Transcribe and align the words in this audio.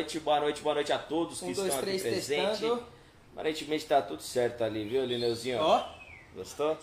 noite, 0.00 0.18
boa 0.20 0.40
noite, 0.40 0.62
boa 0.62 0.74
noite 0.74 0.92
a 0.92 0.98
todos 0.98 1.38
que 1.40 1.44
Um, 1.46 1.50
estão 1.50 1.64
dois, 1.64 1.76
aqui 1.76 1.84
três, 1.84 2.02
presentes. 2.02 2.50
testando. 2.60 2.82
Aparentemente 3.32 3.86
tá 3.86 4.00
tudo 4.02 4.22
certo 4.22 4.64
ali, 4.64 4.88
viu, 4.88 5.04
Lineuzinho? 5.04 5.58
Ó, 5.60 5.84
Gostou? 6.34 6.76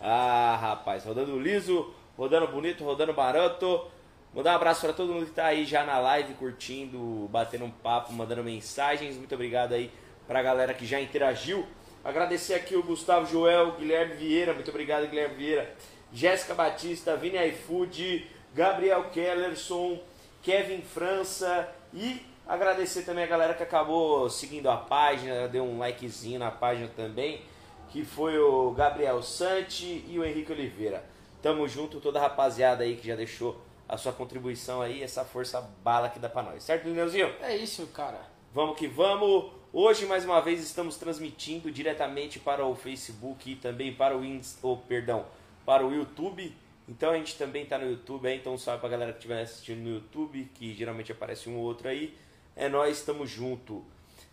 Ah, 0.00 0.56
rapaz, 0.60 1.04
rodando 1.04 1.38
liso, 1.38 1.92
rodando 2.16 2.48
bonito, 2.48 2.82
rodando 2.82 3.12
barato. 3.12 3.86
Mandar 4.34 4.52
um 4.52 4.56
abraço 4.56 4.80
para 4.80 4.92
todo 4.92 5.12
mundo 5.12 5.26
que 5.26 5.32
tá 5.32 5.46
aí 5.46 5.64
já 5.64 5.84
na 5.84 5.98
live, 5.98 6.34
curtindo, 6.34 7.28
batendo 7.30 7.64
um 7.66 7.70
papo, 7.70 8.12
mandando 8.12 8.42
mensagens. 8.42 9.16
Muito 9.16 9.34
obrigado 9.34 9.74
aí 9.74 9.90
pra 10.26 10.42
galera 10.42 10.72
que 10.74 10.86
já 10.86 11.00
interagiu. 11.00 11.66
Agradecer 12.02 12.54
aqui 12.54 12.74
o 12.76 12.82
Gustavo 12.82 13.26
Joel, 13.30 13.72
Guilherme 13.72 14.14
Vieira, 14.14 14.52
muito 14.52 14.70
obrigado, 14.70 15.06
Guilherme 15.06 15.36
Vieira. 15.36 15.74
Jéssica 16.12 16.54
Batista, 16.54 17.16
Vini 17.16 17.38
iFood, 17.48 18.26
Gabriel 18.54 19.04
Kellerson, 19.10 19.98
Kevin 20.42 20.82
França 20.82 21.68
e 21.92 22.20
agradecer 22.46 23.02
também 23.02 23.24
a 23.24 23.26
galera 23.26 23.54
que 23.54 23.62
acabou 23.62 24.28
seguindo 24.28 24.68
a 24.68 24.76
página, 24.76 25.48
deu 25.48 25.64
um 25.64 25.78
likezinho 25.78 26.38
na 26.38 26.50
página 26.50 26.88
também, 26.88 27.42
que 27.90 28.04
foi 28.04 28.38
o 28.38 28.70
Gabriel 28.72 29.22
Santi 29.22 30.04
e 30.08 30.18
o 30.18 30.24
Henrique 30.24 30.52
Oliveira. 30.52 31.04
Tamo 31.42 31.68
junto, 31.68 32.00
toda 32.00 32.18
a 32.18 32.22
rapaziada 32.22 32.84
aí 32.84 32.96
que 32.96 33.06
já 33.06 33.14
deixou 33.14 33.60
a 33.88 33.96
sua 33.96 34.12
contribuição 34.12 34.80
aí, 34.80 35.02
essa 35.02 35.24
força 35.24 35.60
bala 35.82 36.08
que 36.08 36.18
dá 36.18 36.28
pra 36.28 36.42
nós. 36.42 36.62
Certo, 36.62 36.84
Lineuzinho? 36.84 37.32
é 37.42 37.56
isso, 37.56 37.86
cara. 37.88 38.20
Vamos 38.52 38.78
que 38.78 38.86
vamos. 38.86 39.52
Hoje, 39.72 40.06
mais 40.06 40.24
uma 40.24 40.40
vez, 40.40 40.62
estamos 40.62 40.96
transmitindo 40.96 41.70
diretamente 41.70 42.38
para 42.38 42.64
o 42.64 42.74
Facebook 42.74 43.50
e 43.50 43.56
também 43.56 43.92
para 43.92 44.16
o 44.16 44.24
Inst... 44.24 44.58
oh, 44.62 44.76
perdão, 44.76 45.26
para 45.66 45.84
o 45.84 45.92
YouTube. 45.92 46.54
Então 46.88 47.10
a 47.10 47.16
gente 47.16 47.36
também 47.36 47.64
está 47.64 47.78
no 47.78 47.90
YouTube 47.90 48.28
aí, 48.28 48.36
então 48.36 48.56
salve 48.56 48.80
pra 48.80 48.88
galera 48.88 49.12
que 49.12 49.18
estiver 49.18 49.42
assistindo 49.42 49.80
no 49.80 49.90
YouTube, 49.94 50.50
que 50.54 50.74
geralmente 50.74 51.10
aparece 51.10 51.48
um 51.48 51.56
ou 51.56 51.64
outro 51.64 51.88
aí. 51.88 52.14
É 52.56 52.68
nós, 52.68 52.98
estamos 52.98 53.28
junto. 53.30 53.84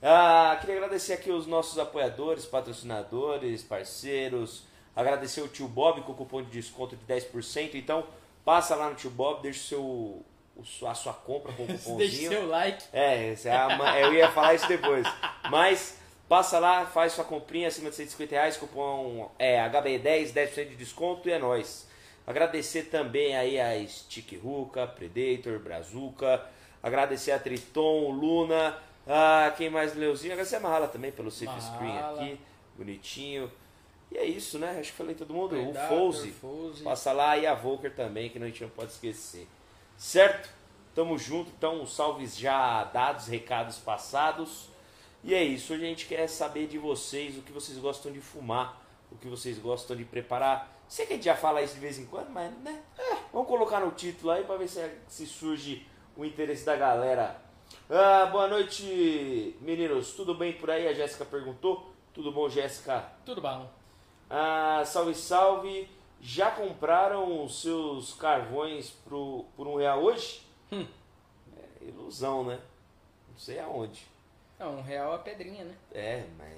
Ah, 0.01 0.57
queria 0.59 0.75
agradecer 0.77 1.13
aqui 1.13 1.31
os 1.31 1.45
nossos 1.47 1.77
apoiadores, 1.77 2.45
patrocinadores, 2.45 3.63
parceiros. 3.63 4.63
Agradecer 4.95 5.41
o 5.41 5.47
tio 5.47 5.67
Bob 5.67 6.01
com 6.01 6.11
o 6.11 6.15
cupom 6.15 6.41
de 6.41 6.49
desconto 6.49 6.95
de 6.95 7.05
10%. 7.05 7.75
Então, 7.75 8.05
passa 8.43 8.75
lá 8.75 8.89
no 8.89 8.95
tio 8.95 9.09
Bob, 9.09 9.41
deixa 9.41 9.59
o 9.59 9.63
seu, 9.63 9.81
o 10.83 10.87
a 10.87 10.93
sua 10.93 11.13
compra 11.13 11.53
com 11.53 11.63
o 11.63 11.65
Deixe 11.67 11.83
cupomzinho. 11.85 12.29
seu 12.31 12.47
like. 12.47 12.83
É, 12.91 13.33
é 13.45 13.75
ma- 13.77 13.99
eu 13.99 14.13
ia 14.13 14.29
falar 14.31 14.53
isso 14.55 14.67
depois. 14.67 15.05
Mas 15.49 15.97
passa 16.27 16.59
lá, 16.59 16.85
faz 16.85 17.13
sua 17.13 17.23
comprinha 17.23 17.67
acima 17.67 17.89
de 17.89 17.95
150 17.95 18.31
reais, 18.35 18.57
cupom 18.57 19.29
é, 19.39 19.57
HB10, 19.69 20.33
10% 20.33 20.69
de 20.69 20.75
desconto 20.75 21.27
e 21.29 21.31
é 21.31 21.39
nóis. 21.39 21.87
Agradecer 22.25 22.83
também 22.83 23.35
aí 23.35 23.59
a 23.59 23.87
Stick 23.87 24.37
Ruka, 24.41 24.85
Predator, 24.87 25.59
Brazuca. 25.59 26.43
Agradecer 26.81 27.31
a 27.31 27.39
Triton, 27.39 28.09
Luna. 28.11 28.77
Ah, 29.07 29.53
quem 29.57 29.69
mais, 29.69 29.95
Leozinho? 29.95 30.33
Agradecer 30.33 30.57
a 30.57 30.59
Mahala 30.59 30.87
também 30.87 31.11
pelo 31.11 31.31
safe 31.31 31.61
screen 31.61 31.93
Mahala. 31.93 32.21
aqui. 32.21 32.39
Bonitinho. 32.77 33.51
E 34.11 34.17
é 34.17 34.25
isso, 34.25 34.59
né? 34.59 34.77
Acho 34.79 34.91
que 34.91 34.97
falei 34.97 35.15
todo 35.15 35.33
mundo. 35.33 35.55
o 35.55 35.73
Fouzi. 35.87 36.31
Fouzi. 36.31 36.83
Passa 36.83 37.11
lá 37.13 37.37
e 37.37 37.47
a 37.47 37.53
Volker 37.53 37.93
também, 37.95 38.29
que 38.29 38.37
a 38.37 38.45
gente 38.45 38.61
não 38.63 38.69
pode 38.69 38.91
esquecer. 38.91 39.47
Certo? 39.97 40.49
Tamo 40.93 41.17
junto, 41.17 41.51
então, 41.57 41.85
salves 41.85 42.37
já 42.37 42.83
dados, 42.83 43.27
recados 43.27 43.77
passados. 43.77 44.69
E 45.23 45.33
é 45.33 45.43
isso, 45.43 45.73
hoje 45.73 45.85
a 45.85 45.87
gente 45.87 46.05
quer 46.07 46.27
saber 46.27 46.67
de 46.67 46.77
vocês 46.77 47.37
o 47.37 47.41
que 47.41 47.51
vocês 47.51 47.77
gostam 47.77 48.11
de 48.11 48.19
fumar, 48.19 48.81
o 49.11 49.15
que 49.15 49.27
vocês 49.27 49.57
gostam 49.59 49.95
de 49.95 50.03
preparar. 50.03 50.75
Sei 50.89 51.05
que 51.05 51.13
a 51.13 51.15
gente 51.15 51.25
já 51.25 51.35
fala 51.35 51.61
isso 51.61 51.75
de 51.75 51.79
vez 51.79 51.97
em 51.97 52.05
quando, 52.05 52.29
mas 52.31 52.51
né? 52.57 52.81
É, 52.97 53.15
vamos 53.31 53.47
colocar 53.47 53.79
no 53.79 53.91
título 53.91 54.31
aí 54.31 54.43
pra 54.43 54.57
ver 54.57 54.67
se, 54.67 54.83
se 55.07 55.25
surge 55.25 55.87
o 56.15 56.25
interesse 56.25 56.65
da 56.65 56.75
galera. 56.75 57.39
Ah, 57.89 58.25
boa 58.27 58.47
noite, 58.47 59.55
meninos. 59.61 60.13
Tudo 60.13 60.35
bem 60.35 60.53
por 60.53 60.69
aí? 60.69 60.87
A 60.87 60.93
Jéssica 60.93 61.25
perguntou. 61.25 61.91
Tudo 62.13 62.31
bom, 62.31 62.49
Jéssica? 62.49 63.05
Tudo 63.25 63.41
bom. 63.41 63.69
Ah, 64.29 64.83
salve, 64.85 65.13
salve. 65.15 65.89
Já 66.19 66.51
compraram 66.51 67.43
os 67.43 67.61
seus 67.61 68.13
carvões 68.13 68.89
pro, 68.91 69.45
por 69.55 69.65
um 69.67 69.77
real 69.77 70.03
hoje? 70.03 70.45
Hum. 70.71 70.85
É 71.57 71.85
ilusão, 71.85 72.43
né? 72.43 72.59
Não 73.29 73.37
sei 73.37 73.59
aonde. 73.59 74.05
Não, 74.59 74.77
um 74.77 74.81
real 74.81 75.15
é 75.15 75.17
pedrinha, 75.17 75.63
né? 75.63 75.75
É, 75.91 76.25
mas 76.37 76.53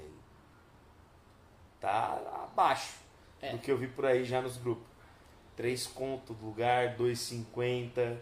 tá 1.79 2.19
abaixo 2.43 2.95
É. 3.41 3.51
do 3.51 3.59
que 3.59 3.71
eu 3.71 3.77
vi 3.77 3.87
por 3.87 4.05
aí 4.05 4.25
já 4.25 4.41
nos 4.41 4.57
grupos. 4.57 4.85
3 5.55 5.85
conto 5.87 6.33
do 6.33 6.45
lugar, 6.47 6.97
2,50. 6.97 8.17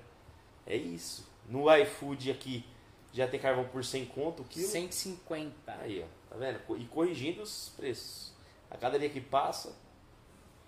É 0.72 0.78
isso. 0.78 1.28
No 1.50 1.66
iFood 1.76 2.32
aqui 2.32 2.66
já 3.12 3.28
tem 3.28 3.38
carvão 3.38 3.66
por 3.66 3.84
100 3.84 4.06
conto 4.06 4.42
o 4.42 4.46
quilo. 4.46 4.66
150. 4.66 5.54
Aí, 5.82 6.02
ó, 6.02 6.30
tá 6.30 6.38
vendo? 6.38 6.62
E 6.78 6.86
corrigindo 6.86 7.42
os 7.42 7.74
preços. 7.76 8.32
A 8.70 8.78
cada 8.78 8.98
dia 8.98 9.09
que 9.09 9.20
passa, 9.20 9.76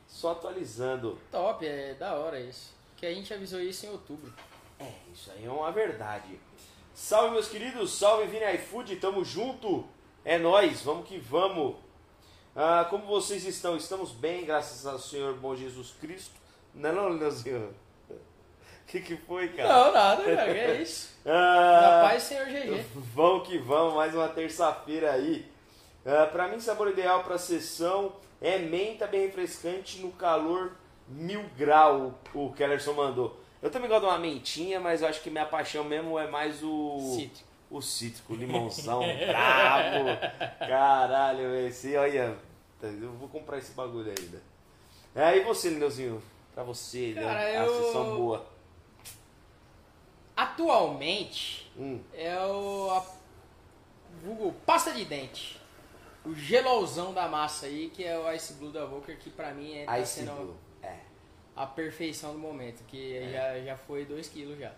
só 0.06 0.34
atualizando. 0.34 1.18
Top, 1.32 1.66
é 1.66 1.94
da 1.94 2.16
hora 2.16 2.38
isso. 2.38 2.74
Que 2.98 3.06
a 3.06 3.14
gente 3.14 3.34
avisou 3.34 3.62
isso 3.62 3.86
em 3.86 3.90
outubro. 3.90 4.34
É, 4.78 4.92
isso 5.14 5.32
aí 5.32 5.46
é 5.46 5.50
uma 5.50 5.72
verdade. 5.72 6.38
Salve, 6.94 7.32
meus 7.32 7.48
queridos. 7.48 7.94
Salve, 7.94 8.28
Vini 8.28 8.56
iFood. 8.56 8.98
Tamo 8.98 9.24
junto. 9.24 9.88
É 10.26 10.38
nóis. 10.38 10.82
Vamos 10.82 11.08
que 11.08 11.18
vamos. 11.18 11.78
Ah, 12.54 12.86
como 12.90 13.06
vocês 13.06 13.46
estão? 13.46 13.78
Estamos 13.78 14.12
bem, 14.12 14.44
graças 14.44 14.86
ao 14.86 15.00
Senhor 15.00 15.34
bom 15.36 15.56
Jesus 15.56 15.92
Cristo. 16.02 16.36
Não 16.76 16.90
é 16.90 16.92
não, 16.92 17.08
Leozinho? 17.08 17.74
O 18.94 18.96
que, 18.96 19.02
que 19.02 19.18
foi, 19.18 19.48
cara? 19.48 19.70
Não, 19.70 19.92
nada, 19.92 20.22
é 20.24 20.80
isso. 20.82 21.12
Ah, 21.26 21.80
Da 22.02 22.10
paz, 22.10 22.24
senhor 22.24 22.46
GG. 22.48 22.86
Vamos 23.16 23.48
que 23.48 23.58
vamos, 23.58 23.94
mais 23.96 24.14
uma 24.14 24.28
terça-feira 24.28 25.14
aí. 25.14 25.50
Ah, 26.06 26.28
pra 26.30 26.50
mim, 26.50 26.60
sabor 26.60 26.90
ideal 26.90 27.24
pra 27.24 27.38
sessão 27.38 28.12
é 28.42 28.60
menta 28.60 29.08
bem 29.08 29.22
refrescante 29.22 30.00
no 30.02 30.12
calor 30.12 30.74
mil 31.08 31.44
grau, 31.58 32.14
o 32.36 32.52
Kellerson 32.52 32.92
mandou. 32.94 33.40
Eu 33.62 33.72
também 33.72 33.88
gosto 33.88 34.02
de 34.02 34.08
uma 34.08 34.20
mentinha, 34.20 34.82
mas 34.82 35.02
eu 35.02 35.08
acho 35.08 35.22
que 35.22 35.30
minha 35.30 35.46
paixão 35.46 35.86
mesmo 35.86 36.20
é 36.20 36.28
mais 36.28 36.62
o... 36.62 37.16
Cítrico. 37.18 37.48
O 37.72 37.82
cítrico, 37.82 38.36
limãozão, 38.36 39.00
brabo. 39.00 40.10
Caralho, 40.60 41.56
esse, 41.66 41.96
olha, 41.96 42.36
eu 42.84 43.12
vou 43.14 43.30
comprar 43.30 43.58
esse 43.58 43.72
bagulho 43.72 44.10
ainda. 44.16 44.42
É, 45.16 45.38
e 45.38 45.40
você, 45.42 45.70
Lineuzinho? 45.70 46.22
Pra 46.54 46.64
você, 46.64 47.14
Cara, 47.16 47.34
né? 47.34 47.58
a 47.60 47.66
eu- 47.66 47.84
sessão 47.86 48.16
boa. 48.18 48.46
Atualmente 50.36 51.72
Hum, 51.78 52.00
é 52.14 52.36
o 52.46 52.92
a, 52.92 53.06
vulgo 54.22 54.54
pasta 54.66 54.92
de 54.92 55.06
dente. 55.06 55.60
O 56.26 56.34
gelosão 56.34 57.14
da 57.14 57.28
massa 57.28 57.66
aí, 57.66 57.90
que 57.90 58.04
é 58.04 58.18
o 58.18 58.32
Ice 58.34 58.54
Blue 58.54 58.72
da 58.72 58.86
Volker, 58.86 59.18
que 59.18 59.30
pra 59.30 59.54
mim 59.54 59.76
é, 59.78 59.86
tá 59.86 60.00
Ice 60.00 60.20
sendo 60.20 60.34
Blue. 60.36 60.56
É. 60.82 60.98
a 61.56 61.66
perfeição 61.66 62.32
do 62.34 62.40
momento, 62.40 62.84
que 62.86 63.30
já, 63.32 63.60
já 63.60 63.76
foi 63.78 64.06
2 64.06 64.28
quilos 64.30 64.58
já. 64.60 64.72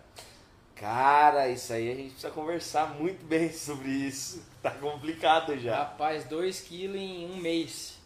Cara, 0.74 1.48
isso 1.48 1.72
aí 1.72 1.90
a 1.90 1.94
gente 1.94 2.10
precisa 2.10 2.30
conversar 2.32 2.94
muito 2.94 3.24
bem 3.24 3.50
sobre 3.52 3.88
isso. 3.88 4.42
Tá 4.62 4.70
complicado 4.72 5.56
já. 5.58 5.76
Rapaz, 5.78 6.24
2 6.24 6.60
quilos 6.62 6.96
em 6.96 7.30
um 7.30 7.36
mês. 7.36 7.98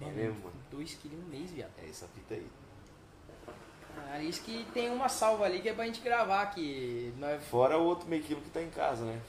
É 0.00 0.06
mesmo, 0.06 0.40
mano? 0.44 0.56
2 0.70 0.94
quilos 0.94 1.18
em 1.18 1.22
um 1.22 1.26
mês, 1.28 1.50
viado. 1.50 1.72
É 1.82 1.88
essa 1.88 2.06
fita 2.08 2.34
aí. 2.34 2.46
Ah, 4.08 4.22
isso 4.22 4.42
que 4.42 4.64
tem 4.72 4.90
uma 4.90 5.08
salva 5.08 5.44
ali 5.44 5.60
que 5.60 5.68
é 5.68 5.72
pra 5.72 5.84
gente 5.84 6.00
gravar, 6.00 6.46
que 6.46 7.12
nós... 7.18 7.42
Fora 7.44 7.78
o 7.78 7.84
outro 7.84 8.08
meio 8.08 8.22
quilo 8.22 8.40
que 8.40 8.50
tá 8.50 8.62
em 8.62 8.70
casa, 8.70 9.04
né? 9.04 9.20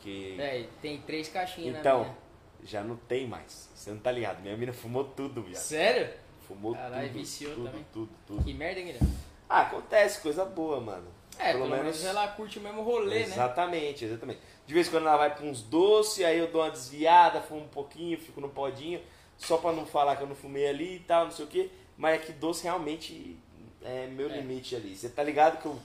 Que... 0.00 0.40
É, 0.40 0.66
tem 0.82 1.00
três 1.00 1.28
caixinhas 1.28 1.78
então, 1.78 2.14
já 2.62 2.82
não 2.82 2.96
tem 2.96 3.26
mais. 3.26 3.68
Você 3.74 3.90
não 3.90 3.98
tá 3.98 4.10
ligado. 4.10 4.40
Minha 4.40 4.56
mina 4.56 4.72
fumou 4.72 5.04
tudo, 5.04 5.42
viado. 5.42 5.60
Sério? 5.60 6.12
Fumou 6.46 6.74
Caralho, 6.74 7.08
tudo. 7.08 7.18
viciou 7.18 7.54
tudo, 7.54 7.66
também. 7.66 7.86
tudo, 7.92 8.10
tudo. 8.26 8.44
Que 8.44 8.54
merda, 8.54 8.80
hein, 8.80 8.86
Guilherme? 8.86 9.14
Ah, 9.48 9.62
acontece, 9.62 10.20
coisa 10.20 10.44
boa, 10.44 10.80
mano. 10.80 11.06
É, 11.38 11.52
pelo, 11.52 11.68
menos... 11.68 12.04
ela 12.04 12.28
curte 12.28 12.58
o 12.58 12.62
mesmo 12.62 12.82
rolê, 12.82 13.20
né? 13.20 13.22
Exatamente, 13.22 14.04
exatamente. 14.04 14.40
De 14.66 14.72
vez 14.72 14.86
em 14.86 14.90
quando 14.90 15.06
ela 15.06 15.16
vai 15.16 15.34
pra 15.34 15.44
uns 15.44 15.62
doces, 15.62 16.24
aí 16.24 16.38
eu 16.38 16.50
dou 16.50 16.62
uma 16.62 16.70
desviada, 16.70 17.40
fumo 17.40 17.62
um 17.62 17.68
pouquinho, 17.68 18.18
fico 18.18 18.40
no 18.40 18.48
podinho, 18.48 19.00
só 19.36 19.56
pra 19.56 19.72
não 19.72 19.84
falar 19.84 20.16
que 20.16 20.22
eu 20.22 20.26
não 20.26 20.34
fumei 20.34 20.66
ali 20.68 20.96
e 20.96 21.00
tal, 21.00 21.24
não 21.24 21.32
sei 21.32 21.44
o 21.44 21.48
que. 21.48 21.70
Mas 21.96 22.14
é 22.14 22.18
que 22.18 22.32
doce 22.32 22.64
realmente 22.64 23.36
é 23.84 24.06
meu 24.06 24.28
É. 24.30 24.38
limite 24.38 24.74
ali. 24.74 24.96
Você 24.96 25.08
tá 25.08 25.22
ligado 25.22 25.60
que 25.60 25.66
eu 25.66 25.78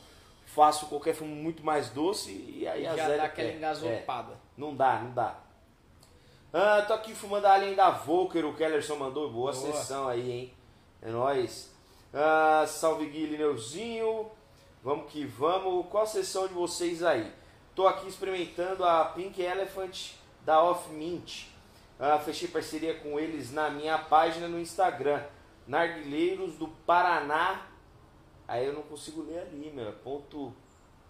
faço 0.47 0.87
qualquer 0.87 1.13
fumo 1.13 1.35
muito 1.35 1.63
mais 1.63 1.89
doce 1.89 2.31
e 2.31 2.67
aí 2.67 2.87
a 2.87 2.95
zero 2.95 3.17
dá 3.17 3.23
aquela 3.25 3.49
é, 3.49 3.51
é. 3.53 4.05
Não 4.57 4.75
dá, 4.75 4.99
não 4.99 5.11
dá. 5.13 5.35
Ah, 6.51 6.83
tô 6.87 6.93
aqui 6.93 7.13
fumando 7.13 7.45
a 7.45 7.53
além 7.53 7.75
da 7.75 7.91
Volker, 7.91 8.43
o 8.45 8.55
Kellerson 8.55 8.95
mandou. 8.95 9.29
Boa, 9.29 9.51
Boa. 9.51 9.73
sessão 9.73 10.07
aí, 10.07 10.31
hein? 10.31 10.53
É 11.01 11.11
nóis. 11.11 11.71
Ah, 12.11 12.65
salve 12.67 13.05
Gui 13.05 13.27
Lineuzinho. 13.27 14.31
Vamos 14.83 15.11
que 15.11 15.25
vamos. 15.25 15.85
Qual 15.89 16.03
a 16.03 16.07
sessão 16.07 16.47
de 16.47 16.53
vocês 16.53 17.03
aí? 17.03 17.31
Tô 17.75 17.87
aqui 17.87 18.07
experimentando 18.07 18.83
a 18.83 19.05
Pink 19.05 19.39
Elephant 19.41 20.13
da 20.43 20.63
Off 20.63 20.89
Mint. 20.91 21.45
Ah, 21.99 22.17
fechei 22.17 22.47
parceria 22.47 22.95
com 22.95 23.19
eles 23.19 23.51
na 23.51 23.69
minha 23.69 23.97
página 23.97 24.47
no 24.47 24.59
Instagram. 24.59 25.21
Narguilheiros 25.67 26.55
do 26.55 26.67
Paraná. 26.67 27.67
Aí 28.49 28.65
eu 28.65 28.73
não 28.73 28.81
consigo 28.81 29.21
ler 29.21 29.39
ali, 29.41 29.71
meu. 29.73 29.87
É 29.87 29.91
ponto 29.91 30.51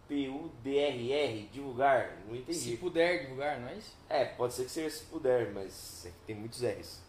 P-U-D-R-R, 0.08 1.50
divulgar? 1.52 2.18
Não 2.28 2.36
entendi. 2.36 2.58
Se 2.58 2.78
puder 2.78 3.22
divulgar, 3.22 3.60
não 3.60 3.70
é 3.70 3.76
isso? 3.76 3.96
É, 4.10 4.26
pode 4.26 4.54
ser 4.54 4.66
que 4.66 4.72
seja 4.72 4.90
se 4.90 5.06
puder, 5.06 5.52
mas 5.54 6.06
é 6.06 6.12
tem 6.28 6.36
muitos 6.36 6.62
R's. 6.62 7.02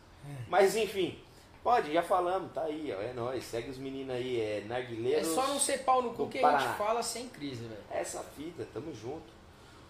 Mas 0.48 0.76
enfim, 0.76 1.18
pode, 1.64 1.92
já 1.92 2.02
falamos, 2.02 2.52
tá 2.52 2.62
aí, 2.64 2.94
ó, 2.96 3.00
é 3.00 3.12
nóis. 3.12 3.42
Segue 3.44 3.70
os 3.70 3.78
meninos 3.78 4.14
aí, 4.14 4.40
é 4.40 4.58
É 4.58 4.64
narguileiros. 4.66 5.28
só 5.28 5.46
não 5.48 5.58
ser 5.58 5.78
pau 5.78 6.02
no 6.02 6.12
cu 6.14 6.28
que 6.28 6.38
a 6.38 6.58
gente 6.58 6.76
fala 6.76 7.02
sem 7.02 7.28
crise, 7.28 7.64
velho. 7.64 7.80
Essa 7.90 8.22
fita, 8.22 8.66
tamo 8.72 8.94
junto. 8.94 9.40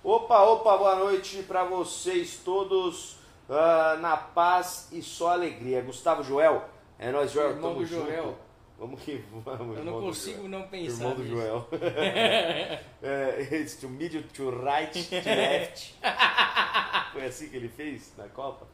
Opa, 0.02 0.40
opa, 0.44 0.78
boa 0.78 0.96
noite 0.96 1.42
pra 1.42 1.64
vocês 1.64 2.40
todos. 2.44 3.16
ah, 3.48 3.98
na 4.00 4.16
paz 4.16 4.88
e 4.92 5.02
só 5.02 5.30
alegria. 5.32 5.82
Gustavo 5.82 6.22
Joel, 6.22 6.64
é 6.98 7.10
nóis, 7.10 7.32
Joel, 7.32 7.50
Irmão 7.50 7.74
tamo 7.74 7.84
junto. 7.84 8.06
Joel. 8.06 8.38
Vamos 8.80 9.02
que 9.02 9.22
vamos, 9.44 9.76
Eu 9.76 9.84
não 9.84 10.00
consigo 10.00 10.48
não 10.48 10.62
pensar 10.62 11.02
Irmão 11.02 11.14
do 11.14 11.22
nisso. 11.22 11.36
Joel. 11.36 11.68
é, 13.02 13.48
it's 13.52 13.74
to 13.74 13.90
medium, 13.90 14.22
to 14.32 14.48
right, 14.48 14.90
to 14.90 15.14
left. 15.28 15.94
Foi 17.12 17.26
assim 17.26 17.50
que 17.50 17.56
ele 17.58 17.68
fez 17.68 18.14
na 18.16 18.26
Copa? 18.28 18.66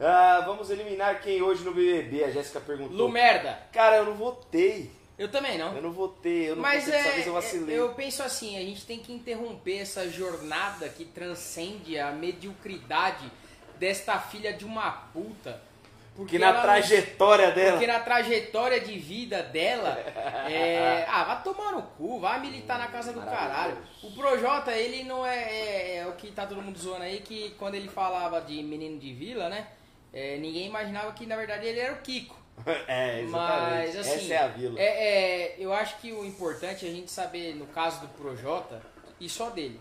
Ah, 0.00 0.42
vamos 0.46 0.70
eliminar 0.70 1.20
quem 1.20 1.42
hoje 1.42 1.62
no 1.64 1.74
BBB? 1.74 2.24
A 2.24 2.30
Jéssica 2.30 2.60
perguntou. 2.60 2.96
Lu 2.96 3.10
merda. 3.10 3.60
Cara, 3.72 3.96
eu 3.96 4.06
não 4.06 4.14
votei. 4.14 4.90
Eu 5.18 5.30
também 5.30 5.58
não. 5.58 5.76
Eu 5.76 5.82
não 5.82 5.92
votei. 5.92 6.48
Eu 6.48 6.56
não 6.56 6.62
Mas 6.62 6.86
votei, 6.86 6.98
é, 6.98 7.12
vez 7.12 7.26
eu 7.26 7.32
vacilei. 7.34 7.78
eu 7.78 7.94
penso 7.94 8.22
assim, 8.22 8.56
a 8.56 8.60
gente 8.60 8.86
tem 8.86 9.00
que 9.00 9.12
interromper 9.12 9.80
essa 9.80 10.08
jornada 10.08 10.88
que 10.88 11.04
transcende 11.04 11.98
a 11.98 12.10
mediocridade 12.10 13.30
desta 13.78 14.18
filha 14.18 14.54
de 14.54 14.64
uma 14.64 14.90
puta. 14.90 15.60
Porque 16.16 16.32
Que 16.32 16.38
na 16.38 16.46
ela 16.48 16.56
não- 16.56 16.62
trajetória 16.62 17.50
dela. 17.52 17.72
Porque 17.72 17.86
na 17.86 18.00
trajetória 18.00 18.80
de 18.80 18.98
vida 18.98 19.42
dela, 19.42 19.90
é, 20.50 21.04
ah, 21.08 21.24
vai 21.24 21.42
tomar 21.42 21.72
no 21.72 21.82
cu, 21.82 22.18
vai 22.18 22.40
militar 22.40 22.78
na 22.78 22.86
casa 22.88 23.12
do 23.12 23.20
caralho. 23.20 23.76
O 24.02 24.10
Projota, 24.12 24.72
ele 24.72 25.04
não 25.04 25.26
é, 25.26 25.36
é- 25.44 25.96
é 25.98 26.06
o 26.06 26.12
que 26.14 26.32
tá 26.32 26.46
todo 26.46 26.62
mundo 26.62 26.78
zoando 26.78 27.02
aí, 27.02 27.20
que 27.20 27.50
quando 27.58 27.74
ele 27.74 27.88
falava 27.88 28.40
de 28.40 28.62
menino 28.62 28.98
de 28.98 29.12
vila, 29.12 29.48
né? 29.48 29.66
é, 30.12 30.38
ninguém 30.38 30.66
imaginava 30.66 31.12
que 31.12 31.26
na 31.26 31.36
verdade 31.36 31.66
ele 31.66 31.78
era 31.78 31.92
o 31.92 31.98
Kiko. 31.98 32.34
É, 32.88 33.20
exatamente. 33.20 33.70
Mas 33.70 33.96
assim, 33.98 34.24
Essa 34.24 34.34
é 34.34 34.38
a 34.38 34.46
vila. 34.48 34.80
é- 34.80 34.84
é, 34.84 35.56
eu 35.58 35.74
acho 35.74 35.98
que 35.98 36.10
o 36.10 36.24
importante 36.24 36.86
é 36.86 36.88
a 36.88 36.92
gente 36.92 37.10
saber, 37.10 37.54
no 37.54 37.66
caso 37.66 38.00
do 38.00 38.08
Projota, 38.08 38.80
e 39.20 39.28
só 39.28 39.50
dele, 39.50 39.78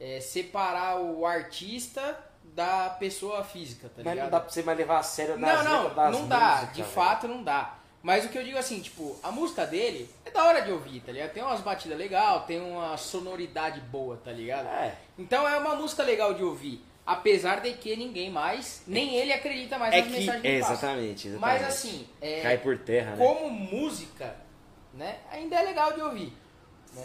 é 0.00 0.18
separar 0.20 0.98
o 0.98 1.26
artista 1.26 2.18
da 2.56 2.88
pessoa 2.98 3.44
física, 3.44 3.88
tá 3.88 4.02
Mas 4.02 4.06
ligado? 4.14 4.24
não 4.24 4.30
dá 4.30 4.40
pra 4.40 4.48
você 4.50 4.62
mais 4.62 4.78
levar 4.78 4.98
a 4.98 5.02
sério 5.02 5.36
Não, 5.36 5.46
nas 5.46 5.62
não, 5.64 5.72
letras 5.84 5.94
das 5.96 6.12
não 6.12 6.26
dá. 6.26 6.38
músicas, 6.52 6.74
de 6.74 6.82
velho. 6.82 6.94
fato, 6.94 7.28
não 7.28 7.42
dá. 7.44 7.74
Mas 8.02 8.24
o 8.24 8.28
que 8.30 8.38
eu 8.38 8.44
digo 8.44 8.56
assim, 8.56 8.80
tipo, 8.80 9.18
a 9.22 9.30
música 9.30 9.66
dele 9.66 10.08
é 10.24 10.30
da 10.30 10.44
hora 10.44 10.62
de 10.62 10.70
ouvir, 10.72 11.00
tá 11.00 11.12
ligado? 11.12 11.32
Tem 11.32 11.42
umas 11.42 11.60
batidas 11.60 11.98
legal, 11.98 12.40
tem 12.46 12.60
uma 12.60 12.96
sonoridade 12.96 13.80
boa, 13.80 14.16
tá 14.24 14.32
ligado? 14.32 14.66
É. 14.68 14.94
Então 15.18 15.46
é 15.46 15.56
uma 15.58 15.74
música 15.74 16.02
legal 16.02 16.32
de 16.34 16.42
ouvir. 16.42 16.82
Apesar 17.04 17.60
de 17.60 17.72
que 17.74 17.94
ninguém 17.94 18.30
mais, 18.30 18.82
nem 18.86 19.14
ele 19.16 19.32
acredita 19.32 19.78
mais 19.78 19.92
É 19.94 19.98
nas 19.98 20.06
que. 20.06 20.12
mensagens 20.18 20.42
que 20.42 20.48
É, 20.48 20.56
exatamente, 20.56 21.28
exatamente. 21.28 21.40
Mas 21.60 21.64
assim, 21.68 22.08
é, 22.20 22.40
Cai 22.40 22.58
por 22.58 22.78
terra, 22.78 23.14
né? 23.16 23.24
como 23.24 23.50
música, 23.50 24.34
né, 24.94 25.18
ainda 25.30 25.56
é 25.56 25.62
legal 25.62 25.92
de 25.92 26.00
ouvir. 26.00 26.32
Né? 26.94 27.04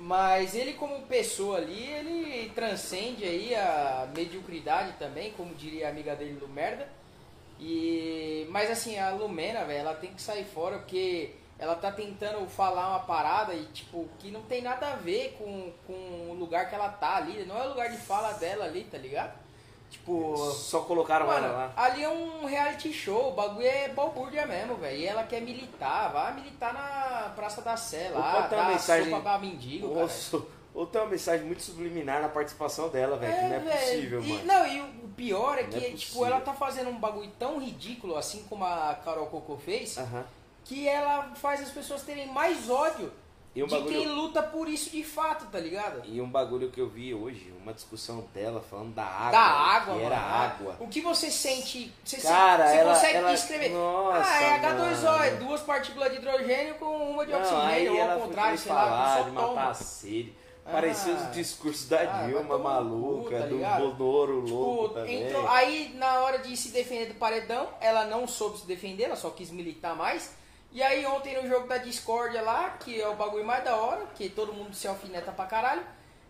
Mas 0.00 0.54
ele 0.54 0.74
como 0.74 1.02
pessoa 1.02 1.56
ali, 1.58 1.84
ele 1.84 2.50
transcende 2.54 3.24
aí 3.24 3.52
a 3.54 4.08
mediocridade 4.14 4.92
também, 4.96 5.32
como 5.32 5.54
diria 5.54 5.88
a 5.88 5.90
amiga 5.90 6.14
dele, 6.14 6.38
Lumerda. 6.40 6.88
E, 7.58 8.46
mas 8.50 8.70
assim, 8.70 8.96
a 8.96 9.10
Lumena, 9.10 9.64
velho, 9.64 9.80
ela 9.80 9.94
tem 9.94 10.14
que 10.14 10.22
sair 10.22 10.44
fora 10.44 10.78
porque 10.78 11.34
ela 11.58 11.74
tá 11.74 11.90
tentando 11.90 12.48
falar 12.48 12.90
uma 12.90 13.00
parada 13.00 13.52
e 13.52 13.64
tipo, 13.66 14.08
que 14.20 14.30
não 14.30 14.42
tem 14.42 14.62
nada 14.62 14.92
a 14.92 14.96
ver 14.96 15.34
com, 15.36 15.72
com 15.84 16.30
o 16.30 16.34
lugar 16.34 16.68
que 16.68 16.76
ela 16.76 16.90
tá 16.90 17.16
ali. 17.16 17.44
Não 17.44 17.58
é 17.58 17.66
o 17.66 17.70
lugar 17.70 17.90
de 17.90 17.96
fala 17.96 18.34
dela 18.34 18.66
ali, 18.66 18.84
tá 18.84 18.96
ligado? 18.96 19.36
Tipo, 19.90 20.36
Só 20.52 20.80
colocaram 20.80 21.26
Mano, 21.26 21.46
ela 21.46 21.56
lá. 21.56 21.72
ali 21.76 22.02
é 22.02 22.08
um 22.08 22.44
reality 22.44 22.92
show, 22.92 23.28
o 23.30 23.32
bagulho 23.32 23.66
é 23.66 23.88
balbúrdia 23.88 24.46
mesmo, 24.46 24.74
velho. 24.76 24.98
E 24.98 25.06
ela 25.06 25.24
quer 25.24 25.40
militar, 25.40 26.12
vai 26.12 26.34
militar 26.34 26.74
na 26.74 27.30
Praça 27.34 27.62
da 27.62 27.76
Sé 27.76 28.10
lá, 28.10 28.46
dar 28.48 28.68
mensagem- 28.68 29.10
sopa 29.10 29.22
pra 29.22 29.38
mendigo, 29.38 29.94
cara. 29.94 30.08
Ou, 30.74 30.86
tem 30.86 31.00
uma 31.00 31.10
mensagem 31.10 31.44
muito 31.46 31.62
subliminar 31.62 32.20
na 32.22 32.28
participação 32.28 32.88
dela, 32.90 33.16
velho. 33.16 33.34
que 33.34 33.40
não 33.42 33.54
é 33.54 33.58
velho. 33.58 33.78
possível, 33.80 34.22
e, 34.22 34.28
mano. 34.32 34.44
Não, 34.44 34.66
e 34.66 34.80
o 34.80 35.08
pior 35.16 35.58
é 35.58 35.62
Não 35.62 35.70
que, 35.70 35.84
é 35.86 35.90
tipo, 35.92 36.24
ela 36.24 36.40
tá 36.40 36.52
fazendo 36.52 36.90
um 36.90 36.98
bagulho 36.98 37.30
tão 37.38 37.58
ridículo, 37.58 38.14
assim 38.16 38.44
como 38.48 38.64
a 38.64 38.94
Carol 39.04 39.26
Coco 39.26 39.56
fez, 39.56 39.96
Aham. 39.98 40.24
que 40.64 40.86
ela 40.86 41.32
faz 41.34 41.62
as 41.62 41.70
pessoas 41.70 42.02
terem 42.02 42.26
mais 42.28 42.68
ódio 42.70 43.10
E 43.58 43.62
um 43.62 43.66
de 43.66 43.74
bagulho- 43.74 43.98
quem 44.00 44.08
luta 44.08 44.42
por 44.42 44.68
isso 44.68 44.90
de 44.90 45.02
fato, 45.02 45.46
tá 45.46 45.58
ligado? 45.58 46.02
E 46.04 46.20
um 46.20 46.28
bagulho 46.30 46.70
que 46.70 46.80
eu 46.80 46.88
vi 46.88 47.12
hoje, 47.12 47.52
uma 47.60 47.72
discussão 47.74 48.24
dela 48.32 48.60
falando 48.60 48.94
da 48.94 49.04
água. 49.04 49.30
da 49.32 49.40
água, 49.40 49.94
que 49.94 50.00
mano. 50.02 50.04
era 50.14 50.18
água. 50.18 50.76
O 50.80 50.88
que 50.88 51.00
você 51.00 51.30
sente. 51.30 51.92
Você, 52.04 52.18
Cara, 52.18 52.68
você 52.68 52.76
ela- 52.76 52.94
consegue 52.94 53.16
ela- 53.18 53.34
escrever. 53.34 53.70
Nossa, 53.70 54.30
ah, 54.30 54.42
é 54.42 54.50
H2O, 54.58 55.22
é 55.24 55.30
duas 55.32 55.60
partículas 55.62 56.10
de 56.12 56.18
hidrogênio 56.18 56.74
com 56.76 57.10
uma 57.10 57.26
de 57.26 57.32
oxigênio, 57.34 57.94
ou 57.96 58.10
ao 58.10 58.20
contrário, 58.20 58.58
sei 58.58 58.72
lá, 58.72 59.16
só 59.16 59.22
de 59.24 59.30
toma. 59.34 59.46
matar 59.54 59.70
a 59.70 59.74
sede. 59.74 60.34
Ah. 60.64 60.70
Parecia 60.70 61.14
os 61.14 61.32
discursos 61.32 61.88
da 61.88 61.98
Ah, 62.00 62.26
Dilma 62.26 62.56
cu, 62.58 62.62
maluca, 62.62 63.40
tá 63.40 63.46
do? 63.46 63.56
Bonoro 63.96 64.42
Tipo, 64.44 64.54
louco 64.54 64.94
também. 64.94 65.24
aí 65.48 65.92
na 65.96 66.20
hora 66.20 66.38
de 66.40 66.54
se 66.56 66.68
defender 66.68 67.06
do 67.06 67.14
paredão, 67.14 67.68
ela 67.80 68.04
não 68.04 68.28
soube 68.28 68.58
se 68.58 68.66
defender, 68.66 69.04
ela 69.04 69.16
só 69.16 69.30
quis 69.30 69.50
militar 69.50 69.96
mais. 69.96 70.36
E 70.70 70.82
aí 70.82 71.04
ontem 71.06 71.40
no 71.40 71.48
jogo 71.48 71.66
da 71.66 71.78
discórdia 71.78 72.42
lá, 72.42 72.70
que 72.70 73.00
é 73.00 73.08
o 73.08 73.16
bagulho 73.16 73.44
mais 73.44 73.64
da 73.64 73.76
hora, 73.76 74.06
que 74.14 74.28
todo 74.28 74.52
mundo 74.52 74.74
se 74.74 74.86
alfineta 74.86 75.32
pra 75.32 75.46
caralho, 75.46 75.82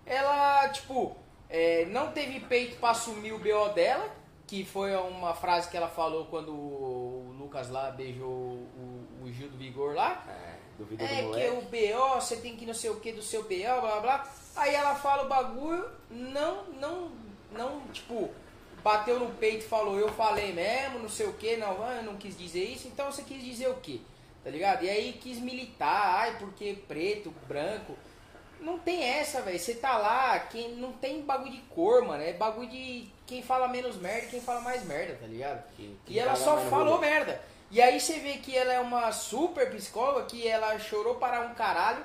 ela, 0.07 0.69
tipo, 0.69 1.17
é, 1.51 1.87
não 1.87 2.13
teve 2.13 2.41
peito 2.41 2.77
pra 2.77 2.91
assumir 2.91 3.33
o 3.33 3.39
BO 3.39 3.69
dela, 3.75 4.09
que 4.47 4.65
foi 4.65 4.95
uma 4.97 5.35
frase 5.35 5.69
que 5.69 5.77
ela 5.77 5.89
falou 5.89 6.27
quando 6.27 6.53
o 6.53 7.35
Lucas 7.39 7.69
lá 7.69 7.91
beijou 7.91 8.29
o, 8.29 9.07
o 9.23 9.33
Gil 9.33 9.51
do 9.51 9.59
Vigor 9.59 9.95
lá. 9.95 10.25
É, 10.29 10.55
duvida 10.79 11.05
do 11.05 11.13
É 11.13 11.23
que 11.23 11.51
o 11.51 11.63
BO, 11.63 12.15
você 12.15 12.37
tem 12.37 12.57
que 12.57 12.65
não 12.65 12.75
sei 12.75 12.91
o 12.91 13.01
que 13.01 13.13
do 13.13 13.23
seu 13.23 13.43
BO, 13.43 13.49
blá 13.49 13.81
blá 13.81 14.01
blá. 14.01 14.33
Aí 14.57 14.75
ela 14.75 14.95
fala 14.95 15.25
o 15.25 15.29
bagulho, 15.29 15.91
não, 16.11 16.65
não, 16.81 17.11
não, 17.53 17.81
tipo, 17.93 18.31
bateu 18.83 19.19
no 19.19 19.31
peito 19.35 19.65
e 19.65 19.69
falou, 19.69 19.99
eu 19.99 20.09
falei 20.09 20.53
mesmo, 20.53 21.01
não 21.01 21.09
sei 21.09 21.27
o 21.27 21.35
que, 21.35 21.57
não, 21.57 21.87
eu 21.91 22.03
não 22.03 22.17
quis 22.17 22.37
dizer 22.37 22.65
isso, 22.65 22.89
então 22.89 23.11
você 23.13 23.23
quis 23.23 23.43
dizer 23.43 23.69
o 23.69 23.75
que? 23.75 24.05
Tá 24.43 24.51
ligado? 24.51 24.85
E 24.85 24.91
aí 24.91 25.13
quis 25.21 25.39
militar, 25.39 26.21
ai, 26.21 26.39
porque 26.39 26.79
preto, 26.87 27.33
branco. 27.47 27.97
Não 28.61 28.79
tem 28.79 29.03
essa, 29.03 29.43
velho. 29.43 29.59
Você 29.59 29.75
tá 29.75 29.97
lá, 29.97 30.39
quem 30.41 30.75
não 30.77 30.93
tem 30.93 31.23
bagulho 31.23 31.53
de 31.53 31.61
cor, 31.63 32.05
mano. 32.05 32.23
É 32.23 32.33
bagulho 32.33 32.69
de 32.69 33.09
quem 33.27 33.43
fala 33.43 33.69
menos 33.69 33.97
merda 33.97 34.27
e 34.27 34.31
quem 34.31 34.41
fala 34.41 34.61
mais 34.61 34.85
merda, 34.85 35.15
tá 35.21 35.27
ligado? 35.27 35.63
E 36.07 36.19
ela 36.19 36.35
só 36.35 36.59
falou 36.59 36.99
merda. 36.99 37.41
E 37.71 37.83
aí 37.83 38.01
você 38.01 38.19
vê 38.19 38.35
que 38.35 38.57
ela 38.57 38.73
é 38.73 38.81
uma 38.81 39.13
super 39.13 39.71
psicóloga, 39.71 40.27
que 40.27 40.49
ela 40.49 40.79
chorou 40.79 41.17
para 41.17 41.41
um 41.43 41.55
caralho. 41.55 42.05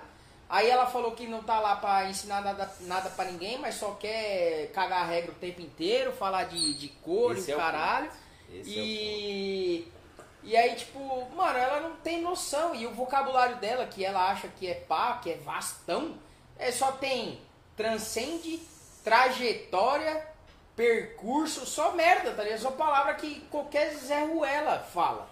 Aí 0.49 0.69
ela 0.69 0.85
falou 0.85 1.13
que 1.13 1.25
não 1.25 1.41
tá 1.41 1.59
lá 1.59 1.77
pra 1.77 2.07
ensinar 2.09 2.41
nada, 2.41 2.71
nada 2.81 3.09
pra 3.09 3.25
ninguém, 3.25 3.57
mas 3.57 3.75
só 3.75 3.91
quer 3.91 4.69
cagar 4.73 5.01
a 5.01 5.05
regra 5.05 5.31
o 5.31 5.35
tempo 5.35 5.61
inteiro, 5.61 6.11
falar 6.11 6.43
de, 6.43 6.73
de 6.75 6.89
cor 6.89 7.35
Esse 7.35 7.49
e 7.49 7.53
é 7.53 7.57
caralho. 7.57 8.11
É 8.51 8.59
o 8.59 10.02
e, 10.43 10.57
aí, 10.57 10.75
tipo, 10.75 10.99
mano, 11.35 11.57
ela 11.57 11.79
não 11.79 11.95
tem 11.97 12.21
noção. 12.21 12.75
E 12.75 12.85
o 12.85 12.93
vocabulário 12.93 13.57
dela, 13.57 13.85
que 13.85 14.03
ela 14.03 14.29
acha 14.29 14.47
que 14.47 14.67
é 14.67 14.73
pá, 14.73 15.19
que 15.21 15.31
é 15.31 15.37
vastão, 15.37 16.17
é 16.57 16.71
só 16.71 16.91
tem 16.91 17.39
transcende, 17.75 18.61
trajetória, 19.03 20.27
percurso, 20.75 21.65
só 21.65 21.91
merda, 21.93 22.33
tá 22.33 22.43
ligado? 22.43 22.59
Só 22.59 22.71
palavra 22.71 23.15
que 23.15 23.41
qualquer 23.49 23.93
Zé 23.95 24.25
Ruela 24.25 24.79
fala, 24.79 25.27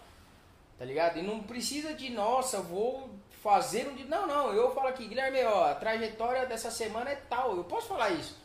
tá 0.78 0.86
ligado? 0.86 1.20
E 1.20 1.22
não 1.22 1.42
precisa 1.44 1.94
de, 1.94 2.10
nossa, 2.10 2.62
vou 2.62 3.10
fazer 3.42 3.88
um. 3.88 4.06
Não, 4.08 4.28
não, 4.28 4.54
eu 4.54 4.74
falo 4.74 4.88
aqui, 4.88 5.08
Guilherme, 5.08 5.44
ó, 5.44 5.72
a 5.72 5.76
trajetória 5.76 6.46
dessa 6.46 6.72
semana 6.72 7.12
é 7.12 7.16
tal, 7.16 7.56
eu 7.56 7.64
posso 7.64 7.88
falar 7.88 8.12
isso. 8.12 8.38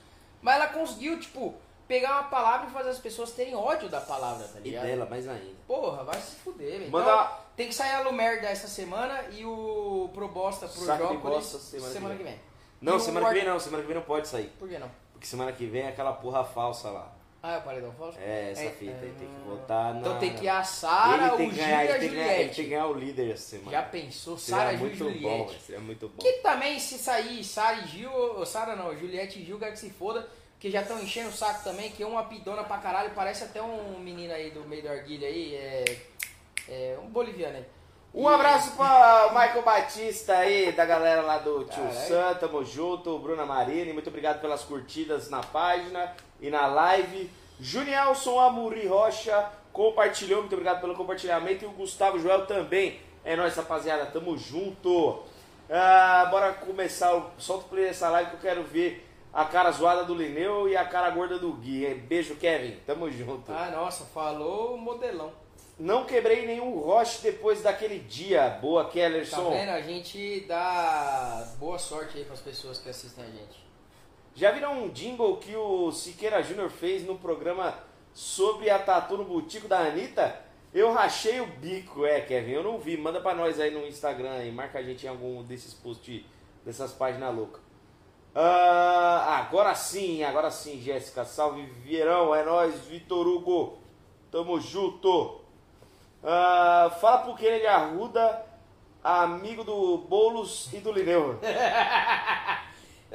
Mas 0.43 0.57
ela 0.57 0.69
conseguiu, 0.69 1.19
tipo, 1.19 1.55
pegar 1.89 2.13
uma 2.13 2.25
palavra 2.25 2.69
e 2.69 2.71
fazer 2.73 2.91
as 2.91 2.99
pessoas 2.99 3.31
terem 3.33 3.55
ódio 3.55 3.89
da 3.89 4.01
palavra, 4.01 4.47
tá 4.49 4.59
E 4.61 4.65
ligado? 4.65 4.85
dela, 4.87 5.07
mais 5.07 5.27
ainda. 5.29 5.55
Porra, 5.67 6.05
vai 6.05 6.21
se 6.21 6.37
fuder, 6.37 6.79
velho. 6.79 6.91
Manda- 6.91 7.11
Então, 7.13 7.29
tem 7.57 7.69
que 7.69 7.75
sair 7.75 7.93
a 7.95 8.01
Lumerda 8.01 8.47
essa 8.49 8.69
semana 8.69 9.25
e 9.31 9.45
o 9.45 10.11
Pro 10.13 10.29
Bosta 10.29 10.67
Pro 10.67 10.81
Saco 10.85 11.03
Jócolis 11.03 11.23
bosta 11.23 11.59
semana 11.59 11.93
semana, 11.93 12.15
que 12.15 12.23
que 12.25 12.29
vem. 12.31 12.41
Não, 12.81 12.95
E 12.95 12.97
o 12.97 13.01
semana 13.01 13.29
que 13.29 13.35
vem 13.35 13.45
não, 13.45 13.59
semana 13.61 13.83
que 13.83 13.87
vem 13.89 13.97
não 13.97 14.03
pode 14.05 14.29
sair. 14.29 14.53
Por 14.59 14.69
que 14.69 14.79
não? 14.79 14.91
Porque 15.13 15.27
semana 15.27 15.53
que 15.53 15.67
vem 15.67 15.83
é 15.83 15.89
aquela 15.89 16.13
porra 16.13 16.45
falsa 16.45 16.91
lá. 16.91 17.13
Ah, 17.43 17.55
é 17.55 17.59
o 17.59 17.63
paredão 17.63 17.93
falso? 17.93 18.19
É, 18.19 18.51
essa 18.51 18.63
É, 18.65 18.71
fita 18.71 18.91
aí, 19.03 19.15
tem 19.17 19.29
que 19.29 19.37
ah. 19.37 19.49
votar 19.51 19.95
na... 19.95 20.01
Então 20.01 20.19
tem 20.19 20.35
que 20.35 20.45
ir 20.47 20.49
a 20.49 20.65
Sara, 20.65 21.35
o 21.35 21.39
Gil 21.39 21.47
e 21.47 21.51
a 21.51 21.51
que 21.51 21.57
ganhar, 21.57 21.85
ele 21.85 21.93
tem 21.93 22.01
que 22.01 22.09
Juliette. 22.17 22.63
ganhar 22.65 22.87
o 22.89 22.93
líder 22.95 23.31
essa 23.33 23.43
semana. 23.51 23.71
Já 23.71 23.83
pensou? 23.85 24.37
Sara, 24.37 24.71
Gil 24.77 24.79
e 24.79 24.81
muito 24.81 25.05
bom, 25.05 25.11
Juliette. 25.13 25.47
velho, 25.53 25.61
seria 25.61 25.81
muito 25.81 26.09
bom. 26.09 26.17
Que 26.19 26.33
também, 26.39 26.79
se 26.81 26.99
sair 26.99 27.45
Sara 27.45 27.77
e 27.79 27.87
Gil, 27.87 28.11
ou 28.13 28.45
Sara 28.45 28.75
não, 28.75 28.97
Juliette 28.99 29.39
e 29.41 29.45
Gil, 29.45 29.59
quer 29.61 29.71
que 29.71 29.79
se 29.79 29.91
foda, 29.91 30.29
que 30.59 30.71
já 30.71 30.81
estão 30.83 30.99
enchendo 31.01 31.29
o 31.29 31.33
saco 31.33 31.63
também, 31.65 31.91
que 31.91 32.03
é 32.03 32.07
uma 32.07 32.25
pidona 32.25 32.65
pra 32.65 32.79
caralho, 32.79 33.13
parece 33.15 33.45
até 33.45 33.61
um 33.63 33.99
menino 33.99 34.33
aí 34.33 34.51
do 34.51 34.61
meio 34.65 34.83
da 34.83 34.91
arguilha 34.93 35.29
aí, 35.29 35.55
é, 35.55 35.85
é 36.69 36.99
um 37.03 37.07
boliviano 37.09 37.57
aí. 37.57 37.65
Um 38.15 38.27
abraço 38.27 38.73
para 38.77 39.27
o 39.27 39.31
Michael 39.39 39.63
Batista 39.63 40.39
aí, 40.39 40.73
da 40.73 40.87
galera 40.87 41.21
lá 41.21 41.37
do 41.39 41.65
Tio. 41.65 41.93
Sam, 41.93 42.35
tamo 42.41 42.65
junto, 42.65 43.19
Bruna 43.19 43.45
Marini, 43.45 43.93
muito 43.93 44.09
obrigado 44.09 44.41
pelas 44.41 44.63
curtidas 44.63 45.29
na 45.29 45.41
página 45.43 46.15
e 46.41 46.49
na 46.49 46.67
live. 46.67 47.31
Junielson 47.61 48.39
Amuri 48.41 48.87
Rocha 48.87 49.51
compartilhou, 49.71 50.41
muito 50.41 50.55
obrigado 50.55 50.81
pelo 50.81 50.95
compartilhamento. 50.95 51.65
E 51.65 51.69
o 51.69 51.73
Gustavo 51.73 52.19
Joel 52.19 52.47
também. 52.47 52.99
É 53.23 53.37
nóis, 53.37 53.55
rapaziada, 53.57 54.07
tamo 54.07 54.39
junto. 54.39 55.23
Ah, 55.69 56.27
bora 56.31 56.55
começar, 56.55 57.15
o- 57.15 57.31
solta 57.39 57.67
o 57.67 57.69
play 57.69 57.87
dessa 57.87 58.09
live 58.09 58.31
que 58.31 58.37
eu 58.37 58.41
quero 58.41 58.63
ver 58.63 59.06
a 59.37 59.45
cara 59.45 59.71
zoada 59.71 60.03
do 60.03 60.15
Lineu 60.15 60.67
e 60.67 60.75
a 60.75 60.85
cara 60.87 61.11
gorda 61.11 61.39
do 61.39 61.53
Gui. 61.53 61.93
Beijo, 61.93 62.37
Kevin, 62.37 62.79
tamo 62.87 63.11
junto. 63.11 63.53
Ah, 63.53 63.71
nossa, 63.71 64.05
falou 64.07 64.79
modelão. 64.79 65.31
Não 65.79 66.07
quebrei 66.07 66.47
nenhum 66.47 66.79
roche 66.79 67.21
depois 67.23 67.61
daquele 67.61 67.99
dia. 67.99 68.49
Boa, 68.63 68.85
Tá 68.85 68.91
Kellerson. 68.93 69.51
vendo? 69.51 69.69
A 69.69 69.83
gente 69.83 70.41
dá 70.49 71.47
boa 71.59 71.79
sorte 71.79 72.17
aí 72.17 72.25
pras 72.25 72.41
pessoas 72.41 72.79
que 72.79 72.89
assistem 72.89 73.25
a 73.25 73.27
gente. 73.27 73.67
Já 74.35 74.53
viram 74.53 74.85
um 74.85 74.89
jingle 74.89 75.37
que 75.37 75.55
o 75.55 75.93
Siqueira 75.93 76.43
Júnior 76.43 76.71
fez 76.71 77.05
no 77.07 77.19
programa 77.19 77.79
sobre 78.15 78.71
a 78.71 78.79
tatu 78.79 79.19
no 79.19 79.25
butico 79.25 79.69
da 79.69 79.81
Anitta? 79.81 80.41
Eu 80.73 80.93
rachei 80.95 81.41
o 81.43 81.47
bico, 81.47 82.07
é, 82.07 82.23
Kevin. 82.23 82.53
Eu 82.53 82.63
não 82.63 82.79
vi. 82.79 82.97
Manda 82.97 83.21
pra 83.21 83.35
nós 83.35 83.61
aí 83.61 83.71
no 83.71 83.87
Instagram 83.87 84.45
e 84.45 84.51
marca 84.51 84.79
a 84.79 84.83
gente 84.83 85.05
em 85.05 85.11
algum 85.11 85.43
desses 85.43 85.75
posts, 85.75 86.23
dessas 86.65 86.93
páginas 86.93 87.35
loucas. 87.35 87.66
Ah, 88.39 89.39
agora 89.39 89.75
sim, 89.75 90.23
agora 90.23 90.51
sim, 90.51 90.79
Jéssica. 90.79 91.25
Salve, 91.25 91.63
Vieirão. 91.63 92.35
É 92.35 92.45
nóis, 92.45 92.79
Vitor 92.81 93.27
Hugo. 93.27 93.79
Tamo 94.31 94.61
junto. 94.61 95.41
Ah, 96.23 96.95
fala 97.01 97.19
pro 97.19 97.35
Kennedy 97.35 97.67
Arruda, 97.67 98.45
amigo 99.03 99.65
do 99.65 99.97
Boulos 100.07 100.71
e 100.75 100.79
do 100.79 100.93
Lineu. 100.93 101.41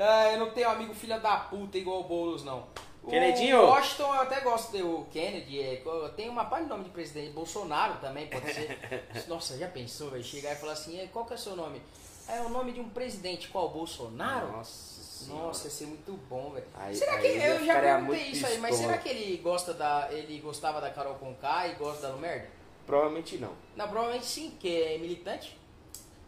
Ah, 0.04 0.32
eu 0.32 0.40
não 0.40 0.52
tenho 0.52 0.70
amigo 0.70 0.94
filha 0.96 1.20
da 1.20 1.36
puta 1.36 1.78
igual 1.78 2.00
o 2.00 2.04
Boulos, 2.06 2.46
não. 2.46 2.66
Kennedinho? 3.08 3.62
O 3.62 3.68
Washington 3.68 4.16
eu 4.16 4.22
até 4.22 4.40
gosto 4.40 4.76
do 4.76 5.06
Kennedy. 5.12 5.60
É, 5.60 5.84
tem 6.16 6.30
uma 6.30 6.46
parte 6.46 6.64
de 6.64 6.70
nome 6.70 6.86
de 6.86 6.92
presidente. 6.92 7.34
Bolsonaro 7.34 7.96
também 8.00 8.26
pode 8.28 8.54
ser. 8.54 8.80
Nossa, 9.28 9.58
já 9.58 9.68
pensou, 9.68 10.10
velho? 10.10 10.24
Chegar 10.24 10.54
e 10.54 10.56
falar 10.56 10.74
assim: 10.74 10.98
"É, 10.98 11.08
qual 11.08 11.26
que 11.26 11.34
é 11.34 11.36
o 11.36 11.40
seu 11.40 11.58
nome? 11.58 11.82
É 12.30 12.40
o 12.40 12.48
nome 12.50 12.72
de 12.72 12.80
um 12.80 12.88
presidente. 12.90 13.50
Qual? 13.50 13.70
Bolsonaro? 13.70 14.54
Nossa 14.54 14.91
senhora. 15.26 15.46
Nossa, 15.48 15.66
ia 15.68 15.72
ser 15.72 15.86
muito 15.88 16.12
bom, 16.30 16.52
velho. 16.52 16.96
Será 16.96 17.18
que 17.20 17.28
eu 17.28 17.34
eu 17.42 17.66
já 17.66 17.80
perguntei 17.80 18.24
isso 18.28 18.46
aí, 18.46 18.58
mas 18.60 18.76
será 18.76 18.98
que 18.98 19.10
ele 19.10 19.38
gosta 19.38 19.74
da. 19.74 20.08
ele 20.12 20.40
gostava 20.40 20.80
da 20.82 20.90
Carol 20.90 21.16
Conká 21.16 21.68
e 21.68 21.76
gosta 21.76 22.08
da 22.08 22.14
Lumerda? 22.14 22.48
Provavelmente 22.86 23.38
não. 23.38 23.54
Não, 23.76 23.88
provavelmente 23.88 24.26
sim, 24.26 24.56
que 24.60 24.82
é 24.82 24.98
militante. 24.98 25.58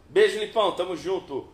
Beijo, 0.08 0.38
Lipão, 0.38 0.72
tamo 0.76 0.96
junto. 0.96 1.48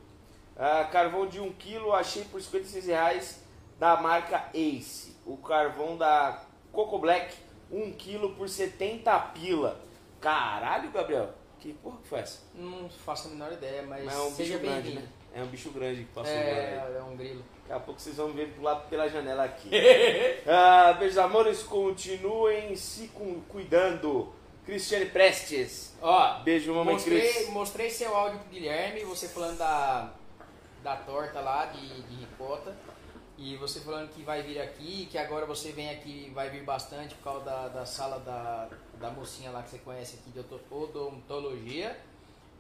Ah, 0.57 0.85
carvão 0.85 1.27
de 1.27 1.41
1 1.41 1.53
kg 1.55 1.93
achei 1.95 2.25
por 2.25 2.41
56 2.41 2.87
reais 2.87 3.41
da 3.79 3.97
marca 3.97 4.51
Ace. 4.53 5.17
O 5.25 5.37
carvão 5.39 5.97
da 5.97 6.43
Coco 6.71 6.99
Black, 6.99 7.35
1 7.73 7.93
kg 7.93 8.35
por 8.37 8.49
70 8.49 9.19
pila. 9.35 9.81
Caralho, 10.21 10.91
Gabriel, 10.91 11.31
que 11.59 11.73
porra 11.73 11.97
que 12.03 12.09
foi 12.09 12.19
essa? 12.21 12.41
Não 12.55 12.91
faço 12.91 13.29
a 13.29 13.31
menor 13.31 13.51
ideia, 13.53 13.83
mas, 13.83 14.05
Mas 14.05 14.15
é 14.15 14.21
um 14.21 14.31
seja 14.31 14.59
bem-vindo. 14.59 15.01
né? 15.01 15.09
É 15.33 15.43
um 15.43 15.47
bicho 15.47 15.71
grande 15.71 16.05
que 16.05 16.13
passou 16.13 16.33
agora 16.35 16.49
aí. 16.57 16.95
É, 16.95 16.97
é 16.99 17.03
um 17.03 17.17
grilo. 17.17 17.45
Daqui 17.69 17.73
a 17.73 17.79
pouco 17.81 18.01
vocês 18.01 18.17
vão 18.17 18.33
ver 18.33 18.53
lá 18.61 18.77
pela 18.77 19.09
janela 19.09 19.45
aqui. 19.45 19.71
ah, 20.47 20.93
beijos, 20.99 21.19
amores, 21.19 21.63
continuem 21.63 22.75
se 22.77 23.09
cu- 23.09 23.43
cuidando. 23.49 24.33
Cristiane 24.67 25.07
Prestes. 25.07 25.97
Ó, 26.03 26.41
Beijo, 26.41 26.73
mamãe 26.75 26.95
mostrei, 26.95 27.33
Cris. 27.33 27.49
mostrei 27.49 27.91
seu 27.91 28.15
áudio 28.15 28.39
pro 28.41 28.51
Guilherme, 28.51 29.05
você 29.05 29.27
falando 29.29 29.57
da, 29.59 30.13
da 30.83 30.97
torta 30.97 31.41
lá 31.41 31.67
de, 31.67 32.03
de 32.03 32.15
ricota. 32.17 32.77
E 33.39 33.57
você 33.57 33.81
falando 33.81 34.11
que 34.11 34.23
vai 34.23 34.43
vir 34.43 34.61
aqui, 34.61 35.07
que 35.11 35.17
agora 35.17 35.47
você 35.47 35.73
vem 35.73 35.89
aqui, 35.91 36.31
vai 36.35 36.51
vir 36.51 36.63
bastante 36.63 37.15
por 37.15 37.25
causa 37.25 37.45
da, 37.45 37.69
da 37.69 37.87
sala 37.87 38.19
da, 38.19 38.69
da 39.01 39.11
mocinha 39.11 39.51
lá 39.51 39.63
que 39.63 39.71
você 39.71 39.79
conhece 39.79 40.17
aqui 40.21 40.31
de 40.31 40.41
odon- 40.41 40.61
odontologia. 40.71 41.97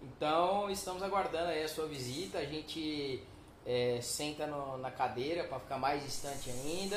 Então 0.02 0.70
estamos 0.70 1.02
aguardando 1.02 1.48
aí 1.50 1.62
a 1.62 1.68
sua 1.68 1.86
visita. 1.86 2.38
A 2.38 2.44
gente 2.44 3.22
é, 3.66 3.98
senta 4.00 4.46
no- 4.46 4.78
na 4.78 4.90
cadeira 4.90 5.44
para 5.44 5.60
ficar 5.60 5.78
mais 5.78 6.02
distante 6.02 6.50
ainda. 6.50 6.96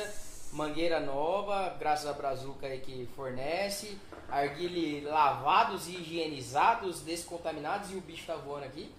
Mangueira 0.52 1.00
nova, 1.00 1.74
graças 1.78 2.06
a 2.06 2.12
Brazuca 2.12 2.66
aí 2.66 2.80
que 2.80 3.06
fornece. 3.16 3.98
Arguile 4.30 5.00
lavados 5.02 5.88
e 5.88 5.96
higienizados, 5.96 7.00
descontaminados 7.00 7.90
e 7.92 7.96
o 7.96 8.00
bicho 8.00 8.26
tá 8.26 8.36
voando 8.36 8.64
aqui. 8.64 8.90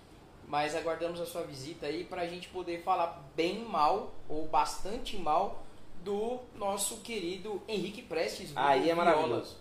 Mas 0.47 0.75
aguardamos 0.75 1.19
a 1.19 1.25
sua 1.25 1.41
visita 1.41 1.87
aí 1.87 2.03
para 2.03 2.21
a 2.21 2.27
gente 2.27 2.49
poder 2.49 2.83
falar 2.83 3.23
bem 3.35 3.59
mal 3.65 4.11
ou 4.29 4.45
bastante 4.47 5.17
mal 5.17 5.63
do 6.03 6.39
nosso 6.55 6.97
querido 6.97 7.61
Henrique 7.67 8.03
Prestes. 8.03 8.51
Aí 8.55 8.89
é 8.89 8.93
maravilhoso. 8.93 9.57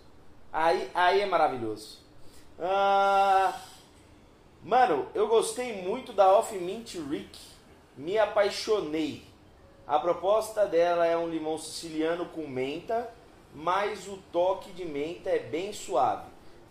Aí, 0.53 0.91
aí 0.95 1.21
é 1.23 1.27
maravilhoso. 1.27 1.99
Ah, 2.59 3.59
mano, 4.65 5.09
eu 5.15 5.29
gostei 5.29 5.83
muito 5.83 6.13
da 6.13 6.33
Off 6.37 6.55
Mint 6.57 6.95
Rick. 7.09 7.39
Me 7.97 8.19
apaixonei. 8.19 9.25
A 9.87 9.99
proposta 9.99 10.67
dela 10.67 11.07
é 11.07 11.17
um 11.17 11.29
limão 11.29 11.59
siciliano 11.59 12.27
com 12.27 12.47
menta, 12.47 13.09
mas 13.55 14.09
o 14.09 14.17
toque 14.33 14.73
de 14.73 14.85
menta 14.85 15.31
é 15.31 15.39
bem 15.39 15.73
suave. 15.73 16.27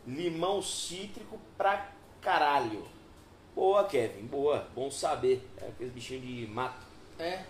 Limão 0.05 0.61
cítrico 0.61 1.39
pra 1.57 1.89
caralho. 2.19 2.85
Boa, 3.55 3.83
Kevin, 3.85 4.25
boa. 4.25 4.67
Bom 4.75 4.89
saber. 4.89 5.47
É 5.61 5.67
aqueles 5.67 5.93
bichinhos 5.93 6.23
de 6.25 6.47
mato. 6.47 6.81
É, 7.19 7.43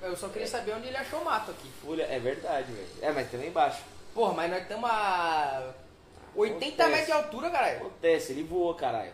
eu 0.00 0.16
só 0.16 0.28
queria 0.28 0.46
saber 0.46 0.72
onde 0.74 0.86
ele 0.86 0.96
achou 0.96 1.22
mato 1.24 1.50
aqui. 1.50 1.68
Folha, 1.82 2.04
é 2.04 2.18
verdade, 2.18 2.72
velho. 2.72 2.88
É, 3.02 3.10
mas 3.10 3.30
também 3.30 3.50
baixo. 3.50 3.82
Porra, 4.14 4.32
mas 4.34 4.50
nós 4.50 4.62
estamos 4.62 4.88
a 4.88 5.74
80 6.34 6.64
Acontece. 6.66 6.88
metros 6.90 7.06
de 7.06 7.12
altura, 7.12 7.50
caralho. 7.50 7.76
Acontece, 7.78 8.32
ele 8.32 8.44
voa, 8.44 8.74
caralho. 8.74 9.12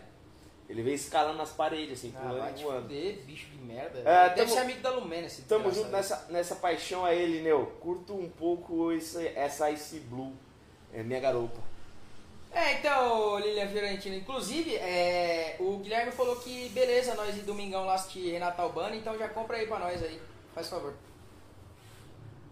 Ele 0.67 0.81
vem 0.81 0.93
escalando 0.95 1.37
nas 1.37 1.51
paredes, 1.51 1.99
assim, 1.99 2.11
Ah, 2.15 2.19
pulando 2.21 2.39
vai 2.39 2.53
e 2.57 2.63
voando. 2.63 2.81
fuder, 2.83 3.17
bicho 3.25 3.45
de 3.51 3.57
merda. 3.57 3.99
É, 3.99 4.29
Deve 4.29 4.35
tamo- 4.41 4.49
ser 4.53 4.59
amigo 4.59 4.81
da 4.81 4.89
Lumena 4.89 5.27
esse 5.27 5.43
Tamo 5.43 5.71
junto 5.71 5.89
nessa, 5.89 6.25
nessa 6.29 6.55
paixão 6.55 7.05
a 7.05 7.13
ele, 7.13 7.41
Neu. 7.41 7.67
Curto 7.79 8.15
um 8.15 8.27
pouco 8.29 8.91
esse, 8.91 9.27
essa 9.35 9.69
Ice 9.69 9.99
Blue. 9.99 10.33
É 10.91 11.03
minha 11.03 11.19
garopa. 11.19 11.59
É, 12.51 12.79
então, 12.79 13.37
Lilian 13.37 13.67
Fiorentina, 13.67 14.15
inclusive, 14.15 14.75
é, 14.77 15.57
o 15.59 15.77
Guilherme 15.77 16.11
falou 16.11 16.37
que 16.37 16.69
beleza, 16.69 17.13
nós 17.13 17.35
ir 17.35 17.41
domingão 17.41 17.85
lá 17.85 17.95
assistir 17.95 18.31
Renato 18.31 18.61
Albano, 18.61 18.95
então 18.95 19.15
já 19.17 19.27
compra 19.27 19.57
aí 19.57 19.67
pra 19.67 19.77
nós 19.77 20.01
aí, 20.01 20.19
faz 20.53 20.69
favor. 20.69 20.93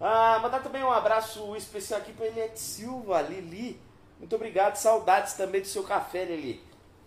Ah, 0.02 0.40
mandar 0.42 0.62
também 0.62 0.84
um 0.84 0.92
abraço 0.92 1.56
especial 1.56 2.02
aqui 2.02 2.12
pra 2.12 2.26
Eliette 2.28 2.60
Silva, 2.60 3.22
Lili. 3.22 3.80
Muito 4.20 4.36
obrigado, 4.36 4.76
saudades 4.76 5.34
também 5.34 5.62
do 5.62 5.68
seu 5.68 5.84
café, 5.84 6.26
Lili. 6.26 6.62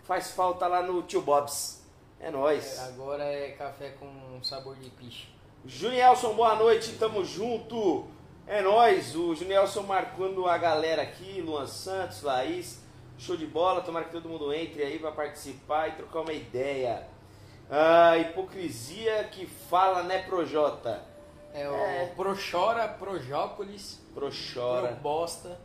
Faz 0.07 0.31
falta 0.31 0.67
lá 0.67 0.81
no 0.81 1.03
Tio 1.03 1.21
Bob's. 1.21 1.83
É 2.19 2.27
É, 2.27 2.31
nóis. 2.31 2.79
agora 2.79 3.23
é 3.23 3.51
café 3.51 3.89
com 3.99 4.41
sabor 4.41 4.75
de 4.77 4.89
piche. 4.89 5.27
Junielson, 5.65 6.33
boa 6.33 6.55
noite, 6.55 6.93
tamo 6.93 7.23
junto. 7.25 8.07
É 8.47 8.61
nóis, 8.61 9.15
o 9.15 9.35
Junielson 9.35 9.83
marcando 9.83 10.47
a 10.47 10.57
galera 10.57 11.01
aqui, 11.01 11.41
Luan 11.41 11.67
Santos, 11.67 12.21
Laís, 12.23 12.79
show 13.17 13.35
de 13.35 13.45
bola, 13.45 13.81
tomara 13.81 14.05
que 14.05 14.11
todo 14.11 14.29
mundo 14.29 14.53
entre 14.53 14.81
aí 14.81 14.97
pra 14.97 15.11
participar 15.11 15.89
e 15.89 15.91
trocar 15.91 16.21
uma 16.21 16.31
ideia. 16.31 17.05
Ah, 17.69 18.17
hipocrisia 18.17 19.25
que 19.25 19.45
fala, 19.45 20.03
né, 20.03 20.19
Projota? 20.23 21.03
É 21.53 21.69
o 21.69 21.73
É. 21.75 22.05
Prochora, 22.15 22.87
Projópolis, 22.87 23.99
Prochora. 24.15 24.87
Probosta, 24.87 25.59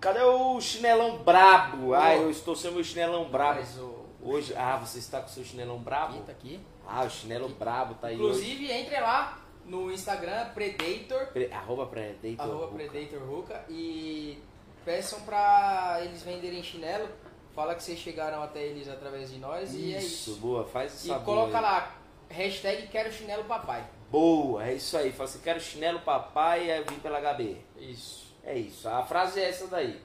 Cadê 0.00 0.20
o 0.22 0.60
chinelão 0.60 1.18
brabo? 1.18 1.94
Ah, 1.94 2.14
eu 2.14 2.30
estou 2.30 2.54
sem 2.54 2.70
o 2.70 2.74
meu 2.74 2.84
chinelão 2.84 3.24
brabo. 3.28 3.60
mas 3.60 3.78
o 3.78 4.06
Hoje, 4.22 4.54
ah, 4.56 4.76
você 4.76 4.98
está 4.98 5.20
com 5.20 5.26
o 5.26 5.30
seu 5.30 5.44
chinelão 5.44 5.78
brabo? 5.78 6.14
Aqui, 6.16 6.22
tá 6.26 6.32
aqui. 6.32 6.60
Ah, 6.86 7.04
o 7.04 7.10
chinelo 7.10 7.48
brabo 7.50 7.94
tá 7.94 8.08
aí 8.08 8.20
hoje. 8.20 8.40
Inclusive, 8.52 8.72
entre 8.72 8.98
lá 9.00 9.38
no 9.64 9.90
Instagram, 9.92 10.48
Predator, 10.52 11.26
Pre- 11.28 11.50
Arroba 11.52 11.86
Predator. 11.86 12.40
arroba 12.40 12.66
Ruka. 12.66 12.74
Predator 12.76 13.22
Ruka, 13.28 13.64
e 13.68 14.38
peçam 14.84 15.20
pra 15.20 15.98
eles 16.02 16.22
venderem 16.22 16.62
chinelo. 16.62 17.08
Fala 17.54 17.74
que 17.74 17.82
vocês 17.84 17.98
chegaram 18.00 18.42
até 18.42 18.62
eles 18.64 18.88
através 18.88 19.30
de 19.30 19.38
nós 19.38 19.72
e 19.74 19.94
é 19.94 19.98
Isso, 19.98 20.30
isso. 20.32 20.40
boa, 20.40 20.64
faz 20.66 20.92
esse 20.92 21.06
E 21.06 21.08
sabor 21.10 21.24
coloca 21.24 21.56
aí. 21.56 21.62
lá, 21.62 21.94
hashtag 22.28 22.88
quero 22.88 23.12
chinelo 23.12 23.44
papai. 23.44 23.84
Boa, 24.10 24.66
é 24.66 24.74
isso 24.74 24.96
aí. 24.96 25.10
Fala 25.12 25.28
assim, 25.28 25.38
quero 25.38 25.60
chinelo 25.60 26.00
papai 26.00 26.68
e 26.70 26.82
vim 26.82 26.98
pela 26.98 27.18
HB. 27.20 27.56
Isso. 27.78 28.25
É 28.46 28.56
isso, 28.56 28.88
a 28.88 29.02
frase 29.04 29.40
é 29.40 29.48
essa 29.48 29.66
daí. 29.66 30.00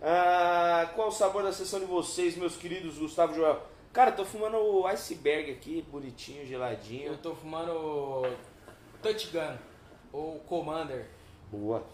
Ah, 0.00 0.90
qual 0.94 1.08
o 1.08 1.12
sabor 1.12 1.42
da 1.42 1.52
sessão 1.52 1.78
de 1.78 1.84
vocês, 1.84 2.34
meus 2.34 2.56
queridos 2.56 2.96
Gustavo 2.96 3.34
Joel? 3.34 3.60
Cara, 3.92 4.10
tô 4.10 4.24
fumando 4.24 4.56
o 4.56 4.86
iceberg 4.86 5.50
aqui, 5.52 5.82
bonitinho, 5.82 6.46
geladinho. 6.46 7.08
Eu 7.08 7.18
tô 7.18 7.34
fumando 7.34 8.22
Touch 9.02 9.28
Gun, 9.30 9.58
ou 10.10 10.38
Commander. 10.40 11.10
Boa. 11.50 11.84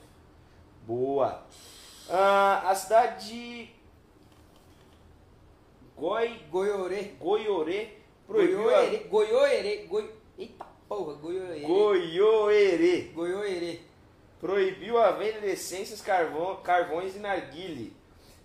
Boa. 0.86 1.42
Ah, 2.08 2.70
a 2.70 2.74
cidade. 2.76 3.68
Goi, 5.96 6.38
Goiorê. 6.50 7.14
Goiorê 7.18 7.88
proibiu 8.26 8.68
a... 8.72 8.80
Goiorê. 8.80 8.98
Goiorê. 9.08 9.76
Goi... 9.86 10.14
Eita 10.38 10.66
porra, 10.88 11.14
Goiorê. 11.14 11.60
Goiorê 11.60 13.00
Goiorê. 13.12 13.80
Proibiu 14.48 14.98
a 15.02 15.10
venda 15.12 15.40
de 15.40 15.46
essências, 15.46 16.02
carvão, 16.02 16.56
carvões 16.56 17.16
e 17.16 17.18
narguile. 17.18 17.96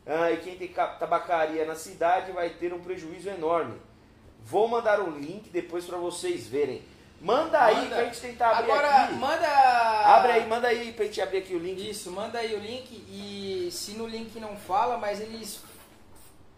Ah, 0.08 0.32
e 0.32 0.38
quem 0.38 0.56
tem 0.56 0.70
ca- 0.70 0.96
tabacaria 0.96 1.66
na 1.66 1.76
cidade 1.76 2.32
vai 2.32 2.52
ter 2.52 2.74
um 2.74 2.80
prejuízo 2.80 3.28
enorme. 3.28 3.78
Vou 4.46 4.66
mandar 4.70 5.02
um 5.02 5.10
link 5.20 5.50
depois 5.50 5.84
para 5.84 5.98
vocês 5.98 6.48
verem. 6.48 6.82
Manda 7.20 7.62
aí 7.62 7.76
Manda. 7.76 7.96
pra 7.98 8.06
gente 8.06 8.22
tentar 8.22 8.52
abrir 8.60 8.72
Agora, 8.72 9.04
aqui. 9.04 9.14
manda... 9.16 9.48
Abre 10.16 10.32
aí, 10.32 10.48
manda 10.48 10.68
aí 10.70 10.94
pra 10.94 11.04
gente 11.04 11.22
abrir 11.22 11.40
aqui 11.40 11.54
o 11.54 11.60
link. 11.60 11.90
Isso, 11.90 12.10
manda 12.14 12.40
aí 12.40 12.56
o 12.56 12.60
link 12.60 12.90
e 13.10 13.70
se 13.70 13.92
no 13.96 14.08
link 14.08 14.40
não 14.40 14.56
fala, 14.56 14.98
mas 14.98 15.20
eles 15.20 15.62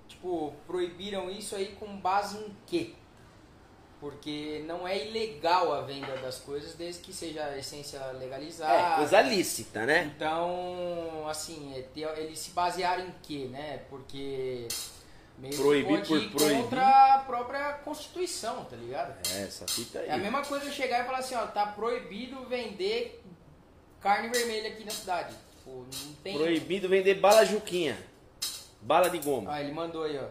tipo 0.07 0.53
proibiram 0.67 1.31
isso 1.31 1.55
aí 1.55 1.75
com 1.79 1.87
base 1.97 2.37
em 2.37 2.55
quê? 2.67 2.93
Porque 4.01 4.63
não 4.65 4.87
é 4.87 5.05
ilegal 5.05 5.71
a 5.71 5.81
venda 5.81 6.17
das 6.17 6.39
coisas 6.39 6.73
desde 6.73 7.03
que 7.03 7.13
seja 7.13 7.45
a 7.45 7.55
essência 7.55 8.03
legalizada. 8.13 8.95
É, 8.95 8.95
coisa 8.95 9.21
lícita, 9.21 9.85
né? 9.85 10.11
Então, 10.15 11.27
assim, 11.29 11.71
é, 11.75 12.19
eles 12.19 12.39
se 12.39 12.49
basearam 12.49 13.05
em 13.05 13.13
quê, 13.21 13.47
né? 13.51 13.81
Porque 13.91 14.67
meio 15.37 15.55
Proibir 15.55 16.07
por 16.07 16.17
ir 16.17 16.31
proibir. 16.31 16.63
contra 16.63 17.13
a 17.13 17.19
própria 17.19 17.73
Constituição, 17.73 18.65
tá 18.65 18.75
ligado? 18.75 19.15
É, 19.35 19.43
essa 19.43 19.67
fita 19.67 19.99
aí. 19.99 20.07
É 20.07 20.13
a 20.13 20.17
mesma 20.17 20.43
coisa 20.43 20.71
chegar 20.71 21.03
e 21.03 21.05
falar 21.05 21.19
assim, 21.19 21.35
ó, 21.35 21.45
tá 21.45 21.67
proibido 21.67 22.43
vender 22.45 23.21
carne 23.99 24.29
vermelha 24.29 24.69
aqui 24.69 24.83
na 24.83 24.89
cidade. 24.89 25.35
Tipo, 25.57 25.85
não 26.03 26.13
tem. 26.23 26.35
Proibido 26.39 26.89
vender 26.89 27.19
bala 27.19 27.45
juquinha. 27.45 27.95
Bala 28.81 29.11
de 29.11 29.19
goma. 29.19 29.53
Ah, 29.53 29.61
ele 29.61 29.73
mandou 29.73 30.05
aí, 30.05 30.17
ó. 30.17 30.25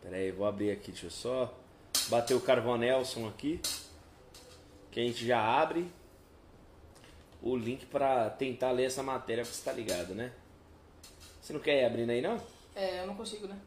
Pera 0.00 0.14
aí, 0.14 0.30
vou 0.30 0.46
abrir 0.46 0.70
aqui, 0.70 0.92
deixa 0.92 1.06
eu 1.06 1.10
só 1.10 1.63
bater 2.08 2.34
o 2.34 2.40
carvão 2.40 2.76
Nelson 2.76 3.28
aqui. 3.28 3.60
Que 4.90 5.00
a 5.00 5.02
gente 5.02 5.26
já 5.26 5.40
abre 5.40 5.90
o 7.42 7.56
link 7.56 7.84
pra 7.86 8.30
tentar 8.30 8.70
ler 8.70 8.84
essa 8.84 9.02
matéria, 9.02 9.44
porque 9.44 9.56
você 9.56 9.64
tá 9.64 9.72
ligado, 9.72 10.14
né? 10.14 10.32
Você 11.42 11.52
não 11.52 11.60
quer 11.60 11.82
ir 11.82 11.84
abrindo 11.84 12.10
aí, 12.10 12.22
não? 12.22 12.40
É, 12.74 13.00
eu 13.02 13.06
não 13.06 13.14
consigo, 13.16 13.46
né? 13.46 13.58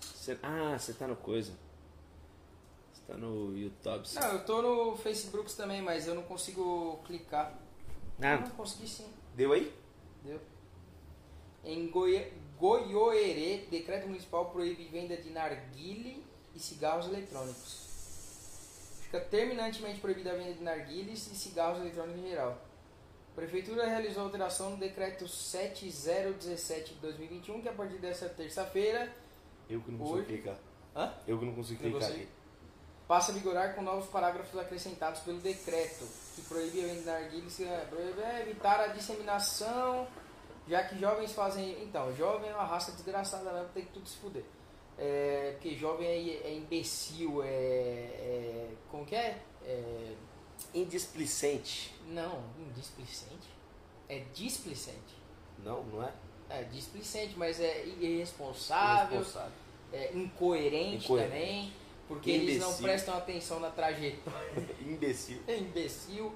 Você- 0.00 0.38
Ah, 0.42 0.76
você 0.78 0.92
tá 0.92 1.06
no 1.06 1.16
coisa. 1.16 1.52
Você 2.92 3.02
tá 3.12 3.14
no 3.18 3.56
YouTube. 3.56 4.06
sim. 4.06 4.18
Não, 4.20 4.28
eu 4.34 4.44
tô 4.44 4.62
no 4.62 4.96
Facebook 4.96 5.52
também, 5.54 5.82
mas 5.82 6.06
eu 6.06 6.14
não 6.14 6.22
consigo 6.22 7.00
clicar. 7.06 7.58
Ah, 8.22 8.36
Não 8.36 8.50
consegui 8.50 8.86
sim. 8.88 9.06
deu 9.34 9.52
aí? 9.52 9.72
Deu. 10.22 10.40
Em 11.64 11.88
Goi... 11.88 12.32
Goiôerê, 12.56 13.66
decreto 13.68 14.06
municipal 14.06 14.46
proíbe 14.50 14.84
venda 14.84 15.16
de 15.16 15.28
narguile 15.30 16.24
e 16.54 16.60
cigarros 16.60 17.06
eletrônicos. 17.06 17.83
Fica 19.14 19.26
terminantemente 19.26 20.00
proibida 20.00 20.32
a 20.32 20.34
venda 20.34 20.52
de 20.54 20.60
narguiles 20.64 21.30
e 21.30 21.36
cigarros 21.36 21.78
eletrônicos 21.80 22.20
em 22.20 22.30
geral. 22.30 22.58
A 23.30 23.34
Prefeitura 23.36 23.86
realizou 23.86 24.24
alteração 24.24 24.70
no 24.70 24.76
decreto 24.76 25.28
7017 25.28 26.94
de 26.94 27.00
2021, 27.00 27.62
que 27.62 27.68
a 27.68 27.72
partir 27.72 27.98
dessa 27.98 28.28
terça-feira 28.28 29.08
Eu 29.70 29.80
que 29.82 29.92
não 29.92 30.00
Hoje- 30.04 30.24
consigo 30.24 30.26
clicar. 30.26 30.56
Hã? 30.96 31.14
Eu 31.28 31.38
que 31.38 31.44
não 31.44 31.54
consigo 31.54 31.80
Não 31.84 31.90
clicar 31.92 32.10
aqui. 32.10 32.28
passa 33.06 33.30
a 33.30 33.34
vigorar 33.36 33.76
com 33.76 33.82
novos 33.82 34.06
parágrafos 34.06 34.58
acrescentados 34.58 35.20
pelo 35.20 35.38
decreto, 35.38 36.08
que 36.34 36.42
proíbe 36.42 36.82
a 36.82 36.86
venda 36.88 37.00
de 37.00 37.06
narguilhas, 37.06 37.60
é, 37.60 37.86
proíbe 37.88 38.20
é, 38.20 38.40
evitar 38.42 38.80
a 38.80 38.88
disseminação, 38.88 40.08
já 40.66 40.82
que 40.82 40.98
jovens 40.98 41.30
fazem... 41.32 41.84
Então, 41.84 42.12
jovem 42.16 42.50
é 42.50 42.54
uma 42.54 42.64
raça 42.64 42.90
desgraçada 42.90 43.52
mesmo, 43.52 43.68
tem 43.68 43.84
que 43.84 43.92
tudo 43.92 44.08
se 44.08 44.16
fuder. 44.16 44.44
É, 44.98 45.52
porque 45.52 45.74
jovem 45.74 46.06
é, 46.06 46.48
é 46.48 46.54
imbecil, 46.54 47.42
é, 47.42 47.46
é... 47.48 48.68
Como 48.90 49.04
que 49.04 49.14
é? 49.16 49.38
é 49.64 50.14
Indisplicente. 50.72 51.92
não, 52.08 52.42
indisplicente. 52.58 53.48
É 54.08 54.20
displicente. 54.32 55.14
Não, 55.64 55.82
não 55.84 56.02
é? 56.04 56.12
É 56.50 56.62
displicente, 56.64 57.34
mas 57.36 57.58
é 57.60 57.84
irresponsável, 57.86 59.16
Irresponsável. 59.20 59.52
é 59.92 60.12
incoerente, 60.14 61.04
Incoerente. 61.04 61.30
também, 61.30 61.72
porque 62.06 62.30
eles 62.30 62.58
não 62.60 62.68
Imbecil. 62.68 62.84
prestam 62.84 63.16
atenção 63.16 63.60
na 63.60 63.70
trajetória. 63.70 64.52
Imbecil. 64.80 65.40
É 65.48 65.56
imbecil. 65.56 66.32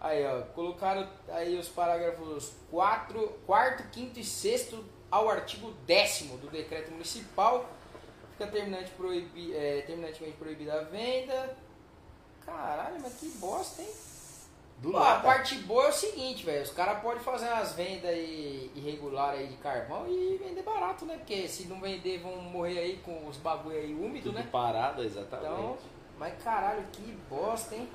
Aí, 0.00 0.24
ó, 0.26 0.42
colocaram 0.52 1.08
aí 1.28 1.56
os 1.58 1.68
parágrafos 1.68 2.52
4, 2.70 3.26
4 3.46 3.86
5 3.92 4.18
e 4.18 4.24
6 4.24 4.74
ao 5.14 5.30
artigo 5.30 5.72
10 5.86 6.22
do 6.40 6.50
decreto 6.50 6.90
municipal. 6.90 7.70
Fica 8.32 8.50
terminante 8.50 8.90
proibi, 8.90 9.54
é, 9.54 9.82
terminantemente 9.86 10.36
proibida 10.36 10.80
a 10.80 10.82
venda. 10.82 11.56
Caralho, 12.44 12.96
mas 13.00 13.14
que 13.14 13.28
bosta, 13.38 13.80
hein? 13.80 13.88
Do 14.78 14.90
Pô, 14.90 14.98
a 14.98 15.20
parte 15.20 15.54
boa 15.58 15.84
é 15.84 15.88
o 15.90 15.92
seguinte, 15.92 16.44
velho. 16.44 16.64
Os 16.64 16.72
caras 16.72 17.00
podem 17.00 17.22
fazer 17.22 17.46
umas 17.46 17.72
vendas 17.74 18.12
irregulares 18.74 19.40
aí 19.40 19.46
de 19.46 19.56
carvão 19.58 20.04
e 20.08 20.36
vender 20.36 20.62
barato, 20.62 21.06
né? 21.06 21.16
Porque 21.16 21.46
se 21.46 21.68
não 21.68 21.80
vender, 21.80 22.18
vão 22.18 22.36
morrer 22.38 22.80
aí 22.80 22.96
com 23.04 23.28
os 23.28 23.36
bagulho 23.36 23.76
aí 23.76 23.94
úmido, 23.94 24.30
Tudo 24.30 24.40
né? 24.40 24.48
parado, 24.50 25.04
exatamente. 25.04 25.46
Então, 25.46 25.78
mas 26.18 26.42
caralho, 26.42 26.84
que 26.92 27.16
bosta, 27.30 27.76
hein? 27.76 27.88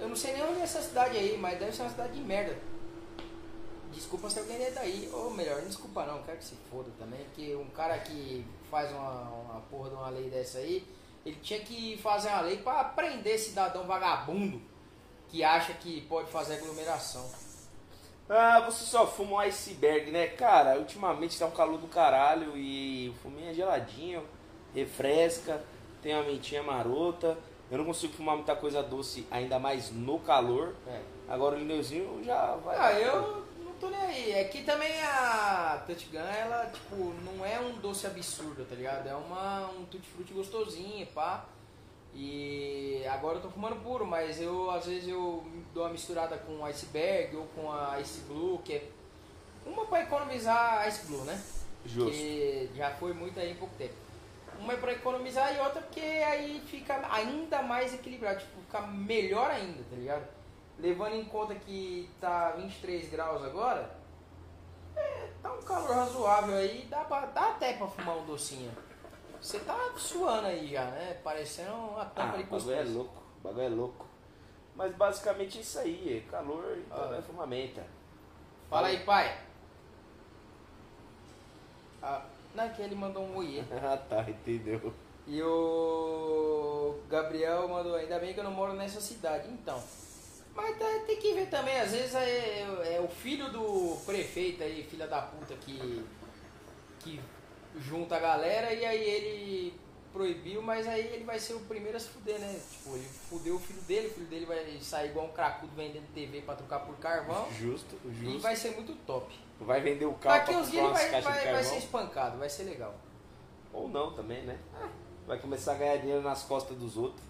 Eu 0.00 0.08
não 0.08 0.16
sei 0.16 0.32
nem 0.32 0.42
onde 0.42 0.60
é 0.60 0.62
essa 0.62 0.80
cidade 0.80 1.18
aí, 1.18 1.36
mas 1.36 1.58
deve 1.58 1.70
ser 1.70 1.82
uma 1.82 1.90
cidade 1.90 2.14
de 2.14 2.22
merda. 2.22 2.69
Desculpa 3.92 4.30
se 4.30 4.38
alguém 4.38 4.62
é 4.62 4.70
daí. 4.70 5.08
Ou 5.12 5.30
melhor, 5.30 5.60
não 5.60 5.68
desculpa 5.68 6.06
não, 6.06 6.22
quero 6.22 6.38
que 6.38 6.44
se 6.44 6.54
foda 6.70 6.90
também. 6.98 7.24
Porque 7.24 7.54
um 7.54 7.68
cara 7.70 7.98
que 7.98 8.44
faz 8.70 8.90
uma, 8.92 9.22
uma 9.30 9.60
porra 9.62 9.90
de 9.90 9.94
uma 9.94 10.10
lei 10.10 10.30
dessa 10.30 10.58
aí, 10.58 10.86
ele 11.24 11.36
tinha 11.42 11.60
que 11.60 11.98
fazer 11.98 12.28
uma 12.28 12.42
lei 12.42 12.58
pra 12.58 12.84
prender 12.84 13.38
cidadão 13.38 13.86
vagabundo 13.86 14.60
que 15.28 15.44
acha 15.44 15.72
que 15.74 16.00
pode 16.02 16.30
fazer 16.30 16.54
aglomeração. 16.54 17.24
Ah, 18.28 18.60
você 18.60 18.84
só 18.84 19.06
fuma 19.06 19.32
um 19.32 19.38
iceberg, 19.40 20.10
né? 20.10 20.28
Cara, 20.28 20.78
ultimamente 20.78 21.38
tá 21.38 21.46
um 21.46 21.50
calor 21.50 21.78
do 21.78 21.88
caralho 21.88 22.56
e 22.56 23.08
o 23.08 23.14
fuminho 23.22 23.50
é 23.50 23.54
geladinho, 23.54 24.24
refresca, 24.74 25.62
tem 26.02 26.14
uma 26.14 26.24
mentinha 26.24 26.62
marota. 26.62 27.36
Eu 27.70 27.78
não 27.78 27.84
consigo 27.84 28.12
fumar 28.12 28.36
muita 28.36 28.54
coisa 28.56 28.82
doce, 28.82 29.26
ainda 29.30 29.58
mais 29.58 29.90
no 29.90 30.18
calor. 30.18 30.74
É. 30.86 31.00
Agora 31.28 31.56
o 31.56 31.58
lineuzinho 31.58 32.22
já 32.24 32.56
vai. 32.56 32.76
Ah, 32.76 32.92
eu 33.00 33.44
tô 33.80 33.88
nem 33.88 34.00
aí. 34.00 34.32
É 34.32 34.44
que 34.44 34.62
também 34.62 34.92
a 35.02 35.82
Touch 35.86 36.06
Gun, 36.06 36.18
ela, 36.18 36.66
tipo, 36.66 36.96
não 37.24 37.44
é 37.44 37.58
um 37.58 37.78
doce 37.78 38.06
absurdo, 38.06 38.64
tá 38.64 38.74
ligado? 38.74 39.08
É 39.08 39.14
uma, 39.14 39.70
um 39.70 39.84
tutti 39.86 40.08
frutti 40.08 40.32
gostosinho, 40.32 41.06
pá. 41.08 41.46
E 42.14 43.04
agora 43.10 43.38
eu 43.38 43.42
tô 43.42 43.48
fumando 43.48 43.76
puro, 43.82 44.06
mas 44.06 44.40
eu, 44.40 44.70
às 44.70 44.86
vezes, 44.86 45.08
eu 45.08 45.44
dou 45.72 45.84
uma 45.84 45.92
misturada 45.92 46.36
com 46.36 46.64
iceberg 46.64 47.36
ou 47.36 47.46
com 47.54 47.72
a 47.72 48.00
Ice 48.00 48.20
Blue, 48.22 48.60
que 48.64 48.74
é 48.74 48.88
uma 49.64 49.86
pra 49.86 50.02
economizar 50.02 50.80
a 50.80 50.88
Ice 50.88 51.06
Blue, 51.06 51.24
né? 51.24 51.40
Justo. 51.86 52.10
Que 52.10 52.68
já 52.74 52.90
foi 52.90 53.12
muito 53.12 53.38
aí 53.38 53.52
em 53.52 53.56
pouco 53.56 53.74
tempo. 53.76 53.94
Uma 54.58 54.74
é 54.74 54.76
pra 54.76 54.92
economizar 54.92 55.54
e 55.54 55.58
outra 55.60 55.80
porque 55.80 56.00
aí 56.00 56.60
fica 56.66 57.00
ainda 57.10 57.62
mais 57.62 57.94
equilibrado, 57.94 58.40
tipo, 58.40 58.60
fica 58.60 58.82
melhor 58.82 59.50
ainda, 59.50 59.82
tá 59.88 59.96
ligado? 59.96 60.39
Levando 60.80 61.14
em 61.14 61.24
conta 61.26 61.54
que 61.54 62.08
tá 62.20 62.52
23 62.52 63.10
graus 63.10 63.44
agora, 63.44 63.90
é, 64.96 65.28
tá 65.42 65.52
um 65.52 65.62
calor 65.62 65.94
razoável 65.94 66.56
aí, 66.56 66.86
dá, 66.88 67.00
pra- 67.04 67.26
dá 67.26 67.50
até 67.50 67.74
pra 67.74 67.86
fumar 67.86 68.16
um 68.16 68.24
docinho. 68.24 68.72
Você 69.40 69.58
tá 69.60 69.76
suando 69.96 70.46
aí 70.46 70.68
já, 70.68 70.84
né? 70.84 71.18
Parecendo 71.22 71.72
uma 71.74 72.02
Ah, 72.02 72.06
tampa 72.06 72.38
de 72.38 72.44
o 72.44 72.46
bagulho 72.46 72.72
é 72.72 72.76
cuscuz. 72.78 72.94
louco, 72.96 73.22
o 73.38 73.42
bagulho 73.44 73.64
é 73.64 73.68
louco. 73.68 74.06
Mas 74.74 74.94
basicamente 74.96 75.58
é 75.58 75.60
isso 75.60 75.78
aí, 75.78 76.24
é 76.26 76.30
calor, 76.30 76.78
então 76.78 77.10
Ah. 77.12 77.16
é 77.16 77.22
fumamenta. 77.22 77.84
Fala 78.70 78.86
aí, 78.88 79.00
pai. 79.04 79.36
Ah, 82.02 82.22
não, 82.54 82.64
é 82.64 82.74
ele 82.78 82.94
mandou 82.94 83.22
um 83.22 83.36
oiê. 83.36 83.62
Ah 83.82 83.96
tá, 83.98 84.22
entendeu. 84.28 84.92
E 85.26 85.42
o 85.42 86.98
Gabriel 87.08 87.68
mandou, 87.68 87.94
ainda 87.94 88.18
bem 88.18 88.32
que 88.32 88.40
eu 88.40 88.44
não 88.44 88.50
moro 88.50 88.72
nessa 88.72 89.00
cidade, 89.00 89.48
então. 89.50 89.80
Mas 90.54 90.78
tá- 90.78 91.02
tem 91.06 91.16
que 91.16 91.32
ver 91.34 91.46
também, 91.48 91.78
às 91.80 91.92
vezes 91.92 92.14
é, 92.14 92.60
é 92.96 93.00
o 93.02 93.08
filho 93.08 93.50
do 93.50 93.96
prefeito 94.04 94.62
aí, 94.62 94.82
filha 94.82 95.06
da 95.06 95.22
puta, 95.22 95.54
que, 95.54 96.04
que 97.00 97.20
junta 97.78 98.16
a 98.16 98.18
galera 98.20 98.72
e 98.72 98.84
aí 98.84 99.02
ele 99.02 99.80
proibiu, 100.12 100.60
mas 100.60 100.88
aí 100.88 101.06
ele 101.06 101.22
vai 101.24 101.38
ser 101.38 101.54
o 101.54 101.60
primeiro 101.60 101.96
a 101.96 102.00
se 102.00 102.08
fuder, 102.08 102.38
né? 102.40 102.60
Tipo, 102.72 102.96
ele 102.96 103.06
fudeu 103.28 103.54
o 103.54 103.58
filho 103.60 103.80
dele, 103.82 104.08
o 104.08 104.10
filho 104.10 104.26
dele 104.26 104.44
vai 104.44 104.78
sair 104.80 105.10
igual 105.10 105.26
um 105.26 105.32
cracudo 105.32 105.72
vendendo 105.76 106.12
TV 106.12 106.40
pra 106.42 106.56
trocar 106.56 106.80
por 106.80 106.96
carvão. 106.96 107.46
Justo, 107.52 107.96
E 108.04 108.14
justo. 108.24 108.40
vai 108.40 108.56
ser 108.56 108.70
muito 108.72 108.92
top. 109.06 109.32
Vai 109.60 109.80
vender 109.80 110.06
o 110.06 110.14
carro 110.14 110.36
Daqui 110.38 110.52
pra 110.52 110.60
uns 110.62 110.70
dias 110.70 110.82
ele 110.84 110.92
vai, 110.92 111.04
de 111.04 111.10
vai, 111.10 111.22
vai 111.22 111.44
carvão. 111.44 111.64
ser 111.72 111.78
espancado, 111.78 112.38
vai 112.38 112.50
ser 112.50 112.64
legal. 112.64 112.94
Ou 113.72 113.88
não 113.88 114.12
também, 114.12 114.42
né? 114.42 114.58
Vai 115.28 115.38
começar 115.38 115.72
a 115.72 115.76
ganhar 115.76 115.96
dinheiro 115.98 116.22
nas 116.22 116.42
costas 116.42 116.76
dos 116.76 116.96
outros. 116.96 117.22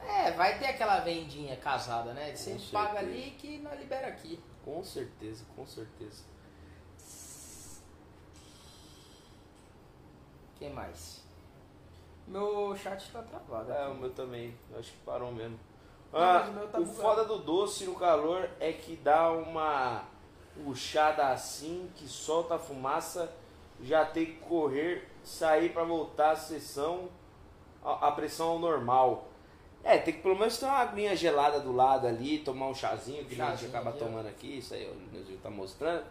É, 0.00 0.30
vai 0.32 0.58
ter 0.58 0.66
aquela 0.66 1.00
vendinha 1.00 1.56
casada, 1.56 2.12
né? 2.12 2.34
Você 2.34 2.52
Com 2.52 2.58
paga 2.72 3.00
certeza. 3.00 3.12
ali 3.12 3.30
que 3.32 3.58
nós 3.58 3.78
libera 3.78 4.08
aqui. 4.08 4.40
Com 4.64 4.82
certeza, 4.84 5.44
com 5.54 5.66
certeza. 5.66 6.24
que 10.58 10.68
mais? 10.70 11.22
Meu 12.26 12.74
chat 12.76 13.10
tá 13.12 13.22
travado. 13.22 13.70
É, 13.72 13.82
aqui. 13.82 13.90
o 13.92 13.94
meu 13.94 14.10
também. 14.10 14.56
Eu 14.72 14.78
Acho 14.78 14.92
que 14.92 14.98
parou 14.98 15.32
mesmo. 15.32 15.58
Não, 16.12 16.20
Ah, 16.20 16.38
mas 16.40 16.48
o 16.48 16.52
meu 16.52 16.68
tá 16.68 16.80
o 16.80 16.86
foda 16.86 17.24
do 17.24 17.38
doce 17.38 17.84
no 17.84 17.94
calor 17.94 18.48
é 18.58 18.72
que 18.72 18.96
dá 18.96 19.30
uma 19.30 20.04
puxada 20.64 21.28
assim, 21.28 21.90
que 21.94 22.08
solta 22.08 22.54
a 22.54 22.58
fumaça, 22.58 23.30
já 23.82 24.04
tem 24.06 24.26
que 24.26 24.36
correr, 24.36 25.06
sair 25.22 25.72
pra 25.72 25.84
voltar 25.84 26.30
a 26.30 26.36
sessão, 26.36 27.10
a, 27.84 28.08
a 28.08 28.12
pressão 28.12 28.48
ao 28.50 28.58
normal. 28.58 29.28
É, 29.86 29.98
tem 29.98 30.14
que 30.14 30.20
pelo 30.20 30.36
menos 30.36 30.58
ter 30.58 30.66
uma 30.66 30.78
aguinha 30.78 31.14
gelada 31.14 31.60
do 31.60 31.72
lado 31.72 32.06
ali, 32.08 32.38
tomar 32.38 32.66
um 32.68 32.74
chazinho, 32.74 33.24
que 33.24 33.34
a 33.40 33.44
gente 33.46 33.50
Chazinho 33.60 33.70
acaba 33.70 33.90
ó. 33.90 33.92
tomando 33.92 34.26
aqui, 34.26 34.58
isso 34.58 34.74
aí 34.74 34.84
o 34.84 34.96
Neuzinho 35.12 35.38
tá 35.38 35.48
mostrando. 35.48 36.04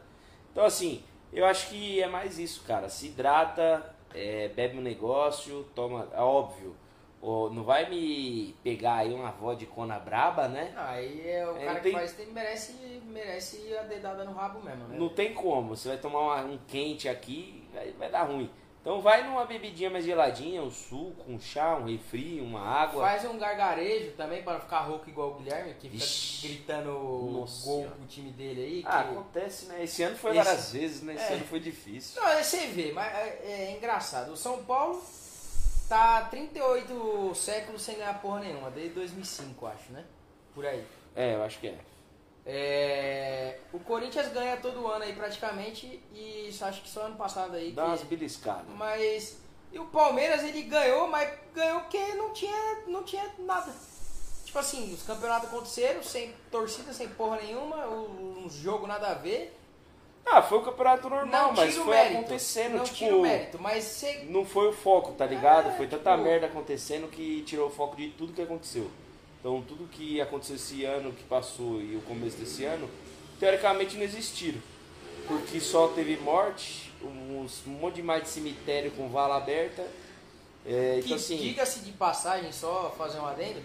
Então 0.52 0.64
assim, 0.64 1.04
eu 1.34 1.46
acho 1.46 1.70
que 1.70 2.02
é 2.02 2.08
mais 2.08 2.40
isso, 2.40 2.64
cara. 2.64 2.88
Se 2.88 3.08
hidrata, 3.08 3.94
é, 4.14 4.48
bebe 4.48 4.78
um 4.78 4.82
negócio, 4.82 5.66
toma. 5.76 6.08
É 6.14 6.22
óbvio. 6.22 6.76
ó, 7.22 7.50
não 7.50 7.64
vai 7.64 7.90
me 7.90 8.56
pegar 8.64 8.96
aí 8.98 9.12
uma 9.14 9.32
vodka 9.32 10.00
braba, 10.00 10.48
né? 10.48 10.72
Aí 10.78 11.28
é, 11.28 11.46
o 11.46 11.58
É, 11.58 11.66
cara 11.66 11.80
tem- 11.80 11.92
que 11.92 11.98
faz 11.98 12.14
tem, 12.14 12.28
merece, 12.28 13.02
merece 13.08 13.76
a 13.76 13.82
dedada 13.84 14.24
no 14.24 14.32
rabo 14.34 14.62
mesmo, 14.64 14.88
né? 14.88 14.96
Não 14.98 15.10
tem 15.10 15.34
como. 15.34 15.76
Você 15.76 15.90
vai 15.90 15.98
tomar 15.98 16.20
uma- 16.22 16.42
um 16.46 16.60
quente 16.68 17.10
aqui, 17.10 17.68
vai, 17.74 17.92
vai 17.94 18.10
dar 18.12 18.24
ruim. 18.24 18.50
Então 18.86 19.02
vai 19.02 19.24
numa 19.24 19.46
bebidinha 19.46 19.90
mais 19.90 20.06
geladinha, 20.06 20.62
um 20.62 20.70
suco, 20.70 21.16
um 21.28 21.40
chá, 21.40 21.76
um 21.76 21.86
refri, 21.86 22.40
uma 22.40 22.62
água. 22.62 23.02
Faz 23.02 23.26
um 23.26 23.36
gargarejo 23.36 24.12
também 24.12 24.44
para 24.44 24.60
ficar 24.60 24.82
rouco 24.82 25.10
igual 25.10 25.32
o 25.32 25.34
Guilherme, 25.40 25.74
que 25.74 25.90
fica 25.90 25.94
Vixe. 26.06 26.48
gritando 26.48 26.92
Nossa 27.32 27.66
gol 27.66 27.88
pro 27.90 28.06
time 28.06 28.30
dele 28.30 28.62
aí. 28.62 28.82
Que... 28.84 28.88
Ah, 28.88 29.00
acontece, 29.00 29.66
né? 29.66 29.84
Esse 29.84 30.04
ano 30.04 30.16
foi 30.16 30.38
Esse- 30.38 30.44
várias 30.46 30.72
vezes, 30.72 31.02
né? 31.02 31.16
Esse 31.16 31.34
É. 31.34 31.36
ano 31.36 31.46
foi 31.46 31.60
difícil. 31.60 32.22
Não, 32.22 32.30
é 32.30 32.44
você 32.44 32.68
vê, 32.68 32.92
mas 32.92 33.12
é, 33.12 33.40
é 33.72 33.72
engraçado. 33.76 34.34
O 34.34 34.38
São 34.38 34.64
Paulo 34.64 35.04
tá 35.90 36.22
38 36.26 37.34
séculos 37.34 37.82
sem 37.82 37.96
ganhar 37.98 38.22
porra 38.22 38.42
nenhuma, 38.42 38.70
desde 38.70 38.94
2005, 38.94 39.66
acho, 39.66 39.92
né? 39.94 40.06
Por 40.54 40.64
aí. 40.64 40.86
É, 41.16 41.34
eu 41.34 41.42
acho 41.44 41.58
que 41.60 41.70
é. 41.70 41.78
É, 42.46 43.58
o 43.74 43.80
Corinthians 43.80 44.28
ganha 44.32 44.58
todo 44.58 44.86
ano 44.88 45.04
aí 45.04 45.14
praticamente 45.14 46.00
e 46.14 46.50
acho 46.62 46.82
que 46.84 46.90
só 46.90 47.02
ano 47.02 47.16
passado 47.16 47.56
aí. 47.56 47.72
Dá 47.72 47.82
que- 47.84 47.88
umas 47.90 48.04
beliscadas. 48.04 48.66
Mas 48.78 49.38
e 49.72 49.80
o 49.80 49.86
Palmeiras 49.86 50.44
ele 50.44 50.62
ganhou, 50.64 51.08
mas 51.08 51.30
ganhou 51.54 51.82
porque 51.82 51.98
não 52.14 52.32
tinha, 52.34 52.84
não 52.88 53.04
tinha 53.04 53.30
nada. 53.40 53.74
Tipo 54.46 54.60
assim, 54.60 54.94
os 54.94 55.02
campeonatos 55.04 55.50
aconteceram 55.50 56.02
sem 56.04 56.34
torcida, 56.52 56.94
sem 56.94 57.10
porra 57.10 57.38
nenhuma, 57.42 57.88
uns 57.88 58.54
jogos 58.54 58.88
nada 58.88 59.08
a 59.10 59.14
ver. 59.16 59.54
Ah, 60.26 60.42
foi 60.42 60.60
o 60.60 60.62
campeonato 60.64 61.10
normal, 61.10 61.48
Não 61.48 61.54
mas 61.54 61.76
foi 61.76 61.86
mérito. 61.94 62.18
acontecendo, 62.20 62.78
não 62.78 62.84
tipo. 62.84 62.96
tira 62.98 63.16
o 63.18 63.22
mérito, 63.22 63.60
mas 63.60 63.84
você 63.84 64.26
Não 64.30 64.44
foi 64.46 64.70
o 64.70 64.74
foco, 64.74 65.12
tá 65.14 65.26
ligado? 65.26 65.70
É, 65.70 65.72
foi 65.78 65.88
tanta 65.88 66.12
tipo- 66.12 66.24
merda 66.24 66.48
acontecendo 66.48 67.08
que 67.10 67.42
tirou 67.44 67.68
o 67.68 67.72
foco 67.72 67.96
de 67.96 68.10
tudo 68.12 68.34
que 68.34 68.42
aconteceu. 68.42 68.90
Então 69.46 69.62
tudo 69.62 69.88
que 69.88 70.20
aconteceu 70.20 70.56
esse 70.56 70.84
ano 70.86 71.12
que 71.12 71.24
passou 71.26 71.80
e 71.80 71.96
o 71.96 72.02
começo 72.02 72.36
desse 72.36 72.66
ano, 72.66 72.90
teoricamente 73.40 73.96
não 73.96 74.02
existiram. 74.02 74.60
Porque 75.28 75.60
só 75.60 75.90
teve 75.90 76.18
morte, 76.18 76.92
uns, 77.04 77.62
um 77.68 77.74
monte 77.74 77.98
de 77.98 78.02
mais 78.02 78.24
de 78.24 78.30
cemitério 78.30 78.90
com 78.94 79.08
vala 79.08 79.38
aberta. 79.38 79.88
É, 80.66 80.96
Que 80.96 81.06
então 81.06 81.16
assim. 81.18 81.38
diga-se 81.38 81.82
de 81.82 81.92
passagem, 81.92 82.52
só 82.52 82.92
fazer 82.98 83.20
um 83.20 83.26
adendo. 83.28 83.62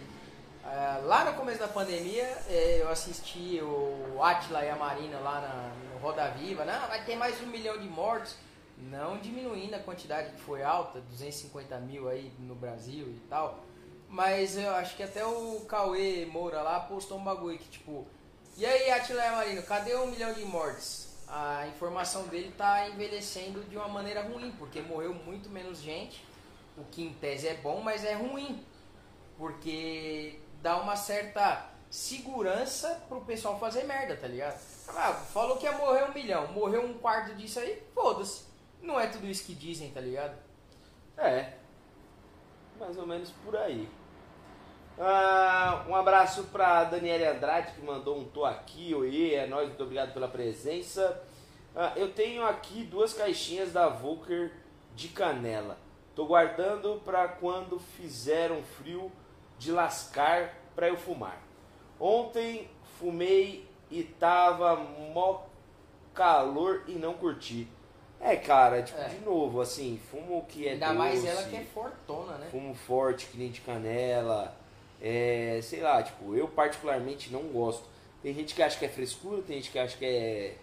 é, 0.66 1.00
lá 1.02 1.24
no 1.24 1.32
começo 1.38 1.60
da 1.60 1.68
pandemia, 1.68 2.26
é, 2.50 2.82
eu 2.82 2.90
assisti 2.90 3.58
o 3.62 4.22
Atila 4.22 4.62
e 4.62 4.68
a 4.68 4.76
Marina 4.76 5.18
lá 5.20 5.40
na, 5.40 5.94
no 5.94 5.98
Roda 5.98 6.28
Viva. 6.32 6.62
Não, 6.62 6.88
vai 6.88 7.06
ter 7.06 7.16
mais 7.16 7.40
um 7.40 7.46
milhão 7.46 7.78
de 7.78 7.88
mortos. 7.88 8.36
Não 8.76 9.16
diminuindo 9.16 9.76
a 9.76 9.78
quantidade 9.78 10.32
que 10.32 10.42
foi 10.42 10.62
alta, 10.62 11.00
250 11.00 11.78
mil 11.78 12.06
aí 12.06 12.30
no 12.38 12.54
Brasil 12.54 13.06
e 13.06 13.20
tal. 13.30 13.69
Mas 14.10 14.58
eu 14.58 14.74
acho 14.74 14.96
que 14.96 15.04
até 15.04 15.24
o 15.24 15.60
Cauê 15.68 16.26
Moura 16.26 16.60
lá 16.62 16.80
postou 16.80 17.16
um 17.16 17.22
bagulho 17.22 17.56
que 17.56 17.68
tipo. 17.68 18.06
E 18.56 18.66
aí, 18.66 18.90
Atila 18.90 19.22
a 19.22 19.36
Marina, 19.36 19.62
cadê 19.62 19.94
um 19.94 20.08
milhão 20.08 20.34
de 20.34 20.44
mortes? 20.44 21.08
A 21.28 21.68
informação 21.68 22.26
dele 22.26 22.52
tá 22.58 22.88
envelhecendo 22.88 23.62
de 23.62 23.76
uma 23.76 23.86
maneira 23.86 24.20
ruim, 24.22 24.52
porque 24.58 24.82
morreu 24.82 25.14
muito 25.14 25.48
menos 25.48 25.80
gente 25.80 26.28
o 26.76 26.84
que 26.90 27.02
em 27.02 27.12
tese 27.12 27.46
é 27.46 27.54
bom, 27.54 27.80
mas 27.80 28.04
é 28.04 28.14
ruim. 28.14 28.64
Porque 29.38 30.40
dá 30.60 30.76
uma 30.78 30.96
certa 30.96 31.70
segurança 31.88 33.02
pro 33.08 33.20
pessoal 33.20 33.58
fazer 33.60 33.84
merda, 33.84 34.16
tá 34.16 34.26
ligado? 34.26 34.60
Ah, 34.88 35.12
falou 35.12 35.56
que 35.56 35.66
ia 35.66 35.72
morrer 35.72 36.04
um 36.04 36.12
milhão, 36.12 36.48
morreu 36.48 36.84
um 36.84 36.94
quarto 36.94 37.34
disso 37.36 37.60
aí, 37.60 37.80
foda-se. 37.94 38.44
Não 38.82 38.98
é 38.98 39.06
tudo 39.06 39.26
isso 39.26 39.44
que 39.44 39.54
dizem, 39.54 39.92
tá 39.92 40.00
ligado? 40.00 40.36
É. 41.16 41.54
Mais 42.78 42.96
ou 42.96 43.06
menos 43.06 43.30
por 43.44 43.56
aí. 43.56 43.88
Ah, 44.98 45.84
um 45.88 45.94
abraço 45.94 46.44
pra 46.44 46.84
Daniele 46.84 47.24
Andrade 47.26 47.72
que 47.72 47.80
mandou 47.82 48.18
um 48.18 48.24
tô 48.24 48.44
aqui, 48.44 48.94
oi, 48.94 49.34
é 49.34 49.46
nóis, 49.46 49.68
muito 49.68 49.82
obrigado 49.82 50.12
pela 50.12 50.28
presença. 50.28 51.22
Ah, 51.74 51.92
eu 51.96 52.12
tenho 52.12 52.44
aqui 52.44 52.84
duas 52.84 53.14
caixinhas 53.14 53.72
da 53.72 53.88
Volker 53.88 54.52
de 54.94 55.08
canela. 55.08 55.78
Tô 56.14 56.26
guardando 56.26 57.00
pra 57.04 57.28
quando 57.28 57.78
fizer 57.78 58.50
um 58.50 58.62
frio 58.62 59.10
de 59.58 59.72
lascar 59.72 60.54
pra 60.74 60.88
eu 60.88 60.96
fumar. 60.96 61.40
Ontem 61.98 62.68
fumei 62.98 63.66
e 63.90 64.02
tava 64.02 64.76
mó 64.76 65.42
calor 66.12 66.82
e 66.86 66.92
não 66.92 67.14
curti. 67.14 67.68
É, 68.20 68.36
cara, 68.36 68.82
tipo, 68.82 69.00
É. 69.00 69.08
de 69.08 69.20
novo, 69.24 69.62
assim, 69.62 69.98
fumo 70.10 70.44
que 70.46 70.68
é 70.68 70.72
Ainda 70.72 70.92
mais 70.92 71.22
doce, 71.22 71.26
ela 71.28 71.42
que 71.44 71.56
é 71.56 71.64
fortona, 71.64 72.32
né? 72.36 72.48
fumo 72.50 72.74
forte, 72.74 73.26
que 73.28 73.38
nem 73.38 73.50
de 73.50 73.62
canela. 73.62 74.54
É, 75.00 75.60
sei 75.62 75.80
lá, 75.80 76.02
tipo, 76.02 76.34
eu 76.34 76.48
particularmente 76.48 77.30
não 77.30 77.44
gosto. 77.44 77.88
Tem 78.22 78.34
gente 78.34 78.54
que 78.54 78.62
acha 78.62 78.78
que 78.78 78.84
é 78.84 78.88
frescura, 78.88 79.42
tem 79.42 79.56
gente 79.56 79.70
que 79.70 79.78
acha 79.78 79.96
que 79.96 80.04
é, 80.04 80.56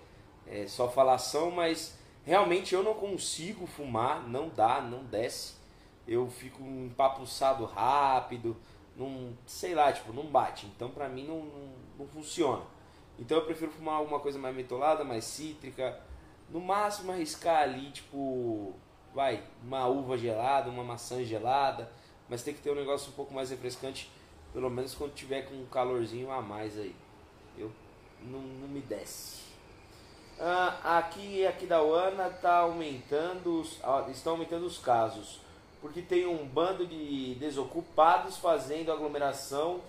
é 0.46 0.68
só 0.68 0.88
falação, 0.88 1.50
mas 1.50 1.98
realmente 2.24 2.76
eu 2.76 2.84
não 2.84 2.94
consigo 2.94 3.66
fumar, 3.66 4.28
não 4.28 4.50
dá, 4.50 4.82
não 4.82 5.04
desce. 5.04 5.56
Eu 6.08 6.30
fico 6.30 6.62
empapuçado 6.64 7.66
rápido, 7.66 8.56
não, 8.96 9.38
sei 9.46 9.74
lá, 9.74 9.92
tipo, 9.92 10.14
não 10.14 10.26
bate. 10.26 10.68
Então 10.68 10.90
pra 10.90 11.10
mim 11.10 11.26
não, 11.26 11.40
não, 11.40 11.74
não 12.00 12.08
funciona. 12.08 12.64
Então 13.20 13.38
eu 13.38 13.46
prefiro 13.46 13.72
fumar 13.72 13.96
alguma 13.96 14.20
coisa 14.20 14.38
mais 14.38 14.56
mentolada, 14.56 15.04
mais 15.04 15.26
cítrica. 15.26 16.00
No 16.50 16.60
máximo 16.62 17.12
arriscar 17.12 17.64
ali, 17.64 17.92
tipo, 17.92 18.74
vai, 19.14 19.44
uma 19.64 19.88
uva 19.88 20.18
gelada, 20.18 20.70
uma 20.70 20.84
maçã 20.84 21.24
gelada, 21.24 21.92
mas 22.30 22.44
tem 22.44 22.54
que 22.54 22.62
ter 22.62 22.72
um 22.72 22.76
negócio 22.76 23.10
um 23.10 23.16
pouco 23.16 23.34
mais 23.34 23.50
refrescante, 23.50 24.12
pelo 24.54 24.70
menos 24.70 24.94
quando 24.96 25.14
tiver 25.14 25.44
com 25.44 25.56
um 25.56 25.66
calorzinho 25.66 26.32
a 26.32 26.42
mais 26.42 26.78
aí. 26.78 26.96
Eu 27.58 27.72
não, 28.22 28.40
não 28.40 28.68
me 28.68 28.82
desce. 28.82 29.38
Ah, 30.40 30.98
aqui 31.00 31.46
aqui 31.48 31.66
da 31.66 31.82
Uana 31.82 32.30
tá 32.30 32.58
aumentando, 32.58 33.62
os- 33.62 33.80
estão 34.12 34.34
aumentando 34.34 34.66
os 34.66 34.78
casos, 34.78 35.40
porque 35.82 36.02
tem 36.02 36.28
um 36.28 36.46
bando 36.46 36.86
de 36.86 37.34
desocupados 37.36 38.38
fazendo 38.38 38.92
aglomeração 38.92 39.82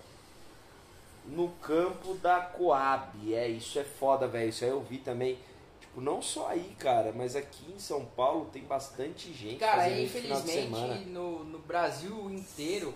no 1.25 1.49
campo 1.61 2.15
da 2.15 2.39
Coab. 2.39 3.33
É, 3.33 3.47
isso 3.47 3.77
é 3.77 3.83
foda, 3.83 4.27
velho. 4.27 4.49
Isso 4.49 4.63
aí 4.63 4.71
eu 4.71 4.81
vi 4.81 4.97
também. 4.97 5.37
Tipo, 5.79 6.01
não 6.01 6.21
só 6.21 6.47
aí, 6.47 6.75
cara, 6.79 7.11
mas 7.15 7.35
aqui 7.35 7.71
em 7.71 7.79
São 7.79 8.05
Paulo 8.05 8.49
tem 8.51 8.63
bastante 8.63 9.31
gente 9.33 9.59
Cara, 9.59 9.83
infelizmente 9.89 11.05
no, 11.09 11.43
no 11.43 11.59
Brasil 11.59 12.29
inteiro 12.31 12.93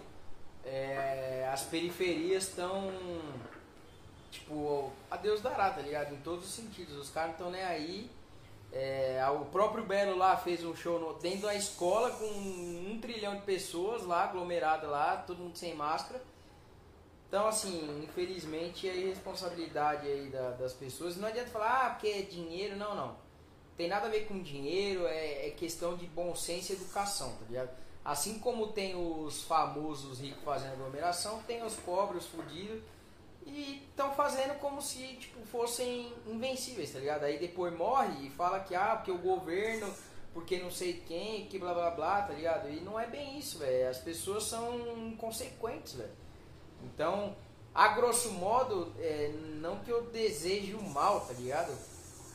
é, 0.65 1.49
as 1.51 1.63
periferias 1.63 2.43
estão 2.47 2.91
tipo, 4.31 4.91
a 5.09 5.17
Deus 5.17 5.41
dará, 5.41 5.69
tá 5.69 5.81
ligado? 5.81 6.13
Em 6.13 6.17
todos 6.21 6.45
os 6.45 6.53
sentidos. 6.53 6.95
Os 6.97 7.09
caras 7.09 7.31
estão 7.31 7.51
nem 7.51 7.61
aí. 7.63 8.09
É, 8.71 9.23
o 9.29 9.45
próprio 9.45 9.83
Belo 9.85 10.17
lá 10.17 10.35
fez 10.35 10.63
um 10.65 10.75
show 10.75 10.99
no- 10.99 11.13
dentro 11.19 11.41
da 11.41 11.53
escola 11.53 12.09
com 12.11 12.25
um 12.25 12.97
trilhão 12.99 13.35
de 13.35 13.41
pessoas 13.43 14.03
lá, 14.03 14.23
aglomerada 14.23 14.87
lá, 14.87 15.17
todo 15.17 15.37
mundo 15.39 15.55
sem 15.57 15.75
máscara. 15.75 16.19
Então, 17.27 17.47
assim, 17.47 18.03
infelizmente 18.03 18.89
é 18.89 18.95
irresponsabilidade 18.95 20.07
aí 20.07 20.29
da- 20.29 20.51
das 20.51 20.73
pessoas. 20.73 21.15
Não 21.17 21.27
adianta 21.27 21.49
falar, 21.51 21.85
ah, 21.85 21.89
porque 21.91 22.07
é 22.07 22.21
dinheiro. 22.23 22.75
Não, 22.75 22.95
não. 22.95 23.15
Tem 23.77 23.87
nada 23.87 24.07
a 24.07 24.09
ver 24.09 24.27
com 24.27 24.41
dinheiro, 24.41 25.05
é, 25.07 25.47
é 25.47 25.51
questão 25.51 25.95
de 25.95 26.05
bom 26.07 26.33
senso 26.35 26.71
e 26.71 26.75
educação, 26.75 27.29
tá 27.35 27.45
ligado? 27.47 27.69
Assim 28.03 28.39
como 28.39 28.67
tem 28.67 28.95
os 28.95 29.43
famosos 29.43 30.19
ricos 30.19 30.43
fazendo 30.43 30.73
aglomeração, 30.73 31.41
tem 31.43 31.63
os 31.63 31.75
pobres, 31.75 32.25
os 32.25 32.29
fudidos, 32.29 32.83
e 33.45 33.85
estão 33.89 34.13
fazendo 34.13 34.59
como 34.59 34.81
se 34.81 34.99
tipo, 35.15 35.45
fossem 35.45 36.13
invencíveis, 36.27 36.91
tá 36.91 36.99
ligado? 36.99 37.23
Aí 37.23 37.37
depois 37.37 37.73
morre 37.73 38.27
e 38.27 38.29
fala 38.29 38.59
que, 38.59 38.75
ah, 38.75 38.95
porque 38.95 39.11
o 39.11 39.17
governo, 39.17 39.93
porque 40.33 40.59
não 40.59 40.71
sei 40.71 41.01
quem, 41.05 41.47
que 41.47 41.57
blá 41.59 41.73
blá 41.73 41.91
blá, 41.91 42.21
tá 42.23 42.33
ligado? 42.33 42.69
E 42.69 42.79
não 42.81 42.99
é 42.99 43.07
bem 43.07 43.37
isso, 43.37 43.59
velho. 43.59 43.89
As 43.89 43.99
pessoas 43.99 44.43
são 44.43 44.97
inconsequentes, 45.07 45.93
velho. 45.93 46.11
Então, 46.83 47.35
a 47.73 47.89
grosso 47.89 48.31
modo, 48.31 48.93
é, 48.99 49.33
não 49.61 49.79
que 49.79 49.89
eu 49.89 50.03
deseje 50.03 50.73
o 50.73 50.81
mal, 50.81 51.21
tá 51.21 51.33
ligado? 51.33 51.73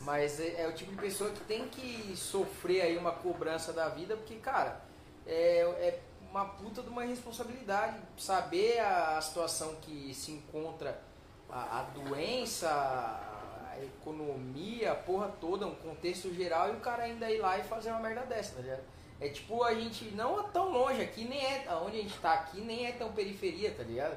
Mas 0.00 0.40
é, 0.40 0.62
é 0.62 0.68
o 0.68 0.72
tipo 0.72 0.92
de 0.92 0.98
pessoa 0.98 1.30
que 1.30 1.40
tem 1.40 1.68
que 1.68 2.16
sofrer 2.16 2.82
aí 2.82 2.96
uma 2.96 3.12
cobrança 3.12 3.72
da 3.72 3.88
vida, 3.88 4.16
porque, 4.16 4.36
cara, 4.36 4.87
é, 5.28 5.60
é 5.60 6.00
uma 6.30 6.44
puta 6.44 6.82
de 6.82 6.88
uma 6.88 7.04
responsabilidade. 7.04 7.98
Saber 8.16 8.78
a, 8.80 9.18
a 9.18 9.20
situação 9.20 9.76
que 9.82 10.12
se 10.14 10.32
encontra 10.32 11.00
a, 11.48 11.80
a 11.80 11.82
doença, 11.82 12.68
a 12.68 13.76
economia, 13.82 14.92
a 14.92 14.94
porra 14.94 15.28
toda, 15.40 15.66
um 15.66 15.74
contexto 15.74 16.32
geral, 16.34 16.70
e 16.70 16.76
o 16.76 16.80
cara 16.80 17.04
ainda 17.04 17.30
ir 17.30 17.38
lá 17.38 17.58
e 17.58 17.64
fazer 17.64 17.90
uma 17.90 18.00
merda 18.00 18.22
dessa, 18.22 18.56
tá 18.56 18.62
ligado? 18.62 18.82
É 19.20 19.28
tipo, 19.28 19.62
a 19.64 19.74
gente 19.74 20.04
não 20.14 20.40
é 20.40 20.48
tão 20.48 20.70
longe 20.70 21.02
aqui, 21.02 21.24
nem 21.24 21.44
é. 21.44 21.66
Onde 21.84 21.98
a 21.98 22.02
gente 22.02 22.18
tá 22.20 22.34
aqui 22.34 22.60
nem 22.60 22.86
é 22.86 22.92
tão 22.92 23.12
periferia, 23.12 23.72
tá 23.72 23.82
ligado? 23.82 24.16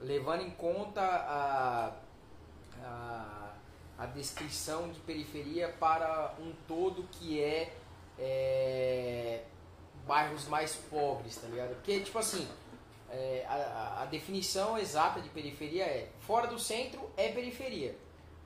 Levando 0.00 0.42
em 0.42 0.50
conta 0.50 1.00
a, 1.00 1.92
a, 2.82 3.52
a 3.96 4.06
descrição 4.06 4.90
de 4.90 4.98
periferia 5.00 5.68
para 5.78 6.34
um 6.40 6.52
todo 6.66 7.04
que 7.12 7.40
é, 7.40 7.72
é 8.18 9.44
bairros 10.06 10.46
mais 10.46 10.74
pobres, 10.74 11.36
tá 11.36 11.46
ligado? 11.48 11.74
Porque, 11.76 12.00
tipo 12.00 12.18
assim, 12.18 12.46
é, 13.10 13.44
a, 13.48 14.02
a, 14.02 14.04
definição 14.06 14.76
exata 14.76 15.20
de 15.20 15.28
periferia 15.28 15.84
é 15.84 16.08
fora 16.20 16.46
do 16.46 16.58
centro 16.58 17.00
é 17.16 17.28
periferia, 17.30 17.96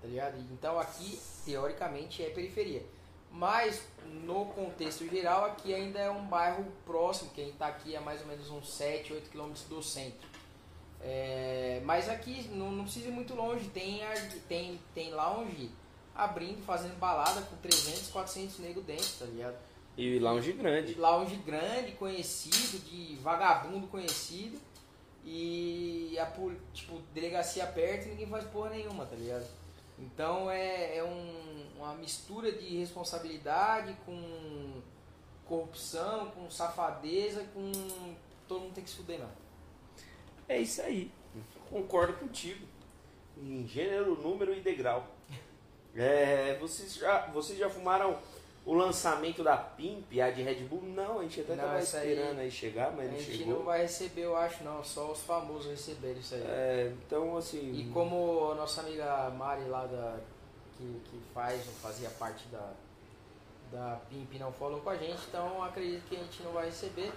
tá 0.01 0.09
ligado? 0.09 0.39
Então 0.53 0.79
aqui, 0.79 1.21
teoricamente, 1.45 2.23
é 2.23 2.31
periferia. 2.31 2.85
Mas 3.31 3.83
no 4.25 4.47
contexto 4.47 5.07
geral, 5.09 5.45
aqui 5.45 5.75
ainda 5.75 5.99
é 5.99 6.11
um 6.11 6.27
bairro 6.27 6.65
próximo, 6.85 7.31
que 7.31 7.41
a 7.41 7.45
gente 7.45 7.55
está 7.55 7.67
aqui 7.67 7.95
a 7.95 8.01
mais 8.01 8.21
ou 8.23 8.27
menos 8.27 8.51
uns 8.51 8.73
7, 8.75 9.13
8 9.13 9.31
quilômetros 9.31 9.65
do 9.65 9.83
centro. 9.83 10.29
É, 11.01 11.81
mas 11.85 12.09
aqui 12.09 12.49
não, 12.49 12.73
não 12.73 12.85
precisa 12.85 13.09
ir 13.09 13.13
muito 13.13 13.35
longe, 13.35 13.69
tem, 13.69 14.01
tem, 14.49 14.81
tem 14.95 15.13
lounge 15.13 15.71
abrindo, 16.15 16.65
fazendo 16.65 16.99
balada 16.99 17.41
com 17.43 17.57
300, 17.57 18.09
400 18.09 18.59
negros 18.59 18.85
dentro, 18.85 19.07
tá 19.21 19.25
ligado? 19.27 19.57
E 19.99 20.21
lounge 20.21 20.53
grande. 20.53 20.95
Lounge 20.95 21.35
grande, 21.39 21.91
conhecido, 21.93 22.79
de 22.85 23.17
vagabundo 23.17 23.89
conhecido. 23.89 24.57
E 25.25 26.17
a 26.21 26.33
tipo, 26.73 27.01
delegacia 27.13 27.67
perto 27.67 28.07
e 28.07 28.11
ninguém 28.11 28.29
faz 28.29 28.45
porra 28.45 28.71
nenhuma, 28.71 29.05
tá 29.05 29.17
ligado? 29.17 29.45
Então 29.99 30.49
é, 30.49 30.99
é 30.99 31.05
um, 31.05 31.67
uma 31.77 31.95
mistura 31.97 32.53
de 32.53 32.79
responsabilidade 32.79 33.97
com 34.07 34.81
corrupção, 35.45 36.31
com 36.31 36.49
safadeza, 36.49 37.45
com. 37.53 37.73
Todo 38.47 38.61
mundo 38.61 38.75
tem 38.75 38.85
que 38.85 38.91
se 38.91 38.97
fuder, 38.97 39.19
não. 39.19 39.31
É 40.49 40.61
isso 40.61 40.81
aí. 40.81 41.11
Concordo 41.69 42.13
contigo. 42.15 42.65
Em 43.37 43.67
gênero, 43.67 44.15
número 44.23 44.55
e 44.55 44.61
degrau. 44.61 45.09
É, 45.97 46.57
vocês, 46.61 46.95
já, 46.95 47.27
vocês 47.29 47.59
já 47.59 47.69
fumaram 47.69 48.17
o 48.69 48.75
lançamento 48.75 49.43
da 49.43 49.57
Pimp, 49.57 50.13
a 50.21 50.31
de 50.31 50.43
Red 50.43 50.57
Bull? 50.65 50.83
Não, 50.83 51.21
a 51.21 51.23
gente 51.23 51.41
até 51.41 51.57
não, 51.57 51.65
tava 51.65 51.79
esperando 51.79 52.39
aí, 52.39 52.45
aí, 52.45 52.51
chegar, 52.51 52.93
mas 52.93 53.11
não 53.11 53.19
chegou. 53.19 53.33
A 53.33 53.37
gente 53.39 53.49
não 53.49 53.63
vai 53.63 53.81
receber, 53.81 54.21
eu 54.21 54.37
acho, 54.37 54.63
não. 54.63 54.85
Só 54.85 55.11
os 55.11 55.23
famosos 55.23 55.71
receberam 55.71 56.21
isso 56.21 56.35
aí. 56.35 56.43
É, 56.43 56.93
então, 57.07 57.35
assim... 57.39 57.73
E 57.73 57.91
como 57.95 58.53
a 58.53 58.55
nossa 58.57 58.83
amiga 58.83 59.31
Mari 59.31 59.65
lá 59.65 59.87
da... 59.87 60.19
Que, 60.77 61.01
que 61.07 61.19
faz, 61.33 61.65
fazia 61.81 62.11
parte 62.11 62.47
da, 62.49 62.73
da 63.73 64.01
Pimp 64.11 64.35
não 64.39 64.53
falou 64.53 64.81
com 64.81 64.91
a 64.91 64.97
gente, 64.99 65.19
então 65.27 65.65
acredito 65.65 66.05
que 66.07 66.17
a 66.17 66.19
gente 66.21 66.43
não 66.43 66.53
vai 66.53 66.67
receber. 66.67 67.11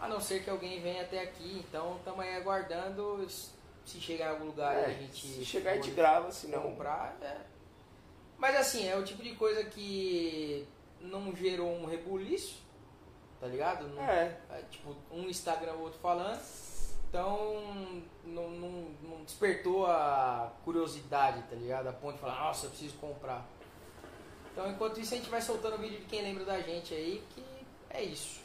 A 0.00 0.06
não 0.06 0.20
ser 0.20 0.44
que 0.44 0.50
alguém 0.50 0.80
venha 0.80 1.02
até 1.02 1.20
aqui, 1.20 1.64
então 1.68 1.96
estamos 1.96 2.20
aí 2.20 2.36
aguardando. 2.36 3.26
Se 3.28 4.00
chegar 4.00 4.26
em 4.26 4.30
algum 4.30 4.46
lugar 4.46 4.76
é, 4.76 4.84
a 4.84 4.88
gente. 4.90 5.26
Se 5.26 5.44
chegar 5.44 5.72
a 5.72 5.74
gente 5.74 5.90
grava, 5.90 6.30
se 6.30 6.46
não. 6.46 6.62
Comprar, 6.62 7.18
é. 7.20 7.38
Mas 8.38 8.54
assim, 8.54 8.88
é 8.88 8.96
o 8.96 9.02
tipo 9.02 9.22
de 9.22 9.34
coisa 9.34 9.64
que 9.64 10.64
não 11.02 11.34
gerou 11.34 11.70
um 11.70 11.86
rebuliço, 11.86 12.62
tá 13.40 13.46
ligado? 13.46 13.88
Não, 13.88 14.02
é. 14.02 14.36
é. 14.50 14.62
Tipo, 14.70 14.94
um 15.10 15.28
Instagram, 15.28 15.74
o 15.74 15.82
outro 15.82 15.98
falando. 16.00 16.40
Então, 17.08 17.92
não, 18.24 18.50
não, 18.50 18.86
não, 19.02 19.24
despertou 19.24 19.84
a 19.86 20.50
curiosidade, 20.64 21.42
tá 21.42 21.54
ligado? 21.54 21.88
A 21.88 21.92
ponto 21.92 22.14
de 22.14 22.20
falar, 22.20 22.40
nossa, 22.40 22.66
eu 22.66 22.70
preciso 22.70 22.96
comprar. 22.96 23.44
Então, 24.50 24.70
enquanto 24.70 24.98
isso, 24.98 25.12
a 25.12 25.16
gente 25.18 25.28
vai 25.28 25.42
soltando 25.42 25.76
vídeo 25.78 25.98
de 25.98 26.06
quem 26.06 26.22
lembra 26.22 26.44
da 26.44 26.60
gente 26.60 26.94
aí, 26.94 27.22
que 27.34 27.44
é 27.90 28.02
isso. 28.02 28.40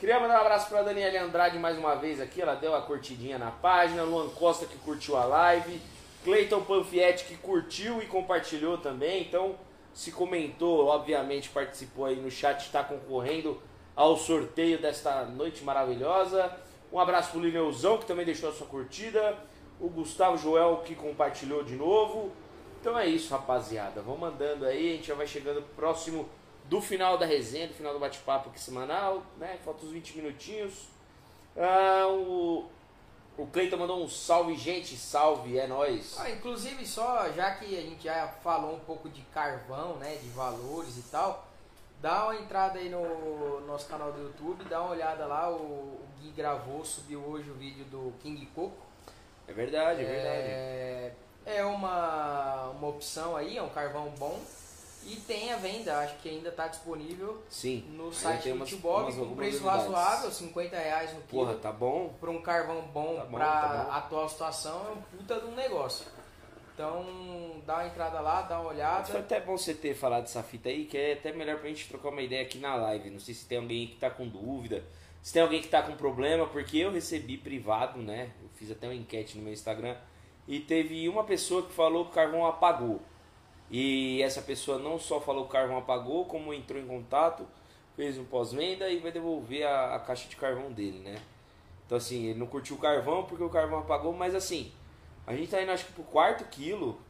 Queria 0.00 0.18
mandar 0.18 0.38
um 0.38 0.40
abraço 0.40 0.68
pra 0.68 0.82
Daniela 0.82 1.20
Andrade 1.20 1.58
mais 1.58 1.78
uma 1.78 1.94
vez 1.94 2.20
aqui, 2.20 2.40
ela 2.40 2.54
deu 2.54 2.74
a 2.74 2.82
curtidinha 2.82 3.38
na 3.38 3.50
página, 3.50 4.02
Luan 4.02 4.30
Costa 4.30 4.64
que 4.64 4.78
curtiu 4.78 5.14
a 5.14 5.24
live, 5.26 5.80
Cleiton 6.24 6.64
Panfietti 6.64 7.26
que 7.26 7.36
curtiu 7.36 8.02
e 8.02 8.06
compartilhou 8.06 8.78
também, 8.78 9.22
então 9.22 9.56
se 9.92 10.12
comentou, 10.12 10.86
obviamente 10.86 11.48
participou 11.48 12.06
aí 12.06 12.16
no 12.16 12.30
chat, 12.30 12.60
está 12.60 12.82
concorrendo 12.82 13.60
ao 13.94 14.16
sorteio 14.16 14.80
desta 14.80 15.24
noite 15.24 15.62
maravilhosa. 15.64 16.50
Um 16.92 16.98
abraço 16.98 17.32
pro 17.32 17.40
Lineuzão, 17.40 17.98
que 17.98 18.06
também 18.06 18.24
deixou 18.24 18.48
a 18.48 18.52
sua 18.52 18.66
curtida. 18.66 19.36
O 19.80 19.88
Gustavo 19.88 20.36
Joel, 20.36 20.82
que 20.84 20.94
compartilhou 20.94 21.62
de 21.62 21.76
novo. 21.76 22.30
Então 22.80 22.98
é 22.98 23.06
isso, 23.06 23.30
rapaziada. 23.32 24.00
Vão 24.00 24.16
mandando 24.16 24.64
aí, 24.64 24.92
a 24.92 24.96
gente 24.96 25.08
já 25.08 25.14
vai 25.14 25.26
chegando 25.26 25.62
próximo 25.76 26.28
do 26.64 26.80
final 26.80 27.18
da 27.18 27.26
resenha, 27.26 27.68
do 27.68 27.74
final 27.74 27.92
do 27.92 27.98
bate-papo 27.98 28.48
aqui 28.48 28.60
semanal, 28.60 29.22
né? 29.38 29.58
Faltam 29.64 29.86
uns 29.86 29.92
20 29.92 30.16
minutinhos. 30.16 30.88
Ah, 31.56 32.06
o 32.08 32.68
o 33.40 33.46
Cleiton 33.46 33.78
mandou 33.78 34.04
um 34.04 34.08
salve, 34.08 34.54
gente, 34.54 34.96
salve, 34.96 35.58
é 35.58 35.66
nóis. 35.66 36.14
Ah, 36.18 36.30
inclusive, 36.30 36.86
só 36.86 37.30
já 37.30 37.54
que 37.54 37.64
a 37.76 37.80
gente 37.80 38.04
já 38.04 38.28
falou 38.28 38.74
um 38.74 38.80
pouco 38.80 39.08
de 39.08 39.22
carvão, 39.32 39.96
né, 39.96 40.16
de 40.16 40.28
valores 40.28 40.98
e 40.98 41.02
tal, 41.10 41.48
dá 42.02 42.24
uma 42.24 42.36
entrada 42.36 42.78
aí 42.78 42.90
no 42.90 43.60
nosso 43.66 43.88
canal 43.88 44.12
do 44.12 44.20
YouTube, 44.22 44.64
dá 44.64 44.82
uma 44.82 44.90
olhada 44.90 45.24
lá, 45.24 45.50
o, 45.50 45.54
o 45.54 46.08
Gui 46.20 46.30
gravou, 46.32 46.84
subiu 46.84 47.20
hoje 47.20 47.50
o 47.50 47.54
vídeo 47.54 47.84
do 47.86 48.12
King 48.20 48.44
Coco. 48.54 48.76
É 49.48 49.52
verdade, 49.54 50.02
é, 50.02 50.04
é 50.04 50.06
verdade. 50.06 51.16
É 51.46 51.64
uma, 51.64 52.70
uma 52.72 52.88
opção 52.88 53.36
aí, 53.36 53.56
é 53.56 53.62
um 53.62 53.70
carvão 53.70 54.12
bom. 54.18 54.38
E 55.06 55.16
tem 55.16 55.52
a 55.52 55.56
venda, 55.56 55.98
acho 55.98 56.16
que 56.18 56.28
ainda 56.28 56.50
está 56.50 56.68
disponível 56.68 57.42
Sim, 57.48 57.84
no 57.96 58.12
site 58.12 58.52
do 58.52 58.76
Bob 58.76 59.12
com 59.12 59.34
preço 59.34 59.64
razoável, 59.64 60.30
50 60.30 60.76
reais 60.76 61.14
no 61.14 61.22
quilo. 61.22 61.46
Porra, 61.46 61.54
tá 61.54 61.72
bom. 61.72 62.14
Para 62.20 62.30
um 62.30 62.42
carvão 62.42 62.82
bom, 62.82 63.16
tá 63.16 63.24
para 63.24 63.44
tá 63.44 63.88
a 63.90 63.96
atual 63.96 64.28
situação, 64.28 64.86
é 64.88 64.90
um 64.92 65.02
puta 65.18 65.40
de 65.40 65.46
um 65.46 65.54
negócio. 65.54 66.06
Então, 66.74 67.60
dá 67.66 67.76
uma 67.76 67.86
entrada 67.86 68.20
lá, 68.20 68.42
dá 68.42 68.60
uma 68.60 68.70
olhada. 68.70 69.04
Foi 69.04 69.20
até 69.20 69.40
bom 69.40 69.56
você 69.56 69.74
ter 69.74 69.94
falado 69.94 70.22
dessa 70.22 70.42
fita 70.42 70.68
aí, 70.68 70.86
que 70.86 70.96
é 70.96 71.12
até 71.12 71.32
melhor 71.32 71.58
pra 71.58 71.68
gente 71.68 71.88
trocar 71.88 72.08
uma 72.08 72.22
ideia 72.22 72.42
aqui 72.42 72.58
na 72.58 72.74
live. 72.74 73.10
Não 73.10 73.20
sei 73.20 73.34
se 73.34 73.46
tem 73.46 73.58
alguém 73.58 73.86
que 73.88 73.96
tá 73.96 74.08
com 74.10 74.26
dúvida, 74.26 74.84
se 75.22 75.32
tem 75.32 75.42
alguém 75.42 75.60
que 75.60 75.68
tá 75.68 75.82
com 75.82 75.94
problema, 75.96 76.46
porque 76.46 76.78
eu 76.78 76.90
recebi 76.90 77.36
privado, 77.36 77.98
né? 78.00 78.30
Eu 78.42 78.48
fiz 78.54 78.70
até 78.70 78.86
uma 78.86 78.94
enquete 78.94 79.36
no 79.36 79.44
meu 79.44 79.52
Instagram 79.52 79.96
e 80.48 80.58
teve 80.58 81.08
uma 81.08 81.24
pessoa 81.24 81.62
que 81.62 81.72
falou 81.72 82.06
que 82.06 82.12
o 82.12 82.14
carvão 82.14 82.46
apagou. 82.46 83.02
E 83.70 84.20
essa 84.22 84.42
pessoa 84.42 84.78
não 84.78 84.98
só 84.98 85.20
falou 85.20 85.44
que 85.44 85.50
o 85.50 85.52
carvão 85.52 85.78
apagou, 85.78 86.24
como 86.24 86.52
entrou 86.52 86.80
em 86.80 86.86
contato, 86.86 87.46
fez 87.94 88.18
um 88.18 88.24
pós-venda 88.24 88.88
e 88.88 88.98
vai 88.98 89.12
devolver 89.12 89.64
a, 89.64 89.94
a, 89.94 90.00
caixa 90.00 90.28
de 90.28 90.36
carvão 90.36 90.72
dele, 90.72 90.98
né? 90.98 91.20
Então 91.86 91.96
assim, 91.96 92.26
ele 92.26 92.38
não 92.38 92.46
curtiu 92.46 92.76
o 92.76 92.78
carvão 92.78 93.24
porque 93.24 93.44
o 93.44 93.48
carvão 93.48 93.80
apagou, 93.80 94.12
mas 94.12 94.34
assim, 94.34 94.72
a 95.26 95.34
gente 95.34 95.50
tá 95.50 95.62
indo 95.62 95.70
acho 95.70 95.86
que 95.86 95.92
pro 95.92 96.02
quarto 96.02 96.44
quilo. 96.50 97.00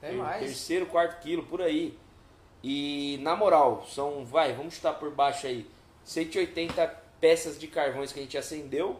É 0.00 0.12
mais. 0.12 0.44
Terceiro, 0.44 0.86
quarto 0.86 1.20
quilo, 1.20 1.44
por 1.44 1.60
aí. 1.60 1.98
E 2.62 3.18
na 3.20 3.36
moral, 3.36 3.84
são, 3.86 4.24
vai, 4.24 4.52
vamos 4.52 4.74
chutar 4.74 4.94
por 4.94 5.10
baixo 5.10 5.46
aí, 5.46 5.68
180 6.04 6.86
peças 7.20 7.58
de 7.58 7.66
carvões 7.68 8.12
que 8.12 8.18
a 8.18 8.22
gente 8.22 8.38
acendeu 8.38 8.98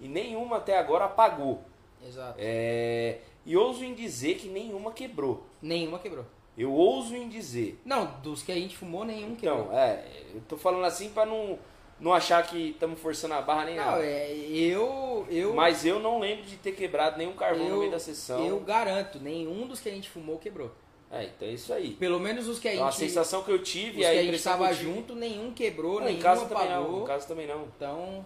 e 0.00 0.08
nenhuma 0.08 0.58
até 0.58 0.78
agora 0.78 1.06
apagou. 1.06 1.62
Exato. 2.06 2.36
É, 2.38 3.18
e 3.44 3.56
ouso 3.56 3.84
em 3.84 3.94
dizer 3.94 4.36
que 4.36 4.48
nenhuma 4.48 4.92
quebrou. 4.92 5.46
Nenhuma 5.60 5.98
quebrou. 5.98 6.26
Eu 6.56 6.72
ouso 6.72 7.14
em 7.16 7.28
dizer. 7.28 7.80
Não, 7.84 8.06
dos 8.22 8.42
que 8.42 8.52
a 8.52 8.54
gente 8.54 8.76
fumou, 8.76 9.04
nenhum 9.04 9.32
então, 9.32 9.62
quebrou. 9.62 9.78
é, 9.78 10.04
eu 10.34 10.40
tô 10.48 10.56
falando 10.56 10.84
assim 10.84 11.08
para 11.10 11.26
não, 11.26 11.58
não 11.98 12.14
achar 12.14 12.46
que 12.46 12.70
estamos 12.70 13.00
forçando 13.00 13.34
a 13.34 13.42
barra 13.42 13.64
nem 13.64 13.76
não, 13.76 13.84
nada. 13.84 14.04
É, 14.04 14.32
eu, 14.32 15.26
eu. 15.28 15.52
Mas 15.54 15.84
eu 15.84 15.98
não 15.98 16.20
lembro 16.20 16.44
de 16.44 16.56
ter 16.56 16.72
quebrado 16.72 17.18
nenhum 17.18 17.32
carvão 17.32 17.66
eu, 17.66 17.74
no 17.74 17.78
meio 17.80 17.90
da 17.90 17.98
sessão. 17.98 18.44
Eu 18.46 18.60
garanto, 18.60 19.18
nenhum 19.18 19.66
dos 19.66 19.80
que 19.80 19.88
a 19.88 19.92
gente 19.92 20.08
fumou 20.08 20.38
quebrou. 20.38 20.70
É, 21.10 21.24
então 21.24 21.46
é 21.46 21.52
isso 21.52 21.72
aí. 21.72 21.94
Pelo 21.94 22.18
menos 22.18 22.48
os 22.48 22.58
que 22.58 22.68
a 22.68 22.70
gente. 22.72 22.80
Então, 22.80 22.88
a 22.88 22.92
sensação 22.92 23.42
que 23.42 23.50
eu 23.50 23.62
tive, 23.62 24.00
os 24.00 24.06
a 24.06 24.10
que 24.10 24.18
a 24.18 24.22
gente 24.22 24.34
estava 24.34 24.72
junto, 24.72 25.14
nenhum 25.14 25.52
quebrou, 25.52 26.00
não, 26.00 26.06
nenhum 26.06 26.18
em 26.18 26.22
casa 26.22 26.44
apagou. 26.44 26.66
Também 26.66 26.80
não, 26.80 27.02
em 27.02 27.06
casa 27.06 27.26
também 27.26 27.46
não. 27.46 27.68
Então 27.76 28.24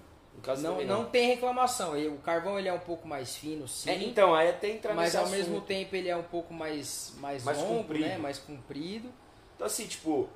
não, 0.58 0.84
não, 0.84 1.04
tem 1.04 1.28
reclamação. 1.28 1.98
O 2.08 2.18
carvão 2.18 2.58
ele 2.58 2.68
é 2.68 2.72
um 2.72 2.78
pouco 2.78 3.06
mais 3.06 3.36
fino, 3.36 3.66
sim. 3.66 3.90
É, 3.90 4.02
então, 4.02 4.34
aí 4.34 4.50
até 4.50 4.70
entrar 4.70 4.94
Mas 4.94 5.14
ao 5.14 5.24
assunto. 5.24 5.36
mesmo 5.36 5.60
tempo 5.60 5.94
ele 5.96 6.08
é 6.08 6.16
um 6.16 6.22
pouco 6.22 6.52
mais, 6.54 7.14
mais, 7.18 7.44
mais 7.44 7.58
longo, 7.58 7.82
comprido. 7.82 8.06
né? 8.06 8.18
Mais 8.18 8.38
comprido. 8.38 9.12
Então 9.54 9.66
assim, 9.66 9.86
tipo, 9.86 10.28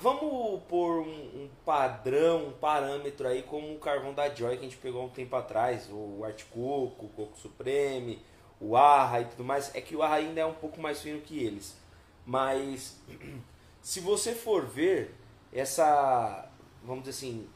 vamos 0.00 0.62
pôr 0.68 1.00
um, 1.00 1.08
um, 1.08 1.50
padrão, 1.64 2.48
um 2.48 2.52
parâmetro 2.52 3.26
aí 3.26 3.42
como 3.42 3.74
o 3.74 3.78
carvão 3.78 4.12
da 4.12 4.32
Joy 4.32 4.56
que 4.56 4.60
a 4.60 4.68
gente 4.68 4.76
pegou 4.76 5.04
um 5.04 5.08
tempo 5.08 5.34
atrás, 5.34 5.88
o 5.90 6.22
Art 6.24 6.44
Coco, 6.50 7.06
o 7.06 7.08
Coco 7.08 7.38
Supreme, 7.38 8.22
o 8.60 8.76
Arra 8.76 9.22
e 9.22 9.24
tudo 9.26 9.44
mais. 9.44 9.74
É 9.74 9.80
que 9.80 9.96
o 9.96 10.02
Arra 10.02 10.16
ainda 10.16 10.40
é 10.40 10.46
um 10.46 10.54
pouco 10.54 10.80
mais 10.80 11.00
fino 11.00 11.20
que 11.20 11.42
eles. 11.42 11.76
Mas 12.24 13.00
se 13.80 14.00
você 14.00 14.34
for 14.34 14.66
ver 14.66 15.14
essa, 15.52 16.48
vamos 16.82 17.04
dizer 17.04 17.16
assim, 17.16 17.48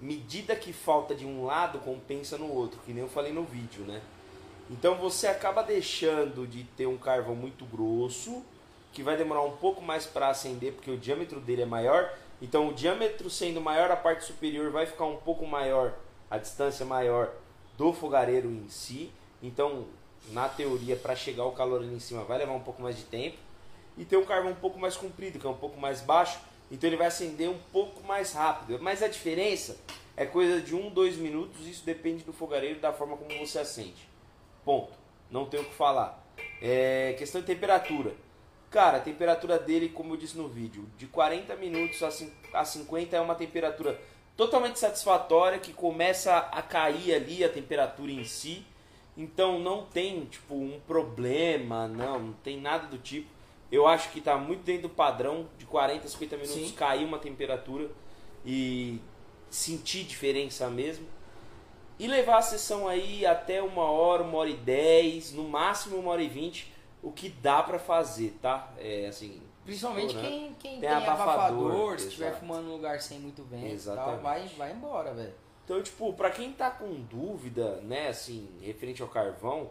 medida 0.00 0.54
que 0.54 0.72
falta 0.72 1.14
de 1.14 1.26
um 1.26 1.44
lado 1.44 1.78
compensa 1.80 2.38
no 2.38 2.52
outro, 2.52 2.80
que 2.84 2.92
nem 2.92 3.02
eu 3.02 3.08
falei 3.08 3.32
no 3.32 3.42
vídeo, 3.42 3.84
né? 3.84 4.00
Então 4.70 4.96
você 4.96 5.26
acaba 5.26 5.62
deixando 5.62 6.46
de 6.46 6.64
ter 6.64 6.86
um 6.86 6.98
carvão 6.98 7.34
muito 7.34 7.64
grosso, 7.64 8.42
que 8.92 9.02
vai 9.02 9.16
demorar 9.16 9.42
um 9.42 9.56
pouco 9.56 9.82
mais 9.82 10.06
para 10.06 10.28
acender, 10.28 10.72
porque 10.72 10.90
o 10.90 10.96
diâmetro 10.96 11.40
dele 11.40 11.62
é 11.62 11.66
maior. 11.66 12.12
Então 12.40 12.68
o 12.68 12.74
diâmetro 12.74 13.30
sendo 13.30 13.60
maior, 13.60 13.90
a 13.90 13.96
parte 13.96 14.24
superior 14.24 14.70
vai 14.70 14.86
ficar 14.86 15.06
um 15.06 15.16
pouco 15.16 15.46
maior, 15.46 15.94
a 16.30 16.38
distância 16.38 16.84
maior 16.84 17.32
do 17.76 17.92
fogareiro 17.92 18.50
em 18.50 18.68
si. 18.68 19.10
Então, 19.42 19.86
na 20.30 20.48
teoria, 20.48 20.96
para 20.96 21.16
chegar 21.16 21.44
o 21.44 21.52
calor 21.52 21.80
ali 21.80 21.94
em 21.94 22.00
cima 22.00 22.24
vai 22.24 22.38
levar 22.38 22.52
um 22.52 22.60
pouco 22.60 22.82
mais 22.82 22.96
de 22.96 23.04
tempo. 23.04 23.38
E 23.96 24.04
tem 24.04 24.18
um 24.18 24.24
carvão 24.24 24.52
um 24.52 24.56
pouco 24.56 24.78
mais 24.78 24.96
comprido, 24.96 25.38
que 25.38 25.46
é 25.46 25.50
um 25.50 25.56
pouco 25.56 25.80
mais 25.80 26.00
baixo, 26.00 26.38
então 26.70 26.88
ele 26.88 26.96
vai 26.96 27.06
acender 27.06 27.48
um 27.48 27.58
pouco 27.72 28.06
mais 28.06 28.32
rápido. 28.32 28.78
Mas 28.80 29.02
a 29.02 29.08
diferença 29.08 29.78
é 30.16 30.26
coisa 30.26 30.60
de 30.60 30.74
1, 30.74 30.86
um, 30.86 30.90
2 30.90 31.16
minutos, 31.16 31.66
isso 31.66 31.84
depende 31.84 32.24
do 32.24 32.32
fogareiro 32.32 32.80
da 32.80 32.92
forma 32.92 33.16
como 33.16 33.38
você 33.38 33.58
acende. 33.58 34.08
Ponto. 34.64 34.92
Não 35.30 35.46
tem 35.46 35.60
o 35.60 35.64
que 35.64 35.74
falar. 35.74 36.24
É 36.60 37.14
questão 37.18 37.40
de 37.40 37.46
temperatura. 37.46 38.14
Cara, 38.70 38.98
a 38.98 39.00
temperatura 39.00 39.58
dele, 39.58 39.88
como 39.88 40.12
eu 40.12 40.16
disse 40.18 40.36
no 40.36 40.48
vídeo, 40.48 40.86
de 40.98 41.06
40 41.06 41.56
minutos 41.56 42.02
a 42.52 42.64
50 42.64 43.16
é 43.16 43.20
uma 43.20 43.34
temperatura 43.34 43.98
totalmente 44.36 44.78
satisfatória 44.78 45.58
que 45.58 45.72
começa 45.72 46.36
a 46.36 46.62
cair 46.62 47.14
ali 47.14 47.42
a 47.42 47.48
temperatura 47.48 48.12
em 48.12 48.24
si. 48.24 48.64
Então 49.16 49.58
não 49.58 49.84
tem 49.84 50.24
tipo 50.26 50.54
um 50.54 50.78
problema, 50.86 51.88
não, 51.88 52.18
não 52.20 52.32
tem 52.34 52.60
nada 52.60 52.86
do 52.86 52.98
tipo. 52.98 53.28
Eu 53.70 53.86
acho 53.86 54.10
que 54.10 54.18
está 54.18 54.36
muito 54.36 54.62
dentro 54.62 54.82
do 54.82 54.94
padrão 54.94 55.48
de 55.58 55.66
40 55.66 56.06
a 56.06 56.08
50 56.08 56.36
minutos 56.36 56.68
Sim. 56.68 56.74
cair 56.74 57.04
uma 57.04 57.18
temperatura 57.18 57.90
e 58.44 59.00
sentir 59.50 60.04
diferença 60.04 60.68
mesmo. 60.70 61.06
E 61.98 62.06
levar 62.06 62.38
a 62.38 62.42
sessão 62.42 62.86
aí 62.86 63.26
até 63.26 63.60
uma 63.60 63.84
hora, 63.84 64.22
uma 64.22 64.38
hora 64.38 64.50
e 64.50 64.56
dez, 64.56 65.32
no 65.32 65.48
máximo 65.48 65.96
uma 65.96 66.12
hora 66.12 66.22
e 66.22 66.28
vinte, 66.28 66.72
o 67.02 67.10
que 67.10 67.28
dá 67.28 67.62
para 67.62 67.78
fazer, 67.78 68.38
tá? 68.40 68.72
É 68.78 69.06
assim. 69.06 69.42
Principalmente 69.64 70.14
quem, 70.14 70.54
quem 70.54 70.72
tem, 70.72 70.80
tem 70.80 70.88
abafador, 70.88 71.72
abafador 71.72 71.98
se 71.98 72.06
estiver 72.06 72.38
fumando 72.38 72.68
num 72.68 72.72
lugar 72.72 73.02
sem 73.02 73.18
muito 73.18 73.42
vento, 73.44 73.84
tal, 73.84 74.18
vai, 74.18 74.46
vai 74.56 74.72
embora, 74.72 75.12
velho. 75.12 75.34
Então, 75.64 75.82
tipo, 75.82 76.14
pra 76.14 76.30
quem 76.30 76.52
tá 76.52 76.70
com 76.70 76.94
dúvida, 77.02 77.76
né, 77.82 78.08
assim, 78.08 78.48
referente 78.62 79.02
ao 79.02 79.08
carvão, 79.08 79.70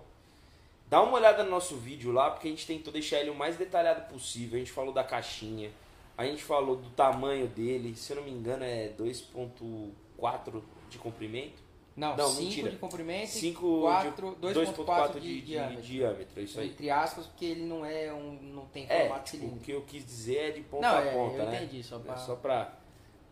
dá 0.89 1.01
uma 1.01 1.13
olhada 1.13 1.43
no 1.43 1.49
nosso 1.49 1.75
vídeo 1.75 2.11
lá, 2.11 2.31
porque 2.31 2.47
a 2.47 2.51
gente 2.51 2.65
tentou 2.65 2.91
deixar 2.91 3.19
ele 3.19 3.29
o 3.29 3.35
mais 3.35 3.57
detalhado 3.57 4.11
possível. 4.11 4.55
A 4.55 4.59
gente 4.59 4.71
falou 4.71 4.93
da 4.93 5.03
caixinha, 5.03 5.71
a 6.17 6.25
gente 6.25 6.43
falou 6.43 6.75
do 6.75 6.89
tamanho 6.91 7.47
dele, 7.47 7.95
se 7.95 8.11
eu 8.11 8.17
não 8.17 8.23
me 8.23 8.31
engano 8.31 8.63
é 8.63 8.89
2.4 8.97 10.61
de 10.89 10.97
comprimento. 10.97 11.67
Não, 11.95 12.15
não 12.15 12.29
5 12.29 12.69
de 12.69 12.75
comprimento 12.77 13.31
5 13.31 13.59
e 13.59 14.45
2.4 14.53 15.13
de, 15.13 15.19
de, 15.19 15.19
de, 15.19 15.41
diâmetro. 15.41 15.81
de 15.81 15.87
diâmetro. 15.87 16.41
Isso 16.43 16.59
aí. 16.59 16.67
Entre 16.69 16.91
aspas, 16.91 17.25
porque 17.25 17.45
ele 17.45 17.65
não 17.65 17.83
é 17.83 18.13
um. 18.13 18.39
não 18.53 18.67
tem 18.67 18.85
é, 18.87 18.99
formato 18.99 19.35
é, 19.35 19.39
tipo, 19.39 19.55
O 19.55 19.59
que 19.59 19.71
eu 19.71 19.81
quis 19.81 20.05
dizer 20.05 20.37
é 20.37 20.51
de 20.51 20.61
ponta 20.61 20.87
não, 20.87 20.95
a 20.95 21.11
ponta, 21.11 21.37
é, 21.37 21.41
eu 21.41 21.45
né? 21.49 21.63
Entendi, 21.63 21.83
só 21.83 21.97
pra. 21.97 22.13
É 22.13 22.17
só 22.17 22.35
pra 22.35 22.77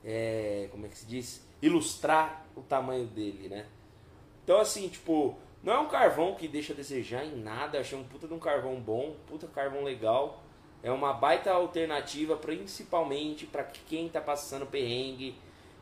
é, 0.04 0.68
como 0.72 0.88
é 0.88 0.90
que 0.90 0.98
se 0.98 1.06
diz? 1.06 1.46
Ilustrar 1.62 2.46
o 2.56 2.62
tamanho 2.62 3.06
dele, 3.06 3.50
né? 3.50 3.68
Então 4.44 4.60
assim, 4.60 4.88
tipo, 4.88 5.38
não 5.66 5.74
é 5.74 5.80
um 5.80 5.88
carvão 5.88 6.36
que 6.36 6.48
deixa 6.48 6.74
a 6.74 6.76
desejar 6.76 7.26
em 7.26 7.36
nada, 7.38 7.80
achei 7.80 7.98
um 7.98 8.04
puta 8.04 8.28
de 8.28 8.34
um 8.36 8.40
carvão 8.40 8.80
bom, 8.80 9.16
puta 9.26 9.48
carvão 9.48 9.84
legal. 9.84 10.44
É 10.84 10.92
uma 10.92 11.12
baita 11.12 11.52
alternativa, 11.52 12.38
principalmente 12.38 13.48
para 13.48 13.64
quem 13.64 14.08
tá 14.08 14.22
passando 14.22 14.68
perrengue 14.68 15.36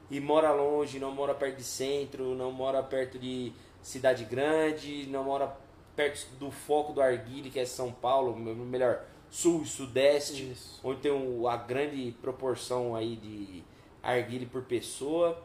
e 0.09 0.21
mora 0.21 0.53
longe, 0.53 0.99
não 0.99 1.11
mora 1.11 1.35
perto 1.35 1.57
de 1.57 1.65
centro, 1.65 2.33
não 2.33 2.49
mora 2.49 2.81
perto 2.81 3.19
de 3.19 3.51
cidade 3.81 4.23
grande, 4.23 5.05
não 5.07 5.25
mora 5.25 5.53
perto 5.97 6.33
do 6.39 6.49
foco 6.49 6.93
do 6.93 7.01
Arguile, 7.01 7.49
que 7.49 7.59
é 7.59 7.65
São 7.65 7.91
Paulo, 7.91 8.33
melhor, 8.37 9.03
sul 9.29 9.63
e 9.63 9.65
sudeste, 9.65 10.49
Isso. 10.49 10.79
onde 10.81 11.01
tem 11.01 11.11
um, 11.11 11.45
a 11.45 11.57
grande 11.57 12.15
proporção 12.21 12.95
aí 12.95 13.17
de 13.17 13.61
Arguile 14.01 14.45
por 14.45 14.61
pessoa. 14.63 15.43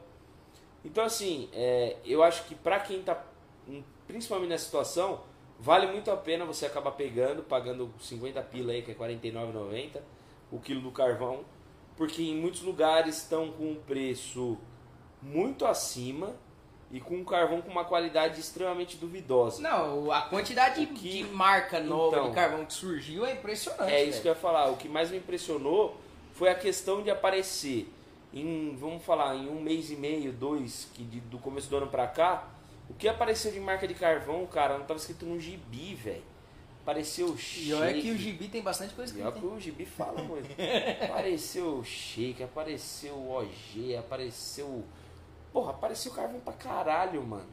Então 0.85 1.03
assim, 1.03 1.49
é, 1.53 1.97
eu 2.05 2.23
acho 2.23 2.45
que 2.45 2.55
para 2.55 2.79
quem 2.79 3.01
está 3.01 3.21
principalmente 4.07 4.51
nessa 4.51 4.65
situação, 4.65 5.21
vale 5.59 5.87
muito 5.87 6.11
a 6.11 6.17
pena 6.17 6.45
você 6.45 6.67
acabar 6.67 6.93
pegando, 6.93 7.43
pagando 7.43 7.93
50 8.01 8.41
pila 8.43 8.73
aí, 8.73 8.83
que 8.83 8.91
é 8.91 8.95
R$ 8.95 9.17
49,90 9.17 10.01
o 10.51 10.59
quilo 10.59 10.81
do 10.81 10.91
carvão 10.91 11.45
porque 11.99 12.23
em 12.23 12.37
muitos 12.37 12.63
lugares 12.63 13.19
estão 13.19 13.51
com 13.51 13.73
um 13.73 13.75
preço 13.75 14.57
muito 15.21 15.67
acima 15.67 16.37
e 16.93 17.01
com 17.01 17.17
um 17.17 17.25
carvão 17.25 17.61
com 17.61 17.69
uma 17.69 17.85
qualidade 17.85 18.41
extremamente 18.41 18.97
duvidosa. 18.97 19.61
Não, 19.61 20.11
a 20.13 20.23
quantidade 20.23 20.87
que, 20.87 21.25
de 21.25 21.25
marca 21.25 21.81
nova 21.81 22.17
então, 22.17 22.29
de 22.29 22.35
carvão 22.37 22.65
que 22.65 22.73
surgiu 22.73 23.27
é 23.27 23.33
impressionante. 23.33 23.93
É 23.93 24.05
isso 24.05 24.23
que 24.23 24.29
eu 24.29 24.33
ia 24.33 24.39
falar. 24.39 24.71
O 24.71 24.77
que 24.77 24.89
mais 24.89 25.11
me 25.11 25.19
impressionou 25.19 25.97
foi 26.33 26.49
a 26.49 26.55
questão 26.55 27.03
de 27.03 27.11
aparecer 27.11 27.93
em, 28.33 28.77
vamos 28.77 29.05
falar, 29.05 29.35
em 29.35 29.49
um 29.49 29.61
mês 29.61 29.91
e 29.91 29.97
meio, 29.97 30.33
dois, 30.33 30.89
que 30.95 31.03
de, 31.03 31.19
do 31.19 31.39
começo 31.39 31.69
do 31.69 31.79
ano 31.79 31.89
pra 31.89 32.07
cá, 32.07 32.47
o 32.89 32.95
que 32.95 33.09
apareceu 33.09 33.53
de 33.53 33.61
marca 33.61 33.87
de 33.87 33.95
carvão, 33.95 34.47
cara, 34.47 34.79
não 34.79 34.87
tava 34.87 34.99
escrito 34.99 35.27
no 35.27 35.39
gibi, 35.39 35.95
velho. 35.95 36.23
Apareceu 36.83 37.27
o 37.27 37.37
Shake. 37.37 37.69
E 37.69 37.75
olha 37.75 38.01
que 38.01 38.11
o 38.11 38.17
Gibi 38.17 38.49
tem 38.49 38.63
bastante 38.63 38.95
coisa 38.95 39.13
que 39.13 39.21
tem. 39.21 39.45
o 39.45 39.61
Gibi 39.61 39.85
fala 39.85 40.23
muito. 40.23 40.49
apareceu 41.05 41.81
o 41.81 41.85
Shake, 41.85 42.43
apareceu 42.43 43.13
o 43.15 43.31
OG, 43.31 43.97
apareceu. 43.99 44.83
Porra, 45.53 45.73
apareceu 45.73 46.13
carvão 46.13 46.41
pra 46.41 46.55
caralho, 46.55 47.23
mano. 47.23 47.51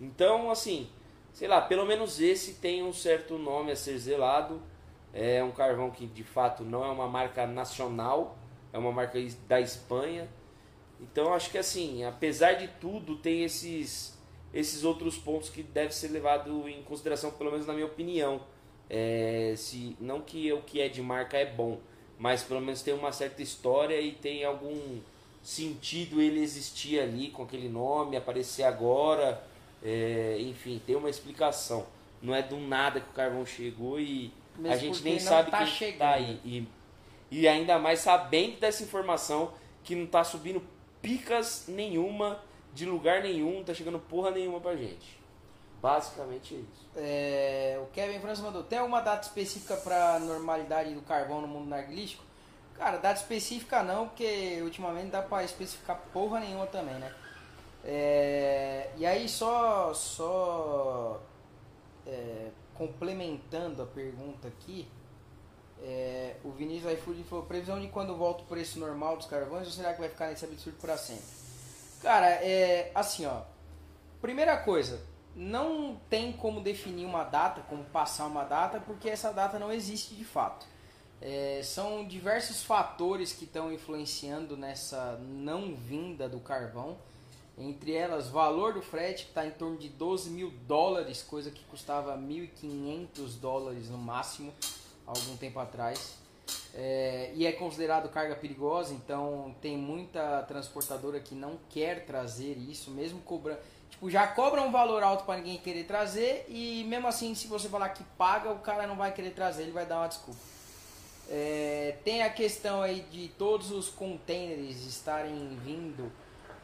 Então, 0.00 0.50
assim, 0.50 0.88
sei 1.30 1.46
lá, 1.46 1.60
pelo 1.60 1.84
menos 1.84 2.20
esse 2.20 2.54
tem 2.54 2.82
um 2.82 2.92
certo 2.92 3.36
nome 3.36 3.70
a 3.70 3.76
ser 3.76 3.98
zelado. 3.98 4.62
É 5.12 5.44
um 5.44 5.50
carvão 5.50 5.90
que 5.90 6.06
de 6.06 6.24
fato 6.24 6.64
não 6.64 6.82
é 6.82 6.88
uma 6.88 7.06
marca 7.06 7.46
nacional, 7.46 8.38
é 8.72 8.78
uma 8.78 8.92
marca 8.92 9.18
da 9.46 9.60
Espanha. 9.60 10.26
Então 11.00 11.34
acho 11.34 11.50
que 11.50 11.58
assim, 11.58 12.02
apesar 12.04 12.54
de 12.54 12.68
tudo, 12.80 13.16
tem 13.16 13.44
esses 13.44 14.17
esses 14.52 14.84
outros 14.84 15.16
pontos 15.16 15.50
que 15.50 15.62
deve 15.62 15.94
ser 15.94 16.08
levado 16.08 16.68
em 16.68 16.82
consideração, 16.82 17.30
pelo 17.32 17.50
menos 17.50 17.66
na 17.66 17.72
minha 17.72 17.86
opinião. 17.86 18.40
É, 18.90 19.54
se 19.56 19.96
não 20.00 20.20
que 20.20 20.50
o 20.52 20.62
que 20.62 20.80
é 20.80 20.88
de 20.88 21.02
marca 21.02 21.36
é 21.36 21.44
bom, 21.44 21.78
mas 22.18 22.42
pelo 22.42 22.60
menos 22.60 22.82
tem 22.82 22.94
uma 22.94 23.12
certa 23.12 23.42
história 23.42 24.00
e 24.00 24.12
tem 24.12 24.44
algum 24.44 24.98
sentido 25.42 26.20
ele 26.20 26.40
existir 26.40 26.98
ali 26.98 27.30
com 27.30 27.42
aquele 27.42 27.68
nome, 27.68 28.16
aparecer 28.16 28.64
agora, 28.64 29.42
é, 29.82 30.36
enfim, 30.40 30.80
tem 30.84 30.96
uma 30.96 31.10
explicação. 31.10 31.86
Não 32.20 32.34
é 32.34 32.42
do 32.42 32.56
nada 32.56 33.00
que 33.00 33.10
o 33.10 33.12
carvão 33.12 33.46
chegou 33.46 34.00
e 34.00 34.32
Mesmo 34.56 34.72
a 34.72 34.76
gente 34.76 35.02
nem 35.02 35.18
sabe 35.18 35.50
tá 35.50 35.58
quem 35.58 35.66
chegando. 35.66 35.98
tá 35.98 36.14
aí. 36.14 36.40
E, 36.44 36.68
e 37.30 37.46
ainda 37.46 37.78
mais 37.78 38.00
sabendo 38.00 38.58
dessa 38.58 38.82
informação 38.82 39.52
que 39.84 39.94
não 39.94 40.04
está 40.04 40.24
subindo 40.24 40.62
picas 41.00 41.66
nenhuma 41.68 42.40
de 42.72 42.86
lugar 42.86 43.22
nenhum, 43.22 43.56
não 43.56 43.64
tá 43.64 43.74
chegando 43.74 43.98
porra 43.98 44.30
nenhuma 44.30 44.60
pra 44.60 44.76
gente. 44.76 45.18
Basicamente 45.80 46.54
isso. 46.54 46.88
É, 46.96 47.78
o 47.82 47.86
Kevin 47.92 48.18
França 48.20 48.42
mandou: 48.42 48.64
tem 48.64 48.78
alguma 48.78 49.00
data 49.00 49.26
específica 49.26 49.76
pra 49.76 50.18
normalidade 50.18 50.92
do 50.92 51.02
carvão 51.02 51.40
no 51.40 51.48
mundo 51.48 51.68
narguilístico? 51.68 52.24
Cara, 52.74 52.96
data 52.96 53.20
específica 53.20 53.82
não, 53.82 54.08
porque 54.08 54.60
ultimamente 54.62 55.04
não 55.04 55.10
dá 55.10 55.22
pra 55.22 55.44
especificar 55.44 56.00
porra 56.12 56.40
nenhuma 56.40 56.66
também, 56.66 56.94
né? 56.94 57.12
É, 57.84 58.90
e 58.96 59.06
aí, 59.06 59.28
só, 59.28 59.94
só 59.94 61.20
é, 62.06 62.50
complementando 62.74 63.82
a 63.82 63.86
pergunta 63.86 64.48
aqui, 64.48 64.88
é, 65.80 66.36
o 66.44 66.50
Vinícius 66.50 66.92
iFood 66.92 67.22
falou: 67.24 67.44
previsão 67.44 67.80
de 67.80 67.88
quando 67.88 68.16
volta 68.16 68.42
o 68.42 68.46
preço 68.46 68.80
normal 68.80 69.16
dos 69.16 69.26
carvões 69.26 69.66
ou 69.66 69.72
será 69.72 69.92
que 69.92 70.00
vai 70.00 70.08
ficar 70.08 70.28
nesse 70.28 70.44
absurdo 70.44 70.78
para 70.80 70.96
sempre? 70.96 71.47
Cara, 72.00 72.26
é 72.26 72.90
assim, 72.94 73.26
ó. 73.26 73.42
Primeira 74.20 74.56
coisa, 74.56 75.00
não 75.34 76.00
tem 76.10 76.32
como 76.32 76.60
definir 76.60 77.06
uma 77.06 77.24
data, 77.24 77.62
como 77.68 77.84
passar 77.84 78.26
uma 78.26 78.44
data, 78.44 78.80
porque 78.80 79.08
essa 79.08 79.32
data 79.32 79.58
não 79.58 79.72
existe 79.72 80.14
de 80.14 80.24
fato. 80.24 80.66
É, 81.20 81.60
são 81.64 82.06
diversos 82.06 82.62
fatores 82.62 83.32
que 83.32 83.44
estão 83.44 83.72
influenciando 83.72 84.56
nessa 84.56 85.18
não 85.20 85.74
vinda 85.74 86.28
do 86.28 86.40
carvão. 86.40 86.96
Entre 87.56 87.92
elas, 87.92 88.28
valor 88.28 88.74
do 88.74 88.82
frete, 88.82 89.24
que 89.24 89.30
está 89.30 89.44
em 89.44 89.50
torno 89.50 89.76
de 89.76 89.88
12 89.88 90.30
mil 90.30 90.50
dólares, 90.66 91.22
coisa 91.22 91.50
que 91.50 91.64
custava 91.64 92.16
1.500 92.16 93.40
dólares 93.40 93.90
no 93.90 93.98
máximo, 93.98 94.54
algum 95.04 95.36
tempo 95.36 95.58
atrás. 95.58 96.14
É, 96.74 97.32
e 97.34 97.46
é 97.46 97.52
considerado 97.52 98.08
carga 98.10 98.36
perigosa, 98.36 98.92
então 98.92 99.54
tem 99.60 99.76
muita 99.76 100.42
transportadora 100.42 101.18
que 101.18 101.34
não 101.34 101.58
quer 101.70 102.04
trazer 102.04 102.56
isso, 102.56 102.90
mesmo 102.90 103.20
cobrando. 103.20 103.60
Tipo, 103.90 104.10
já 104.10 104.26
cobra 104.26 104.62
um 104.62 104.70
valor 104.70 105.02
alto 105.02 105.24
para 105.24 105.38
ninguém 105.38 105.58
querer 105.58 105.84
trazer, 105.84 106.44
e 106.48 106.84
mesmo 106.84 107.08
assim, 107.08 107.34
se 107.34 107.48
você 107.48 107.68
falar 107.68 107.88
que 107.90 108.04
paga, 108.16 108.50
o 108.50 108.58
cara 108.58 108.86
não 108.86 108.96
vai 108.96 109.12
querer 109.12 109.30
trazer, 109.30 109.62
ele 109.62 109.72
vai 109.72 109.86
dar 109.86 109.98
uma 109.98 110.08
desculpa. 110.08 110.38
É, 111.30 111.96
tem 112.04 112.22
a 112.22 112.30
questão 112.30 112.80
aí 112.80 113.00
de 113.10 113.28
todos 113.36 113.70
os 113.70 113.88
containers 113.88 114.86
estarem 114.86 115.58
vindo 115.62 116.10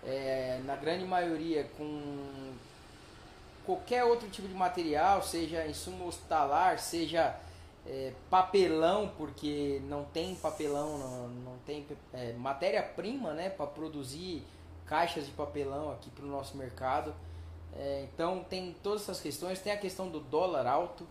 é, 0.03 0.61
na 0.65 0.77
grande 0.77 1.05
maioria 1.05 1.65
com 1.77 2.53
qualquer 3.65 4.05
outro 4.05 4.29
tipo 4.29 4.47
de 4.47 4.55
material, 4.55 5.23
seja 5.23 5.67
insumo 5.67 6.07
hospitalar, 6.07 6.79
seja 6.79 7.35
é, 7.87 8.13
papelão, 8.31 9.13
porque 9.17 9.81
não 9.85 10.05
tem 10.05 10.35
papelão, 10.35 10.99
não, 10.99 11.29
não 11.29 11.59
tem 11.67 11.87
é, 12.13 12.33
matéria-prima 12.33 13.33
né, 13.35 13.51
para 13.51 13.67
produzir 13.67 14.43
caixas 14.87 15.27
de 15.27 15.33
papelão 15.33 15.93
aqui 15.93 16.11
para 16.11 16.25
o 16.25 16.29
nosso 16.29 16.57
mercado. 16.57 17.15
É, 17.77 18.07
então 18.13 18.45
tem 18.45 18.75
todas 18.83 19.03
essas 19.03 19.21
questões, 19.21 19.59
tem 19.59 19.73
a 19.73 19.77
questão 19.77 20.09
do 20.09 20.21
dólar 20.21 20.67
alto. 20.67 21.07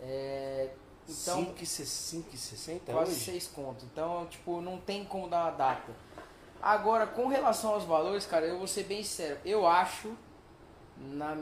É, 0.00 0.70
então, 1.08 1.46
5,60 1.54 2.92
Quase 2.92 3.14
6 3.14 3.48
contos. 3.48 3.84
Então, 3.84 4.26
tipo, 4.26 4.60
não 4.60 4.78
tem 4.78 5.04
como 5.04 5.28
dar 5.28 5.44
uma 5.44 5.50
data. 5.50 5.92
Agora, 6.60 7.08
com 7.08 7.26
relação 7.26 7.74
aos 7.74 7.84
valores, 7.84 8.24
cara, 8.24 8.46
eu 8.46 8.58
vou 8.58 8.68
ser 8.68 8.84
bem 8.84 9.02
sério. 9.02 9.38
Eu 9.44 9.66
acho, 9.66 10.16
na 10.96 11.36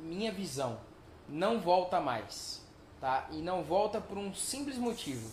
minha 0.00 0.32
visão, 0.32 0.80
não 1.28 1.60
volta 1.60 2.00
mais. 2.00 2.57
Tá? 3.00 3.28
E 3.30 3.42
não 3.42 3.62
volta 3.62 4.00
por 4.00 4.18
um 4.18 4.34
simples 4.34 4.76
motivo. 4.76 5.30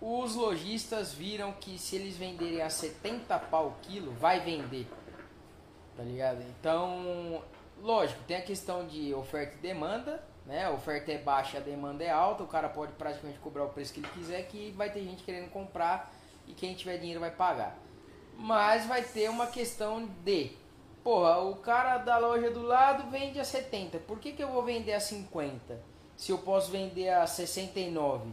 Os 0.00 0.34
lojistas 0.34 1.12
viram 1.12 1.52
que 1.52 1.78
se 1.78 1.96
eles 1.96 2.16
venderem 2.16 2.62
a 2.62 2.70
70 2.70 3.38
pau 3.38 3.68
o 3.68 3.74
quilo, 3.82 4.12
vai 4.12 4.40
vender. 4.40 4.86
Tá 5.96 6.02
ligado? 6.02 6.42
Então, 6.42 7.42
lógico, 7.80 8.22
tem 8.24 8.36
a 8.36 8.42
questão 8.42 8.86
de 8.86 9.14
oferta 9.14 9.56
e 9.56 9.60
demanda 9.60 10.22
né? 10.46 10.66
A 10.66 10.70
oferta 10.70 11.12
é 11.12 11.18
baixa, 11.18 11.58
a 11.58 11.60
demanda 11.60 12.04
é 12.04 12.10
alta, 12.10 12.42
o 12.42 12.46
cara 12.46 12.68
pode 12.68 12.92
praticamente 12.92 13.38
cobrar 13.38 13.64
o 13.64 13.70
preço 13.70 13.92
que 13.92 14.00
ele 14.00 14.08
quiser, 14.08 14.42
que 14.46 14.72
vai 14.72 14.90
ter 14.90 15.02
gente 15.02 15.22
querendo 15.22 15.50
comprar 15.50 16.12
e 16.46 16.52
quem 16.52 16.74
tiver 16.74 16.98
dinheiro 16.98 17.20
vai 17.20 17.30
pagar. 17.30 17.76
Mas 18.36 18.86
vai 18.86 19.02
ter 19.02 19.30
uma 19.30 19.46
questão 19.46 20.06
de, 20.24 20.52
porra, 21.02 21.38
o 21.38 21.56
cara 21.56 21.98
da 21.98 22.18
loja 22.18 22.50
do 22.50 22.62
lado 22.62 23.10
vende 23.10 23.40
a 23.40 23.44
70, 23.44 23.98
por 24.00 24.18
que, 24.18 24.32
que 24.32 24.42
eu 24.42 24.48
vou 24.48 24.62
vender 24.62 24.92
a 24.92 25.00
50? 25.00 25.93
Se 26.16 26.32
eu 26.32 26.38
posso 26.38 26.70
vender 26.70 27.08
a 27.10 27.26
69? 27.26 28.30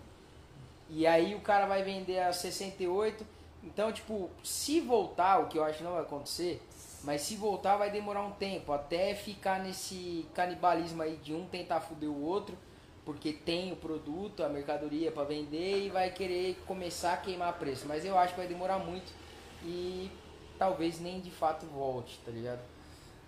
E 0.90 1.08
aí 1.08 1.34
o 1.34 1.40
cara 1.40 1.66
vai 1.66 1.84
vender 1.84 2.20
a 2.20 2.34
68. 2.34 3.26
Então, 3.64 3.92
tipo, 3.92 4.30
se 4.44 4.80
voltar, 4.80 5.40
o 5.40 5.48
que 5.48 5.58
eu 5.58 5.64
acho 5.64 5.84
não 5.84 5.94
vai 5.94 6.02
acontecer, 6.02 6.62
mas 7.04 7.22
se 7.22 7.36
voltar 7.36 7.78
vai 7.78 7.90
demorar 7.90 8.24
um 8.24 8.32
tempo, 8.32 8.74
até 8.74 9.16
ficar 9.16 9.60
nesse 9.60 10.26
canibalismo 10.34 11.02
aí 11.02 11.16
de 11.18 11.34
um 11.34 11.46
tentar 11.46 11.82
foder 11.82 12.10
o 12.10 12.24
outro, 12.24 12.58
porque 13.06 13.34
tem 13.34 13.72
o 13.72 13.76
produto, 13.76 14.44
a 14.44 14.50
mercadoria 14.50 15.12
para 15.12 15.24
vender 15.24 15.86
e 15.86 15.90
vai 15.90 16.12
querer 16.12 16.58
começar 16.68 17.14
a 17.14 17.18
queimar 17.18 17.54
preço. 17.54 17.86
Mas 17.88 18.06
eu 18.06 18.18
acho 18.18 18.34
que 18.34 18.40
vai 18.40 18.48
demorar 18.48 18.80
muito 18.80 19.12
e 19.64 20.12
talvez 20.58 21.00
nem 21.00 21.20
de 21.20 21.32
fato 21.32 21.66
volte, 21.66 22.20
tá 22.26 22.32
ligado? 22.32 22.62